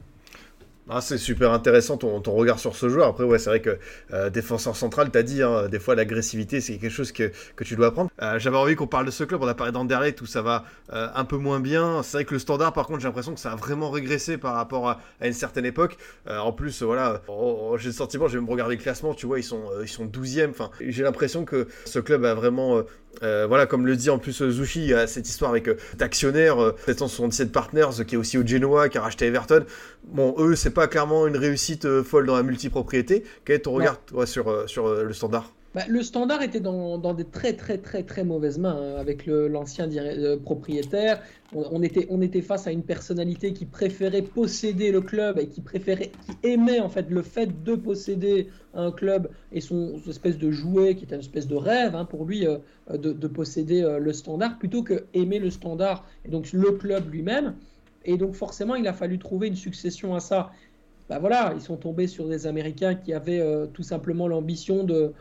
Ah, 0.94 1.00
c'est 1.00 1.16
super 1.16 1.52
intéressant 1.52 1.96
ton, 1.96 2.20
regard 2.34 2.58
sur 2.58 2.76
ce 2.76 2.90
joueur. 2.90 3.08
Après, 3.08 3.24
ouais, 3.24 3.38
c'est 3.38 3.48
vrai 3.48 3.62
que 3.62 3.78
euh, 4.12 4.28
défenseur 4.28 4.76
central, 4.76 5.10
t'as 5.10 5.22
dit, 5.22 5.42
hein, 5.42 5.66
des 5.70 5.78
fois 5.78 5.94
l'agressivité, 5.94 6.60
c'est 6.60 6.76
quelque 6.76 6.92
chose 6.92 7.12
que, 7.12 7.32
tu 7.64 7.76
dois 7.76 7.86
apprendre. 7.86 8.10
Euh, 8.20 8.38
j'avais 8.38 8.58
envie 8.58 8.76
qu'on 8.76 8.86
parle 8.86 9.06
de 9.06 9.10
ce 9.10 9.24
club. 9.24 9.42
On 9.42 9.48
a 9.48 9.54
parlé 9.54 9.72
d'Anderlecht 9.72 10.20
où 10.20 10.26
ça 10.26 10.42
va 10.42 10.66
euh, 10.92 11.08
un 11.14 11.24
peu 11.24 11.38
moins 11.38 11.60
bien. 11.60 12.02
C'est 12.02 12.18
vrai 12.18 12.24
que 12.26 12.34
le 12.34 12.38
standard, 12.38 12.74
par 12.74 12.86
contre, 12.86 13.00
j'ai 13.00 13.08
l'impression 13.08 13.32
que 13.32 13.40
ça 13.40 13.52
a 13.52 13.56
vraiment 13.56 13.90
régressé 13.90 14.36
par 14.36 14.52
rapport 14.52 14.86
à, 14.86 15.00
une 15.22 15.32
certaine 15.32 15.64
époque. 15.64 15.96
en 16.28 16.52
plus, 16.52 16.82
voilà, 16.82 17.22
oh, 17.26 17.70
oh, 17.72 17.78
j'ai 17.78 17.86
le 17.88 17.94
sentiment, 17.94 18.28
je 18.28 18.36
vais 18.36 18.44
me 18.44 18.50
regarder 18.50 18.76
le 18.76 18.82
classement, 18.82 19.14
tu 19.14 19.24
vois, 19.24 19.38
ils 19.38 19.44
sont, 19.44 19.64
ils 19.80 19.88
sont 19.88 20.04
12e. 20.04 20.50
Enfin, 20.50 20.68
j'ai 20.78 21.04
l'impression 21.04 21.46
que 21.46 21.68
ce 21.86 22.00
club 22.00 22.26
a 22.26 22.34
vraiment 22.34 22.82
euh, 23.22 23.46
voilà, 23.46 23.66
comme 23.66 23.86
le 23.86 23.96
dit 23.96 24.10
en 24.10 24.18
plus 24.18 24.42
Zushi, 24.50 24.80
il 24.80 24.88
y 24.88 24.94
a 24.94 25.06
cette 25.06 25.28
histoire 25.28 25.50
avec 25.50 25.68
euh, 25.68 25.76
d'actionnaires, 25.96 26.62
euh, 26.62 26.76
777 26.86 27.52
Partners, 27.52 28.04
qui 28.06 28.14
est 28.14 28.18
aussi 28.18 28.38
au 28.38 28.46
Genoa, 28.46 28.88
qui 28.88 28.98
a 28.98 29.02
racheté 29.02 29.26
Everton. 29.26 29.64
Bon, 30.04 30.34
eux, 30.38 30.56
c'est 30.56 30.70
pas 30.70 30.88
clairement 30.88 31.26
une 31.26 31.36
réussite 31.36 31.84
euh, 31.84 32.02
folle 32.02 32.26
dans 32.26 32.36
la 32.36 32.42
multipropriété. 32.42 33.24
Quel 33.44 33.56
est 33.56 33.60
ton 33.60 33.72
regard 33.72 33.98
sur, 34.24 34.68
sur 34.68 34.88
le 34.88 35.12
standard? 35.12 35.52
Bah, 35.74 35.84
le 35.88 36.02
standard 36.02 36.42
était 36.42 36.60
dans, 36.60 36.98
des 37.14 37.24
très 37.24 37.54
très 37.54 37.78
très 37.78 38.02
très 38.02 38.24
mauvaises 38.24 38.58
mains 38.58 38.76
hein, 38.76 39.00
avec 39.00 39.24
l'ancien 39.26 39.88
euh, 39.90 40.36
propriétaire. 40.36 41.22
On, 41.54 41.82
était, 41.82 42.40
face 42.40 42.66
à 42.66 42.72
une 42.72 42.82
personnalité 42.82 43.52
qui 43.52 43.66
préférait 43.66 44.22
posséder 44.22 44.90
le 44.90 45.02
club 45.02 45.38
et 45.38 45.48
qui 45.48 45.60
préférait, 45.60 46.10
qui 46.26 46.48
aimait 46.48 46.80
en 46.80 46.88
fait 46.88 47.10
le 47.10 47.22
fait 47.22 47.62
de 47.62 47.74
posséder 47.74 48.48
un 48.72 48.90
club 48.90 49.28
et 49.52 49.60
son, 49.60 50.00
espèce 50.08 50.38
de 50.38 50.50
jouet 50.50 50.94
qui 50.94 51.04
était 51.04 51.14
une 51.14 51.20
espèce 51.20 51.46
de 51.46 51.56
rêve 51.56 51.94
hein, 51.94 52.06
pour 52.06 52.24
lui 52.24 52.46
euh, 52.46 52.58
de, 52.90 53.26
posséder 53.26 53.82
euh, 53.82 53.98
le 53.98 54.12
standard 54.12 54.58
plutôt 54.58 54.82
que 54.82 55.04
aimer 55.12 55.38
le 55.38 55.50
standard 55.50 56.06
et 56.26 56.28
donc 56.28 56.52
le 56.52 56.72
club 56.72 57.10
lui-même. 57.10 57.54
Et 58.04 58.18
donc 58.18 58.34
forcément, 58.34 58.74
il 58.74 58.86
a 58.88 58.92
fallu 58.92 59.18
trouver 59.18 59.48
une 59.48 59.56
succession 59.56 60.14
à 60.14 60.20
ça. 60.20 60.50
Bah 61.08 61.18
voilà, 61.18 61.52
ils 61.54 61.62
sont 61.62 61.76
tombés 61.76 62.06
sur 62.06 62.28
des 62.28 62.46
Américains 62.46 62.94
qui 62.94 63.12
avaient 63.12 63.42
tout 63.74 63.82
simplement 63.82 64.28
l'ambition 64.28 64.84
de, 64.84 65.12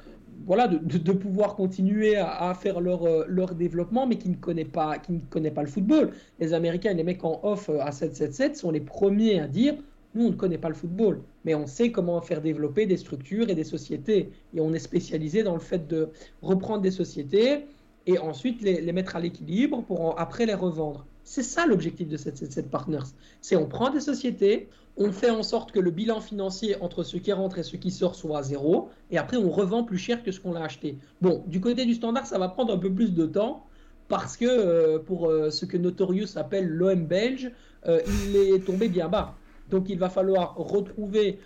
voilà, 0.45 0.67
de, 0.67 1.11
pouvoir 1.11 1.55
continuer 1.55 2.15
à, 2.17 2.53
faire 2.53 2.81
leur, 2.81 3.03
euh, 3.03 3.25
leur 3.27 3.55
développement, 3.55 4.07
mais 4.07 4.17
qui 4.17 4.29
ne, 4.29 4.35
connaît 4.35 4.65
pas, 4.65 4.97
qui 4.97 5.13
ne 5.13 5.19
connaît 5.19 5.51
pas 5.51 5.61
le 5.61 5.67
football. 5.67 6.11
Les 6.39 6.53
Américains, 6.53 6.93
les 6.93 7.03
mecs 7.03 7.23
en 7.23 7.39
off 7.43 7.69
euh, 7.69 7.79
à 7.81 7.91
777 7.91 8.57
sont 8.57 8.71
les 8.71 8.81
premiers 8.81 9.39
à 9.39 9.47
dire 9.47 9.75
nous, 10.13 10.25
on 10.25 10.29
ne 10.31 10.35
connaît 10.35 10.57
pas 10.57 10.67
le 10.67 10.75
football, 10.75 11.21
mais 11.45 11.55
on 11.55 11.65
sait 11.67 11.91
comment 11.91 12.19
faire 12.19 12.41
développer 12.41 12.85
des 12.85 12.97
structures 12.97 13.49
et 13.49 13.55
des 13.55 13.63
sociétés. 13.63 14.29
Et 14.53 14.59
on 14.59 14.73
est 14.73 14.79
spécialisé 14.79 15.41
dans 15.41 15.53
le 15.53 15.61
fait 15.61 15.87
de 15.87 16.09
reprendre 16.41 16.81
des 16.81 16.91
sociétés 16.91 17.65
et 18.05 18.17
ensuite 18.17 18.61
les, 18.61 18.81
les 18.81 18.91
mettre 18.91 19.15
à 19.15 19.21
l'équilibre 19.21 19.83
pour 19.83 20.19
après 20.19 20.45
les 20.45 20.53
revendre. 20.53 21.05
C'est 21.31 21.43
ça 21.43 21.65
l'objectif 21.65 22.09
de 22.09 22.17
777 22.17 22.69
Partners. 22.69 23.07
C'est 23.39 23.55
on 23.55 23.65
prend 23.65 23.89
des 23.89 24.01
sociétés, 24.01 24.67
on 24.97 25.13
fait 25.13 25.29
en 25.29 25.43
sorte 25.43 25.71
que 25.71 25.79
le 25.79 25.89
bilan 25.89 26.19
financier 26.19 26.75
entre 26.81 27.03
ce 27.03 27.15
qui 27.15 27.31
rentre 27.31 27.57
et 27.57 27.63
ce 27.63 27.77
qui 27.77 27.89
sort 27.89 28.15
soit 28.15 28.39
à 28.39 28.43
zéro, 28.43 28.89
et 29.11 29.17
après 29.17 29.37
on 29.37 29.49
revend 29.49 29.85
plus 29.85 29.97
cher 29.97 30.23
que 30.23 30.33
ce 30.33 30.41
qu'on 30.41 30.55
a 30.55 30.61
acheté. 30.61 30.97
Bon, 31.21 31.41
du 31.47 31.61
côté 31.61 31.85
du 31.85 31.93
standard, 31.93 32.25
ça 32.25 32.37
va 32.37 32.49
prendre 32.49 32.73
un 32.73 32.77
peu 32.77 32.91
plus 32.93 33.13
de 33.13 33.25
temps, 33.25 33.65
parce 34.09 34.35
que 34.35 34.43
euh, 34.45 34.99
pour 34.99 35.29
euh, 35.29 35.51
ce 35.51 35.63
que 35.63 35.77
Notorious 35.77 36.35
appelle 36.37 36.67
l'OM 36.67 37.05
belge, 37.05 37.49
euh, 37.87 38.01
il 38.25 38.35
est 38.35 38.65
tombé 38.65 38.89
bien 38.89 39.07
bas. 39.07 39.33
Donc 39.71 39.89
il 39.89 39.97
va 39.97 40.09
falloir 40.09 40.55
retrouver 40.55 41.39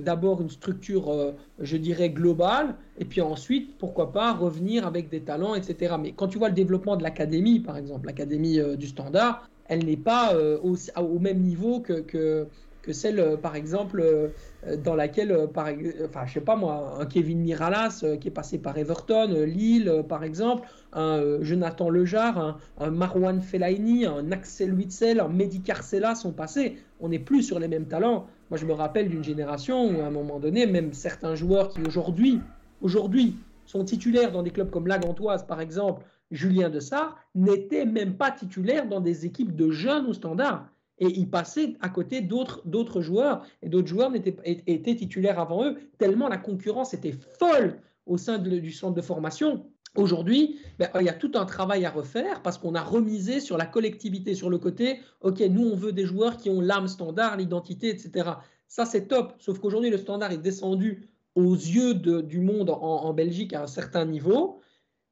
d'abord 0.00 0.42
une 0.42 0.50
structure, 0.50 1.34
je 1.58 1.76
dirais, 1.76 2.10
globale, 2.10 2.74
et 2.98 3.04
puis 3.04 3.20
ensuite, 3.20 3.78
pourquoi 3.78 4.12
pas, 4.12 4.32
revenir 4.34 4.86
avec 4.86 5.08
des 5.08 5.20
talents, 5.20 5.54
etc. 5.54 5.94
Mais 6.00 6.12
quand 6.12 6.28
tu 6.28 6.38
vois 6.38 6.48
le 6.48 6.54
développement 6.54 6.96
de 6.96 7.02
l'académie, 7.02 7.60
par 7.60 7.76
exemple, 7.76 8.06
l'académie 8.06 8.58
du 8.76 8.86
standard, 8.88 9.48
elle 9.66 9.84
n'est 9.84 9.96
pas 9.96 10.34
au, 10.62 11.18
même 11.18 11.40
niveau 11.40 11.80
que 11.80 12.46
celle, 12.92 13.20
euh, 13.20 13.36
par 13.36 13.56
exemple, 13.56 14.00
euh, 14.00 14.28
dans 14.84 14.94
laquelle, 14.94 15.30
euh, 15.30 15.46
par, 15.46 15.68
enfin, 16.04 16.26
je 16.26 16.34
sais 16.34 16.40
pas 16.40 16.56
moi, 16.56 16.96
un 17.00 17.06
Kevin 17.06 17.40
Miralas 17.40 18.04
qui 18.20 18.28
est 18.28 18.32
passé 18.32 18.58
par 18.58 18.76
Everton, 18.76 19.44
Lille, 19.46 20.04
par 20.08 20.24
exemple, 20.24 20.68
un 20.92 21.22
Jonathan 21.42 21.90
Lejar, 21.90 22.38
un, 22.38 22.58
un 22.78 22.90
Marwan 22.90 23.40
Fellaini, 23.40 24.06
un 24.06 24.32
Axel 24.32 24.74
Witzel, 24.74 25.20
un 25.20 25.28
Mehdi 25.28 25.60
Carcella 25.60 26.14
sont 26.14 26.32
passés. 26.32 26.78
On 27.00 27.08
n'est 27.08 27.18
plus 27.18 27.42
sur 27.42 27.58
les 27.58 27.68
mêmes 27.68 27.86
talents. 27.86 28.26
Moi, 28.50 28.58
je 28.58 28.66
me 28.66 28.72
rappelle 28.72 29.08
d'une 29.08 29.24
génération 29.24 29.90
où, 29.90 30.00
à 30.00 30.06
un 30.06 30.10
moment 30.10 30.40
donné, 30.40 30.66
même 30.66 30.92
certains 30.92 31.34
joueurs 31.34 31.68
qui 31.68 31.80
aujourd'hui, 31.86 32.40
aujourd'hui, 32.80 33.36
sont 33.64 33.84
titulaires 33.84 34.32
dans 34.32 34.42
des 34.42 34.50
clubs 34.50 34.70
comme 34.70 34.86
la 34.86 34.98
Gantoise, 34.98 35.46
par 35.46 35.60
exemple, 35.60 36.04
Julien 36.30 36.70
Dessart, 36.70 37.16
n'étaient 37.34 37.84
même 37.84 38.14
pas 38.14 38.30
titulaires 38.30 38.88
dans 38.88 39.00
des 39.00 39.26
équipes 39.26 39.54
de 39.54 39.70
jeunes 39.70 40.06
au 40.06 40.14
standard 40.14 40.66
et 41.00 41.06
ils 41.06 41.28
passaient 41.28 41.76
à 41.80 41.88
côté 41.88 42.20
d'autres 42.20 43.00
joueurs, 43.00 43.44
et 43.62 43.68
d'autres 43.68 43.88
joueurs 43.88 44.14
étaient, 44.14 44.36
étaient, 44.66 44.96
titulaires 44.96 45.38
avant 45.38 45.64
eux, 45.64 45.76
tellement 45.98 46.28
la 46.28 46.38
concurrence 46.38 46.94
était 46.94 47.14
folle 47.38 47.80
au 48.06 48.16
sein 48.16 48.38
du 48.38 48.72
centre 48.72 48.94
de 48.94 49.02
formation. 49.02 49.66
Aujourd'hui, 49.96 50.60
ben, 50.78 50.88
il 51.00 51.06
y 51.06 51.08
a 51.08 51.14
tout 51.14 51.32
un 51.34 51.44
travail 51.44 51.84
à 51.84 51.90
refaire 51.90 52.42
parce 52.42 52.58
qu'on 52.58 52.74
a 52.74 52.82
remisé 52.82 53.40
sur 53.40 53.56
la 53.56 53.66
collectivité, 53.66 54.34
sur 54.34 54.50
le 54.50 54.58
côté, 54.58 55.00
OK, 55.22 55.40
nous, 55.40 55.66
on 55.66 55.76
veut 55.76 55.92
des 55.92 56.04
joueurs 56.04 56.36
qui 56.36 56.50
ont 56.50 56.60
l'âme 56.60 56.88
standard, 56.88 57.36
l'identité, 57.36 57.88
etc. 57.88 58.30
Ça, 58.66 58.84
c'est 58.84 59.08
top. 59.08 59.34
Sauf 59.38 59.58
qu'aujourd'hui, 59.58 59.90
le 59.90 59.98
standard 59.98 60.30
est 60.30 60.38
descendu 60.38 61.08
aux 61.34 61.54
yeux 61.54 61.94
du 61.94 62.40
monde 62.40 62.70
en, 62.70 63.12
Belgique 63.12 63.54
à 63.54 63.62
un 63.62 63.66
certain 63.66 64.04
niveau. 64.04 64.60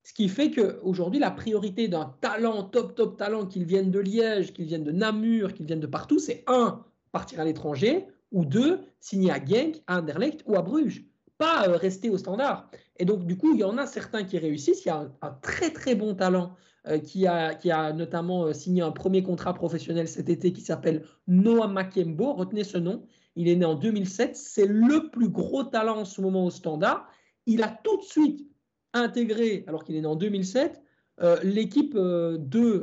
Ce 0.06 0.12
qui 0.12 0.28
fait 0.28 0.52
qu'aujourd'hui, 0.52 1.18
la 1.18 1.32
priorité 1.32 1.88
d'un 1.88 2.14
talent, 2.20 2.62
top, 2.62 2.94
top 2.94 3.16
talent, 3.16 3.44
qu'il 3.44 3.64
vienne 3.64 3.90
de 3.90 3.98
Liège, 3.98 4.52
qu'il 4.52 4.66
vienne 4.66 4.84
de 4.84 4.92
Namur, 4.92 5.52
qu'il 5.52 5.66
vienne 5.66 5.80
de 5.80 5.88
partout, 5.88 6.20
c'est 6.20 6.44
un, 6.46 6.84
partir 7.10 7.40
à 7.40 7.44
l'étranger, 7.44 8.06
ou 8.30 8.44
deux, 8.44 8.78
signer 9.00 9.32
à 9.32 9.44
Genk, 9.44 9.82
à 9.88 9.98
Anderlecht 9.98 10.44
ou 10.46 10.54
à 10.54 10.62
Bruges. 10.62 11.04
pas 11.38 11.66
euh, 11.66 11.76
rester 11.76 12.08
au 12.08 12.18
standard. 12.18 12.70
Et 12.98 13.04
donc, 13.04 13.26
du 13.26 13.36
coup, 13.36 13.52
il 13.54 13.58
y 13.58 13.64
en 13.64 13.78
a 13.78 13.86
certains 13.86 14.22
qui 14.22 14.38
réussissent. 14.38 14.84
Il 14.84 14.88
y 14.88 14.92
a 14.92 15.10
un, 15.22 15.30
très 15.42 15.72
très 15.72 15.96
bon 15.96 16.14
talent 16.14 16.54
euh, 16.86 17.00
qui, 17.00 17.26
a, 17.26 17.54
qui 17.56 17.72
a 17.72 17.92
notamment 17.92 18.44
euh, 18.44 18.52
signé 18.52 18.82
un 18.82 18.92
premier 18.92 19.24
contrat 19.24 19.54
professionnel 19.54 20.06
cet 20.06 20.28
été 20.28 20.52
qui 20.52 20.60
s'appelle 20.60 21.02
Noah 21.26 21.66
Makembo. 21.66 22.32
Retenez 22.34 22.62
ce 22.62 22.78
nom. 22.78 23.04
Il 23.34 23.48
est 23.48 23.56
né 23.56 23.64
en 23.64 23.74
2007. 23.74 24.36
C'est 24.36 24.66
le 24.66 25.10
plus 25.10 25.30
gros 25.30 25.64
talent 25.64 25.98
en 25.98 26.04
ce 26.04 26.20
moment 26.20 26.44
au 26.44 26.50
standard. 26.50 27.08
Il 27.46 27.64
a 27.64 27.76
tout 27.82 27.96
de 27.96 28.04
suite 28.04 28.46
intégré, 28.96 29.64
alors 29.66 29.84
qu'il 29.84 29.96
est 29.96 30.00
né 30.00 30.06
en 30.06 30.16
2007, 30.16 30.82
euh, 31.22 31.38
l'équipe 31.42 31.94
2 31.94 31.98
euh, 31.98 32.38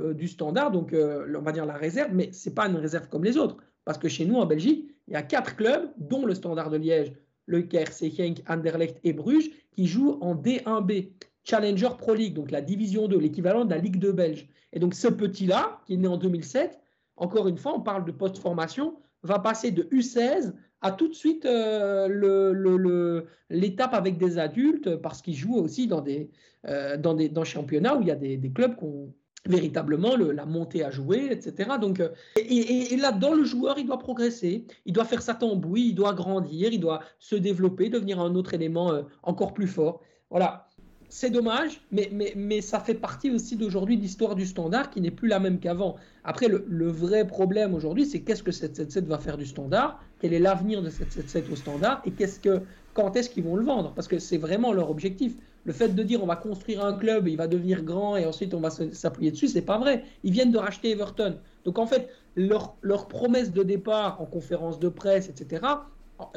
euh, 0.10 0.14
du 0.14 0.27
standard, 0.27 0.72
donc 0.72 0.95
on 0.95 1.41
va 1.41 1.52
dire 1.52 1.65
la 1.65 1.76
réserve, 1.76 2.11
mais 2.14 2.31
ce 2.31 2.49
n'est 2.49 2.56
pas 2.56 2.68
une 2.68 2.77
réserve 2.77 3.07
comme 3.10 3.23
les 3.23 3.38
autres. 3.38 3.57
Parce 3.85 3.98
que 3.98 4.07
chez 4.07 4.26
nous, 4.26 4.35
en 4.35 4.45
Belgique, 4.45 4.90
il 5.07 5.14
y 5.14 5.18
a 5.18 5.22
quatre 5.22 5.56
clubs, 5.56 5.91
dont 5.98 6.26
le 6.26 6.34
standard 6.34 6.69
de 6.69 6.77
Liège, 6.77 7.14
le 7.45 7.61
KRC 7.61 8.11
Genk, 8.11 8.41
Anderlecht 8.48 8.99
et 9.03 9.14
Bruges, 9.14 9.52
qui 9.72 9.85
jouent 9.85 10.18
en 10.22 10.35
D1B, 10.35 11.10
Challenger 11.44 11.90
Pro 11.98 12.14
League, 12.14 12.34
donc 12.34 12.52
la 12.52 12.61
division 12.61 13.07
2, 13.07 13.18
l'équivalent 13.19 13.65
de 13.65 13.72
la 13.72 13.77
Ligue 13.77 13.99
2 13.99 14.14
belge. 14.14 14.48
Et 14.72 14.80
donc 14.80 14.94
ce 14.94 15.10
petit-là, 15.10 15.81
qui 15.85 15.95
est 15.95 15.98
né 15.98 16.07
en 16.07 16.18
2007, 16.18 16.80
encore 17.18 17.48
une 17.48 17.57
fois, 17.57 17.73
on 17.76 17.81
parle 17.81 18.06
de 18.06 18.11
post-formation, 18.11 18.95
va 19.23 19.40
passer 19.40 19.72
de 19.72 19.84
U16 19.84 20.53
à 20.84 20.92
tout 20.92 21.08
de 21.08 21.14
suite 21.14 21.46
euh, 21.46 23.22
l'étape 23.50 23.94
avec 23.94 24.18
des 24.18 24.38
adultes 24.38 24.98
parce 24.98 25.22
qu'ils 25.22 25.36
jouent 25.36 25.56
aussi 25.56 25.88
dans 25.88 26.02
des, 26.02 26.30
euh, 26.68 26.98
dans 26.98 27.14
des 27.14 27.30
dans 27.30 27.46
championnats 27.46 27.96
où 27.96 28.02
il 28.02 28.08
y 28.08 28.12
a 28.12 28.16
des, 28.16 28.52
clubs 28.54 28.76
qui 28.78 28.84
ont 28.84 29.14
véritablement 29.46 30.16
la 30.16 30.46
montée 30.46 30.84
à 30.84 30.92
jouer, 30.92 31.30
etc. 31.32 31.72
Donc, 31.82 32.00
euh, 32.00 32.10
et, 32.38 32.96
là, 32.98 33.12
dans 33.12 33.34
le 33.34 33.44
joueur, 33.44 33.78
il 33.78 33.86
doit 33.86 34.00
progresser, 34.00 34.66
il 34.86 34.94
doit 34.94 35.06
faire 35.06 35.22
sa 35.22 35.34
tambouille, 35.34 35.90
il 35.90 35.96
doit 35.96 36.14
grandir, 36.14 36.72
il 36.72 36.80
doit 36.80 37.02
se 37.20 37.36
développer, 37.36 37.90
devenir 37.90 38.20
un 38.20 38.36
autre 38.36 38.54
élément 38.54 39.02
encore 39.24 39.54
plus 39.54 39.68
fort. 39.68 40.02
Voilà 40.30 40.68
c'est 41.14 41.30
dommage, 41.30 41.80
mais, 41.92 42.10
mais, 42.12 42.34
mais, 42.36 42.60
ça 42.60 42.80
fait 42.80 42.96
partie 42.96 43.30
aussi 43.30 43.56
d'aujourd'hui 43.56 43.98
de 43.98 44.02
l'histoire 44.02 44.34
du 44.34 44.48
standard 44.48 44.90
qui 44.90 45.00
n'est 45.00 45.12
plus 45.12 45.28
la 45.28 45.40
même 45.40 45.60
qu'avant. 45.60 45.96
Après, 46.24 46.48
le, 46.48 46.88
vrai 46.88 47.28
problème 47.28 47.76
aujourd'hui, 47.76 48.08
c'est 48.08 48.22
qu'est-ce 48.22 48.42
que 48.42 48.52
777 48.52 49.06
va 49.06 49.20
faire 49.20 49.38
du 49.38 49.46
standard, 49.46 50.04
quel 50.24 50.34
est 50.34 50.40
l'avenir 50.40 50.82
de 50.82 50.90
777 50.90 51.52
au 51.52 51.58
standard, 51.58 52.02
et 52.06 52.12
qu'est-ce 52.12 52.40
que, 52.40 52.62
quand 52.94 53.14
est-ce 53.18 53.30
qu'ils 53.30 53.44
vont 53.44 53.58
le 53.58 53.66
vendre, 53.66 53.91
parce 53.94 54.08
que 54.08 54.20
c'est 54.20 54.38
vraiment 54.38 54.72
leur 54.72 54.90
objectif. 54.90 55.34
Le 55.66 55.74
fait 55.74 55.90
de 55.90 56.02
dire 56.02 56.24
on 56.24 56.26
va 56.26 56.38
construire 56.38 56.86
un 56.86 56.94
club, 56.94 57.28
il 57.28 57.36
va 57.36 57.48
devenir 57.48 57.84
grand 57.84 58.16
et 58.16 58.26
ensuite 58.26 58.54
on 58.54 58.62
va 58.62 58.70
s'appuyer 58.70 59.32
dessus, 59.32 59.50
c'est 59.50 59.64
pas 59.64 59.78
vrai. 59.78 60.06
Ils 60.24 60.32
viennent 60.32 60.54
de 60.54 60.58
racheter 60.58 60.91
Everton. 60.91 61.36
Donc 61.66 61.78
en 61.78 61.86
fait, 61.86 62.08
leur, 62.38 62.74
leur 62.82 63.10
promesse 63.10 63.52
de 63.52 63.64
départ 63.64 64.22
en 64.22 64.26
conférence 64.26 64.80
de 64.80 64.88
presse, 64.88 65.28
etc., 65.28 65.62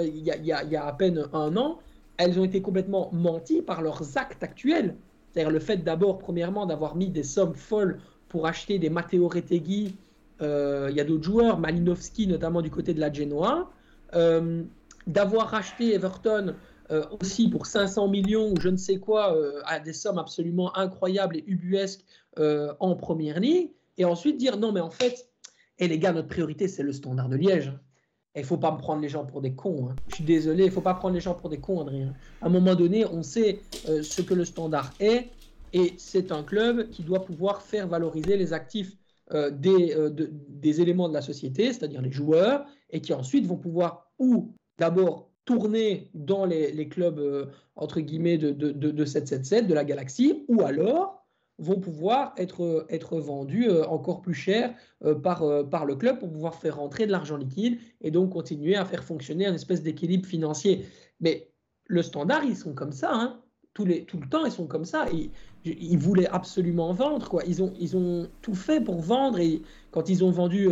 il 0.01 0.19
y, 0.19 0.33
a, 0.33 0.37
il 0.37 0.71
y 0.71 0.77
a 0.77 0.85
à 0.85 0.93
peine 0.93 1.25
un 1.33 1.57
an, 1.57 1.79
elles 2.17 2.41
ont 2.41 2.45
été 2.45 2.61
complètement 2.61 3.11
menties 3.13 3.63
par 3.63 3.83
leurs 3.83 4.19
actes 4.19 4.43
actuels. 4.43 4.97
C'est-à-dire 5.31 5.53
le 5.53 5.61
fait 5.61 5.77
d'abord, 5.77 6.19
premièrement, 6.19 6.67
d'avoir 6.67 6.97
mis 6.97 7.09
des 7.09 7.23
sommes 7.23 7.55
folles 7.55 8.01
pour 8.29 8.49
acheter 8.49 8.81
des 8.81 8.91
Matteo 8.91 9.29
Retegui. 9.29 9.95
Euh, 10.43 10.89
il 10.91 10.97
y 10.97 11.01
a 11.01 11.05
d'autres 11.05 11.23
joueurs, 11.23 11.61
Malinowski 11.61 12.27
notamment 12.27 12.63
du 12.63 12.71
côté 12.71 12.93
de 12.93 13.01
la 13.01 13.13
Genoa. 13.13 13.71
Euh, 14.17 14.65
d'avoir 15.07 15.55
acheté 15.55 15.95
Everton 15.95 16.57
euh, 16.91 17.05
aussi 17.21 17.49
pour 17.49 17.67
500 17.67 18.09
millions 18.09 18.51
ou 18.51 18.61
je 18.61 18.69
ne 18.69 18.77
sais 18.77 18.97
quoi, 18.97 19.37
à 19.65 19.79
des 19.79 19.93
sommes 19.93 20.19
absolument 20.19 20.77
incroyables 20.77 21.37
et 21.37 21.45
ubuesques 21.47 22.05
en 22.37 22.97
première 22.97 23.39
ligue. 23.39 23.71
Et 23.99 24.05
ensuite 24.05 24.37
dire 24.37 24.59
non, 24.59 24.73
mais 24.73 24.81
en 24.81 24.91
fait, 24.91 25.29
et 25.79 25.85
eh, 25.85 25.89
les 25.89 25.99
gars, 25.99 26.13
notre 26.13 26.29
priorité, 26.29 26.69
c'est 26.69 26.83
le 26.83 26.93
standard 26.93 27.29
de 27.29 27.37
Liège. 27.37 27.73
Il 28.35 28.45
faut 28.45 28.57
pas 28.57 28.71
me 28.71 28.79
prendre 28.79 29.03
les 29.03 29.09
gens 29.09 29.25
pour 29.25 29.43
des 29.43 29.55
cons. 29.55 29.89
Hein. 29.91 29.97
Je 30.09 30.17
suis 30.17 30.25
désolé, 30.25 30.65
il 30.65 30.71
faut 30.71 30.81
pas 30.81 30.95
prendre 30.95 31.15
les 31.15 31.21
gens 31.21 31.35
pour 31.35 31.51
des 31.51 31.59
cons, 31.59 31.81
Adrien. 31.81 32.15
À 32.41 32.47
un 32.47 32.49
moment 32.49 32.75
donné, 32.75 33.05
on 33.07 33.23
sait 33.23 33.61
euh, 33.89 34.03
ce 34.03 34.23
que 34.23 34.35
le 34.35 34.45
standard 34.45 34.93
est, 35.01 35.29
et 35.73 35.95
c'est 35.99 36.33
un 36.33 36.43
club 36.43 36.89
qui 36.91 37.03
doit 37.03 37.25
pouvoir 37.25 37.61
faire 37.61 37.89
valoriser 37.89 38.37
les 38.37 38.53
actifs 38.53 38.97
euh, 39.33 39.51
des, 39.51 39.95
euh, 39.95 40.11
des, 40.11 40.81
éléments 40.81 41.09
de 41.09 41.15
la 41.15 41.23
société, 41.23 41.73
c'est-à-dire 41.73 42.03
les 42.03 42.13
joueurs, 42.13 42.67
et 42.91 43.01
qui 43.01 43.13
ensuite 43.13 43.47
vont 43.47 43.57
pouvoir 43.57 44.11
ou 44.19 44.53
d'abord 44.79 45.31
tourner 45.45 46.11
dans 46.15 46.45
les, 46.45 46.73
les 46.73 46.89
clubs 46.89 47.51
entre 47.77 48.01
guillemets 48.01 48.39
de, 48.39 48.51
de, 48.51 48.73
de, 48.73 48.91
de 48.91 49.05
777, 49.05 49.67
de 49.67 49.75
la 49.75 49.85
galaxie, 49.85 50.45
ou 50.49 50.63
alors 50.63 51.17
vont 51.59 51.81
pouvoir 51.81 52.35
être, 52.37 52.87
être 52.91 53.19
vendus 53.19 53.69
euh, 53.69 53.87
encore 53.87 54.21
plus 54.21 54.35
cher 54.35 54.75
euh, 55.05 55.15
par, 55.15 55.43
euh, 55.43 55.65
par 55.65 55.87
le 55.87 55.97
club 55.97 56.19
pour 56.19 56.31
pouvoir 56.31 56.55
faire 56.55 56.77
rentrer 56.77 57.07
de 57.07 57.13
l'argent 57.13 57.37
liquide 57.37 57.79
et 58.03 58.11
donc 58.11 58.31
continuer 58.31 58.77
à 58.77 58.85
faire 58.85 59.05
fonctionner 59.05 59.47
un 59.47 59.55
espèce 59.55 59.83
d'équilibre 59.83 60.27
financier. 60.27 60.87
Mais 61.21 61.51
le 61.87 62.03
standard, 62.03 62.45
ils 62.45 62.57
sont 62.57 62.75
comme 62.75 62.93
ça. 62.93 63.11
Hein. 63.13 63.41
Tous 63.77 63.85
les, 63.85 64.05
tout 64.05 64.17
le 64.19 64.27
temps, 64.27 64.47
ils 64.47 64.51
sont 64.51 64.67
comme 64.67 64.87
ça. 64.87 65.05
Ils 65.67 65.99
voulaient 65.99 66.29
absolument 66.29 66.95
vendre. 66.95 67.29
Quoi. 67.29 67.43
Ils, 67.47 67.63
ont, 67.63 67.75
ils 67.79 67.95
ont 67.95 68.27
tout 68.41 68.55
fait 68.55 68.81
pour 68.81 69.03
vendre. 69.03 69.39
Et 69.39 69.61
quand 69.91 70.09
ils 70.09 70.25
ont 70.25 70.31
vendu 70.31 70.71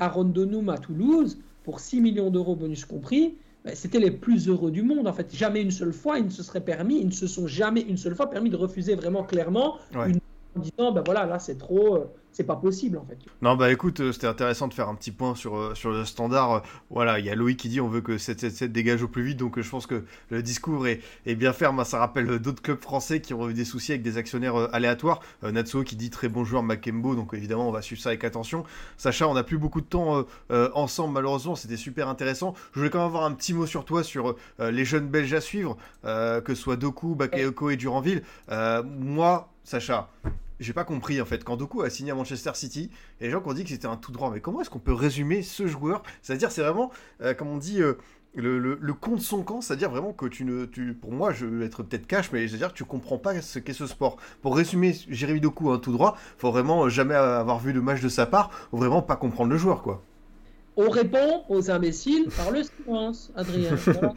Aaron 0.00 0.24
Donum 0.24 0.68
à 0.68 0.76
Toulouse 0.76 1.38
pour 1.62 1.78
6 1.78 2.00
millions 2.00 2.30
d'euros, 2.30 2.56
bonus 2.56 2.84
compris, 2.84 3.36
ben, 3.64 3.76
c'était 3.76 4.00
les 4.00 4.10
plus 4.10 4.48
heureux 4.48 4.72
du 4.72 4.82
monde. 4.82 5.06
En 5.06 5.12
fait, 5.12 5.32
jamais 5.32 5.62
une 5.62 5.70
seule 5.70 5.92
fois, 5.92 6.18
ils 6.18 6.24
ne 6.24 6.30
se 6.30 6.42
seraient 6.42 6.64
permis, 6.64 6.98
ils 6.98 7.06
ne 7.06 7.12
se 7.12 7.28
sont 7.28 7.46
jamais 7.46 7.82
une 7.82 7.96
seule 7.96 8.16
fois 8.16 8.28
permis 8.28 8.50
de 8.50 8.56
refuser 8.56 8.96
vraiment 8.96 9.22
clairement 9.22 9.76
une 9.94 10.18
en 10.56 10.60
disant 10.60 10.92
ben 10.92 11.02
voilà 11.04 11.26
là 11.26 11.38
c'est 11.38 11.58
trop 11.58 11.96
euh, 11.96 12.04
c'est 12.36 12.44
pas 12.44 12.56
possible 12.56 12.98
en 12.98 13.06
fait. 13.06 13.16
Non 13.40 13.56
bah 13.56 13.72
écoute 13.72 14.00
euh, 14.00 14.12
c'était 14.12 14.26
intéressant 14.26 14.68
de 14.68 14.74
faire 14.74 14.90
un 14.90 14.94
petit 14.94 15.10
point 15.10 15.34
sur 15.34 15.56
euh, 15.56 15.74
sur 15.74 15.90
le 15.90 16.04
standard. 16.04 16.62
Voilà 16.90 17.18
il 17.18 17.24
y 17.24 17.30
a 17.30 17.34
Loïc 17.34 17.58
qui 17.58 17.70
dit 17.70 17.80
on 17.80 17.88
veut 17.88 18.02
que 18.02 18.18
777 18.18 18.72
dégage 18.72 19.02
au 19.02 19.08
plus 19.08 19.22
vite 19.22 19.38
donc 19.38 19.58
je 19.58 19.68
pense 19.70 19.86
que 19.86 20.04
le 20.28 20.42
discours 20.42 20.86
est, 20.86 21.00
est 21.24 21.34
bien 21.34 21.54
ferme. 21.54 21.82
Ça 21.86 21.98
rappelle 21.98 22.26
d'autres 22.38 22.60
clubs 22.60 22.82
français 22.82 23.22
qui 23.22 23.32
ont 23.32 23.48
eu 23.48 23.54
des 23.54 23.64
soucis 23.64 23.92
avec 23.92 24.02
des 24.02 24.18
actionnaires 24.18 24.74
aléatoires. 24.74 25.20
Natsuo 25.42 25.82
qui 25.82 25.96
dit 25.96 26.10
très 26.10 26.28
bon 26.28 26.44
joueur 26.44 26.62
Makembo 26.62 27.14
donc 27.14 27.32
évidemment 27.32 27.70
on 27.70 27.72
va 27.72 27.80
suivre 27.80 28.02
ça 28.02 28.10
avec 28.10 28.22
attention. 28.22 28.64
Sacha 28.98 29.26
on 29.26 29.32
n'a 29.32 29.42
plus 29.42 29.56
beaucoup 29.56 29.80
de 29.80 29.86
temps 29.86 30.26
ensemble 30.50 31.14
malheureusement 31.14 31.54
c'était 31.54 31.78
super 31.78 32.06
intéressant. 32.06 32.52
Je 32.74 32.80
voulais 32.80 32.90
quand 32.90 32.98
même 32.98 33.06
avoir 33.06 33.24
un 33.24 33.32
petit 33.32 33.54
mot 33.54 33.64
sur 33.64 33.86
toi 33.86 34.04
sur 34.04 34.36
les 34.58 34.84
jeunes 34.84 35.08
belges 35.08 35.32
à 35.32 35.40
suivre 35.40 35.78
que 36.02 36.42
ce 36.48 36.54
soit 36.54 36.76
Doku 36.76 37.14
Bakayoko 37.14 37.70
et 37.70 37.76
Duranville. 37.76 38.22
Moi 38.50 39.48
Sacha, 39.64 40.10
j'ai 40.60 40.72
pas 40.72 40.84
compris 40.84 41.20
en 41.20 41.24
fait. 41.24 41.44
Quand 41.44 41.56
Doku 41.56 41.82
a 41.82 41.90
signé 41.90 42.10
à 42.12 42.14
Manchester 42.14 42.52
City, 42.54 42.90
et 43.20 43.24
les 43.24 43.30
gens 43.30 43.40
qui 43.40 43.48
ont 43.48 43.54
dit 43.54 43.64
que 43.64 43.70
c'était 43.70 43.86
un 43.86 43.96
tout 43.96 44.12
droit. 44.12 44.30
Mais 44.32 44.40
comment 44.40 44.60
est-ce 44.60 44.70
qu'on 44.70 44.78
peut 44.78 44.92
résumer 44.92 45.42
ce 45.42 45.66
joueur? 45.66 46.02
C'est-à-dire, 46.22 46.50
c'est 46.50 46.62
vraiment, 46.62 46.90
euh, 47.20 47.34
comme 47.34 47.48
on 47.48 47.58
dit, 47.58 47.82
euh, 47.82 47.94
le, 48.34 48.58
le, 48.58 48.78
le 48.80 48.94
con 48.94 49.16
de 49.16 49.20
son 49.20 49.42
camp. 49.42 49.60
C'est-à-dire 49.60 49.90
vraiment 49.90 50.12
que 50.12 50.26
tu 50.26 50.44
ne. 50.44 50.64
Tu, 50.66 50.94
pour 50.94 51.12
moi, 51.12 51.32
je 51.32 51.46
vais 51.46 51.66
être 51.66 51.82
peut-être 51.82 52.06
cash, 52.06 52.32
mais 52.32 52.46
c'est-à-dire 52.48 52.72
que 52.72 52.76
tu 52.78 52.84
comprends 52.84 53.18
pas 53.18 53.40
ce 53.40 53.58
qu'est 53.58 53.72
ce 53.72 53.86
sport. 53.86 54.16
Pour 54.42 54.56
résumer 54.56 54.96
Jérémy 55.08 55.40
Doku 55.40 55.70
un 55.70 55.78
tout 55.78 55.92
droit, 55.92 56.16
faut 56.38 56.50
vraiment 56.50 56.88
jamais 56.88 57.14
avoir 57.14 57.58
vu 57.58 57.72
de 57.72 57.80
match 57.80 58.00
de 58.00 58.08
sa 58.08 58.26
part, 58.26 58.50
ou 58.72 58.78
vraiment 58.78 59.02
pas 59.02 59.16
comprendre 59.16 59.50
le 59.50 59.58
joueur, 59.58 59.82
quoi. 59.82 60.02
On 60.78 60.90
répond 60.90 61.42
aux 61.48 61.70
imbéciles 61.70 62.28
par 62.36 62.50
le 62.50 62.62
silence, 62.62 63.32
Adrien. 63.34 63.76
Voilà 63.86 64.14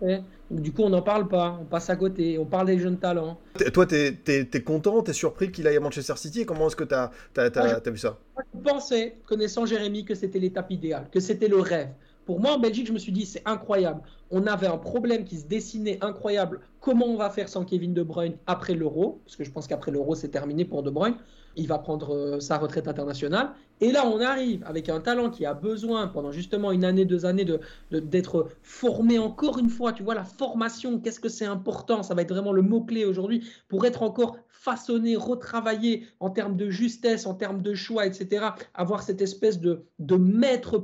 fait. 0.00 0.22
du 0.50 0.72
coup, 0.72 0.82
on 0.82 0.90
n'en 0.90 1.02
parle 1.02 1.28
pas, 1.28 1.58
on 1.60 1.64
passe 1.64 1.90
à 1.90 1.96
côté, 1.96 2.38
on 2.38 2.44
parle 2.44 2.66
des 2.66 2.78
jeunes 2.78 2.98
talents. 2.98 3.38
Toi, 3.72 3.86
tu 3.86 3.94
es, 3.94 4.18
es, 4.26 4.62
content, 4.62 5.02
tu 5.02 5.10
es 5.10 5.14
surpris 5.14 5.52
qu'il 5.52 5.66
aille 5.66 5.76
à 5.76 5.80
Manchester 5.80 6.14
City 6.16 6.44
Comment 6.44 6.66
est-ce 6.66 6.76
que 6.76 6.84
tu 6.84 6.94
as, 6.94 7.10
as, 7.36 7.90
vu 7.90 7.98
ça? 7.98 8.18
Je 8.54 8.60
pensais, 8.60 9.16
connaissant 9.26 9.64
Jérémy, 9.64 10.04
que 10.04 10.14
c'était 10.14 10.40
l'étape 10.40 10.70
idéale, 10.70 11.06
que 11.10 11.20
c'était 11.20 11.48
le 11.48 11.60
rêve. 11.60 11.88
Pour 12.24 12.40
moi, 12.40 12.52
en 12.52 12.58
Belgique, 12.58 12.86
je 12.86 12.92
me 12.92 12.98
suis 12.98 13.12
dit, 13.12 13.26
c'est 13.26 13.42
incroyable. 13.44 14.00
On 14.30 14.46
avait 14.46 14.68
un 14.68 14.78
problème 14.78 15.24
qui 15.24 15.38
se 15.38 15.46
dessinait 15.46 15.98
incroyable. 16.00 16.60
Comment 16.80 17.06
on 17.06 17.16
va 17.16 17.30
faire 17.30 17.48
sans 17.48 17.64
Kevin 17.64 17.94
De 17.94 18.02
Bruyne 18.02 18.36
après 18.46 18.74
l'Euro? 18.74 19.20
Parce 19.24 19.36
que 19.36 19.44
je 19.44 19.50
pense 19.50 19.66
qu'après 19.66 19.90
l'Euro, 19.90 20.14
c'est 20.14 20.28
terminé 20.28 20.64
pour 20.64 20.82
De 20.82 20.90
Bruyne 20.90 21.16
il 21.56 21.66
va 21.68 21.78
prendre 21.78 22.14
euh, 22.14 22.40
sa 22.40 22.58
retraite 22.58 22.88
internationale. 22.88 23.52
Et 23.80 23.90
là, 23.90 24.06
on 24.06 24.20
arrive 24.20 24.62
avec 24.64 24.88
un 24.88 25.00
talent 25.00 25.28
qui 25.28 25.44
a 25.44 25.54
besoin, 25.54 26.06
pendant 26.06 26.30
justement 26.30 26.70
une 26.70 26.84
année, 26.84 27.04
deux 27.04 27.26
années, 27.26 27.44
d'être 27.90 28.42
de, 28.44 28.48
formé 28.62 29.18
encore 29.18 29.58
une 29.58 29.68
fois. 29.68 29.92
Tu 29.92 30.02
vois, 30.02 30.14
la 30.14 30.24
formation, 30.24 31.00
qu'est-ce 31.00 31.18
que 31.18 31.28
c'est 31.28 31.46
important? 31.46 32.02
Ça 32.02 32.14
va 32.14 32.22
être 32.22 32.32
vraiment 32.32 32.52
le 32.52 32.62
mot-clé 32.62 33.04
aujourd'hui 33.04 33.44
pour 33.68 33.84
être 33.84 34.02
encore 34.02 34.36
façonné, 34.48 35.16
retravaillé 35.16 36.06
en 36.20 36.30
termes 36.30 36.56
de 36.56 36.70
justesse, 36.70 37.26
en 37.26 37.34
termes 37.34 37.60
de 37.60 37.74
choix, 37.74 38.06
etc. 38.06 38.46
Avoir 38.74 39.02
cette 39.02 39.20
espèce 39.20 39.58
de, 39.60 39.84
de 39.98 40.14
maître 40.14 40.78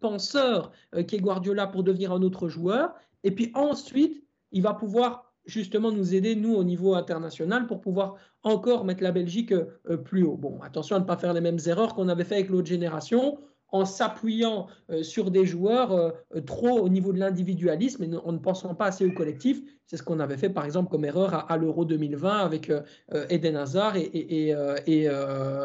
penseur 0.00 0.72
euh, 0.94 1.02
qui 1.02 1.16
est 1.16 1.20
Guardiola 1.20 1.66
pour 1.66 1.84
devenir 1.84 2.12
un 2.12 2.22
autre 2.22 2.48
joueur. 2.48 2.94
Et 3.22 3.32
puis 3.32 3.50
ensuite, 3.54 4.24
il 4.52 4.62
va 4.62 4.72
pouvoir 4.72 5.29
justement 5.46 5.90
nous 5.92 6.14
aider, 6.14 6.36
nous, 6.36 6.54
au 6.54 6.64
niveau 6.64 6.94
international, 6.94 7.66
pour 7.66 7.80
pouvoir 7.80 8.16
encore 8.42 8.84
mettre 8.84 9.02
la 9.02 9.12
Belgique 9.12 9.52
euh, 9.52 9.96
plus 9.96 10.22
haut. 10.22 10.36
Bon, 10.36 10.60
attention 10.62 10.96
à 10.96 11.00
ne 11.00 11.04
pas 11.04 11.16
faire 11.16 11.32
les 11.32 11.40
mêmes 11.40 11.58
erreurs 11.66 11.94
qu'on 11.94 12.08
avait 12.08 12.24
fait 12.24 12.36
avec 12.36 12.48
l'autre 12.48 12.68
génération, 12.68 13.38
en 13.72 13.84
s'appuyant 13.84 14.66
euh, 14.90 15.04
sur 15.04 15.30
des 15.30 15.46
joueurs 15.46 15.92
euh, 15.92 16.10
trop 16.44 16.80
au 16.80 16.88
niveau 16.88 17.12
de 17.12 17.18
l'individualisme 17.18 18.02
et 18.02 18.16
en 18.16 18.32
ne 18.32 18.38
pensant 18.38 18.74
pas 18.74 18.86
assez 18.86 19.06
au 19.06 19.12
collectif. 19.12 19.62
C'est 19.86 19.96
ce 19.96 20.02
qu'on 20.02 20.20
avait 20.20 20.36
fait, 20.36 20.50
par 20.50 20.64
exemple, 20.64 20.90
comme 20.90 21.04
erreur 21.04 21.50
à, 21.50 21.56
l'Euro 21.56 21.84
2020 21.84 22.30
avec 22.30 22.70
Eden 23.28 23.56
Hazard 23.56 23.96
et, 23.96 24.54
et, 24.86 25.08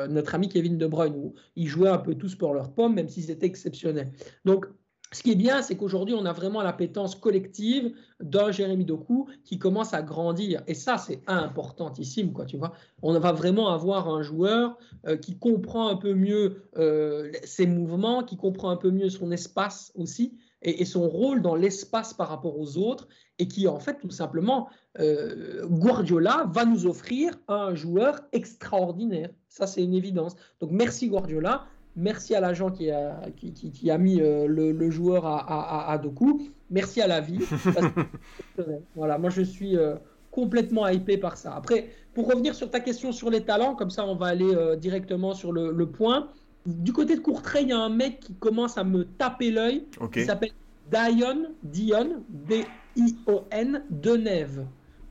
notre 0.09 0.33
ami 0.33 0.49
Kevin 0.49 0.79
De 0.79 0.87
Bruyne, 0.87 1.13
où 1.15 1.35
ils 1.55 1.67
jouaient 1.67 1.89
un 1.89 1.99
peu 1.99 2.15
tous 2.15 2.33
pour 2.33 2.55
leur 2.55 2.73
pomme, 2.73 2.95
même 2.95 3.07
s'ils 3.07 3.29
étaient 3.29 3.45
exceptionnels. 3.45 4.11
Donc, 4.43 4.65
ce 5.15 5.23
qui 5.23 5.31
est 5.31 5.35
bien, 5.35 5.61
c'est 5.61 5.77
qu'aujourd'hui, 5.77 6.13
on 6.13 6.25
a 6.25 6.33
vraiment 6.33 6.61
l'appétence 6.61 7.15
collective 7.15 7.93
d'un 8.19 8.51
Jérémy 8.51 8.83
Doku 8.83 9.27
qui 9.45 9.57
commence 9.57 9.93
à 9.93 10.01
grandir. 10.01 10.61
Et 10.67 10.73
ça, 10.73 10.97
c'est 10.97 11.21
importantissime, 11.25 12.33
quoi, 12.33 12.43
tu 12.43 12.57
vois. 12.57 12.73
On 13.01 13.17
va 13.17 13.31
vraiment 13.31 13.69
avoir 13.69 14.09
un 14.09 14.21
joueur 14.21 14.77
euh, 15.07 15.15
qui 15.15 15.37
comprend 15.37 15.87
un 15.87 15.95
peu 15.95 16.13
mieux 16.13 16.63
euh, 16.75 17.31
ses 17.45 17.65
mouvements, 17.65 18.23
qui 18.23 18.35
comprend 18.35 18.69
un 18.71 18.75
peu 18.75 18.91
mieux 18.91 19.09
son 19.09 19.31
espace 19.31 19.93
aussi, 19.95 20.37
et, 20.61 20.83
son 20.83 21.07
rôle 21.07 21.41
dans 21.41 21.55
l'espace 21.55 22.13
par 22.13 22.27
rapport 22.27 22.59
aux 22.59 22.77
autres, 22.77 23.07
et 23.39 23.47
qui, 23.47 23.69
en 23.69 23.79
fait, 23.79 23.99
tout 24.01 24.09
simplement, 24.09 24.67
euh, 24.99 25.65
Guardiola 25.65 26.49
va 26.51 26.65
nous 26.65 26.87
offrir 26.87 27.31
un 27.47 27.73
joueur 27.73 28.19
extraordinaire. 28.33 29.29
Ça, 29.47 29.65
c'est 29.65 29.81
une 29.81 29.93
évidence. 29.93 30.35
Donc, 30.59 30.71
merci 30.71 31.07
Guardiola. 31.07 31.67
Merci 31.95 32.35
à 32.35 32.41
l'agent 32.41 32.71
qui 32.71 32.91
a, 32.91 33.21
qui, 33.37 33.89
a 33.89 33.97
mis 33.97 34.19
euh, 34.19 34.47
le, 34.47 34.91
joueur 34.91 35.25
à, 35.25 35.91
à, 35.91 35.97
Doku. 35.97 36.49
Merci 36.69 37.01
à 37.01 37.07
la 37.07 37.21
vie. 37.21 37.39
voilà, 38.95 39.17
moi 39.17 39.29
je 39.29 39.41
suis 39.41 39.77
euh, 39.77 39.95
complètement 40.29 40.87
hypé 40.87 41.17
par 41.17 41.37
ça. 41.37 41.55
Après, 41.55 41.89
pour 42.13 42.27
revenir 42.27 42.53
sur 42.53 42.69
ta 42.69 42.81
question 42.81 43.13
sur 43.13 43.29
les 43.29 43.41
talents, 43.41 43.75
comme 43.75 43.91
ça 43.91 44.05
on 44.05 44.15
va 44.15 44.27
aller 44.27 44.53
euh, 44.53 44.75
directement 44.75 45.33
sur 45.33 45.53
le, 45.53 45.85
point. 45.85 46.27
Du 46.65 46.91
côté 46.91 47.15
de 47.15 47.21
Courtrai, 47.21 47.61
il 47.61 47.69
y 47.69 47.73
a 47.73 47.79
un 47.79 47.89
mec 47.89 48.19
qui 48.19 48.33
commence 48.33 48.77
à 48.77 48.83
me 48.83 49.05
taper 49.05 49.51
l'œil. 49.51 49.85
Il 50.15 50.25
s'appelle 50.25 50.51
Dion, 50.91 51.49
Dion, 51.63 52.23
D-I-O-N, 52.29 53.83
Denève. 53.89 54.65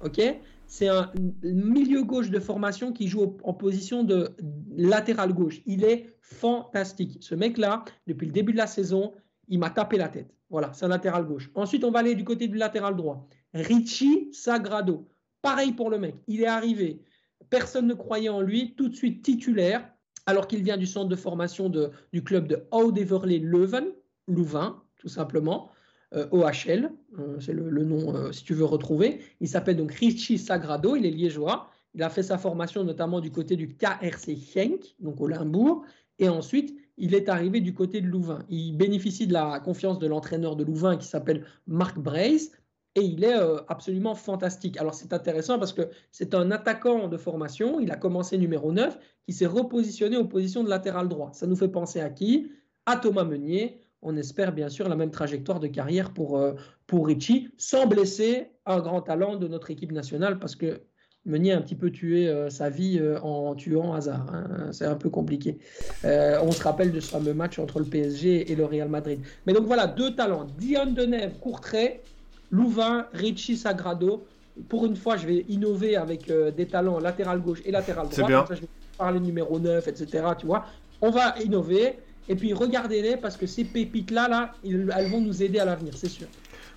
Ok? 0.04 0.20
C'est 0.66 0.88
un 0.88 1.12
milieu 1.42 2.02
gauche 2.02 2.30
de 2.30 2.40
formation 2.40 2.92
qui 2.92 3.08
joue 3.08 3.36
en 3.42 3.52
position 3.52 4.02
de 4.02 4.34
latéral 4.76 5.32
gauche. 5.32 5.60
Il 5.66 5.84
est 5.84 6.16
fantastique. 6.20 7.18
Ce 7.20 7.34
mec-là, 7.34 7.84
depuis 8.06 8.26
le 8.26 8.32
début 8.32 8.52
de 8.52 8.58
la 8.58 8.66
saison, 8.66 9.12
il 9.48 9.58
m'a 9.58 9.70
tapé 9.70 9.96
la 9.98 10.08
tête. 10.08 10.34
Voilà, 10.50 10.72
c'est 10.72 10.84
un 10.84 10.88
latéral 10.88 11.26
gauche. 11.26 11.50
Ensuite, 11.54 11.84
on 11.84 11.90
va 11.90 12.00
aller 12.00 12.14
du 12.14 12.24
côté 12.24 12.48
du 12.48 12.56
latéral 12.56 12.96
droit. 12.96 13.28
Richie 13.52 14.28
Sagrado. 14.32 15.08
Pareil 15.42 15.72
pour 15.72 15.90
le 15.90 15.98
mec. 15.98 16.14
Il 16.26 16.42
est 16.42 16.46
arrivé. 16.46 17.02
Personne 17.50 17.86
ne 17.86 17.94
croyait 17.94 18.28
en 18.28 18.40
lui. 18.40 18.74
Tout 18.74 18.88
de 18.88 18.94
suite 18.94 19.22
titulaire, 19.22 19.88
alors 20.26 20.48
qu'il 20.48 20.62
vient 20.62 20.76
du 20.76 20.86
centre 20.86 21.08
de 21.08 21.16
formation 21.16 21.70
du 22.12 22.24
club 22.24 22.48
de 22.48 22.66
Oud-Everley 22.72 23.38
Leuven, 23.38 23.86
Louvain, 24.26 24.82
tout 24.96 25.08
simplement. 25.08 25.70
Euh, 26.14 26.26
OHL, 26.30 26.92
euh, 27.18 27.40
c'est 27.40 27.52
le, 27.52 27.84
nom 27.84 28.14
euh, 28.14 28.32
si 28.32 28.44
tu 28.44 28.54
veux 28.54 28.64
retrouver. 28.64 29.20
Il 29.40 29.48
s'appelle 29.48 29.76
donc 29.76 29.92
Richie 29.92 30.38
Sagrado, 30.38 30.96
il 30.96 31.06
est 31.06 31.10
liégeois. 31.10 31.68
Il 31.94 32.02
a 32.02 32.10
fait 32.10 32.22
sa 32.22 32.38
formation 32.38 32.84
notamment 32.84 33.20
du 33.20 33.30
côté 33.30 33.56
du 33.56 33.76
KRC 33.76 34.36
Henk, 34.56 34.94
donc 35.00 35.20
au 35.20 35.26
Limbourg. 35.26 35.84
Et 36.18 36.28
ensuite, 36.28 36.76
il 36.98 37.14
est 37.14 37.28
arrivé 37.28 37.60
du 37.60 37.74
côté 37.74 38.00
de 38.00 38.06
Louvain. 38.06 38.44
Il 38.48 38.76
bénéficie 38.76 39.26
de 39.26 39.32
la 39.32 39.58
confiance 39.60 39.98
de 39.98 40.06
l'entraîneur 40.06 40.54
de 40.56 40.64
Louvain 40.64 40.96
qui 40.96 41.06
s'appelle 41.06 41.44
Marc 41.66 41.98
Brace. 41.98 42.52
Et 42.96 43.02
il 43.02 43.24
est 43.24 43.34
absolument 43.66 44.14
fantastique. 44.14 44.76
Alors 44.76 44.94
c'est 44.94 45.12
intéressant 45.12 45.58
parce 45.58 45.72
que 45.72 45.82
c'est 46.12 46.32
un 46.32 46.52
attaquant 46.52 47.08
de 47.08 47.16
formation. 47.16 47.80
Il 47.80 47.90
a 47.90 47.96
commencé 47.96 48.38
numéro 48.38 48.70
9 48.70 48.96
qui 49.26 49.32
s'est 49.32 49.46
repositionné 49.46 50.16
en 50.16 50.26
position 50.26 50.62
de 50.62 50.70
latéral 50.70 51.08
droit. 51.08 51.32
Ça 51.32 51.48
nous 51.48 51.56
fait 51.56 51.68
penser 51.68 52.00
à 52.00 52.10
qui? 52.10 52.52
À 52.86 52.96
Thomas 52.96 53.24
Meunier, 53.24 53.80
on 54.04 54.16
espère 54.16 54.52
bien 54.52 54.68
sûr 54.68 54.88
la 54.88 54.96
même 54.96 55.10
trajectoire 55.10 55.58
de 55.58 55.66
carrière 55.66 56.10
pour, 56.12 56.38
euh, 56.38 56.52
pour 56.86 57.06
Richie, 57.06 57.48
sans 57.56 57.86
blesser 57.86 58.48
un 58.66 58.78
grand 58.78 59.00
talent 59.00 59.36
de 59.36 59.48
notre 59.48 59.70
équipe 59.70 59.90
nationale, 59.90 60.38
parce 60.38 60.54
que 60.54 60.82
Meunier 61.26 61.54
a 61.54 61.56
un 61.56 61.62
petit 61.62 61.74
peu 61.74 61.90
tué 61.90 62.28
euh, 62.28 62.50
sa 62.50 62.68
vie 62.68 62.98
euh, 63.00 63.18
en 63.20 63.54
tuant 63.54 63.94
hasard. 63.94 64.26
Hein. 64.30 64.68
C'est 64.72 64.84
un 64.84 64.94
peu 64.94 65.08
compliqué. 65.08 65.58
on 66.04 66.52
se 66.52 66.62
rappelle 66.62 66.92
de 66.92 67.00
ce 67.00 67.08
fameux 67.08 67.32
match 67.32 67.58
entre 67.58 67.78
le 67.78 67.86
PSG 67.86 68.52
et 68.52 68.54
le 68.54 68.66
Real 68.66 68.90
Madrid. 68.90 69.20
Mais 69.46 69.54
donc 69.54 69.64
voilà, 69.64 69.86
deux 69.86 70.14
talents. 70.14 70.46
Dion 70.58 70.92
Deneuve, 70.92 71.32
Courtrai, 71.40 72.02
Louvain, 72.50 73.06
Richie 73.14 73.56
Sagrado. 73.56 74.26
Pour 74.68 74.84
une 74.84 74.96
fois, 74.96 75.16
je 75.16 75.26
vais 75.26 75.46
innover 75.48 75.96
avec 75.96 76.30
des 76.30 76.66
talents 76.66 77.00
latéral 77.00 77.40
gauche 77.40 77.62
et 77.64 77.72
latéral 77.72 78.08
droit. 78.08 78.28
Bien. 78.28 78.44
je 78.50 78.60
vais 78.60 78.68
parler 78.98 79.18
numéro 79.18 79.58
9, 79.58 79.88
etc. 79.88 80.24
Tu 80.38 80.44
vois, 80.44 80.66
on 81.00 81.10
va 81.10 81.34
innover. 81.42 81.98
Et 82.28 82.34
puis 82.34 82.52
regardez-les 82.52 83.16
parce 83.16 83.36
que 83.36 83.46
ces 83.46 83.64
pépites-là, 83.64 84.28
là, 84.28 84.52
elles 84.64 85.10
vont 85.10 85.20
nous 85.20 85.42
aider 85.42 85.58
à 85.58 85.64
l'avenir, 85.64 85.94
c'est 85.96 86.08
sûr. 86.08 86.26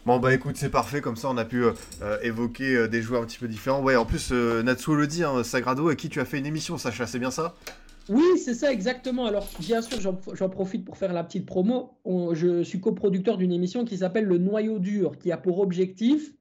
Bon 0.06 0.20
bah 0.20 0.34
écoute 0.34 0.56
c'est 0.56 0.70
parfait 0.70 1.02
comme 1.02 1.18
ça 1.18 1.28
on 1.30 1.36
a 1.36 1.44
pu 1.44 1.66
euh, 1.66 1.74
euh, 2.02 2.18
évoquer 2.22 2.78
euh, 2.78 2.88
des 2.88 3.02
joueurs 3.02 3.24
un 3.24 3.26
petit 3.26 3.40
peu 3.40 3.48
différents. 3.50 3.82
Ouais 3.82 3.98
en 3.98 4.06
plus 4.06 4.32
Natsuo 4.32 4.96
le 4.96 5.06
dit, 5.06 5.26
hein, 5.26 5.44
Sagrado 5.44 5.90
à 5.90 5.96
qui 5.96 6.08
tu 6.08 6.22
as 6.22 6.26
fait 6.26 6.38
une 6.38 6.46
émission 6.46 6.78
Sacha, 6.78 7.06
c'est 7.08 7.20
bien 7.20 7.32
ça? 7.32 7.56
Oui, 8.10 8.24
c'est 8.38 8.54
ça 8.54 8.72
exactement. 8.72 9.26
Alors, 9.26 9.50
bien 9.60 9.82
sûr, 9.82 10.00
j'en 10.00 10.48
profite 10.48 10.86
pour 10.86 10.96
faire 10.96 11.12
la 11.12 11.26
petite 11.26 11.46
promo. 11.46 11.98
je 12.06 12.64
suis 12.64 12.80
coproducteur 12.80 13.36
d'une 13.38 13.52
émission 13.52 13.84
qui 13.84 13.98
s'appelle 13.98 14.24
Le 14.24 14.38
Noyau 14.38 14.80
dur, 14.80 15.18
qui 15.18 15.30
a 15.30 15.36
pour 15.36 15.60
objectif 15.60 16.32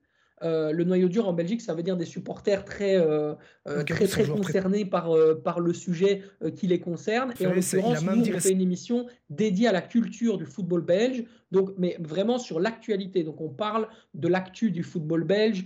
euh, 0.42 0.70
le 0.72 0.84
noyau 0.84 1.08
dur 1.08 1.26
en 1.26 1.32
Belgique, 1.32 1.62
ça 1.62 1.74
veut 1.74 1.82
dire 1.82 1.96
des 1.96 2.04
supporters 2.04 2.64
très, 2.64 2.96
euh, 2.96 3.34
euh, 3.68 3.82
très, 3.84 4.06
très 4.06 4.26
concernés 4.26 4.84
par, 4.84 5.10
par 5.42 5.60
le 5.60 5.72
sujet 5.72 6.22
qui 6.56 6.66
les 6.66 6.78
concerne. 6.78 7.32
Et 7.40 7.46
en 7.46 7.54
l'occurrence, 7.54 8.02
nous, 8.02 8.34
on 8.34 8.40
fait 8.40 8.50
une 8.50 8.60
émission 8.60 9.06
dédiée 9.30 9.68
à 9.68 9.72
la 9.72 9.80
culture 9.80 10.36
du 10.36 10.44
football 10.44 10.82
belge, 10.82 11.24
donc, 11.52 11.70
mais 11.78 11.96
vraiment 12.00 12.38
sur 12.38 12.60
l'actualité. 12.60 13.24
Donc, 13.24 13.40
on 13.40 13.48
parle 13.48 13.88
de 14.14 14.28
l'actu 14.28 14.70
du 14.70 14.82
football 14.82 15.24
belge 15.24 15.64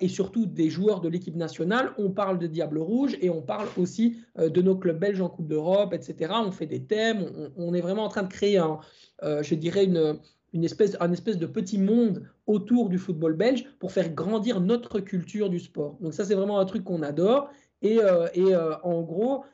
et 0.00 0.08
surtout 0.08 0.46
des 0.46 0.70
joueurs 0.70 1.00
de 1.00 1.08
l'équipe 1.08 1.36
nationale. 1.36 1.90
On 1.98 2.10
parle 2.10 2.38
de 2.38 2.46
Diable 2.46 2.78
Rouge 2.78 3.16
et 3.20 3.30
on 3.30 3.42
parle 3.42 3.66
aussi 3.76 4.18
de 4.38 4.62
nos 4.62 4.76
clubs 4.76 4.98
belges 4.98 5.20
en 5.20 5.28
Coupe 5.28 5.48
d'Europe, 5.48 5.92
etc. 5.92 6.32
On 6.34 6.52
fait 6.52 6.66
des 6.66 6.84
thèmes. 6.84 7.26
On, 7.36 7.68
on, 7.68 7.74
est 7.74 7.80
vraiment 7.80 8.04
en 8.04 8.08
train 8.08 8.22
de 8.22 8.32
créer, 8.32 8.58
un, 8.58 8.78
je 9.22 9.54
dirais, 9.54 9.84
une 9.84 10.20
une 10.54 10.64
espèce, 10.64 10.96
un 11.00 11.12
espèce 11.12 11.36
de 11.36 11.46
petit 11.46 11.78
monde 11.78 12.22
autour 12.46 12.88
du 12.88 12.96
football 12.96 13.34
belge 13.34 13.66
pour 13.80 13.92
faire 13.92 14.08
grandir 14.14 14.60
notre 14.60 15.00
culture 15.00 15.50
du 15.50 15.58
sport. 15.58 15.98
Donc 16.00 16.14
ça, 16.14 16.24
c'est 16.24 16.34
vraiment 16.34 16.58
un 16.60 16.64
truc 16.64 16.84
qu'on 16.84 17.02
adore. 17.02 17.50
Et, 17.82 17.98
euh, 18.00 18.28
et 18.32 18.54
euh, 18.54 18.78
en 18.82 19.02
gros, 19.02 19.44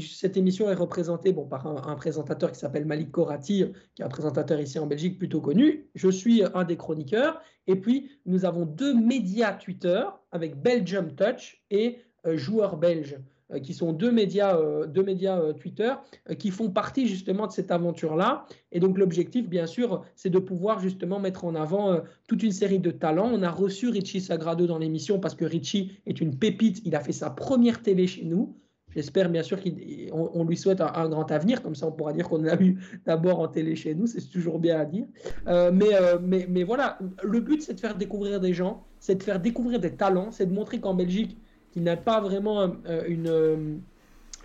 cette 0.00 0.36
émission 0.36 0.68
est 0.68 0.74
représentée 0.74 1.32
bon, 1.32 1.44
par 1.44 1.66
un, 1.66 1.94
présentateur 1.94 2.50
qui 2.50 2.58
s'appelle 2.58 2.84
Malik 2.84 3.12
Korati, 3.12 3.66
qui 3.94 4.02
est 4.02 4.04
un 4.04 4.08
présentateur 4.08 4.58
ici 4.58 4.78
en 4.80 4.86
Belgique 4.86 5.18
plutôt 5.18 5.40
connu. 5.40 5.86
Je 5.94 6.08
suis 6.08 6.42
un 6.54 6.64
des 6.64 6.76
chroniqueurs. 6.76 7.40
Et 7.68 7.76
puis, 7.76 8.10
nous 8.24 8.44
avons 8.44 8.64
deux 8.64 8.94
médias 8.94 9.52
Twitter 9.52 10.02
avec 10.32 10.60
Belgium 10.60 11.14
Touch 11.14 11.62
et 11.70 11.98
euh, 12.26 12.76
Belges. 12.80 13.18
Euh, 13.52 13.60
qui 13.60 13.74
sont 13.74 13.92
deux 13.92 14.10
médias, 14.10 14.56
euh, 14.56 14.86
deux 14.86 15.04
médias 15.04 15.38
euh, 15.38 15.52
Twitter, 15.52 15.92
qui 16.36 16.50
font 16.50 16.68
partie 16.68 17.06
justement 17.06 17.46
de 17.46 17.52
cette 17.52 17.70
aventure-là. 17.70 18.44
Et 18.72 18.80
donc 18.80 18.98
l'objectif, 18.98 19.48
bien 19.48 19.66
sûr, 19.66 20.04
c'est 20.16 20.30
de 20.30 20.40
pouvoir 20.40 20.80
justement 20.80 21.20
mettre 21.20 21.44
en 21.44 21.54
avant 21.54 22.00
toute 22.26 22.42
une 22.42 22.50
série 22.50 22.80
de 22.80 22.90
talents. 22.90 23.30
On 23.32 23.42
a 23.42 23.50
reçu 23.50 23.88
Richie 23.88 24.20
Sagrado 24.20 24.66
dans 24.66 24.78
l'émission 24.78 25.20
parce 25.20 25.36
que 25.36 25.44
Richie 25.44 26.00
est 26.06 26.20
une 26.20 26.36
pépite. 26.36 26.82
Il 26.84 26.96
a 26.96 27.00
fait 27.00 27.12
sa 27.12 27.30
première 27.30 27.82
télé 27.82 28.08
chez 28.08 28.24
nous. 28.24 28.56
J'espère 28.96 29.28
bien 29.28 29.42
sûr 29.42 29.60
qu'on 29.62 30.44
lui 30.44 30.56
souhaite 30.56 30.80
un, 30.80 31.08
grand 31.08 31.30
avenir, 31.30 31.62
comme 31.62 31.74
ça 31.74 31.86
on 31.86 31.92
pourra 31.92 32.14
dire 32.14 32.28
qu'on 32.28 32.40
l'a 32.40 32.56
vu 32.56 32.80
d'abord 33.04 33.40
en 33.40 33.48
télé 33.48 33.76
chez 33.76 33.94
nous, 33.94 34.06
c'est 34.06 34.26
toujours 34.30 34.58
bien 34.58 34.80
à 34.80 34.86
dire. 34.86 35.04
mais, 35.46 35.90
mais, 36.22 36.46
mais 36.48 36.62
voilà, 36.62 36.98
le 37.22 37.40
but 37.40 37.60
c'est 37.60 37.74
de 37.74 37.80
faire 37.80 37.94
découvrir 37.94 38.40
des 38.40 38.54
gens, 38.54 38.84
c'est 38.98 39.16
de 39.16 39.22
faire 39.22 39.38
découvrir 39.38 39.80
des 39.80 39.94
talents, 39.94 40.30
c'est 40.30 40.46
de 40.46 40.54
montrer 40.54 40.80
qu'en 40.80 40.94
Belgique, 40.94 41.36
il 41.76 41.82
n'a 41.82 41.96
pas 41.96 42.20
vraiment 42.20 42.74
euh, 42.88 43.02
une, 43.06 43.28
euh, 43.28 43.74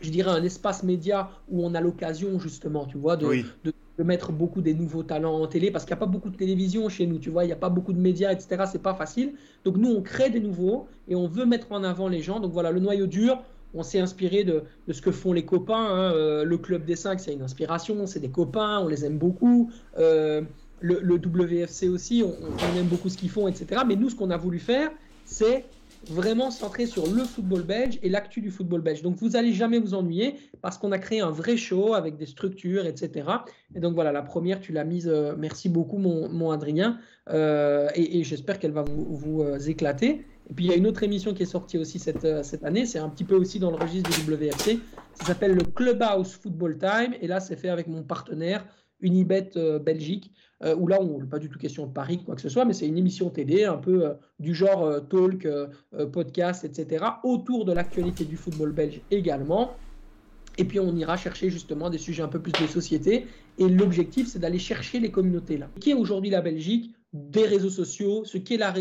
je 0.02 0.10
dirais, 0.12 0.30
un 0.30 0.44
espace 0.44 0.84
média 0.84 1.32
où 1.50 1.66
on 1.66 1.74
a 1.74 1.82
l'occasion, 1.82 2.38
justement, 2.40 2.86
tu 2.86 2.98
vois, 2.98 3.16
de, 3.16 3.44
de, 3.64 3.74
mettre 4.04 4.32
beaucoup 4.32 4.62
des 4.62 4.74
nouveaux 4.74 5.04
talents 5.04 5.40
en 5.40 5.46
télé, 5.46 5.70
parce 5.70 5.86
qu'il 5.86 5.94
n'y 5.94 6.00
a 6.00 6.06
pas 6.06 6.08
beaucoup 6.08 6.32
de 6.32 6.36
télévision 6.36 6.90
chez 6.90 7.06
nous, 7.06 7.20
tu 7.20 7.30
vois, 7.30 7.44
il 7.44 7.48
n'y 7.48 7.54
a 7.54 7.58
pas 7.58 7.70
beaucoup 7.70 7.94
de 7.94 8.00
médias, 8.00 8.32
etc. 8.32 8.64
C'est 8.70 8.82
pas 8.82 8.96
facile. 8.96 9.34
Donc 9.64 9.78
nous, 9.78 9.90
on 9.92 10.02
crée 10.02 10.32
des 10.32 10.40
nouveaux 10.40 10.88
et 11.08 11.16
on 11.16 11.28
veut 11.28 11.46
mettre 11.46 11.72
en 11.72 11.84
avant 11.84 12.08
les 12.08 12.22
gens. 12.22 12.40
Donc 12.40 12.52
voilà, 12.52 12.72
le 12.72 12.80
noyau 12.80 13.06
dur, 13.06 13.44
on 13.76 13.84
s'est 13.84 14.00
inspiré 14.00 14.44
de, 14.44 14.64
de, 14.88 14.94
ce 14.94 15.04
que 15.04 15.12
font 15.12 15.34
les 15.34 15.46
copains. 15.46 15.76
Hein. 15.76 16.14
Euh, 16.16 16.44
le 16.44 16.58
Club 16.58 16.84
des 16.84 16.96
5, 16.96 17.20
c'est 17.20 17.34
une 17.34 17.44
inspiration, 17.44 18.08
c'est 18.08 18.20
des 18.20 18.32
copains, 18.32 18.80
on 18.80 18.88
les 18.88 19.06
aime 19.06 19.20
beaucoup. 19.20 19.72
le, 19.98 20.48
le, 20.82 21.16
WFC 21.16 21.88
aussi, 21.88 22.24
on, 22.26 22.34
on, 22.44 22.78
aime 22.80 22.88
beaucoup 22.88 23.08
ce 23.08 23.18
qu'ils 23.18 23.30
font, 23.30 23.48
etc. 23.48 23.84
Mais 23.88 23.96
nous, 23.96 24.10
ce 24.10 24.16
qu'on 24.16 24.32
a 24.32 24.38
voulu 24.38 24.58
faire, 24.58 24.90
c'est 25.26 25.66
vraiment 26.10 26.52
centré 26.52 26.86
sur 26.86 27.08
le 27.08 27.24
football 27.24 27.64
belge 27.64 28.00
et 28.02 28.10
l'actu 28.10 28.42
du 28.42 28.52
football 28.52 28.82
belge. 28.82 29.02
Donc 29.02 29.18
vous 29.18 29.30
n'allez 29.30 29.54
jamais 29.54 29.80
vous 29.80 29.94
ennuyer 29.94 30.36
parce 30.62 30.78
qu'on 30.78 30.92
a 30.92 31.00
créé 31.00 31.22
un 31.22 31.30
vrai 31.30 31.58
show 31.58 31.94
avec 31.94 32.18
des 32.18 32.26
structures, 32.26 32.86
etc. 32.86 33.30
Et 33.76 33.80
donc 33.80 33.94
voilà, 33.94 34.12
la 34.12 34.22
première, 34.22 34.60
tu 34.60 34.72
l'as 34.72 34.84
mise. 34.84 35.08
Euh, 35.08 35.36
merci 35.38 35.70
beaucoup, 35.70 35.98
mon, 35.98 36.52
Adrien. 36.52 36.98
Euh, 37.30 37.90
et, 37.96 38.24
j'espère 38.24 38.60
qu'elle 38.60 38.72
va 38.72 38.84
vous, 38.84 39.42
euh, 39.42 39.60
éclater. 39.60 40.26
Et 40.50 40.54
puis 40.54 40.66
il 40.66 40.72
y 40.72 40.74
a 40.74 40.76
une 40.76 40.88
autre 40.88 41.04
émission 41.04 41.34
qui 41.34 41.44
est 41.44 41.46
sortie 41.46 41.78
aussi 41.78 42.00
cette, 42.00 42.44
cette 42.44 42.64
année. 42.66 42.86
C'est 42.86 43.00
un 43.00 43.10
petit 43.10 43.24
peu 43.24 43.36
aussi 43.36 43.60
dans 43.60 43.72
le 43.72 43.78
registre 43.78 44.10
du 44.10 44.32
WRC. 44.32 44.80
Ça 45.14 45.26
s'appelle 45.26 45.54
le 45.54 45.64
Clubhouse 45.64 46.34
Football 46.34 46.78
Time. 46.78 47.14
Et 47.22 47.28
là, 47.28 47.40
c'est 47.40 47.56
fait 47.56 47.70
avec 47.70 47.88
mon 47.88 48.04
partenaire 48.04 48.66
Unibet 49.02 49.52
Belgique. 49.84 50.32
Euh, 50.64 50.76
où 50.76 50.88
là, 50.88 51.00
on 51.02 51.20
n'est 51.20 51.26
pas 51.26 51.40
du 51.40 51.50
tout 51.50 51.58
question 51.58 51.88
de 51.88 51.92
Paris, 51.92 52.22
quoi 52.24 52.36
que 52.36 52.42
ce 52.42 52.50
soit, 52.50 52.66
mais 52.66 52.74
c'est 52.74 52.88
une 52.88 52.98
émission 52.98 53.30
télé 53.30 53.64
un 53.64 53.78
peu 53.78 54.06
euh, 54.06 54.14
du 54.40 54.54
genre 54.54 54.84
euh, 54.84 55.00
talk, 55.00 55.48
podcast, 56.12 56.64
etc., 56.66 57.04
autour 57.24 57.66
de 57.66 57.74
l'actualité 57.74 58.26
du 58.26 58.38
football 58.38 58.72
belge 58.72 59.02
également. 59.10 59.72
Et 60.58 60.66
puis 60.66 60.80
on 60.80 60.96
ira 60.96 61.18
chercher 61.18 61.50
justement 61.50 61.90
des 61.90 61.98
sujets 61.98 62.22
un 62.22 62.28
peu 62.28 62.40
plus 62.40 62.52
de 62.52 62.68
société. 62.68 63.26
Et 63.58 63.70
l'objectif, 63.70 64.28
c'est 64.28 64.40
d'aller 64.40 64.60
chercher 64.60 65.00
les 65.00 65.10
communautés 65.10 65.58
là. 65.58 65.70
Qui 65.80 65.92
est 65.92 65.96
aujourd'hui 65.96 66.30
la 66.30 66.42
Belgique 66.42 66.94
des 67.14 67.46
réseaux 67.46 67.70
sociaux, 67.70 68.24
ce 68.24 68.38
qu'est 68.38 68.58
la, 68.58 68.74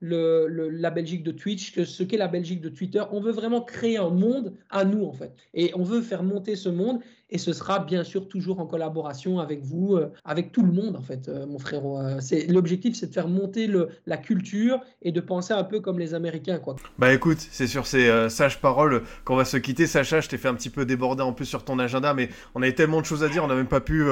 la 0.00 0.90
Belgique 0.90 1.24
de 1.24 1.32
Twitch, 1.32 1.80
ce 1.82 2.02
qu'est 2.02 2.16
la 2.16 2.28
Belgique 2.28 2.60
de 2.60 2.68
Twitter. 2.68 3.02
On 3.10 3.20
veut 3.20 3.32
vraiment 3.32 3.60
créer 3.60 3.96
un 3.96 4.10
monde 4.10 4.52
à 4.70 4.84
nous, 4.84 5.04
en 5.04 5.12
fait. 5.12 5.32
Et 5.54 5.72
on 5.74 5.82
veut 5.82 6.00
faire 6.00 6.22
monter 6.22 6.54
ce 6.54 6.68
monde. 6.68 7.00
Et 7.28 7.38
ce 7.38 7.52
sera 7.52 7.80
bien 7.80 8.04
sûr 8.04 8.28
toujours 8.28 8.60
en 8.60 8.66
collaboration 8.66 9.40
avec 9.40 9.64
vous, 9.64 9.96
euh, 9.96 10.12
avec 10.24 10.52
tout 10.52 10.62
le 10.62 10.70
monde, 10.70 10.94
en 10.94 11.02
fait, 11.02 11.28
euh, 11.28 11.44
mon 11.44 11.58
frérot. 11.58 11.98
Euh, 11.98 12.18
c'est, 12.20 12.46
l'objectif, 12.46 12.94
c'est 12.94 13.08
de 13.08 13.12
faire 13.12 13.26
monter 13.26 13.66
le, 13.66 13.88
la 14.06 14.16
culture 14.16 14.80
et 15.02 15.10
de 15.10 15.20
penser 15.20 15.52
un 15.52 15.64
peu 15.64 15.80
comme 15.80 15.98
les 15.98 16.14
Américains, 16.14 16.58
quoi. 16.58 16.76
Bah 16.98 17.12
écoute, 17.12 17.38
c'est 17.50 17.66
sur 17.66 17.86
ces 17.86 18.30
sages 18.30 18.60
paroles 18.60 19.02
qu'on 19.24 19.34
va 19.34 19.44
se 19.44 19.56
quitter. 19.56 19.86
Sacha, 19.86 20.20
je 20.20 20.28
t'ai 20.28 20.38
fait 20.38 20.48
un 20.48 20.54
petit 20.54 20.70
peu 20.70 20.86
déborder 20.86 21.22
en 21.22 21.32
plus 21.32 21.46
sur 21.46 21.64
ton 21.64 21.78
agenda, 21.80 22.14
mais 22.14 22.28
on 22.54 22.62
avait 22.62 22.74
tellement 22.74 23.00
de 23.00 23.06
choses 23.06 23.24
à 23.24 23.28
dire, 23.28 23.42
on 23.42 23.48
n'a 23.48 23.56
même 23.56 23.66
pas 23.66 23.80
pu 23.80 24.04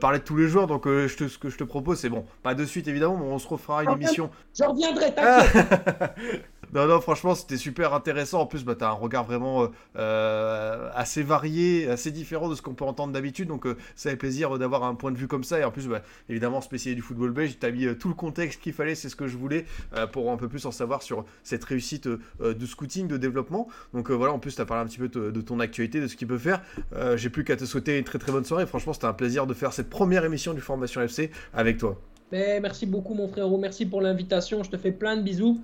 parler 0.00 0.18
de 0.18 0.24
tous 0.24 0.36
les 0.36 0.48
jours. 0.48 0.66
Donc 0.66 0.86
je 0.86 1.14
te, 1.14 1.28
ce 1.28 1.38
que 1.38 1.50
je 1.50 1.58
te 1.58 1.64
propose, 1.64 1.98
c'est 1.98 2.08
bon, 2.08 2.24
pas 2.42 2.54
de 2.54 2.64
suite 2.64 2.88
évidemment, 2.88 3.18
mais 3.18 3.26
on 3.26 3.38
se 3.38 3.48
refera 3.48 3.84
une 3.84 3.90
émission. 3.90 4.30
J'en 4.58 4.72
reviendrai, 4.72 5.14
t'inquiète. 5.14 6.12
Non, 6.72 6.86
non, 6.86 7.02
franchement, 7.02 7.34
c'était 7.34 7.58
super 7.58 7.92
intéressant. 7.92 8.40
En 8.40 8.46
plus, 8.46 8.64
bah, 8.64 8.74
tu 8.74 8.82
as 8.82 8.88
un 8.88 8.92
regard 8.92 9.24
vraiment 9.24 9.64
euh, 9.64 9.66
euh, 9.96 10.88
assez 10.94 11.22
varié, 11.22 11.90
assez 11.90 12.10
différent 12.10 12.48
de 12.48 12.54
ce 12.54 12.62
qu'on 12.62 12.72
peut 12.72 12.86
entendre 12.86 13.12
d'habitude. 13.12 13.48
Donc, 13.48 13.66
euh, 13.66 13.76
ça 13.94 14.08
fait 14.08 14.16
plaisir 14.16 14.58
d'avoir 14.58 14.84
un 14.84 14.94
point 14.94 15.12
de 15.12 15.18
vue 15.18 15.28
comme 15.28 15.44
ça. 15.44 15.60
Et 15.60 15.64
en 15.64 15.70
plus, 15.70 15.86
bah, 15.86 16.00
évidemment, 16.30 16.62
spécialiste 16.62 16.96
du 16.96 17.02
football 17.02 17.32
belge, 17.32 17.58
tu 17.60 17.66
as 17.66 17.70
mis 17.70 17.94
tout 17.96 18.08
le 18.08 18.14
contexte 18.14 18.62
qu'il 18.62 18.72
fallait. 18.72 18.94
C'est 18.94 19.10
ce 19.10 19.16
que 19.16 19.26
je 19.26 19.36
voulais 19.36 19.66
pour 20.12 20.32
un 20.32 20.36
peu 20.38 20.48
plus 20.48 20.64
en 20.64 20.70
savoir 20.70 21.02
sur 21.02 21.26
cette 21.42 21.64
réussite 21.64 22.08
de 22.08 22.66
scouting, 22.66 23.06
de 23.06 23.18
développement. 23.18 23.68
Donc, 23.92 24.10
voilà, 24.10 24.32
en 24.32 24.38
plus, 24.38 24.54
tu 24.54 24.60
as 24.60 24.64
parlé 24.64 24.82
un 24.82 24.86
petit 24.86 24.98
peu 24.98 25.08
de, 25.08 25.40
ton 25.42 25.60
actualité, 25.60 26.00
de 26.00 26.06
ce 26.06 26.16
qu'il 26.16 26.28
peut 26.28 26.38
faire. 26.38 26.62
J'ai 27.16 27.28
plus 27.28 27.44
qu'à 27.44 27.56
te 27.56 27.66
souhaiter 27.66 27.98
une 27.98 28.04
très 28.04 28.18
très 28.18 28.32
bonne 28.32 28.44
soirée. 28.44 28.66
Franchement, 28.66 28.94
c'était 28.94 29.06
un 29.06 29.12
plaisir 29.12 29.46
de 29.46 29.52
faire 29.52 29.74
cette 29.74 29.90
première 29.90 30.24
émission 30.24 30.54
du 30.54 30.60
Formation 30.62 31.02
FC 31.02 31.30
avec 31.52 31.76
toi. 31.76 32.00
Mais 32.30 32.60
merci 32.60 32.86
beaucoup, 32.86 33.12
mon 33.12 33.28
frérot. 33.28 33.58
Merci 33.58 33.84
pour 33.84 34.00
l'invitation. 34.00 34.62
Je 34.62 34.70
te 34.70 34.78
fais 34.78 34.92
plein 34.92 35.18
de 35.18 35.22
bisous. 35.22 35.60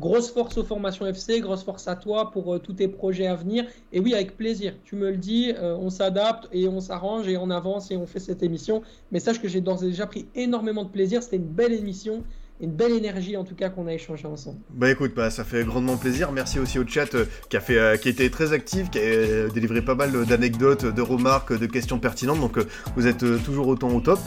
Grosse 0.00 0.30
force 0.30 0.58
aux 0.58 0.64
formations 0.64 1.06
FC, 1.06 1.40
grosse 1.40 1.62
force 1.62 1.86
à 1.86 1.94
toi 1.94 2.32
pour 2.32 2.54
euh, 2.54 2.58
tous 2.58 2.72
tes 2.72 2.88
projets 2.88 3.28
à 3.28 3.36
venir. 3.36 3.64
Et 3.92 4.00
oui, 4.00 4.12
avec 4.14 4.36
plaisir. 4.36 4.74
Tu 4.82 4.96
me 4.96 5.10
le 5.10 5.16
dis, 5.16 5.52
euh, 5.56 5.76
on 5.76 5.88
s'adapte 5.88 6.48
et 6.52 6.66
on 6.66 6.80
s'arrange 6.80 7.28
et 7.28 7.36
on 7.36 7.48
avance 7.48 7.92
et 7.92 7.96
on 7.96 8.06
fait 8.06 8.18
cette 8.18 8.42
émission. 8.42 8.82
Mais 9.12 9.20
sache 9.20 9.40
que 9.40 9.46
j'ai 9.46 9.60
d'ores 9.60 9.84
et 9.84 9.86
déjà 9.86 10.06
pris 10.08 10.26
énormément 10.34 10.82
de 10.84 10.90
plaisir. 10.90 11.22
C'était 11.22 11.36
une 11.36 11.44
belle 11.44 11.72
émission 11.72 12.24
une 12.60 12.72
belle 12.72 12.92
énergie 12.92 13.36
en 13.36 13.44
tout 13.44 13.54
cas 13.54 13.68
qu'on 13.68 13.86
a 13.86 13.92
échangé 13.92 14.26
ensemble. 14.26 14.58
Bah 14.70 14.90
écoute, 14.90 15.12
bah, 15.14 15.30
ça 15.30 15.44
fait 15.44 15.64
grandement 15.64 15.96
plaisir. 15.96 16.32
Merci 16.32 16.58
aussi 16.58 16.78
au 16.78 16.86
chat 16.86 17.14
euh, 17.14 17.26
qui 17.48 17.56
a 17.56 17.62
euh, 17.70 17.94
été 17.94 18.30
très 18.30 18.52
actif, 18.52 18.90
qui 18.90 18.98
a 18.98 19.02
euh, 19.02 19.50
délivré 19.50 19.82
pas 19.82 19.94
mal 19.94 20.24
d'anecdotes, 20.24 20.84
de 20.84 21.02
remarques, 21.02 21.58
de 21.58 21.66
questions 21.66 21.98
pertinentes. 21.98 22.40
Donc 22.40 22.58
vous 22.96 23.06
êtes 23.06 23.24
toujours 23.44 23.68
autant 23.68 23.90
au 23.90 24.00
top. 24.00 24.20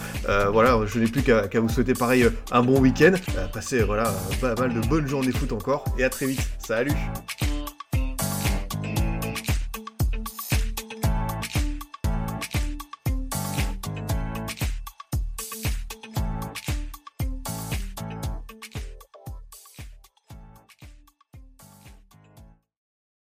voilà, 0.52 0.80
je 0.86 1.00
n'ai 1.00 1.08
plus 1.08 1.24
qu'à 1.24 1.60
vous 1.60 1.70
souhaiter 1.70 1.94
pareil 1.94 2.28
un 2.52 2.64
bon 2.64 2.80
week-end. 2.80 3.14
passez 3.54 3.82
voilà 3.84 4.14
pas 4.42 4.56
mal 4.56 4.74
de 4.74 4.82
bonnes 4.88 5.08
journées 5.08 5.32
foot 5.32 5.54
encore 5.54 5.86
et 5.98 6.04
à 6.04 6.10
très 6.10 6.26
vite. 6.26 6.42
Salut. 6.60 6.94